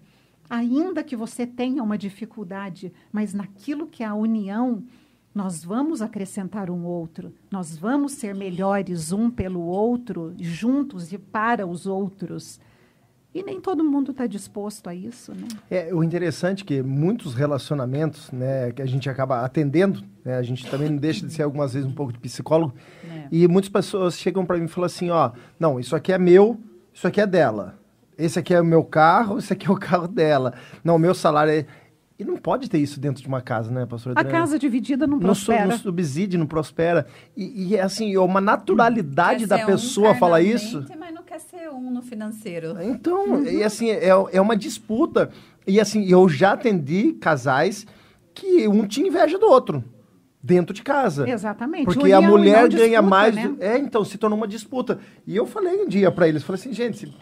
Ainda 0.51 1.05
que 1.05 1.16
você 1.16 1.47
tenha 1.47 1.82
uma 1.82 1.97
dificuldade, 1.97 2.93
mas 3.11 3.32
naquilo 3.32 3.86
que 3.86 4.02
é 4.02 4.06
a 4.06 4.15
união, 4.15 4.82
nós 5.32 5.65
vamos 5.65 6.02
acrescentar 6.02 6.69
um 6.70 6.85
outro, 6.85 7.32
nós 7.51 7.77
vamos 7.77 8.12
ser 8.12 8.35
melhores 8.35 9.12
um 9.12 9.31
pelo 9.31 9.61
outro, 9.61 10.35
juntos 10.39 11.12
e 11.12 11.19
para 11.19 11.66
os 11.66 11.86
outros. 11.86 12.61
E 13.35 13.43
nem 13.43 13.61
todo 13.61 13.82
mundo 13.82 14.12
está 14.12 14.28
disposto 14.28 14.89
a 14.89 14.94
isso, 14.94 15.32
né? 15.32 15.48
É, 15.69 15.93
o 15.93 16.05
interessante 16.05 16.62
é 16.62 16.66
que 16.66 16.82
muitos 16.82 17.35
relacionamentos, 17.35 18.31
né, 18.31 18.70
que 18.70 18.81
a 18.81 18.86
gente 18.86 19.11
acaba 19.11 19.44
atendendo, 19.44 20.05
né, 20.24 20.36
a 20.36 20.43
gente 20.43 20.65
também 20.70 20.89
não 20.89 20.98
deixa 20.98 21.27
de 21.27 21.32
ser 21.32 21.43
algumas 21.43 21.74
vezes 21.74 21.89
um 21.89 21.93
pouco 21.93 22.12
de 22.12 22.19
psicólogo, 22.20 22.74
e 23.32 23.48
muitas 23.48 23.69
pessoas 23.69 24.16
chegam 24.16 24.47
para 24.47 24.56
mim 24.56 24.66
e 24.66 24.69
falam 24.69 24.86
assim, 24.86 25.11
ó, 25.11 25.32
não, 25.59 25.81
isso 25.81 25.97
aqui 25.97 26.12
é 26.12 26.19
meu, 26.19 26.61
isso 26.93 27.09
aqui 27.09 27.20
é 27.20 27.27
dela. 27.27 27.77
Esse 28.16 28.39
aqui 28.39 28.55
é 28.55 28.61
o 28.61 28.65
meu 28.65 28.85
carro, 28.85 29.39
esse 29.39 29.52
aqui 29.52 29.66
é 29.66 29.70
o 29.73 29.77
carro 29.77 30.06
dela. 30.06 30.55
Não, 30.85 30.94
o 30.94 30.98
meu 30.98 31.15
salário 31.15 31.52
é... 31.52 31.66
E 32.16 32.24
não 32.24 32.36
pode 32.36 32.70
ter 32.70 32.78
isso 32.78 33.01
dentro 33.01 33.20
de 33.20 33.27
uma 33.27 33.40
casa, 33.40 33.73
né, 33.73 33.85
pastor 33.86 34.12
A 34.15 34.24
casa 34.24 34.56
dividida 34.56 35.05
não 35.05 35.19
prospera. 35.19 35.66
Não, 35.66 35.77
subsídio, 35.77 36.39
não 36.39 36.47
prospera. 36.47 37.09
E, 37.36 37.70
e 37.70 37.77
é 37.77 37.82
assim, 37.82 38.15
é 38.15 38.20
uma 38.20 38.40
naturalidade 38.40 39.47
da 39.47 39.66
pessoa 39.66 40.12
um 40.12 40.15
falar 40.15 40.40
isso. 40.40 40.86
Mas 40.97 41.03
quer 41.35 41.40
ser 41.40 41.70
um 41.70 41.90
no 41.90 42.01
financeiro. 42.01 42.77
Então, 42.81 43.44
e 43.44 43.65
assim, 43.65 43.90
é, 43.90 44.09
é 44.09 44.40
uma 44.40 44.56
disputa. 44.56 45.31
E 45.66 45.81
assim, 45.81 46.05
eu 46.09 46.28
já 46.28 46.52
atendi 46.52 47.15
casais 47.15 47.86
que 48.32 48.69
um 48.69 48.86
tinha 48.86 49.09
inveja 49.09 49.39
do 49.39 49.47
outro 49.47 49.82
dentro 50.40 50.74
de 50.74 50.82
casa. 50.82 51.28
Exatamente. 51.28 51.86
Porque 51.86 52.02
União 52.02 52.19
a 52.19 52.23
mulher 52.23 52.69
ganha 52.69 52.69
disputa, 52.69 53.02
mais. 53.02 53.35
Né? 53.35 53.56
É, 53.59 53.78
então 53.78 54.05
se 54.05 54.16
tornou 54.16 54.36
uma 54.36 54.47
disputa. 54.47 55.01
E 55.27 55.35
eu 55.35 55.47
falei 55.47 55.82
um 55.82 55.89
dia 55.89 56.11
para 56.12 56.28
eles, 56.28 56.44
falei 56.44 56.61
assim, 56.61 56.73
gente, 56.73 57.12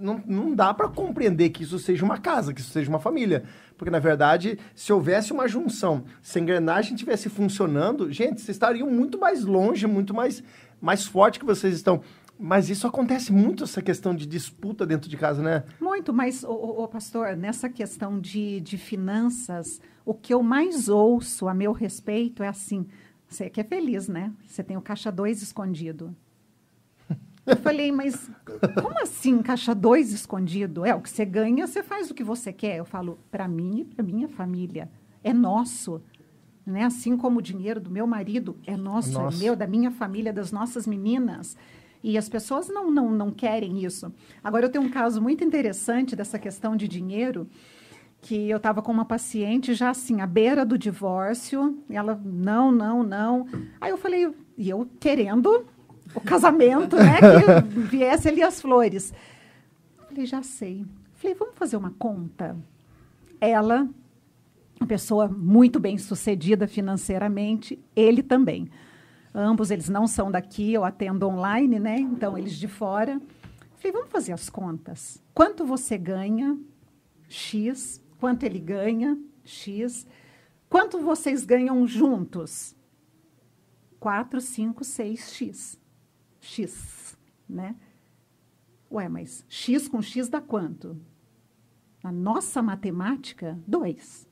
não, 0.00 0.22
não 0.26 0.54
dá 0.54 0.72
para 0.72 0.88
compreender 0.88 1.50
que 1.50 1.62
isso 1.64 1.78
seja 1.78 2.04
uma 2.04 2.18
casa, 2.18 2.54
que 2.54 2.60
isso 2.60 2.70
seja 2.70 2.88
uma 2.88 3.00
família. 3.00 3.44
Porque, 3.76 3.90
na 3.90 3.98
verdade, 3.98 4.58
se 4.74 4.92
houvesse 4.92 5.32
uma 5.32 5.48
junção, 5.48 6.04
se 6.22 6.38
a 6.38 6.42
engrenagem 6.42 6.94
estivesse 6.94 7.28
funcionando, 7.28 8.12
gente, 8.12 8.40
vocês 8.40 8.56
estariam 8.56 8.88
muito 8.90 9.18
mais 9.18 9.44
longe, 9.44 9.86
muito 9.86 10.14
mais, 10.14 10.42
mais 10.80 11.04
forte 11.06 11.38
que 11.38 11.44
vocês 11.44 11.74
estão. 11.74 12.02
Mas 12.42 12.70
isso 12.70 12.86
acontece 12.86 13.30
muito, 13.30 13.64
essa 13.64 13.82
questão 13.82 14.14
de 14.14 14.24
disputa 14.24 14.86
dentro 14.86 15.10
de 15.10 15.16
casa, 15.18 15.42
né? 15.42 15.62
Muito, 15.78 16.10
mas, 16.10 16.42
o, 16.42 16.88
pastor, 16.88 17.36
nessa 17.36 17.68
questão 17.68 18.18
de, 18.18 18.62
de 18.62 18.78
finanças, 18.78 19.78
o 20.06 20.14
que 20.14 20.32
eu 20.32 20.42
mais 20.42 20.88
ouço 20.88 21.48
a 21.48 21.52
meu 21.52 21.72
respeito 21.72 22.42
é 22.42 22.48
assim: 22.48 22.86
você 23.28 23.50
que 23.50 23.60
é 23.60 23.64
feliz, 23.64 24.08
né? 24.08 24.32
Você 24.46 24.64
tem 24.64 24.74
o 24.78 24.80
caixa 24.80 25.12
2 25.12 25.42
escondido. 25.42 26.16
Eu 27.46 27.56
falei, 27.62 27.92
mas 27.92 28.30
como 28.80 28.98
assim 29.02 29.42
caixa 29.42 29.74
2 29.74 30.10
escondido? 30.10 30.86
É, 30.86 30.94
o 30.94 31.00
que 31.02 31.10
você 31.10 31.26
ganha, 31.26 31.66
você 31.66 31.82
faz 31.82 32.10
o 32.10 32.14
que 32.14 32.24
você 32.24 32.54
quer. 32.54 32.78
Eu 32.78 32.86
falo, 32.86 33.18
para 33.30 33.46
mim 33.46 33.80
e 33.80 33.84
para 33.84 34.02
minha 34.02 34.28
família. 34.28 34.90
É 35.22 35.34
nosso. 35.34 36.00
Né? 36.64 36.84
Assim 36.84 37.18
como 37.18 37.40
o 37.40 37.42
dinheiro 37.42 37.80
do 37.80 37.90
meu 37.90 38.06
marido 38.06 38.56
é 38.66 38.78
nosso, 38.78 39.20
é 39.20 39.36
meu, 39.36 39.54
da 39.54 39.66
minha 39.66 39.90
família, 39.90 40.32
das 40.32 40.50
nossas 40.50 40.86
meninas. 40.86 41.54
E 42.02 42.16
as 42.16 42.28
pessoas 42.28 42.68
não, 42.68 42.90
não, 42.90 43.10
não 43.10 43.30
querem 43.30 43.84
isso. 43.84 44.12
Agora, 44.42 44.66
eu 44.66 44.70
tenho 44.70 44.84
um 44.84 44.90
caso 44.90 45.20
muito 45.20 45.44
interessante 45.44 46.16
dessa 46.16 46.38
questão 46.38 46.74
de 46.74 46.88
dinheiro, 46.88 47.46
que 48.22 48.48
eu 48.48 48.56
estava 48.56 48.82
com 48.82 48.92
uma 48.92 49.04
paciente 49.04 49.74
já 49.74 49.90
assim, 49.90 50.20
à 50.20 50.26
beira 50.26 50.64
do 50.64 50.78
divórcio, 50.78 51.78
e 51.88 51.96
ela, 51.96 52.20
não, 52.24 52.72
não, 52.72 53.02
não. 53.02 53.46
Aí 53.80 53.90
eu 53.90 53.98
falei, 53.98 54.30
e 54.56 54.68
eu 54.68 54.88
querendo 54.98 55.66
o 56.14 56.20
casamento, 56.20 56.96
né, 56.96 57.18
que 57.20 57.80
viesse 57.96 58.28
ali 58.28 58.42
as 58.42 58.60
flores. 58.60 59.12
Falei, 60.08 60.26
já 60.26 60.42
sei. 60.42 60.84
Falei, 61.14 61.34
vamos 61.34 61.54
fazer 61.54 61.76
uma 61.76 61.94
conta. 61.98 62.56
Ela, 63.40 63.88
uma 64.78 64.86
pessoa 64.86 65.28
muito 65.28 65.78
bem 65.78 65.98
sucedida 65.98 66.66
financeiramente, 66.66 67.78
ele 67.94 68.22
também. 68.22 68.70
Ambos 69.34 69.70
eles 69.70 69.88
não 69.88 70.06
são 70.06 70.30
daqui, 70.30 70.72
eu 70.72 70.84
atendo 70.84 71.28
online, 71.28 71.78
né? 71.78 71.98
Então 71.98 72.36
eles 72.36 72.54
de 72.54 72.66
fora. 72.66 73.20
Falei, 73.76 73.92
vamos 73.92 74.10
fazer 74.10 74.32
as 74.32 74.50
contas. 74.50 75.22
Quanto 75.32 75.64
você 75.64 75.96
ganha? 75.96 76.58
X. 77.28 78.04
Quanto 78.18 78.42
ele 78.42 78.58
ganha? 78.58 79.18
X. 79.44 80.06
Quanto 80.68 81.00
vocês 81.00 81.44
ganham 81.44 81.86
juntos? 81.86 82.74
4, 83.98 84.40
5, 84.40 84.84
6, 84.84 85.32
X. 85.32 85.80
X, 86.40 87.18
né? 87.48 87.76
Ué, 88.90 89.08
mas 89.08 89.44
X 89.48 89.86
com 89.86 90.02
X 90.02 90.28
dá 90.28 90.40
quanto? 90.40 91.00
Na 92.02 92.10
nossa 92.10 92.62
matemática, 92.62 93.58
2. 93.66 94.28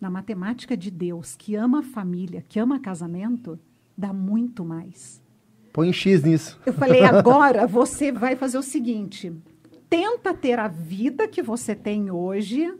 Na 0.00 0.10
matemática 0.10 0.76
de 0.76 0.90
Deus, 0.90 1.34
que 1.34 1.54
ama 1.56 1.80
a 1.80 1.82
família, 1.82 2.44
que 2.48 2.60
ama 2.60 2.78
casamento, 2.78 3.58
dá 4.02 4.12
muito 4.12 4.64
mais. 4.64 5.22
Põe 5.72 5.92
X 5.92 6.22
nisso. 6.24 6.60
Eu 6.66 6.72
falei, 6.72 7.02
agora 7.06 7.66
você 7.66 8.10
vai 8.10 8.34
fazer 8.34 8.58
o 8.58 8.62
seguinte: 8.62 9.32
tenta 9.88 10.34
ter 10.34 10.58
a 10.58 10.66
vida 10.66 11.28
que 11.28 11.40
você 11.40 11.74
tem 11.74 12.10
hoje, 12.10 12.74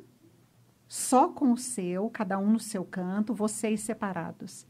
só 0.89 1.29
com 1.29 1.53
o 1.53 1.57
seu, 1.57 2.11
cada 2.11 2.39
um 2.39 2.51
no 2.53 2.61
seu 2.61 2.85
canto, 2.85 3.33
vocês 3.33 3.81
separados. 3.81 4.67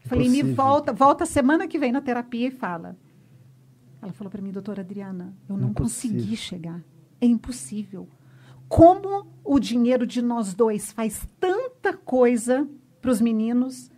Falei, 0.00 0.28
me 0.28 0.42
volta, 0.42 0.92
volta 0.92 1.26
semana 1.26 1.66
que 1.66 1.78
vem 1.78 1.90
na 1.90 2.00
terapia 2.00 2.48
e 2.48 2.50
fala. 2.50 2.96
Ela 4.00 4.12
falou 4.12 4.30
para 4.30 4.40
mim, 4.40 4.52
doutora 4.52 4.80
Adriana, 4.82 5.36
eu 5.48 5.56
não 5.56 5.70
impossível. 5.70 6.16
consegui 6.18 6.36
chegar. 6.36 6.82
É 7.20 7.26
impossível. 7.26 8.08
Como 8.68 9.26
o 9.42 9.58
dinheiro 9.58 10.06
de 10.06 10.22
nós 10.22 10.54
dois 10.54 10.92
faz 10.92 11.26
tanta 11.40 11.92
coisa 11.92 12.68
para 13.00 13.10
os 13.10 13.20
meninos 13.20 13.90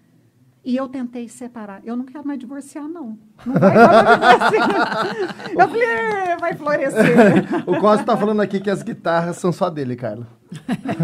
e 0.62 0.76
eu 0.76 0.88
tentei 0.88 1.26
separar. 1.28 1.80
Eu 1.84 1.96
não 1.96 2.04
quero 2.04 2.26
mais 2.26 2.38
divorciar, 2.38 2.86
não. 2.86 3.18
Não 3.46 3.54
vai 3.54 3.76
assim. 3.76 5.58
Eu 5.58 5.68
falei, 5.68 5.88
é, 5.88 6.36
vai 6.36 6.54
florescer. 6.54 7.64
o 7.66 7.80
Cosmo 7.80 8.00
está 8.00 8.16
falando 8.16 8.40
aqui 8.40 8.60
que 8.60 8.68
as 8.68 8.82
guitarras 8.82 9.38
são 9.38 9.52
só 9.52 9.70
dele, 9.70 9.96
Carla. 9.96 10.26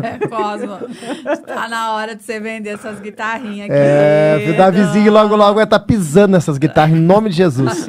É, 0.02 0.26
Cosmo, 0.28 0.78
está 1.32 1.68
na 1.68 1.92
hora 1.92 2.14
de 2.14 2.22
você 2.22 2.38
vender 2.38 2.70
essas 2.70 3.00
guitarrinhas 3.00 3.70
aqui. 3.70 3.78
É, 3.78 4.50
o 4.50 4.56
Davizinho 4.56 5.10
logo, 5.10 5.34
logo 5.34 5.54
vai 5.54 5.64
estar 5.64 5.78
tá 5.78 5.84
pisando 5.84 6.32
nessas 6.32 6.58
guitarras, 6.58 6.94
em 6.94 7.00
nome 7.00 7.30
de 7.30 7.36
Jesus. 7.36 7.88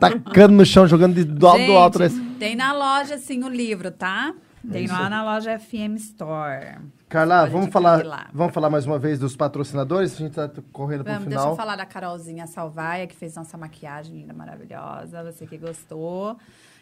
Tacando 0.00 0.54
no 0.54 0.66
chão, 0.66 0.88
jogando 0.88 1.14
de, 1.14 1.24
do 1.24 1.46
alto 1.46 1.66
do 1.66 1.72
alto. 1.72 1.98
Tem 2.38 2.56
na 2.56 2.72
loja, 2.72 3.16
sim, 3.16 3.44
o 3.44 3.48
livro, 3.48 3.92
tá? 3.92 4.34
Tem 4.70 4.86
é 4.86 4.92
lá 4.92 5.08
na 5.08 5.22
loja 5.22 5.56
FM 5.58 5.94
Store. 5.96 6.78
Carla, 7.08 7.46
vamos 7.46 7.70
falar, 7.70 8.30
vamos 8.32 8.52
falar 8.52 8.68
mais 8.68 8.84
uma 8.84 8.98
vez 8.98 9.16
dos 9.16 9.36
patrocinadores? 9.36 10.14
A 10.14 10.16
gente 10.16 10.30
está 10.30 10.50
correndo 10.72 11.04
para 11.04 11.18
o 11.18 11.20
final. 11.20 11.38
Deixa 11.38 11.48
eu 11.52 11.56
falar 11.56 11.76
da 11.76 11.86
Carolzinha 11.86 12.48
Salvaia, 12.48 13.06
que 13.06 13.14
fez 13.14 13.36
nossa 13.36 13.56
maquiagem 13.56 14.16
linda, 14.16 14.34
maravilhosa. 14.34 15.22
Você 15.22 15.46
que 15.46 15.56
gostou, 15.56 16.36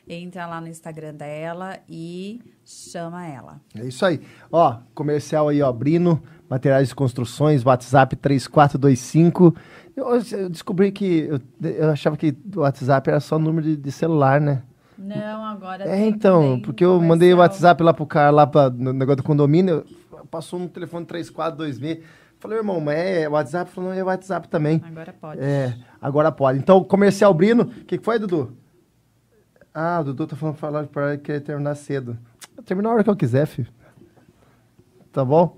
entra 0.09 0.46
lá 0.46 0.62
no 0.62 0.68
Instagram 0.68 1.14
dela 1.14 1.78
e 1.86 2.40
chama 2.64 3.26
ela. 3.26 3.60
É 3.74 3.84
isso 3.84 4.05
aí. 4.06 4.22
Ó, 4.51 4.78
comercial 4.94 5.51
aí, 5.51 5.60
ó, 5.60 5.70
Brino, 5.70 6.22
materiais 6.48 6.88
de 6.88 6.94
construções, 6.94 7.62
WhatsApp 7.62 8.16
3425. 8.16 9.55
Eu, 9.94 10.06
eu 10.32 10.48
descobri 10.48 10.90
que, 10.90 11.28
eu, 11.28 11.40
eu, 11.70 11.90
achava 11.90 12.16
que 12.16 12.34
o 12.56 12.60
WhatsApp 12.60 13.10
era 13.10 13.20
só 13.20 13.38
número 13.38 13.66
de, 13.66 13.76
de 13.76 13.92
celular, 13.92 14.40
né? 14.40 14.62
Não, 14.96 15.44
agora 15.44 15.84
É, 15.88 16.06
então, 16.06 16.60
porque 16.60 16.84
eu 16.84 17.01
mandei 17.01 17.34
o 17.34 17.38
WhatsApp 17.38 17.82
lá 17.82 17.92
pro 17.92 18.06
cara, 18.06 18.30
lá 18.30 18.46
pra, 18.46 18.70
no 18.70 18.92
negócio 18.92 19.16
do 19.16 19.22
condomínio, 19.22 19.84
passou 20.35 20.59
no 20.59 20.69
telefone 20.69 21.06
3420. 21.06 22.02
Falei, 22.40 22.59
irmão, 22.59 22.81
mas 22.81 22.98
é 22.98 23.28
WhatsApp? 23.28 23.70
Falou, 23.70 23.90
não, 23.90 23.97
é 23.97 24.02
WhatsApp 24.02 24.48
também. 24.48 24.82
Agora 24.85 25.12
pode. 25.12 25.40
É, 25.40 25.78
agora 26.02 26.32
pode. 26.32 26.59
Então, 26.59 26.82
comercial 26.82 27.32
Brino, 27.32 27.62
o 27.62 27.85
que, 27.85 27.98
que 27.98 28.05
foi, 28.05 28.19
Dudu? 28.19 28.56
Ah, 29.73 30.01
o 30.01 30.05
Dudu 30.05 30.27
tá 30.27 30.35
falando 30.35 30.56
falar 30.56 30.86
para 30.89 31.16
que 31.16 31.39
terminar 31.39 31.77
cedo. 31.77 32.19
Terminar 32.65 32.90
a 32.90 32.93
hora 32.94 33.05
que 33.05 33.11
eu 33.11 33.16
quiser, 33.16 33.47
filho. 33.47 33.69
Tá 35.12 35.24
bom? 35.24 35.56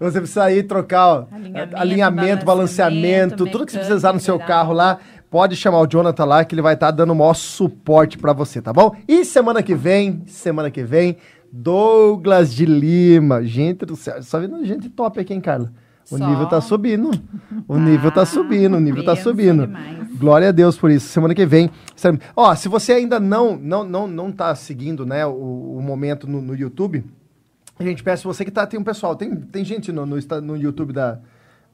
Você 0.00 0.20
precisa 0.20 0.52
ir 0.52 0.64
trocar 0.64 1.06
ó, 1.06 1.26
alinhamento, 1.30 1.76
alinhamento 1.76 2.44
balanceamento, 2.44 3.46
tudo 3.46 3.66
que 3.66 3.72
você 3.72 3.78
precisar 3.78 4.12
no 4.12 4.20
seu 4.20 4.38
carro 4.38 4.72
lá 4.72 4.98
pode 5.30 5.56
chamar 5.56 5.80
o 5.80 5.86
Jonathan 5.86 6.24
lá 6.24 6.44
que 6.44 6.54
ele 6.54 6.62
vai 6.62 6.74
estar 6.74 6.88
tá 6.88 6.92
dando 6.92 7.12
o 7.12 7.16
maior 7.16 7.34
suporte 7.34 8.18
para 8.18 8.32
você, 8.32 8.60
tá 8.60 8.72
bom? 8.72 8.94
E 9.06 9.24
semana 9.24 9.62
que 9.62 9.74
vem, 9.74 10.22
semana 10.26 10.70
que 10.70 10.82
vem, 10.82 11.16
Douglas 11.50 12.54
de 12.54 12.66
Lima. 12.66 13.44
Gente 13.44 13.84
do 13.86 13.96
céu, 13.96 14.22
só 14.22 14.38
vendo 14.38 14.64
gente 14.64 14.88
top 14.88 15.20
aqui, 15.20 15.34
hein, 15.34 15.40
Carla? 15.40 15.72
O 16.10 16.16
Só. 16.16 16.26
nível 16.26 16.46
tá 16.46 16.60
subindo. 16.60 17.10
O 17.66 17.74
ah, 17.74 17.78
nível 17.78 18.10
tá 18.10 18.24
subindo, 18.24 18.76
o 18.76 18.80
nível 18.80 19.04
tá 19.04 19.14
subindo. 19.14 19.66
Demais. 19.66 20.16
Glória 20.16 20.48
a 20.48 20.52
Deus 20.52 20.76
por 20.78 20.90
isso. 20.90 21.06
Semana 21.08 21.34
que 21.34 21.44
vem. 21.44 21.70
Ó, 22.34 22.54
se 22.54 22.66
você 22.66 22.92
ainda 22.92 23.20
não 23.20 23.56
não 23.56 23.84
não 23.84 24.08
não 24.08 24.32
tá 24.32 24.54
seguindo, 24.54 25.04
né, 25.04 25.26
o, 25.26 25.76
o 25.76 25.82
momento 25.82 26.26
no, 26.26 26.40
no, 26.40 26.54
YouTube, 26.54 27.04
a 27.78 27.84
gente 27.84 28.02
peço 28.02 28.26
você 28.26 28.42
que 28.42 28.50
tá 28.50 28.66
tem 28.66 28.80
um 28.80 28.84
pessoal, 28.84 29.16
tem, 29.16 29.36
tem 29.36 29.62
gente 29.62 29.92
no, 29.92 30.06
no, 30.06 30.16
no 30.42 30.56
YouTube 30.56 30.94
da, 30.94 31.20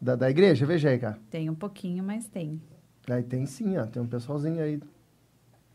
da, 0.01 0.17
da 0.17 0.29
igreja, 0.29 0.67
veja 0.67 0.89
aí, 0.89 0.99
cara. 0.99 1.17
Tem 1.31 1.49
um 1.49 1.55
pouquinho, 1.55 2.03
mas 2.03 2.27
tem. 2.27 2.61
Aí 3.09 3.23
tem 3.23 3.45
sim, 3.47 3.77
ó, 3.77 3.85
tem 3.85 4.03
um 4.03 4.07
pessoalzinho 4.07 4.63
aí. 4.63 4.81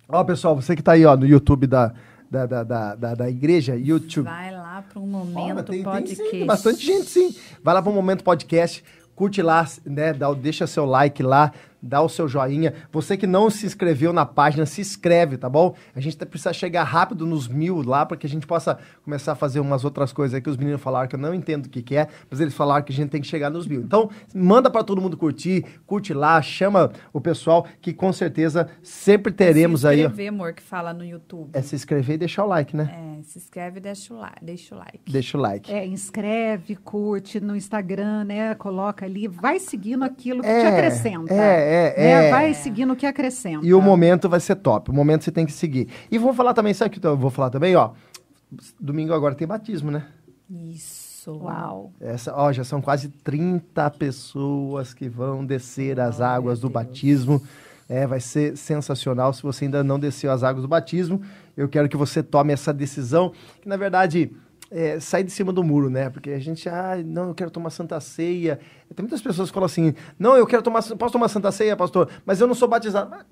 Ó, 0.07 0.23
pessoal, 0.23 0.55
você 0.55 0.75
que 0.75 0.81
tá 0.81 0.93
aí, 0.93 1.05
ó, 1.05 1.15
no 1.15 1.25
YouTube 1.25 1.67
da, 1.67 1.93
da, 2.29 2.45
da, 2.45 2.63
da, 2.63 2.95
da, 2.95 3.15
da 3.15 3.29
igreja, 3.29 3.75
YouTube. 3.75 4.25
Vai 4.25 4.51
lá 4.51 4.81
para 4.81 4.99
um 4.99 5.05
momento 5.05 5.71
tem, 5.71 5.83
podcast. 5.83 6.15
Tem, 6.15 6.41
sim, 6.41 6.45
bastante 6.45 6.85
gente, 6.85 7.05
sim. 7.05 7.35
Vai 7.63 7.73
lá 7.73 7.81
para 7.81 7.91
um 7.91 7.95
momento 7.95 8.23
podcast, 8.23 8.83
curte 9.15 9.41
lá, 9.41 9.67
né, 9.85 10.13
dá, 10.13 10.33
deixa 10.33 10.65
seu 10.65 10.85
like 10.85 11.21
lá, 11.21 11.51
dá 11.81 12.01
o 12.01 12.09
seu 12.09 12.27
joinha. 12.27 12.73
Você 12.91 13.17
que 13.17 13.27
não 13.27 13.49
se 13.49 13.65
inscreveu 13.65 14.11
na 14.13 14.25
página, 14.25 14.65
se 14.65 14.81
inscreve, 14.81 15.37
tá 15.37 15.49
bom? 15.49 15.75
A 15.95 15.99
gente 15.99 16.17
precisa 16.25 16.53
chegar 16.53 16.83
rápido 16.83 17.25
nos 17.25 17.47
mil 17.47 17.81
lá, 17.81 18.05
para 18.05 18.17
que 18.17 18.25
a 18.25 18.29
gente 18.29 18.45
possa 18.45 18.77
começar 19.03 19.33
a 19.33 19.35
fazer 19.35 19.59
umas 19.59 19.83
outras 19.85 20.11
coisas 20.11 20.35
aí 20.35 20.41
que 20.41 20.49
os 20.49 20.57
meninos 20.57 20.81
falaram 20.81 21.07
que 21.07 21.15
eu 21.15 21.19
não 21.19 21.33
entendo 21.33 21.65
o 21.65 21.69
que, 21.69 21.81
que 21.81 21.95
é, 21.95 22.07
mas 22.29 22.39
eles 22.39 22.53
falaram 22.53 22.83
que 22.83 22.91
a 22.91 22.95
gente 22.95 23.09
tem 23.09 23.21
que 23.21 23.27
chegar 23.27 23.49
nos 23.49 23.67
mil. 23.67 23.81
Então, 23.81 24.09
manda 24.33 24.69
para 24.69 24.83
todo 24.83 25.01
mundo 25.01 25.17
curtir, 25.17 25.65
curte 25.85 26.13
lá, 26.13 26.41
chama 26.41 26.91
o 27.13 27.21
pessoal, 27.21 27.65
que 27.81 27.93
com 27.93 28.11
certeza 28.11 28.69
sempre 28.81 29.31
teremos 29.31 29.85
aí. 29.85 29.97
Se 29.97 30.03
inscrever, 30.03 30.23
aí, 30.23 30.29
amor, 30.29 30.53
que 30.53 30.61
fala 30.61 30.93
no 30.93 31.05
YouTube. 31.05 31.51
É 31.53 31.61
se 31.61 31.75
inscrever 31.75 32.15
e 32.15 32.17
deixar 32.19 32.45
o 32.45 32.47
like, 32.47 32.75
né? 32.75 33.17
É, 33.19 33.23
se 33.23 33.37
inscreve 33.37 33.77
e 33.77 33.81
deixa 33.81 34.13
o, 34.13 34.17
like, 34.17 34.45
deixa 34.45 34.75
o 34.75 34.77
like. 34.77 34.99
Deixa 35.11 35.37
o 35.37 35.41
like. 35.41 35.71
É, 35.71 35.85
inscreve, 35.85 36.75
curte 36.75 37.39
no 37.39 37.55
Instagram, 37.55 38.23
né? 38.25 38.55
Coloca 38.55 39.05
ali, 39.05 39.27
vai 39.27 39.59
seguindo 39.59 40.03
aquilo 40.03 40.41
que 40.41 40.47
é, 40.47 40.61
te 40.61 40.67
acrescenta. 40.67 41.33
É, 41.33 41.68
é, 41.69 41.95
né? 41.97 42.27
é. 42.27 42.31
Vai 42.31 42.53
seguindo 42.53 42.93
o 42.93 42.95
que 42.95 43.05
acrescenta. 43.05 43.65
E 43.65 43.73
o 43.73 43.81
momento 43.81 44.27
vai 44.27 44.39
ser 44.39 44.55
top. 44.55 44.89
O 44.89 44.93
momento 44.93 45.23
você 45.23 45.31
tem 45.31 45.45
que 45.45 45.51
seguir. 45.51 45.87
E 46.11 46.17
vou 46.17 46.33
falar 46.33 46.53
também, 46.53 46.73
sabe 46.73 46.95
o 46.95 46.99
que 46.99 47.05
eu 47.05 47.17
vou 47.17 47.29
falar 47.29 47.49
também, 47.49 47.75
ó? 47.75 47.91
Domingo 48.79 49.13
agora 49.13 49.35
tem 49.35 49.47
batismo, 49.47 49.91
né? 49.91 50.05
Isso. 50.49 51.31
Uau. 51.31 51.91
Essa, 51.99 52.33
ó, 52.35 52.51
já 52.51 52.63
são 52.63 52.81
quase 52.81 53.09
30 53.09 53.89
pessoas 53.91 54.93
que 54.93 55.07
vão 55.07 55.45
descer 55.45 55.99
as 55.99 56.19
águas 56.19 56.59
do 56.59 56.69
Deus. 56.69 56.73
batismo. 56.73 57.43
É, 57.87 58.05
vai 58.05 58.19
ser 58.19 58.55
sensacional. 58.55 59.33
Se 59.33 59.41
você 59.41 59.65
ainda 59.65 59.83
não 59.83 59.99
desceu 59.99 60.31
as 60.31 60.43
águas 60.43 60.61
do 60.61 60.67
batismo, 60.67 61.21
eu 61.57 61.67
quero 61.67 61.89
que 61.89 61.97
você 61.97 62.21
tome 62.21 62.53
essa 62.53 62.71
decisão, 62.71 63.33
que 63.61 63.67
na 63.67 63.77
verdade 63.77 64.31
é, 64.71 64.99
de 65.23 65.31
cima 65.31 65.51
do 65.51 65.63
muro, 65.63 65.89
né? 65.89 66.09
Porque 66.09 66.31
a 66.31 66.39
gente, 66.39 66.67
ah, 66.69 66.95
não, 67.03 67.29
eu 67.29 67.35
quero 67.35 67.51
tomar 67.51 67.69
Santa 67.69 67.99
Ceia. 67.99 68.59
Tem 68.95 69.03
muitas 69.03 69.21
pessoas 69.21 69.49
que 69.49 69.53
falam 69.53 69.65
assim, 69.65 69.93
não, 70.17 70.35
eu 70.37 70.45
quero 70.45 70.61
tomar, 70.61 70.83
posso 70.83 71.13
tomar 71.13 71.27
Santa 71.27 71.51
Ceia, 71.51 71.75
pastor, 71.75 72.09
mas 72.25 72.39
eu 72.39 72.47
não 72.47 72.55
sou 72.55 72.67
batizado. 72.67 73.25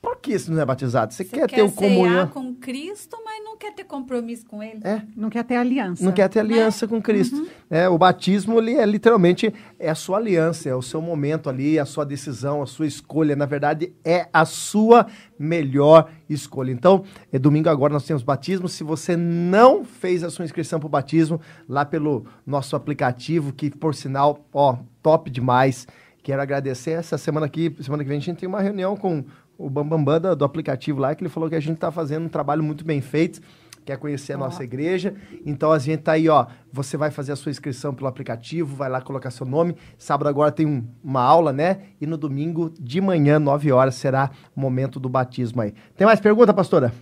Por 0.00 0.16
que 0.16 0.38
você 0.38 0.50
não 0.50 0.62
é 0.62 0.64
batizado? 0.64 1.12
Você, 1.12 1.24
você 1.24 1.30
quer, 1.30 1.46
quer 1.46 1.56
ter 1.56 1.62
o 1.62 1.70
comunhão 1.70 2.26
com 2.28 2.54
Cristo, 2.54 3.18
mas 3.22 3.44
não 3.44 3.56
quer 3.58 3.74
ter 3.74 3.84
compromisso 3.84 4.46
com 4.46 4.62
Ele. 4.62 4.80
É. 4.82 5.02
Não 5.14 5.28
quer 5.28 5.44
ter 5.44 5.56
aliança. 5.56 6.02
Não 6.02 6.10
quer 6.10 6.26
ter 6.28 6.40
aliança 6.40 6.88
com 6.88 7.02
Cristo. 7.02 7.36
Uhum. 7.36 7.46
É, 7.68 7.86
o 7.86 7.98
batismo 7.98 8.58
ele 8.58 8.74
é 8.74 8.86
literalmente 8.86 9.52
é 9.78 9.90
a 9.90 9.94
sua 9.94 10.16
aliança, 10.16 10.70
é 10.70 10.74
o 10.74 10.80
seu 10.80 11.02
momento 11.02 11.50
ali, 11.50 11.78
a 11.78 11.84
sua 11.84 12.06
decisão, 12.06 12.62
a 12.62 12.66
sua 12.66 12.86
escolha. 12.86 13.36
Na 13.36 13.44
verdade, 13.44 13.92
é 14.02 14.26
a 14.32 14.46
sua 14.46 15.06
melhor 15.38 16.10
escolha. 16.30 16.72
Então, 16.72 17.04
é 17.30 17.38
domingo 17.38 17.68
agora 17.68 17.92
nós 17.92 18.06
temos 18.06 18.22
batismo. 18.22 18.70
Se 18.70 18.82
você 18.82 19.18
não 19.18 19.84
fez 19.84 20.24
a 20.24 20.30
sua 20.30 20.46
inscrição 20.46 20.80
para 20.80 20.86
o 20.86 20.90
batismo, 20.90 21.38
lá 21.68 21.84
pelo 21.84 22.24
nosso 22.46 22.74
aplicativo, 22.74 23.52
que 23.52 23.70
por 23.70 23.94
sinal, 23.94 24.46
ó, 24.52 24.78
top 25.02 25.30
demais. 25.30 25.86
Quero 26.22 26.40
agradecer. 26.40 26.92
Essa 26.92 27.18
semana 27.18 27.46
aqui, 27.46 27.74
semana 27.80 28.02
que 28.02 28.08
vem, 28.08 28.18
a 28.18 28.20
gente 28.20 28.38
tem 28.38 28.48
uma 28.48 28.60
reunião 28.60 28.96
com 28.96 29.24
o 29.60 29.68
Bambambam 29.68 30.18
do, 30.18 30.34
do 30.34 30.44
aplicativo 30.44 30.98
lá, 31.00 31.14
que 31.14 31.22
ele 31.22 31.28
falou 31.28 31.48
que 31.48 31.54
a 31.54 31.60
gente 31.60 31.74
está 31.74 31.92
fazendo 31.92 32.24
um 32.24 32.28
trabalho 32.28 32.62
muito 32.62 32.82
bem 32.82 33.00
feito, 33.02 33.40
quer 33.84 33.98
conhecer 33.98 34.32
a 34.32 34.38
nossa 34.38 34.64
igreja. 34.64 35.14
Então 35.44 35.70
a 35.70 35.78
gente 35.78 36.00
tá 36.00 36.12
aí, 36.12 36.28
ó. 36.28 36.46
Você 36.72 36.96
vai 36.96 37.10
fazer 37.10 37.32
a 37.32 37.36
sua 37.36 37.50
inscrição 37.50 37.94
pelo 37.94 38.08
aplicativo, 38.08 38.74
vai 38.74 38.88
lá 38.88 39.00
colocar 39.00 39.30
seu 39.30 39.44
nome. 39.44 39.76
Sábado 39.98 40.28
agora 40.28 40.50
tem 40.50 40.66
um, 40.66 40.86
uma 41.04 41.22
aula, 41.22 41.52
né? 41.52 41.82
E 42.00 42.06
no 42.06 42.16
domingo 42.16 42.72
de 42.80 43.00
manhã, 43.00 43.38
9 43.38 43.70
horas, 43.70 43.96
será 43.96 44.30
o 44.56 44.60
momento 44.60 44.98
do 44.98 45.08
batismo 45.08 45.60
aí. 45.60 45.74
Tem 45.96 46.06
mais 46.06 46.20
pergunta, 46.20 46.54
pastora? 46.54 46.92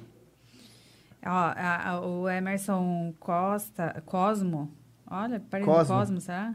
Ó, 1.24 1.28
a, 1.30 1.90
a, 1.90 2.00
o 2.00 2.28
Emerson 2.28 3.14
Costa, 3.20 4.02
Cosmo. 4.04 4.70
Olha, 5.08 5.40
parece 5.48 5.68
Cosmo, 5.68 5.96
Cosmo 5.96 6.20
será? 6.20 6.54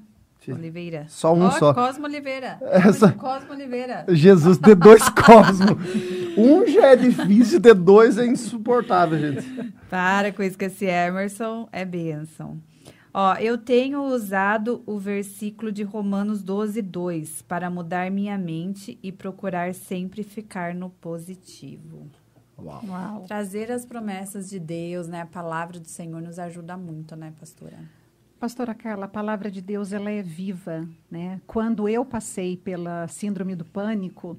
Oliveira. 0.52 1.06
Só 1.08 1.34
um 1.34 1.46
oh, 1.46 1.52
só. 1.52 1.74
Cosmo 1.74 2.06
Oliveira. 2.06 2.58
Essa... 2.62 3.12
Cosmo 3.12 3.52
Oliveira. 3.52 4.06
Jesus, 4.10 4.58
de 4.58 4.76
dois 4.76 5.08
Cosmo. 5.10 5.78
um 6.38 6.66
já 6.68 6.88
é 6.88 6.96
difícil, 6.96 7.60
de 7.60 7.74
dois 7.74 8.18
é 8.18 8.26
insuportável, 8.26 9.20
gente. 9.20 9.74
Para 9.90 10.32
com 10.32 10.44
isso 10.44 10.58
que 10.58 10.66
esse 10.66 10.86
Emerson 10.86 11.68
é 11.72 11.86
bênção. 11.86 12.60
Ó, 13.14 13.36
eu 13.36 13.60
tenho 13.60 14.02
usado 14.02 14.82
o 14.88 14.98
versículo 14.98 15.72
de 15.72 15.84
Romanos 15.84 16.42
12, 16.42 16.82
2 16.82 17.44
para 17.44 17.70
mudar 17.70 18.10
minha 18.10 18.38
mente 18.40 18.98
e 19.04 19.12
procurar 19.12 19.76
sempre 19.76 20.24
ficar 20.24 20.74
no 20.74 20.90
positivo. 20.90 22.10
Uau. 22.58 22.82
Uau. 22.88 23.24
Trazer 23.28 23.72
as 23.72 23.86
promessas 23.86 24.50
de 24.50 24.60
Deus, 24.60 25.08
né? 25.08 25.22
A 25.22 25.26
palavra 25.28 25.80
do 25.80 25.88
Senhor 25.88 26.22
nos 26.22 26.40
ajuda 26.40 26.76
muito, 26.76 27.16
né, 27.16 27.32
pastora? 27.40 27.78
Pastora 28.44 28.76
Carla, 28.76 29.06
a 29.06 29.08
palavra 29.08 29.50
de 29.50 29.62
Deus 29.62 29.94
ela 29.94 30.12
é 30.12 30.22
viva, 30.22 30.86
né? 31.10 31.40
Quando 31.48 31.88
eu 31.88 32.04
passei 32.04 32.58
pela 32.58 33.08
síndrome 33.08 33.56
do 33.56 33.64
pânico, 33.64 34.38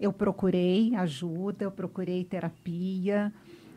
eu 0.00 0.10
procurei 0.10 0.94
ajuda, 0.94 1.64
eu 1.64 1.70
procurei 1.70 2.24
terapia. 2.24 3.30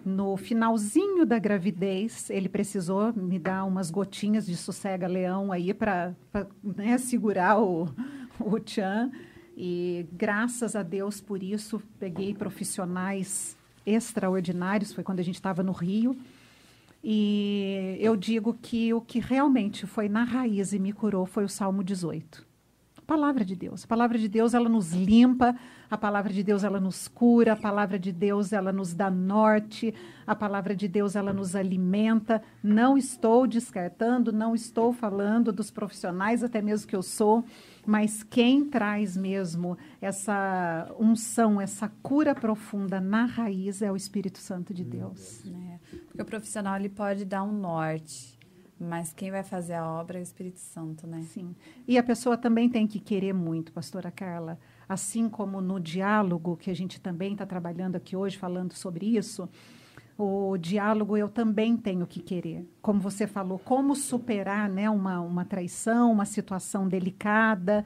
No 0.06 0.38
finalzinho 0.38 1.26
da 1.26 1.38
gravidez, 1.38 2.30
ele 2.30 2.48
precisou 2.48 3.12
me 3.12 3.38
dar 3.38 3.66
umas 3.66 3.92
gotinhas 3.92 4.46
de 4.46 4.56
sossega-leão 4.56 5.52
aí 5.52 5.74
para 5.74 6.16
né, 6.64 6.98
segurar 6.98 7.60
o, 7.60 7.90
o 8.40 8.58
Tchan. 8.58 9.12
E 9.58 10.06
graças 10.14 10.74
a 10.74 10.84
Deus 10.84 11.20
por 11.20 11.44
isso, 11.44 11.84
peguei 12.00 12.34
profissionais 12.34 13.58
extraordinários. 13.86 14.94
Foi 14.94 15.04
quando 15.04 15.20
a 15.20 15.24
gente 15.24 15.36
estava 15.36 15.62
no 15.62 15.74
Rio 15.74 16.16
e 17.08 17.98
eu 18.00 18.16
digo 18.16 18.58
que 18.60 18.92
o 18.92 19.00
que 19.00 19.20
realmente 19.20 19.86
foi 19.86 20.10
na 20.10 20.24
raiz 20.24 20.74
e 20.74 20.80
me 20.80 20.92
curou 20.92 21.28
foi 21.28 21.46
o 21.46 21.50
Salmo 21.50 21.84
18. 21.84 22.44
A 22.98 23.02
palavra 23.04 23.46
de 23.46 23.56
Deus. 23.56 23.84
A 23.84 23.88
palavra 23.88 24.18
de 24.18 24.28
Deus, 24.28 24.56
ela 24.56 24.68
nos 24.68 24.92
limpa, 24.92 25.56
a 25.88 25.96
palavra 25.96 26.34
de 26.34 26.42
Deus, 26.42 26.64
ela 26.64 26.80
nos 26.80 27.08
cura, 27.08 27.54
a 27.54 27.56
palavra 27.56 28.00
de 28.00 28.12
Deus, 28.12 28.52
ela 28.52 28.74
nos 28.74 28.96
dá 28.96 29.12
norte, 29.12 29.94
a 30.26 30.36
palavra 30.36 30.76
de 30.76 30.88
Deus, 30.88 31.16
ela 31.16 31.32
nos 31.32 31.56
alimenta. 31.56 32.42
Não 32.64 32.98
estou 32.98 33.46
descartando, 33.46 34.34
não 34.34 34.56
estou 34.56 34.92
falando 34.92 35.54
dos 35.54 35.70
profissionais, 35.70 36.44
até 36.44 36.60
mesmo 36.60 36.88
que 36.88 36.96
eu 36.96 37.04
sou, 37.04 37.46
mas 37.86 38.24
quem 38.24 38.66
traz 38.66 39.16
mesmo 39.16 39.78
essa 40.02 40.92
unção, 41.00 41.62
essa 41.62 41.88
cura 42.02 42.34
profunda 42.34 43.00
na 43.00 43.26
raiz 43.26 43.82
é 43.82 43.92
o 43.92 43.96
Espírito 43.96 44.40
Santo 44.40 44.74
de 44.74 44.84
Deus. 44.84 45.46
É, 45.46 45.80
porque 46.08 46.22
o 46.22 46.26
profissional 46.26 46.76
ele 46.78 46.90
pode 46.90 47.26
dar 47.26 47.44
um 47.44 47.52
norte, 47.52 48.38
mas 48.80 49.14
quem 49.14 49.32
vai 49.32 49.44
fazer 49.44 49.74
a 49.74 49.88
obra 49.88 50.18
é 50.18 50.22
o 50.22 50.24
Espírito 50.24 50.60
Santo, 50.60 51.08
né? 51.08 51.22
Sim. 51.22 51.56
E 51.88 51.98
a 51.98 52.04
pessoa 52.04 52.36
também 52.36 52.70
tem 52.70 52.88
que 52.88 53.00
querer 53.00 53.34
muito, 53.34 53.72
pastora 53.72 54.12
Carla. 54.12 54.60
Assim 54.88 55.30
como 55.30 55.62
no 55.62 55.80
diálogo, 55.80 56.58
que 56.58 56.70
a 56.70 56.76
gente 56.76 57.00
também 57.00 57.34
está 57.34 57.46
trabalhando 57.46 57.96
aqui 57.96 58.16
hoje, 58.16 58.38
falando 58.38 58.74
sobre 58.74 59.06
isso, 59.06 59.50
o 60.18 60.58
diálogo 60.58 61.18
eu 61.18 61.28
também 61.28 61.76
tenho 61.76 62.08
que 62.08 62.22
querer. 62.22 62.68
Como 62.82 63.00
você 63.00 63.28
falou, 63.28 63.60
como 63.60 63.96
superar 63.96 64.70
né, 64.70 64.90
uma, 64.90 65.20
uma 65.20 65.44
traição, 65.44 66.12
uma 66.12 66.26
situação 66.26 66.88
delicada. 66.88 67.86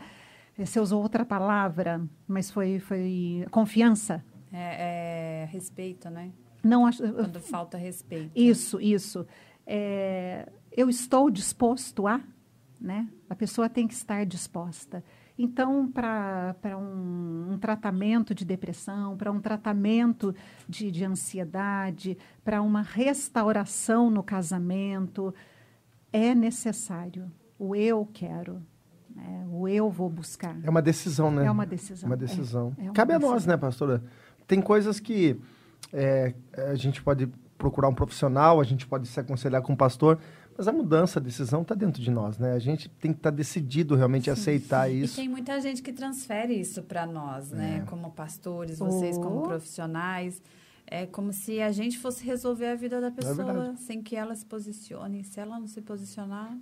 Você 0.57 0.79
usou 0.79 1.01
outra 1.01 1.25
palavra, 1.25 2.01
mas 2.27 2.51
foi, 2.51 2.79
foi 2.79 3.45
confiança. 3.49 4.23
É, 4.51 5.43
é 5.43 5.45
respeito, 5.51 6.09
né? 6.09 6.31
Não 6.63 6.85
acho. 6.85 7.01
Quando 7.13 7.39
falta 7.39 7.77
respeito. 7.77 8.31
Isso, 8.35 8.79
isso. 8.81 9.25
É, 9.65 10.47
eu 10.71 10.89
estou 10.89 11.29
disposto 11.29 12.05
a, 12.05 12.21
né? 12.79 13.07
A 13.29 13.35
pessoa 13.35 13.69
tem 13.69 13.87
que 13.87 13.93
estar 13.93 14.25
disposta. 14.25 15.03
Então, 15.41 15.89
para 15.89 16.77
um, 16.77 17.53
um, 17.53 17.57
tratamento 17.57 18.35
de 18.35 18.43
depressão, 18.43 19.15
para 19.15 19.31
um 19.31 19.39
tratamento 19.39 20.35
de, 20.67 20.91
de 20.91 21.05
ansiedade, 21.05 22.17
para 22.43 22.61
uma 22.61 22.81
restauração 22.81 24.11
no 24.11 24.21
casamento, 24.21 25.33
é 26.11 26.35
necessário. 26.35 27.31
O 27.57 27.73
eu 27.73 28.05
quero. 28.11 28.61
Né? 29.15 29.47
O 29.49 29.65
eu 29.65 29.89
vou 29.89 30.09
buscar. 30.09 30.57
É 30.61 30.69
uma 30.69 30.81
decisão, 30.81 31.31
né? 31.31 31.45
É 31.45 31.51
uma 31.51 31.65
decisão. 31.65 32.09
Uma 32.09 32.17
decisão. 32.17 32.75
É, 32.77 32.81
é 32.81 32.83
uma 32.87 32.93
Cabe 32.93 33.13
decisão. 33.13 33.29
a 33.29 33.33
nós, 33.33 33.45
né, 33.45 33.55
pastora? 33.55 34.03
Tem 34.45 34.61
coisas 34.61 34.99
que 34.99 35.39
é, 35.93 36.33
a 36.69 36.75
gente 36.75 37.01
pode 37.01 37.31
procurar 37.57 37.87
um 37.87 37.95
profissional, 37.95 38.59
a 38.59 38.63
gente 38.65 38.85
pode 38.85 39.07
se 39.07 39.17
aconselhar 39.21 39.61
com 39.61 39.71
um 39.71 39.77
pastor, 39.77 40.19
mas 40.59 40.67
a 40.67 40.73
mudança, 40.73 41.19
a 41.19 41.21
decisão 41.21 41.61
está 41.61 41.73
dentro 41.73 42.01
de 42.01 42.11
nós, 42.11 42.37
né? 42.37 42.51
A 42.51 42.59
gente 42.59 42.89
tem 42.89 43.13
que 43.13 43.19
estar 43.19 43.31
tá 43.31 43.37
decidido 43.37 43.95
realmente 43.95 44.25
sim, 44.25 44.29
a 44.29 44.33
aceitar 44.33 44.89
sim. 44.89 44.99
isso. 44.99 45.13
E 45.13 45.15
tem 45.23 45.29
muita 45.29 45.57
gente 45.61 45.81
que 45.81 45.93
transfere 45.93 46.53
isso 46.53 46.83
para 46.83 47.05
nós, 47.07 47.49
né? 47.49 47.77
É. 47.81 47.89
Como 47.89 48.11
pastores, 48.11 48.79
vocês 48.79 49.17
oh. 49.17 49.21
como 49.21 49.43
profissionais. 49.43 50.41
É 50.85 51.05
como 51.05 51.31
se 51.31 51.61
a 51.61 51.71
gente 51.71 51.97
fosse 51.97 52.25
resolver 52.25 52.67
a 52.67 52.75
vida 52.75 52.99
da 52.99 53.07
é 53.07 53.11
pessoa 53.11 53.71
é 53.71 53.75
sem 53.77 54.01
que 54.01 54.17
ela 54.17 54.35
se 54.35 54.45
posicione. 54.45 55.23
Se 55.23 55.39
ela 55.39 55.57
não 55.57 55.65
se 55.65 55.81
posicionar, 55.81 56.57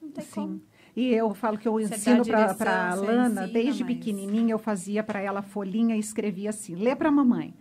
não 0.00 0.10
tem 0.10 0.24
sim. 0.24 0.30
como. 0.32 0.62
E 0.96 1.12
eu 1.12 1.34
falo 1.34 1.58
que 1.58 1.68
eu 1.68 1.78
ensino 1.78 2.24
para 2.24 2.92
a 2.92 2.94
Lana, 2.94 3.46
desde 3.46 3.84
mas... 3.84 3.94
pequenininha, 3.94 4.54
eu 4.54 4.58
fazia 4.58 5.02
para 5.02 5.20
ela 5.20 5.42
folhinha 5.42 5.94
e 5.94 5.98
escrevia 5.98 6.48
assim: 6.48 6.76
lê 6.76 6.96
para 6.96 7.10
a 7.10 7.12
mamãe. 7.12 7.54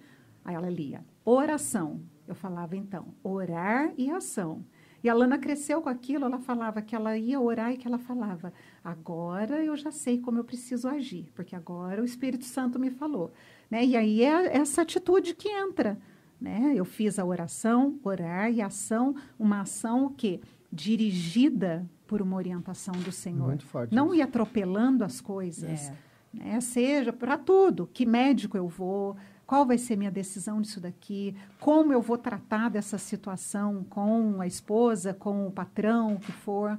Aí 0.46 0.56
ela 0.56 0.70
lia. 0.70 1.04
Oração. 1.26 2.00
Eu 2.26 2.36
falava 2.36 2.78
então, 2.78 3.14
orar 3.22 3.92
e 3.98 4.10
ação. 4.10 4.64
E 5.04 5.10
a 5.10 5.14
Lana 5.14 5.38
cresceu 5.38 5.82
com 5.82 5.90
aquilo, 5.90 6.26
ela 6.26 6.40
falava 6.40 6.82
que 6.82 6.96
ela 6.96 7.18
ia 7.18 7.40
orar 7.40 7.72
e 7.72 7.78
que 7.78 7.88
ela 7.88 7.98
falava: 7.98 8.52
agora 8.84 9.64
eu 9.64 9.76
já 9.76 9.92
sei 9.92 10.20
como 10.20 10.40
eu 10.40 10.44
preciso 10.44 10.88
agir, 10.88 11.32
porque 11.36 11.56
agora 11.56 12.02
o 12.02 12.06
Espírito 12.06 12.46
Santo 12.46 12.80
me 12.80 12.90
falou. 12.90 13.32
Né? 13.70 13.86
E 13.86 13.96
aí 13.96 14.24
é 14.24 14.58
essa 14.58 14.82
atitude 14.82 15.36
que 15.36 15.50
entra. 15.50 15.98
Né? 16.40 16.74
Eu 16.76 16.86
fiz 16.86 17.18
a 17.18 17.26
oração, 17.26 18.00
orar 18.04 18.52
e 18.52 18.62
ação, 18.62 19.16
uma 19.40 19.62
ação 19.62 20.14
que 20.16 20.40
dirigida 20.72 21.88
por 22.06 22.22
uma 22.22 22.36
orientação 22.36 22.94
do 22.94 23.12
Senhor. 23.12 23.48
Muito 23.48 23.66
forte 23.66 23.94
Não 23.94 24.08
isso. 24.08 24.16
ir 24.16 24.22
atropelando 24.22 25.04
as 25.04 25.20
coisas. 25.20 25.90
É. 25.90 25.96
Né? 26.34 26.62
Seja 26.62 27.12
para 27.12 27.38
tudo. 27.38 27.90
Que 27.92 28.06
médico 28.06 28.58
eu 28.58 28.68
vou? 28.68 29.16
Qual 29.48 29.66
vai 29.66 29.78
ser 29.78 29.96
minha 29.96 30.12
decisão 30.12 30.62
disso 30.62 30.82
daqui? 30.82 31.34
Como 31.60 31.94
eu 31.94 32.02
vou 32.02 32.18
tratar 32.18 32.70
dessa 32.70 32.98
situação 32.98 33.86
com 33.90 34.42
a 34.42 34.46
esposa, 34.46 35.14
com 35.14 35.48
o 35.48 35.52
patrão, 35.52 36.16
o 36.16 36.20
que 36.20 36.34
for? 36.34 36.78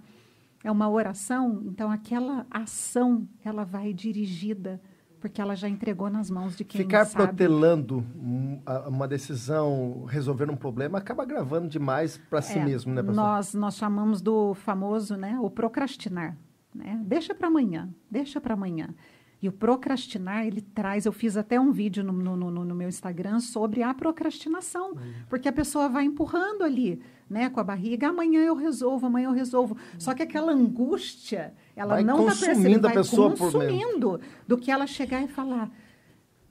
É 0.62 0.70
uma 0.70 0.88
oração, 0.90 1.62
então 1.64 1.90
aquela 1.90 2.44
ação 2.50 3.26
ela 3.44 3.64
vai 3.64 3.94
dirigida 3.94 4.80
porque 5.20 5.40
ela 5.40 5.56
já 5.56 5.68
entregou 5.68 6.08
nas 6.10 6.30
mãos 6.30 6.54
de 6.56 6.62
quem 6.62 6.80
Ficar 6.82 7.04
sabe. 7.04 7.24
protelando 7.26 8.04
um- 8.16 8.60
uma 8.86 9.08
decisão, 9.08 10.04
resolver 10.04 10.48
um 10.50 10.54
problema, 10.56 10.98
acaba 10.98 11.24
gravando 11.24 11.68
demais 11.68 12.16
para 12.30 12.40
si 12.42 12.56
É, 12.58 12.64
mesmo, 12.64 12.92
né, 12.94 13.02
pastor? 13.02 13.16
Nós, 13.24 13.54
nós 13.54 13.76
chamamos 13.76 14.20
do 14.20 14.54
famoso, 14.54 15.16
né, 15.16 15.36
o 15.40 15.50
procrastinar. 15.50 16.36
Né? 16.72 17.00
Deixa 17.04 17.34
para 17.34 17.48
amanhã, 17.48 17.88
deixa 18.10 18.40
para 18.40 18.54
amanhã. 18.54 18.90
E 19.40 19.48
o 19.48 19.52
procrastinar, 19.52 20.46
ele 20.46 20.60
traz, 20.60 21.06
eu 21.06 21.12
fiz 21.12 21.36
até 21.36 21.60
um 21.60 21.70
vídeo 21.70 22.02
no, 22.02 22.12
no, 22.12 22.36
no- 22.36 22.64
no 22.64 22.74
meu 22.74 22.88
Instagram 22.88 23.38
sobre 23.38 23.82
a 23.84 23.94
procrastinação, 23.94 24.96
porque 25.28 25.48
a 25.48 25.52
pessoa 25.52 25.88
vai 25.88 26.04
empurrando 26.04 26.62
ali, 26.64 27.00
né, 27.30 27.48
com 27.48 27.60
a 27.60 27.64
barriga, 27.64 28.08
amanhã 28.08 28.40
eu 28.42 28.56
resolvo, 28.56 29.06
amanhã 29.06 29.26
eu 29.28 29.32
resolvo. 29.32 29.76
Só 29.98 30.12
que 30.12 30.22
aquela 30.24 30.50
angústia, 30.52 31.54
ela 31.76 31.94
Vai 31.94 32.04
não 32.04 32.26
está 32.28 32.46
percebendo, 32.46 32.84
a 32.86 32.88
vai 32.88 32.96
pessoa 32.96 33.30
consumindo 33.36 34.20
do 34.46 34.56
que 34.58 34.70
ela 34.72 34.86
chegar 34.88 35.22
e 35.22 35.28
falar, 35.28 35.70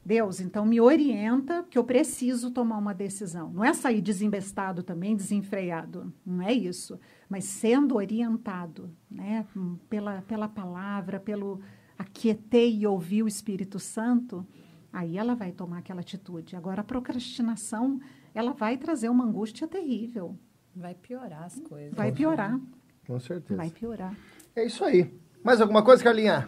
Deus, 0.06 0.40
então 0.40 0.66
me 0.66 0.80
orienta 0.80 1.66
que 1.70 1.78
eu 1.78 1.84
preciso 1.84 2.50
tomar 2.52 2.78
uma 2.78 2.94
decisão. 2.94 3.52
Não 3.52 3.66
é 3.66 3.74
sair 3.74 4.00
desembestado 4.02 4.82
também, 4.82 5.14
desenfreado. 5.14 6.14
Não 6.26 6.42
é 6.42 6.54
isso. 6.54 6.98
Mas 7.30 7.44
sendo 7.44 7.96
orientado 7.96 8.90
né, 9.12 9.46
pela, 9.90 10.22
pela 10.22 10.48
palavra, 10.48 11.20
pelo 11.20 11.60
aquieter 11.98 12.70
e 12.74 12.86
ouvir 12.86 13.24
o 13.24 13.28
Espírito 13.28 13.80
Santo, 13.80 14.46
aí 14.92 15.18
ela 15.18 15.36
vai 15.36 15.52
tomar 15.52 15.80
aquela 15.80 16.02
atitude. 16.02 16.56
Agora, 16.56 16.82
a 16.82 16.84
procrastinação, 16.84 18.00
ela 18.34 18.54
vai 18.54 18.78
trazer 18.78 19.10
uma 19.10 19.24
angústia 19.26 19.68
terrível. 19.68 20.38
Vai 20.76 20.94
piorar 20.96 21.44
as 21.44 21.60
coisas. 21.60 21.94
Vai 21.94 22.12
piorar. 22.12 22.60
Com 23.06 23.20
certeza. 23.20 23.56
Vai 23.58 23.70
piorar. 23.70 24.16
É 24.56 24.66
isso 24.66 24.84
aí. 24.84 25.12
Mais 25.44 25.60
alguma 25.62 25.84
coisa, 25.84 26.04
Carlinha? 26.04 26.48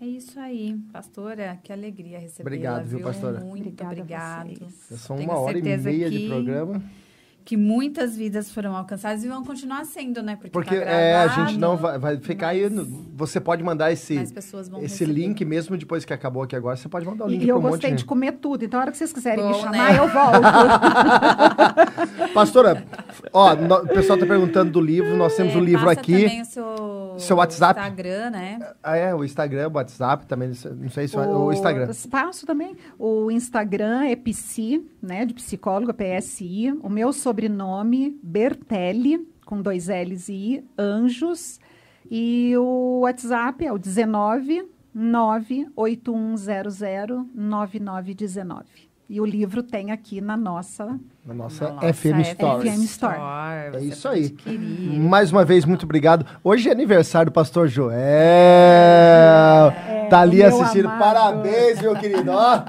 É 0.00 0.06
isso 0.06 0.38
aí, 0.38 0.78
pastora. 0.92 1.58
Que 1.62 1.72
alegria 1.72 2.18
recebê-la. 2.18 2.46
Obrigado, 2.48 2.86
viu, 2.86 3.00
pastora? 3.00 3.40
Muito 3.40 3.84
obrigado. 3.84 4.50
vocês. 4.60 5.00
São 5.00 5.16
Tenho 5.16 5.30
uma 5.30 5.38
hora 5.40 5.58
e 5.58 5.62
meia 5.62 6.10
de 6.10 6.18
que- 6.18 6.28
programa. 6.28 6.82
Que 7.48 7.56
muitas 7.56 8.14
vidas 8.14 8.52
foram 8.52 8.76
alcançadas 8.76 9.24
e 9.24 9.28
vão 9.28 9.42
continuar 9.42 9.82
sendo, 9.86 10.22
né? 10.22 10.36
Porque, 10.36 10.50
Porque 10.50 10.76
tá 10.76 10.84
é, 10.84 11.14
a 11.16 11.24
gravado, 11.24 11.48
gente 11.48 11.58
não 11.58 11.78
vai, 11.78 11.98
vai 11.98 12.18
ficar 12.18 12.48
aí. 12.48 12.68
no- 12.68 12.84
Você 13.16 13.40
pode 13.40 13.62
mandar 13.62 13.90
esse, 13.90 14.22
esse 14.82 15.04
link 15.06 15.42
mesmo 15.46 15.74
depois 15.78 16.04
que 16.04 16.12
acabou 16.12 16.42
aqui 16.42 16.54
agora. 16.54 16.76
Você 16.76 16.90
pode 16.90 17.06
mandar 17.06 17.24
o 17.24 17.28
link 17.28 17.42
E 17.42 17.48
eu 17.48 17.56
um 17.56 17.60
monte 17.62 17.70
gostei 17.70 17.90
de 17.92 17.96
de 17.96 18.04
comer 18.04 18.32
tudo. 18.32 18.66
Então, 18.66 18.78
a 18.78 18.82
hora 18.82 18.90
que 18.92 18.98
vocês 18.98 19.14
quiserem 19.14 19.42
me 19.46 19.52
Bom, 19.54 19.60
chamar, 19.60 19.92
né? 19.94 19.98
eu 19.98 20.08
volto. 20.08 20.42
Pastora, 22.34 22.84
ó, 23.32 23.54
no- 23.56 23.76
o 23.76 23.88
pessoal 23.88 24.18
tá 24.18 24.26
perguntando 24.26 24.70
do 24.70 24.80
livro. 24.82 25.16
Nós 25.16 25.34
temos 25.34 25.54
É, 25.54 25.56
o 25.56 25.60
livro 25.60 25.86
passa 25.86 26.00
aqui. 26.00 26.12
também 26.24 26.42
o 26.42 26.44
seu, 26.44 26.64
Seu 27.18 27.36
WhatsApp. 27.36 27.78
Instagram, 27.78 28.30
né? 28.30 28.58
Ah, 28.82 28.96
é, 28.96 29.14
o 29.14 29.22
Instagram, 29.24 29.68
o 29.68 29.76
WhatsApp 29.76 30.26
também. 30.26 30.48
Não 30.48 30.90
sei 30.90 31.06
se 31.08 31.16
o, 31.16 31.20
o 31.20 31.52
Instagram. 31.52 31.90
Espaço 31.90 32.46
também. 32.46 32.76
O 32.98 33.30
Instagram 33.30 34.04
é 34.04 34.16
Psi, 34.16 34.82
né? 35.02 35.26
De 35.26 35.34
psicólogo, 35.34 35.92
PSI. 35.94 36.72
O 36.82 36.88
meu 36.88 37.12
sobrenome, 37.12 38.18
Bertelli, 38.22 39.28
com 39.44 39.60
dois 39.60 39.88
L's 39.88 40.28
e 40.28 40.32
I, 40.32 40.64
Anjos. 40.78 41.58
E 42.10 42.54
o 42.56 43.00
WhatsApp 43.00 43.66
é 43.66 43.72
o 43.72 43.78
19 43.78 44.66
98100 44.94 47.26
9919. 47.34 48.87
E 49.08 49.20
o 49.22 49.24
livro 49.24 49.62
tem 49.62 49.90
aqui 49.90 50.20
na 50.20 50.36
nossa. 50.36 50.98
Na 51.24 51.32
nossa, 51.32 51.70
Nossa, 51.70 51.92
FM 51.94 52.22
Stories. 52.24 52.74
FM 52.74 52.82
Store. 52.84 53.16
É 53.74 53.80
isso 53.80 54.06
aí. 54.06 54.36
Mais 54.98 55.32
uma 55.32 55.44
vez, 55.46 55.64
muito 55.64 55.84
obrigado. 55.84 56.26
Hoje 56.44 56.68
é 56.68 56.72
aniversário 56.72 57.30
do 57.30 57.34
pastor 57.34 57.68
Joel. 57.68 57.96
tá 60.10 60.20
ali 60.20 60.42
É, 60.42 60.48
o 60.48 60.50
meu 60.52 60.60
assistindo. 60.62 60.86
amado. 60.88 60.98
Parabéns, 61.00 61.80
meu 61.80 61.94
querido. 61.96 62.30
Ó, 62.30 62.62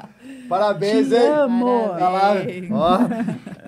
parabéns, 0.47 1.09
Te 1.09 1.15
hein? 1.15 1.27
amo. 1.27 1.89
Tá 1.99 2.09
lá, 2.09 2.33
ó. 2.71 2.99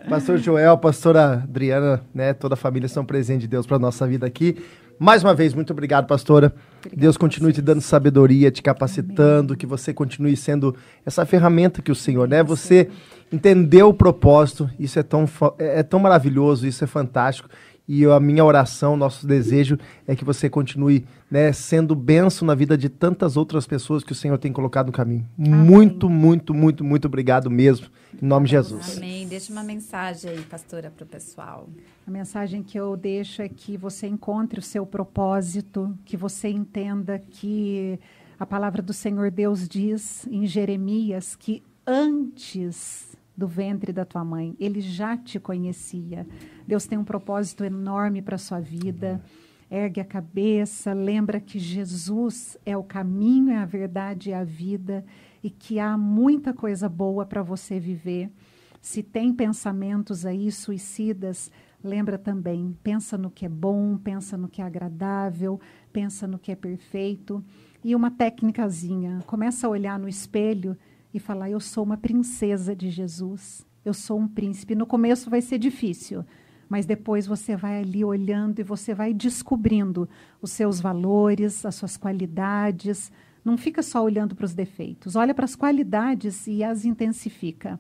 Pastor 0.10 0.38
Joel, 0.38 0.78
pastora 0.78 1.44
Adriana, 1.44 2.02
né? 2.14 2.34
Toda 2.34 2.56
a 2.56 2.57
família 2.57 2.90
são 2.90 3.06
presentes 3.06 3.44
de 3.44 3.48
Deus 3.48 3.65
para 3.65 3.80
nossa 3.80 4.07
vida 4.07 4.26
aqui. 4.26 4.57
Mais 4.99 5.23
uma 5.23 5.34
vez, 5.34 5.53
muito 5.53 5.72
obrigado, 5.72 6.06
pastora. 6.06 6.53
Deus 6.95 7.18
continue 7.18 7.53
te 7.53 7.61
dando 7.61 7.82
sabedoria, 7.82 8.52
te 8.52 8.61
capacitando, 8.61 9.56
que 9.56 9.65
você 9.65 9.94
continue 9.94 10.36
sendo 10.36 10.76
essa 11.06 11.26
ferramenta 11.26 11.82
que 11.82 11.91
o 11.91 11.95
Senhor, 11.95 12.28
né? 12.28 12.44
Você 12.44 12.90
entendeu 13.32 13.90
o 13.90 13.94
propósito, 13.94 14.69
isso 14.78 14.99
é 14.99 15.03
tão, 15.03 15.28
é 15.57 15.80
é 15.80 15.84
tão 15.84 15.99
maravilhoso, 15.99 16.68
isso 16.68 16.84
é 16.84 16.88
fantástico. 16.88 17.49
E 17.88 18.06
a 18.06 18.20
minha 18.20 18.45
oração, 18.45 18.95
nosso 18.95 19.28
desejo 19.28 19.78
é 20.08 20.16
que 20.16 20.24
você 20.24 20.49
continue 20.49 21.06
né, 21.30 21.52
sendo 21.52 21.95
benção 21.95 22.45
na 22.45 22.56
vida 22.56 22.78
de 22.78 22.88
tantas 22.88 23.36
outras 23.36 23.68
pessoas 23.68 24.03
que 24.03 24.12
o 24.12 24.16
Senhor 24.16 24.38
tem 24.38 24.53
colocado 24.53 24.88
no 24.88 24.91
caminho. 24.94 25.28
Muito, 25.38 26.10
muito, 26.10 26.53
muito, 26.53 26.84
muito 26.84 27.06
obrigado 27.06 27.49
mesmo. 27.49 27.88
Em 28.22 28.26
nome 28.26 28.45
de 28.45 28.52
Jesus. 28.52 28.98
Amém. 28.98 29.28
Deixa 29.28 29.52
uma 29.52 29.64
mensagem 29.64 30.32
aí, 30.32 30.41
pastora, 30.41 30.91
para 30.91 31.03
o 31.03 31.08
pessoal. 31.08 31.68
A 32.08 32.12
mensagem 32.12 32.64
que 32.64 32.80
eu 32.80 32.95
deixo 32.95 33.41
é 33.41 33.49
que 33.49 33.78
você 33.78 34.08
encontre 34.08 34.60
o 34.60 34.64
seu 34.64 34.86
propósito, 34.86 35.94
que 36.06 36.16
você 36.16 36.49
entenda 36.49 37.20
que 37.20 37.99
a 38.40 38.45
palavra 38.45 38.82
do 38.82 38.94
Senhor 38.94 39.32
Deus 39.32 39.68
diz 39.68 40.28
em 40.28 40.45
Jeremias 40.45 41.36
que 41.36 41.64
antes 41.86 43.18
do 43.36 43.48
ventre 43.48 43.91
da 43.91 44.06
tua 44.06 44.24
mãe, 44.24 44.56
ele 44.60 44.82
já 44.82 45.18
te 45.18 45.40
conhecia. 45.40 46.28
Deus 46.68 46.86
tem 46.86 46.98
um 46.98 47.04
propósito 47.04 47.64
enorme 47.64 48.22
para 48.22 48.36
a 48.36 48.40
sua 48.40 48.60
vida. 48.60 49.22
Ergue 49.70 50.02
a 50.02 50.06
cabeça, 50.06 50.92
lembra 50.94 51.40
que 51.40 51.58
Jesus 51.58 52.58
é 52.66 52.76
o 52.76 52.84
caminho, 52.84 53.52
é 53.52 53.58
a 53.58 53.66
verdade 53.66 54.30
e 54.30 54.34
a 54.34 54.44
vida 54.44 55.06
e 55.44 55.50
que 55.50 55.80
há 55.80 55.98
muita 55.98 56.54
coisa 56.54 56.88
boa 56.90 57.26
para 57.26 57.42
você 57.42 57.80
viver. 57.80 58.30
Se 58.82 59.04
tem 59.04 59.34
pensamentos 59.34 60.26
aí 60.26 60.52
suicidas, 60.52 61.52
lembra 61.84 62.18
também, 62.18 62.76
pensa 62.84 63.18
no 63.18 63.30
que 63.30 63.46
é 63.46 63.50
bom, 63.50 63.98
pensa 63.98 64.38
no 64.38 64.48
que 64.48 64.62
é 64.62 64.66
agradável, 64.66 65.60
pensa 65.94 66.28
no 66.28 66.40
que 66.40 66.52
é 66.52 66.56
perfeito. 66.56 67.44
E 67.84 67.96
uma 67.96 68.12
técnicazinha, 68.12 69.24
começa 69.26 69.68
a 69.68 69.70
olhar 69.70 70.00
no 70.00 70.10
espelho 70.10 70.78
e 71.14 71.20
falar: 71.20 71.50
eu 71.50 71.60
sou 71.60 71.84
uma 71.84 71.98
princesa 71.98 72.76
de 72.76 72.90
Jesus. 72.90 73.66
Eu 73.84 73.94
sou 73.94 74.20
um 74.20 74.28
príncipe. 74.28 74.76
No 74.76 74.86
começo 74.86 75.30
vai 75.30 75.42
ser 75.42 75.58
difícil, 75.58 76.24
mas 76.72 76.85
depois 76.85 77.27
você 77.27 77.53
vai 77.53 77.81
ali 77.81 78.02
olhando 78.02 78.60
e 78.60 78.64
você 78.64 78.93
vai 78.93 79.14
descobrindo 79.14 80.07
os 80.41 80.52
seus 80.52 80.80
valores, 80.80 81.65
as 81.65 81.76
suas 81.76 81.98
qualidades. 81.98 83.11
Não 83.43 83.57
fica 83.57 83.84
só 83.84 84.02
olhando 84.02 84.35
para 84.35 84.45
os 84.45 84.53
defeitos, 84.53 85.18
olha 85.18 85.34
para 85.34 85.43
as 85.43 85.53
qualidades 85.53 86.48
e 86.48 86.64
as 86.64 86.85
intensifica. 86.85 87.77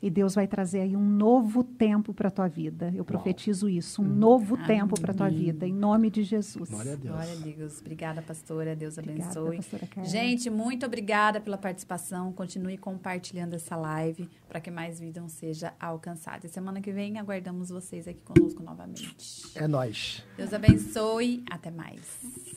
E 0.00 0.10
Deus 0.10 0.34
vai 0.34 0.46
trazer 0.46 0.80
aí 0.80 0.96
um 0.96 1.04
novo 1.04 1.64
tempo 1.64 2.12
para 2.12 2.28
a 2.28 2.30
tua 2.30 2.48
vida. 2.48 2.92
Eu 2.94 3.04
profetizo 3.04 3.68
isso, 3.68 4.02
um 4.02 4.04
novo 4.04 4.56
tempo 4.66 5.00
para 5.00 5.12
a 5.12 5.14
tua 5.14 5.28
vida, 5.28 5.66
em 5.66 5.72
nome 5.72 6.10
de 6.10 6.22
Jesus. 6.22 6.70
Glória 6.70 6.92
a 6.92 6.96
Deus. 6.96 7.14
Glória 7.14 7.32
a 7.32 7.36
Deus. 7.36 7.80
Obrigada, 7.80 8.22
pastora. 8.22 8.76
Deus 8.76 8.98
Obrigada, 8.98 9.24
abençoe. 9.24 9.56
pastora 9.56 9.86
Carla. 9.86 10.08
Gente, 10.08 10.50
muito 10.50 10.86
obrigada 10.86 11.40
pela 11.40 11.58
participação. 11.58 12.32
Continue 12.32 12.76
compartilhando 12.76 13.54
essa 13.54 13.76
live 13.76 14.28
para 14.48 14.60
que 14.60 14.70
mais 14.70 15.00
vidas 15.00 15.32
seja 15.32 15.74
alcançada. 15.80 16.46
E 16.46 16.48
semana 16.48 16.80
que 16.80 16.92
vem 16.92 17.18
aguardamos 17.18 17.70
vocês 17.70 18.06
aqui 18.06 18.20
conosco 18.20 18.62
novamente. 18.62 19.14
É 19.54 19.66
nóis. 19.66 20.24
Deus 20.36 20.52
abençoe. 20.52 21.44
Até 21.50 21.70
mais. 21.70 22.55